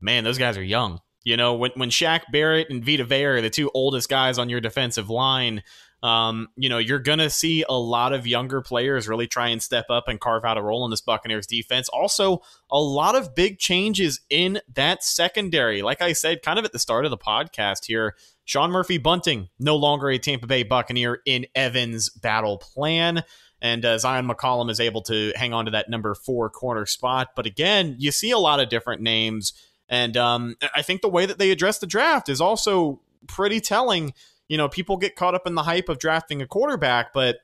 man, 0.00 0.24
those 0.24 0.38
guys 0.38 0.56
are 0.56 0.62
young. 0.62 1.00
You 1.24 1.36
know, 1.36 1.54
when 1.54 1.72
when 1.74 1.90
Shaq 1.90 2.22
Barrett 2.32 2.70
and 2.70 2.84
Vita 2.84 3.04
Vea 3.04 3.24
are 3.24 3.40
the 3.40 3.50
two 3.50 3.70
oldest 3.74 4.08
guys 4.08 4.38
on 4.38 4.48
your 4.48 4.60
defensive 4.60 5.10
line, 5.10 5.62
um, 6.02 6.48
you 6.56 6.68
know, 6.68 6.78
you're 6.78 7.00
gonna 7.00 7.28
see 7.28 7.64
a 7.68 7.76
lot 7.76 8.12
of 8.12 8.26
younger 8.26 8.62
players 8.62 9.08
really 9.08 9.26
try 9.26 9.48
and 9.48 9.62
step 9.62 9.86
up 9.90 10.06
and 10.06 10.20
carve 10.20 10.44
out 10.44 10.56
a 10.56 10.62
role 10.62 10.84
in 10.84 10.90
this 10.90 11.00
Buccaneers 11.00 11.46
defense. 11.46 11.88
Also, 11.88 12.40
a 12.70 12.80
lot 12.80 13.16
of 13.16 13.34
big 13.34 13.58
changes 13.58 14.20
in 14.30 14.60
that 14.74 15.02
secondary. 15.02 15.82
Like 15.82 16.00
I 16.00 16.12
said, 16.12 16.42
kind 16.42 16.58
of 16.58 16.64
at 16.64 16.72
the 16.72 16.78
start 16.78 17.04
of 17.04 17.10
the 17.10 17.18
podcast 17.18 17.86
here, 17.86 18.14
Sean 18.44 18.70
Murphy 18.70 18.96
Bunting 18.96 19.48
no 19.58 19.76
longer 19.76 20.08
a 20.08 20.18
Tampa 20.18 20.46
Bay 20.46 20.62
Buccaneer 20.62 21.20
in 21.26 21.46
Evan's 21.54 22.08
battle 22.10 22.58
plan. 22.58 23.24
and 23.60 23.84
uh, 23.84 23.96
Zyon 23.96 24.30
McCollum 24.30 24.70
is 24.70 24.80
able 24.80 25.02
to 25.02 25.32
hang 25.34 25.52
on 25.52 25.64
to 25.64 25.72
that 25.72 25.90
number 25.90 26.14
four 26.14 26.48
corner 26.48 26.86
spot. 26.86 27.30
But 27.34 27.46
again, 27.46 27.96
you 27.98 28.12
see 28.12 28.30
a 28.30 28.38
lot 28.38 28.60
of 28.60 28.68
different 28.68 29.02
names, 29.02 29.52
and 29.88 30.16
um, 30.16 30.56
I 30.74 30.82
think 30.82 31.00
the 31.00 31.08
way 31.08 31.26
that 31.26 31.38
they 31.38 31.50
address 31.50 31.78
the 31.78 31.86
draft 31.86 32.28
is 32.28 32.40
also 32.40 33.00
pretty 33.26 33.60
telling. 33.60 34.12
You 34.48 34.56
know, 34.56 34.68
people 34.68 34.96
get 34.96 35.14
caught 35.16 35.34
up 35.34 35.46
in 35.46 35.54
the 35.54 35.62
hype 35.62 35.88
of 35.88 35.98
drafting 35.98 36.40
a 36.40 36.46
quarterback, 36.46 37.12
but 37.12 37.36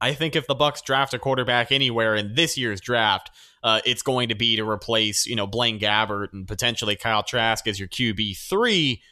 I 0.00 0.14
think 0.14 0.36
if 0.36 0.46
the 0.46 0.54
Bucks 0.54 0.82
draft 0.82 1.14
a 1.14 1.18
quarterback 1.18 1.72
anywhere 1.72 2.14
in 2.14 2.34
this 2.34 2.56
year's 2.56 2.80
draft, 2.80 3.30
uh, 3.62 3.80
it's 3.84 4.02
going 4.02 4.28
to 4.28 4.34
be 4.34 4.56
to 4.56 4.68
replace 4.68 5.26
you 5.26 5.36
know 5.36 5.46
Blaine 5.46 5.78
Gabbert 5.78 6.32
and 6.32 6.46
potentially 6.46 6.96
Kyle 6.96 7.22
Trask 7.22 7.66
as 7.66 7.78
your 7.78 7.88
QB 7.88 8.38
three, 8.38 9.02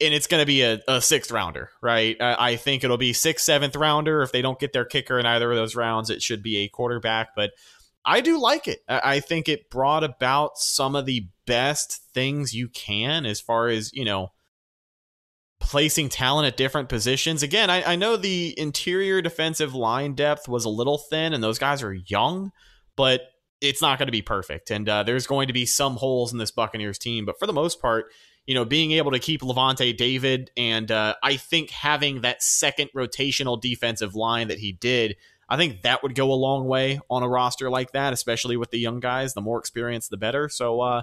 and 0.00 0.14
it's 0.14 0.26
going 0.26 0.40
to 0.40 0.46
be 0.46 0.62
a, 0.62 0.80
a, 0.88 1.00
sixth 1.00 1.30
rounder, 1.30 1.70
right? 1.82 2.16
I, 2.20 2.52
I 2.52 2.56
think 2.56 2.82
it'll 2.82 2.96
be 2.96 3.12
sixth, 3.12 3.44
seventh 3.44 3.76
rounder. 3.76 4.22
If 4.22 4.32
they 4.32 4.42
don't 4.42 4.58
get 4.58 4.72
their 4.72 4.84
kicker 4.84 5.18
in 5.18 5.26
either 5.26 5.50
of 5.50 5.56
those 5.56 5.76
rounds, 5.76 6.10
it 6.10 6.22
should 6.22 6.42
be 6.42 6.58
a 6.58 6.68
quarterback. 6.68 7.34
But 7.36 7.50
I 8.04 8.20
do 8.20 8.38
like 8.38 8.68
it. 8.68 8.80
I, 8.88 9.20
think 9.20 9.48
it 9.48 9.70
brought 9.70 10.04
about 10.04 10.58
some 10.58 10.94
of 10.94 11.06
the 11.06 11.28
best 11.46 12.00
things 12.12 12.54
you 12.54 12.68
can 12.68 13.24
as 13.24 13.40
far 13.40 13.68
as 13.68 13.92
you 13.92 14.04
know 14.04 14.32
placing 15.60 16.10
talent 16.10 16.46
at 16.46 16.56
different 16.56 16.88
positions. 16.88 17.42
Again, 17.42 17.70
I, 17.70 17.92
I, 17.92 17.96
know 17.96 18.16
the 18.16 18.54
interior 18.58 19.22
defensive 19.22 19.74
line 19.74 20.14
depth 20.14 20.46
was 20.48 20.66
a 20.66 20.70
little 20.70 20.98
thin, 20.98 21.32
and 21.32 21.42
those 21.42 21.58
guys 21.58 21.82
are 21.82 21.94
young, 21.94 22.52
but 22.96 23.22
it's 23.62 23.80
not 23.80 23.98
going 23.98 24.08
to 24.08 24.12
be 24.12 24.22
perfect. 24.22 24.70
And 24.70 24.86
uh, 24.88 25.02
there's 25.04 25.26
going 25.26 25.46
to 25.46 25.54
be 25.54 25.64
some 25.64 25.96
holes 25.96 26.32
in 26.32 26.38
this 26.38 26.50
Buccaneers 26.50 26.98
team. 26.98 27.24
But 27.24 27.38
for 27.38 27.46
the 27.46 27.52
most 27.52 27.80
part, 27.80 28.12
you 28.46 28.54
know, 28.54 28.66
being 28.66 28.92
able 28.92 29.10
to 29.12 29.18
keep 29.18 29.40
Lavonte 29.40 29.96
David 29.96 30.50
and 30.56 30.90
uh, 30.90 31.14
I 31.22 31.36
think 31.36 31.70
having 31.70 32.20
that 32.20 32.42
second 32.42 32.90
rotational 32.94 33.58
defensive 33.58 34.14
line 34.14 34.48
that 34.48 34.58
he 34.58 34.72
did, 34.72 35.16
I 35.54 35.56
think 35.56 35.82
that 35.82 36.02
would 36.02 36.16
go 36.16 36.32
a 36.32 36.34
long 36.34 36.66
way 36.66 36.98
on 37.08 37.22
a 37.22 37.28
roster 37.28 37.70
like 37.70 37.92
that, 37.92 38.12
especially 38.12 38.56
with 38.56 38.72
the 38.72 38.78
young 38.78 38.98
guys. 38.98 39.34
The 39.34 39.40
more 39.40 39.60
experience, 39.60 40.08
the 40.08 40.16
better. 40.16 40.48
So, 40.48 40.80
uh, 40.80 41.02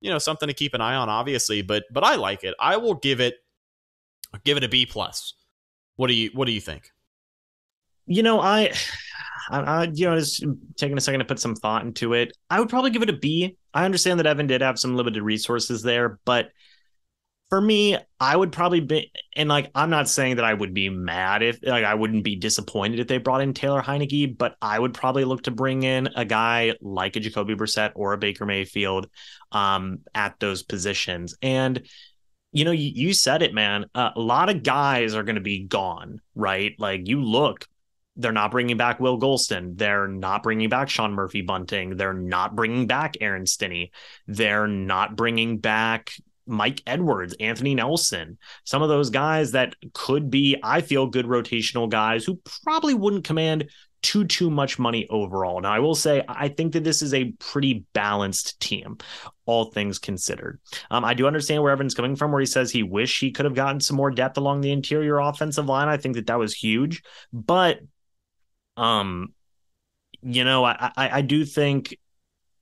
you 0.00 0.10
know, 0.10 0.16
something 0.16 0.48
to 0.48 0.54
keep 0.54 0.72
an 0.72 0.80
eye 0.80 0.94
on, 0.94 1.10
obviously. 1.10 1.60
But 1.60 1.84
but 1.92 2.02
I 2.02 2.14
like 2.14 2.42
it. 2.42 2.54
I 2.58 2.78
will 2.78 2.94
give 2.94 3.20
it 3.20 3.34
give 4.42 4.56
it 4.56 4.64
a 4.64 4.70
B 4.70 4.86
plus. 4.86 5.34
What 5.96 6.06
do 6.06 6.14
you 6.14 6.30
What 6.32 6.46
do 6.46 6.52
you 6.52 6.62
think? 6.62 6.90
You 8.06 8.22
know, 8.22 8.40
I, 8.40 8.72
I, 9.50 9.60
I, 9.60 9.82
you 9.92 10.06
know, 10.06 10.18
just 10.18 10.46
taking 10.78 10.96
a 10.96 11.00
second 11.02 11.18
to 11.18 11.26
put 11.26 11.38
some 11.38 11.54
thought 11.54 11.82
into 11.82 12.14
it. 12.14 12.34
I 12.48 12.58
would 12.58 12.70
probably 12.70 12.92
give 12.92 13.02
it 13.02 13.10
a 13.10 13.18
B. 13.18 13.58
I 13.74 13.84
understand 13.84 14.18
that 14.18 14.26
Evan 14.26 14.46
did 14.46 14.62
have 14.62 14.78
some 14.78 14.96
limited 14.96 15.22
resources 15.22 15.82
there, 15.82 16.18
but 16.24 16.52
for 17.50 17.60
me, 17.60 17.98
I 18.20 18.36
would 18.36 18.52
probably 18.52 18.80
be, 18.80 19.12
and 19.34 19.48
like, 19.48 19.70
I'm 19.74 19.90
not 19.90 20.08
saying 20.08 20.36
that 20.36 20.44
I 20.44 20.54
would 20.54 20.72
be 20.72 20.88
mad 20.88 21.42
if, 21.42 21.58
like, 21.62 21.84
I 21.84 21.94
wouldn't 21.94 22.22
be 22.22 22.36
disappointed 22.36 23.00
if 23.00 23.08
they 23.08 23.18
brought 23.18 23.40
in 23.40 23.54
Taylor 23.54 23.82
Heinicke, 23.82 24.38
but 24.38 24.56
I 24.62 24.78
would 24.78 24.94
probably 24.94 25.24
look 25.24 25.42
to 25.42 25.50
bring 25.50 25.82
in 25.82 26.08
a 26.14 26.24
guy 26.24 26.74
like 26.80 27.16
a 27.16 27.20
Jacoby 27.20 27.56
Brissett 27.56 27.92
or 27.96 28.12
a 28.12 28.18
Baker 28.18 28.46
Mayfield 28.46 29.08
um, 29.50 29.98
at 30.14 30.38
those 30.38 30.62
positions. 30.62 31.36
And 31.42 31.82
you 32.52 32.64
know, 32.64 32.72
you, 32.72 32.90
you 32.92 33.12
said 33.14 33.42
it, 33.42 33.54
man. 33.54 33.86
Uh, 33.94 34.10
a 34.14 34.20
lot 34.20 34.48
of 34.48 34.62
guys 34.62 35.14
are 35.14 35.22
going 35.22 35.36
to 35.36 35.40
be 35.40 35.60
gone, 35.60 36.20
right? 36.34 36.74
Like 36.78 37.06
you 37.06 37.22
look, 37.22 37.66
they're 38.16 38.32
not 38.32 38.50
bringing 38.50 38.76
back 38.76 39.00
Will 39.00 39.18
Gholston. 39.18 39.78
They're 39.78 40.08
not 40.08 40.42
bringing 40.42 40.68
back 40.68 40.88
Sean 40.88 41.12
Murphy 41.12 41.42
Bunting. 41.42 41.96
They're 41.96 42.12
not 42.12 42.56
bringing 42.56 42.86
back 42.86 43.14
Aaron 43.20 43.46
Stinnie. 43.46 43.92
They're 44.26 44.66
not 44.66 45.16
bringing 45.16 45.58
back 45.58 46.12
Mike 46.50 46.82
Edwards, 46.86 47.34
Anthony 47.40 47.74
Nelson, 47.74 48.38
some 48.64 48.82
of 48.82 48.88
those 48.88 49.10
guys 49.10 49.52
that 49.52 49.74
could 49.94 50.30
be, 50.30 50.56
I 50.62 50.80
feel, 50.80 51.06
good 51.06 51.26
rotational 51.26 51.88
guys 51.88 52.24
who 52.24 52.40
probably 52.62 52.94
wouldn't 52.94 53.24
command 53.24 53.70
too 54.02 54.24
too 54.24 54.50
much 54.50 54.78
money 54.78 55.06
overall. 55.10 55.60
Now 55.60 55.72
I 55.72 55.78
will 55.78 55.94
say 55.94 56.24
I 56.26 56.48
think 56.48 56.72
that 56.72 56.84
this 56.84 57.02
is 57.02 57.12
a 57.12 57.32
pretty 57.32 57.84
balanced 57.92 58.58
team, 58.60 58.98
all 59.46 59.66
things 59.66 59.98
considered. 59.98 60.58
Um, 60.90 61.04
I 61.04 61.14
do 61.14 61.26
understand 61.26 61.62
where 61.62 61.72
Evan's 61.72 61.94
coming 61.94 62.16
from, 62.16 62.32
where 62.32 62.40
he 62.40 62.46
says 62.46 62.70
he 62.70 62.82
wish 62.82 63.20
he 63.20 63.30
could 63.30 63.44
have 63.44 63.54
gotten 63.54 63.80
some 63.80 63.96
more 63.96 64.10
depth 64.10 64.38
along 64.38 64.62
the 64.62 64.72
interior 64.72 65.18
offensive 65.18 65.66
line. 65.66 65.88
I 65.88 65.98
think 65.98 66.14
that 66.16 66.26
that 66.28 66.38
was 66.38 66.54
huge, 66.54 67.02
but 67.32 67.80
um, 68.76 69.34
you 70.22 70.44
know 70.44 70.64
I 70.64 70.92
I, 70.96 71.18
I 71.18 71.20
do 71.20 71.44
think 71.44 71.96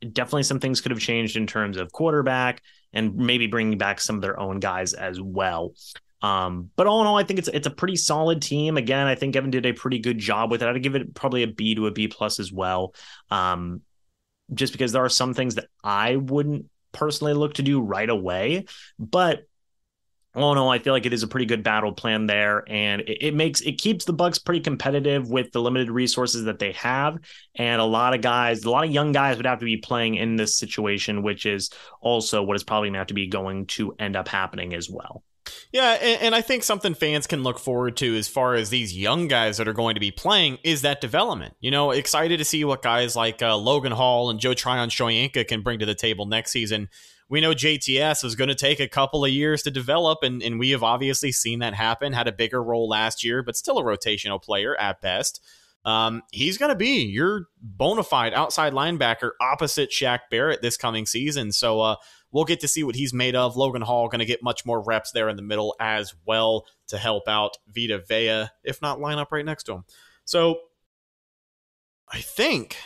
definitely 0.01 0.45
some 0.45 0.61
things 0.61 0.81
could 0.81 0.91
have 0.91 1.01
changed 1.01 1.37
in 1.37 1.47
terms 1.47 1.77
of 1.77 1.93
quarterback 1.93 2.63
and 2.93 3.15
maybe 3.17 3.47
bringing 3.47 3.79
back 3.79 4.01
some 4.01 4.17
of 4.17 4.23
their 4.23 4.39
own 4.39 4.61
guys 4.61 4.95
as 4.95 5.21
well. 5.21 5.75
Um, 6.21 6.71
but 6.75 6.87
all 6.87 7.01
in 7.01 7.07
all, 7.07 7.17
I 7.17 7.23
think 7.23 7.39
it's 7.39 7.49
it's 7.49 7.67
a 7.67 7.71
pretty 7.71 7.97
solid 7.97 8.43
team. 8.43 8.77
Again, 8.77 9.07
I 9.07 9.15
think 9.15 9.37
Evan 9.37 9.51
did 9.51 9.67
a 9.67 9.73
pretty 9.73 10.01
good 10.01 10.19
job 10.19 10.51
with 10.51 10.63
it. 10.63 10.69
I'd 10.69 10.83
give 10.83 10.97
it 10.97 11.15
probably 11.15 11.43
a 11.45 11.49
B 11.49 11.75
to 11.75 11.87
a 11.87 11.93
B 11.93 12.09
plus 12.09 12.41
as 12.41 12.53
well. 12.53 12.95
Um, 13.31 13.83
just 14.53 14.73
because 14.73 14.93
there 14.93 15.05
are 15.05 15.11
some 15.11 15.35
things 15.35 15.57
that 15.57 15.67
I 15.85 16.17
wouldn't 16.17 16.67
personally 16.93 17.35
look 17.35 17.55
to 17.55 17.63
do 17.63 17.81
right 17.81 18.09
away, 18.09 18.65
but 18.99 19.43
all 20.43 20.53
in 20.53 20.59
all, 20.59 20.71
I 20.71 20.79
feel 20.79 20.93
like 20.93 21.07
it 21.07 21.13
is 21.13 21.23
a 21.23 21.29
pretty 21.29 21.47
good 21.47 21.63
battle 21.63 21.93
plan 21.93 22.27
there, 22.27 22.65
and 22.69 23.03
it, 23.03 23.19
it, 23.29 23.35
makes 23.35 23.61
it 23.61 23.79
keeps 23.79 24.05
the 24.05 24.13
Bucks 24.13 24.39
pretty 24.39 24.61
competitive 24.61 25.31
with 25.31 25.53
the 25.53 25.61
limited 25.61 25.91
resources 25.91 26.45
that 26.45 26.59
they 26.59 26.73
have, 26.73 27.19
and 27.55 27.81
a 27.81 27.85
lot 27.85 28.15
of 28.15 28.21
guys, 28.21 28.65
a 28.65 28.71
lot 28.71 28.85
of 28.85 28.91
young 28.91 29.13
guys 29.13 29.37
would 29.37 29.47
have 29.47 29.61
to 29.61 29.65
be 29.65 29.77
playing 29.77 30.17
in 30.17 30.37
this 30.37 30.57
situation, 30.57 31.23
which 31.23 31.47
is 31.47 31.71
also 32.01 32.43
what 32.43 32.57
is 32.57 32.65
probably 32.65 32.89
going 32.89 32.95
to 32.95 32.99
have 32.99 33.07
to 33.09 33.15
be 33.15 33.27
going 33.27 33.67
to 33.67 33.95
end 33.99 34.17
up 34.17 34.29
happening 34.29 34.75
as 34.75 34.89
well. 34.91 35.23
Yeah, 35.73 35.93
and, 35.93 36.23
and, 36.23 36.35
I 36.35 36.41
think 36.41 36.63
something 36.63 36.95
fans 36.95 37.27
can 37.27 37.43
look 37.43 37.59
forward 37.59 37.97
to 37.99 38.17
as 38.17 38.29
far 38.29 38.55
as 38.55 38.71
these 38.71 38.97
young 38.97 39.29
guys 39.29 39.57
that 39.59 39.69
are 39.69 39.73
going 39.73 39.95
to 39.95 40.01
be 40.01 40.11
playing 40.11 40.59
is 40.65 40.83
that 40.83 41.01
development. 41.01 41.55
You 41.61 41.71
know, 41.71 41.91
excited 41.91 42.39
to 42.39 42.45
see 42.45 42.65
what 42.65 42.83
guys 42.83 43.17
like 43.17 43.43
uh, 43.43 43.57
Logan 43.57 43.93
Hall 43.93 44.31
and 44.31 44.41
Joe 44.41 44.55
Tryon-Shoyinka 44.55 45.47
can 45.49 45.63
bring 45.63 45.79
to 45.79 45.87
the 45.87 45.95
table 45.95 46.27
next 46.27 46.53
season. 46.53 46.89
We 47.29 47.41
know 47.41 47.53
JTS 47.53 48.25
is 48.25 48.35
going 48.35 48.49
to 48.49 48.55
take 48.55 48.81
a 48.81 48.89
couple 48.89 49.25
of 49.25 49.31
years 49.31 49.63
to 49.63 49.71
develop, 49.71 50.21
and, 50.23 50.43
and 50.43 50.59
we 50.59 50.71
have 50.71 50.83
obviously 50.83 51.33
seen 51.33 51.59
that 51.59 51.75
happen. 51.75 52.13
Had 52.13 52.29
a 52.29 52.33
bigger 52.33 52.63
role 52.63 52.89
last 52.89 53.23
year, 53.23 53.43
but 53.43 53.57
still 53.57 53.79
a 53.79 53.83
rotational 53.83 54.43
player 54.43 54.75
at 54.77 55.01
best. 55.01 55.43
Um, 55.85 56.23
he's 56.33 56.59
going 56.59 56.71
to 56.71 56.77
be 56.77 57.05
your 57.05 57.47
bona 57.63 58.03
fide 58.03 58.35
outside 58.35 58.73
linebacker 58.73 59.31
opposite 59.41 59.91
Shaq 59.91 60.21
Barrett 60.31 60.61
this 60.63 60.77
coming 60.77 61.07
season. 61.07 61.53
So, 61.53 61.81
uh, 61.81 61.97
we'll 62.31 62.45
get 62.45 62.61
to 62.61 62.69
see 62.69 62.83
what 62.83 62.97
he's 62.97 63.15
made 63.15 63.35
of. 63.35 63.57
Logan 63.57 63.83
Hall 63.83 64.09
going 64.09 64.19
to 64.21 64.25
get 64.25 64.43
much 64.43 64.67
more 64.67 64.83
reps 64.83 65.13
there 65.13 65.29
in 65.29 65.37
the 65.37 65.43
middle 65.43 65.75
as 65.81 66.15
well 66.27 66.67
to 66.89 66.99
help 66.99 67.29
out 67.29 67.57
Vita 67.69 68.03
Vea, 68.07 68.47
if 68.65 68.83
not 68.83 69.01
line 69.01 69.19
up 69.19 69.33
right 69.33 69.45
next 69.45 69.65
to 69.65 69.73
him. 69.73 69.85
So 70.25 70.61
I 72.11 72.21
think 72.21 72.77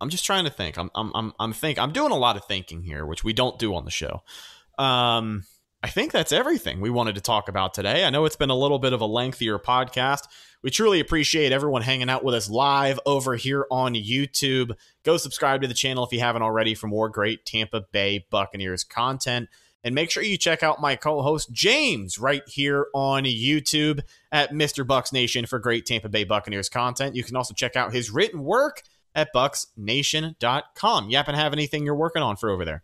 I'm 0.00 0.10
just 0.10 0.24
trying 0.24 0.44
to 0.44 0.50
think. 0.50 0.76
I'm 0.76 0.90
I'm 0.94 1.12
I'm 1.14 1.32
I'm 1.38 1.52
think 1.52 1.78
I'm 1.78 1.92
doing 1.92 2.12
a 2.12 2.16
lot 2.16 2.36
of 2.36 2.44
thinking 2.44 2.82
here, 2.82 3.04
which 3.04 3.24
we 3.24 3.32
don't 3.32 3.58
do 3.58 3.74
on 3.74 3.84
the 3.84 3.90
show. 3.90 4.22
Um 4.78 5.44
I 5.82 5.88
think 5.88 6.10
that's 6.10 6.32
everything 6.32 6.80
we 6.80 6.90
wanted 6.90 7.14
to 7.14 7.20
talk 7.20 7.48
about 7.48 7.72
today. 7.72 8.04
I 8.04 8.10
know 8.10 8.24
it's 8.24 8.36
been 8.36 8.50
a 8.50 8.56
little 8.56 8.80
bit 8.80 8.92
of 8.92 9.00
a 9.00 9.06
lengthier 9.06 9.60
podcast. 9.60 10.26
We 10.60 10.70
truly 10.70 10.98
appreciate 10.98 11.52
everyone 11.52 11.82
hanging 11.82 12.10
out 12.10 12.24
with 12.24 12.34
us 12.34 12.50
live 12.50 12.98
over 13.06 13.36
here 13.36 13.64
on 13.70 13.94
YouTube. 13.94 14.72
Go 15.04 15.16
subscribe 15.16 15.62
to 15.62 15.68
the 15.68 15.74
channel 15.74 16.04
if 16.04 16.12
you 16.12 16.18
haven't 16.18 16.42
already 16.42 16.74
for 16.74 16.88
more 16.88 17.08
great 17.08 17.46
Tampa 17.46 17.82
Bay 17.92 18.26
Buccaneers 18.28 18.82
content. 18.82 19.48
And 19.84 19.94
make 19.94 20.10
sure 20.10 20.24
you 20.24 20.36
check 20.36 20.64
out 20.64 20.80
my 20.80 20.96
co 20.96 21.22
host 21.22 21.52
James 21.52 22.18
right 22.18 22.42
here 22.48 22.88
on 22.92 23.22
YouTube 23.22 24.00
at 24.32 24.50
Mr. 24.50 24.84
Bucks 24.84 25.12
Nation 25.12 25.46
for 25.46 25.60
great 25.60 25.86
Tampa 25.86 26.08
Bay 26.08 26.24
Buccaneers 26.24 26.68
content. 26.68 27.14
You 27.14 27.22
can 27.22 27.36
also 27.36 27.54
check 27.54 27.76
out 27.76 27.92
his 27.92 28.10
written 28.10 28.42
work 28.42 28.82
at 29.18 29.34
bucksnation.com. 29.34 31.10
You 31.10 31.16
happen 31.16 31.34
to 31.34 31.40
have 31.40 31.52
anything 31.52 31.84
you're 31.84 31.94
working 31.94 32.22
on 32.22 32.36
for 32.36 32.50
over 32.50 32.64
there? 32.64 32.82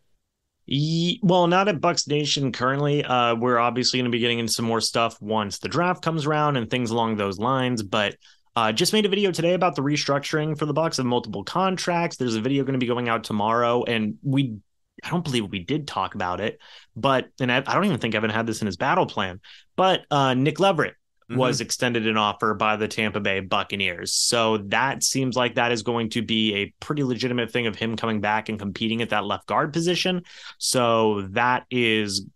well, 1.23 1.47
not 1.47 1.69
at 1.69 1.81
Bucks 1.81 2.09
Nation 2.09 2.51
currently. 2.51 3.05
Uh, 3.05 3.35
we're 3.35 3.59
obviously 3.59 3.99
going 3.99 4.11
to 4.11 4.15
be 4.15 4.21
getting 4.21 4.39
into 4.39 4.53
some 4.53 4.65
more 4.65 4.81
stuff 4.81 5.21
once 5.21 5.59
the 5.59 5.69
draft 5.69 6.03
comes 6.03 6.25
around 6.25 6.57
and 6.57 6.71
things 6.71 6.91
along 6.91 7.17
those 7.17 7.39
lines. 7.39 7.83
But 7.83 8.17
uh, 8.57 8.73
just 8.73 8.93
made 8.93 9.05
a 9.05 9.11
video 9.11 9.31
today 9.31 9.53
about 9.53 9.77
the 9.77 9.83
restructuring 9.83 10.59
for 10.59 10.65
the 10.65 10.73
Bucks 10.73 10.99
of 10.99 11.07
multiple 11.07 11.45
contracts. 11.45 12.17
There's 12.17 12.37
a 12.37 12.41
video 12.41 12.65
going 12.65 12.75
to 12.75 12.79
be 12.79 12.87
going 12.87 13.09
out 13.09 13.25
tomorrow, 13.25 13.85
and 13.85 14.17
we 14.23 14.57
I 15.05 15.11
don't 15.11 15.25
believe 15.25 15.51
we 15.51 15.59
did 15.59 15.87
talk 15.87 16.15
about 16.15 16.41
it, 16.41 16.59
but 16.97 17.29
and 17.41 17.53
I, 17.53 17.59
I 17.59 17.75
don't 17.75 17.85
even 17.85 17.99
think 17.99 18.15
Evan 18.15 18.31
had 18.31 18.47
this 18.47 18.63
in 18.63 18.67
his 18.67 18.77
battle 18.77 19.07
plan. 19.07 19.41
But 19.77 20.07
uh, 20.11 20.33
Nick 20.35 20.61
Leverett 20.61 20.95
mm-hmm. 21.31 21.39
was 21.39 21.61
extended 21.61 22.07
an 22.07 22.17
offer 22.17 22.55
by 22.55 22.77
the 22.77 22.89
Tampa 22.89 23.21
Bay 23.21 23.41
Buccaneers. 23.41 24.13
So 24.13 24.59
that 24.69 25.03
seems 25.03 25.37
like 25.37 25.55
that 25.55 25.73
is 25.73 25.83
going 25.83 26.11
to 26.11 26.23
be 26.23 26.55
a 26.55 26.75
pretty 26.81 27.03
legitimate 27.03 27.51
thing 27.51 27.67
of 27.67 27.77
him 27.77 27.97
coming 27.97 28.21
back 28.21 28.49
and 28.49 28.59
competing 28.59 29.03
at 29.03 29.11
that 29.11 29.25
left 29.25 29.47
guard 29.47 29.73
position. 29.73 30.23
So 30.59 31.23
that 31.31 31.65
is 31.71 32.27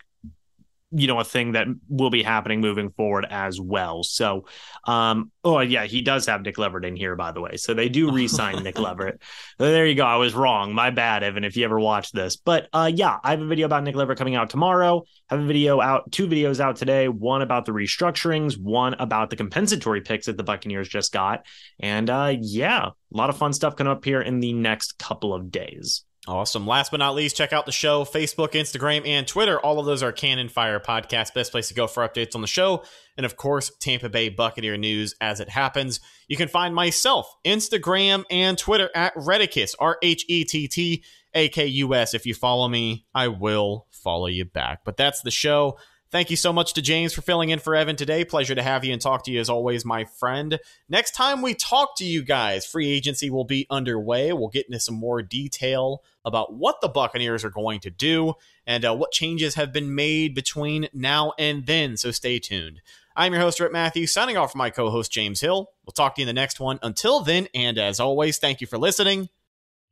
you 0.91 1.07
know 1.07 1.21
a 1.21 1.25
thing 1.25 1.53
that 1.53 1.67
will 1.89 2.11
be 2.11 2.23
happening 2.23 2.61
moving 2.61 2.91
forward 2.91 3.27
as 3.29 3.61
well. 3.61 4.03
So, 4.03 4.47
um, 4.85 5.31
oh 5.45 5.61
yeah, 5.61 5.85
he 5.85 6.01
does 6.01 6.27
have 6.27 6.43
Nick 6.43 6.57
Leverett 6.57 6.85
in 6.85 6.97
here 6.97 7.15
by 7.15 7.33
the 7.33 7.41
way. 7.41 7.57
So 7.57 7.75
they 7.75 7.89
do 7.89 8.11
re-sign 8.15 8.63
Nick 8.63 8.79
Leverett. 8.79 9.21
There 9.59 9.87
you 9.87 9.95
go. 9.95 10.05
I 10.05 10.17
was 10.17 10.35
wrong. 10.35 10.73
My 10.73 10.91
bad, 10.91 11.23
Evan. 11.23 11.45
If 11.45 11.57
you 11.57 11.65
ever 11.65 11.79
watch 11.79 12.13
this, 12.13 12.37
but 12.37 12.69
uh, 12.73 12.91
yeah, 12.95 13.19
I 13.23 13.33
have 13.33 13.41
a 13.41 13.47
video 13.47 13.67
about 13.67 13.85
Nick 13.85 13.97
Leverett 13.97 14.19
coming 14.19 14.35
out 14.35 14.51
tomorrow. 14.51 15.05
I 15.29 15.35
have 15.35 15.45
a 15.45 15.47
video 15.47 15.81
out, 15.81 16.11
two 16.11 16.27
videos 16.27 16.61
out 16.61 16.77
today. 16.77 17.09
One 17.09 17.43
about 17.43 17.67
the 17.67 17.73
restructurings, 17.73 18.59
one 18.59 18.95
about 18.95 19.31
the 19.31 19.37
compensatory 19.37 20.01
picks 20.01 20.27
that 20.27 20.37
the 20.37 20.45
Buccaneers 20.45 20.89
just 20.89 21.13
got, 21.13 21.45
and 21.81 22.09
uh, 22.09 22.35
yeah, 22.41 22.87
a 22.87 23.17
lot 23.17 23.31
of 23.31 23.37
fun 23.37 23.53
stuff 23.53 23.77
coming 23.77 23.91
up 23.91 24.05
here 24.05 24.23
in 24.23 24.41
the 24.41 24.53
next 24.53 24.99
couple 24.99 25.35
of 25.35 25.51
days. 25.51 26.05
Awesome. 26.29 26.67
Last 26.67 26.91
but 26.91 26.99
not 26.99 27.15
least, 27.15 27.37
check 27.37 27.55
out 27.55 27.65
the 27.65 27.73
show 27.73 28.05
Facebook, 28.05 28.51
Instagram, 28.51 29.09
and 29.09 29.27
Twitter. 29.27 29.59
All 29.59 29.81
of 29.81 29.87
those 29.87 30.03
are 30.03 30.13
Cannon 30.13 30.51
Fire 30.51 30.79
Podcast. 30.79 31.33
Best 31.33 31.53
place 31.53 31.69
to 31.69 31.75
go 31.75 31.87
for 31.87 32.07
updates 32.07 32.35
on 32.35 32.43
the 32.43 32.47
show. 32.47 32.83
And 33.17 33.25
of 33.25 33.39
course, 33.39 33.73
Tampa 33.81 34.11
Bay 34.11 34.29
Buccaneer 34.29 34.77
news 34.77 35.15
as 35.23 35.41
it 35.41 35.49
happens. 35.49 36.01
You 36.29 36.37
can 36.37 36.49
find 36.49 36.75
myself, 36.75 37.35
Instagram, 37.47 38.25
and 38.31 38.59
Twitter 38.59 38.91
at 38.95 39.15
Rhettakus, 39.15 39.75
R 39.79 39.97
H 40.03 40.27
E 40.29 40.45
T 40.45 40.69
T 40.69 41.03
A 41.33 41.49
K 41.49 41.67
U 41.67 41.95
S. 41.95 42.13
If 42.13 42.27
you 42.27 42.35
follow 42.35 42.69
me, 42.69 43.07
I 43.15 43.29
will 43.29 43.87
follow 43.91 44.27
you 44.27 44.45
back. 44.45 44.81
But 44.85 44.99
that's 44.99 45.23
the 45.23 45.31
show. 45.31 45.79
Thank 46.11 46.31
you 46.31 46.37
so 46.37 46.55
much 46.55 46.73
to 46.73 46.81
James 46.81 47.13
for 47.13 47.21
filling 47.21 47.51
in 47.51 47.59
for 47.59 47.75
Evan 47.75 47.95
today. 47.95 48.25
Pleasure 48.25 48.55
to 48.55 48.63
have 48.63 48.83
you 48.83 48.95
and 48.95 49.03
talk 49.03 49.25
to 49.25 49.31
you 49.31 49.41
as 49.41 49.51
always, 49.51 49.85
my 49.85 50.05
friend. 50.05 50.59
Next 50.89 51.11
time 51.11 51.43
we 51.43 51.53
talk 51.53 51.97
to 51.99 52.05
you 52.05 52.23
guys, 52.23 52.65
free 52.65 52.91
agency 52.91 53.29
will 53.29 53.45
be 53.45 53.67
underway. 53.69 54.33
We'll 54.33 54.49
get 54.49 54.67
into 54.67 54.81
some 54.81 54.95
more 54.95 55.21
detail 55.21 56.03
about 56.25 56.55
what 56.55 56.81
the 56.81 56.89
Buccaneers 56.89 57.45
are 57.45 57.51
going 57.51 57.81
to 57.81 57.91
do 57.91 58.35
and 58.67 58.87
uh, 58.87 58.97
what 58.97 59.13
changes 59.13 59.57
have 59.57 59.71
been 59.71 59.95
made 59.95 60.35
between 60.35 60.89
now 60.95 61.35
and 61.39 61.67
then. 61.67 61.99
So 61.99 62.11
stay 62.11 62.39
tuned. 62.39 62.81
I'm 63.15 63.35
your 63.35 63.43
host, 63.43 63.61
Rhett 63.61 63.73
Matthews, 63.73 64.13
signing 64.13 64.39
off 64.39 64.53
for 64.53 64.59
my 64.59 64.71
co 64.71 64.89
host, 64.89 65.13
James 65.13 65.43
Hill. 65.43 65.73
We'll 65.85 65.93
talk 65.93 66.15
to 66.15 66.23
you 66.23 66.25
in 66.25 66.35
the 66.35 66.41
next 66.41 66.59
one. 66.59 66.79
Until 66.83 67.21
then, 67.21 67.49
and 67.53 67.77
as 67.77 68.01
always, 68.01 68.39
thank 68.39 68.63
you 68.63 68.67
for 68.67 68.79
listening 68.79 69.29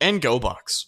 and 0.01 0.19
go 0.19 0.39
Bucks. 0.39 0.87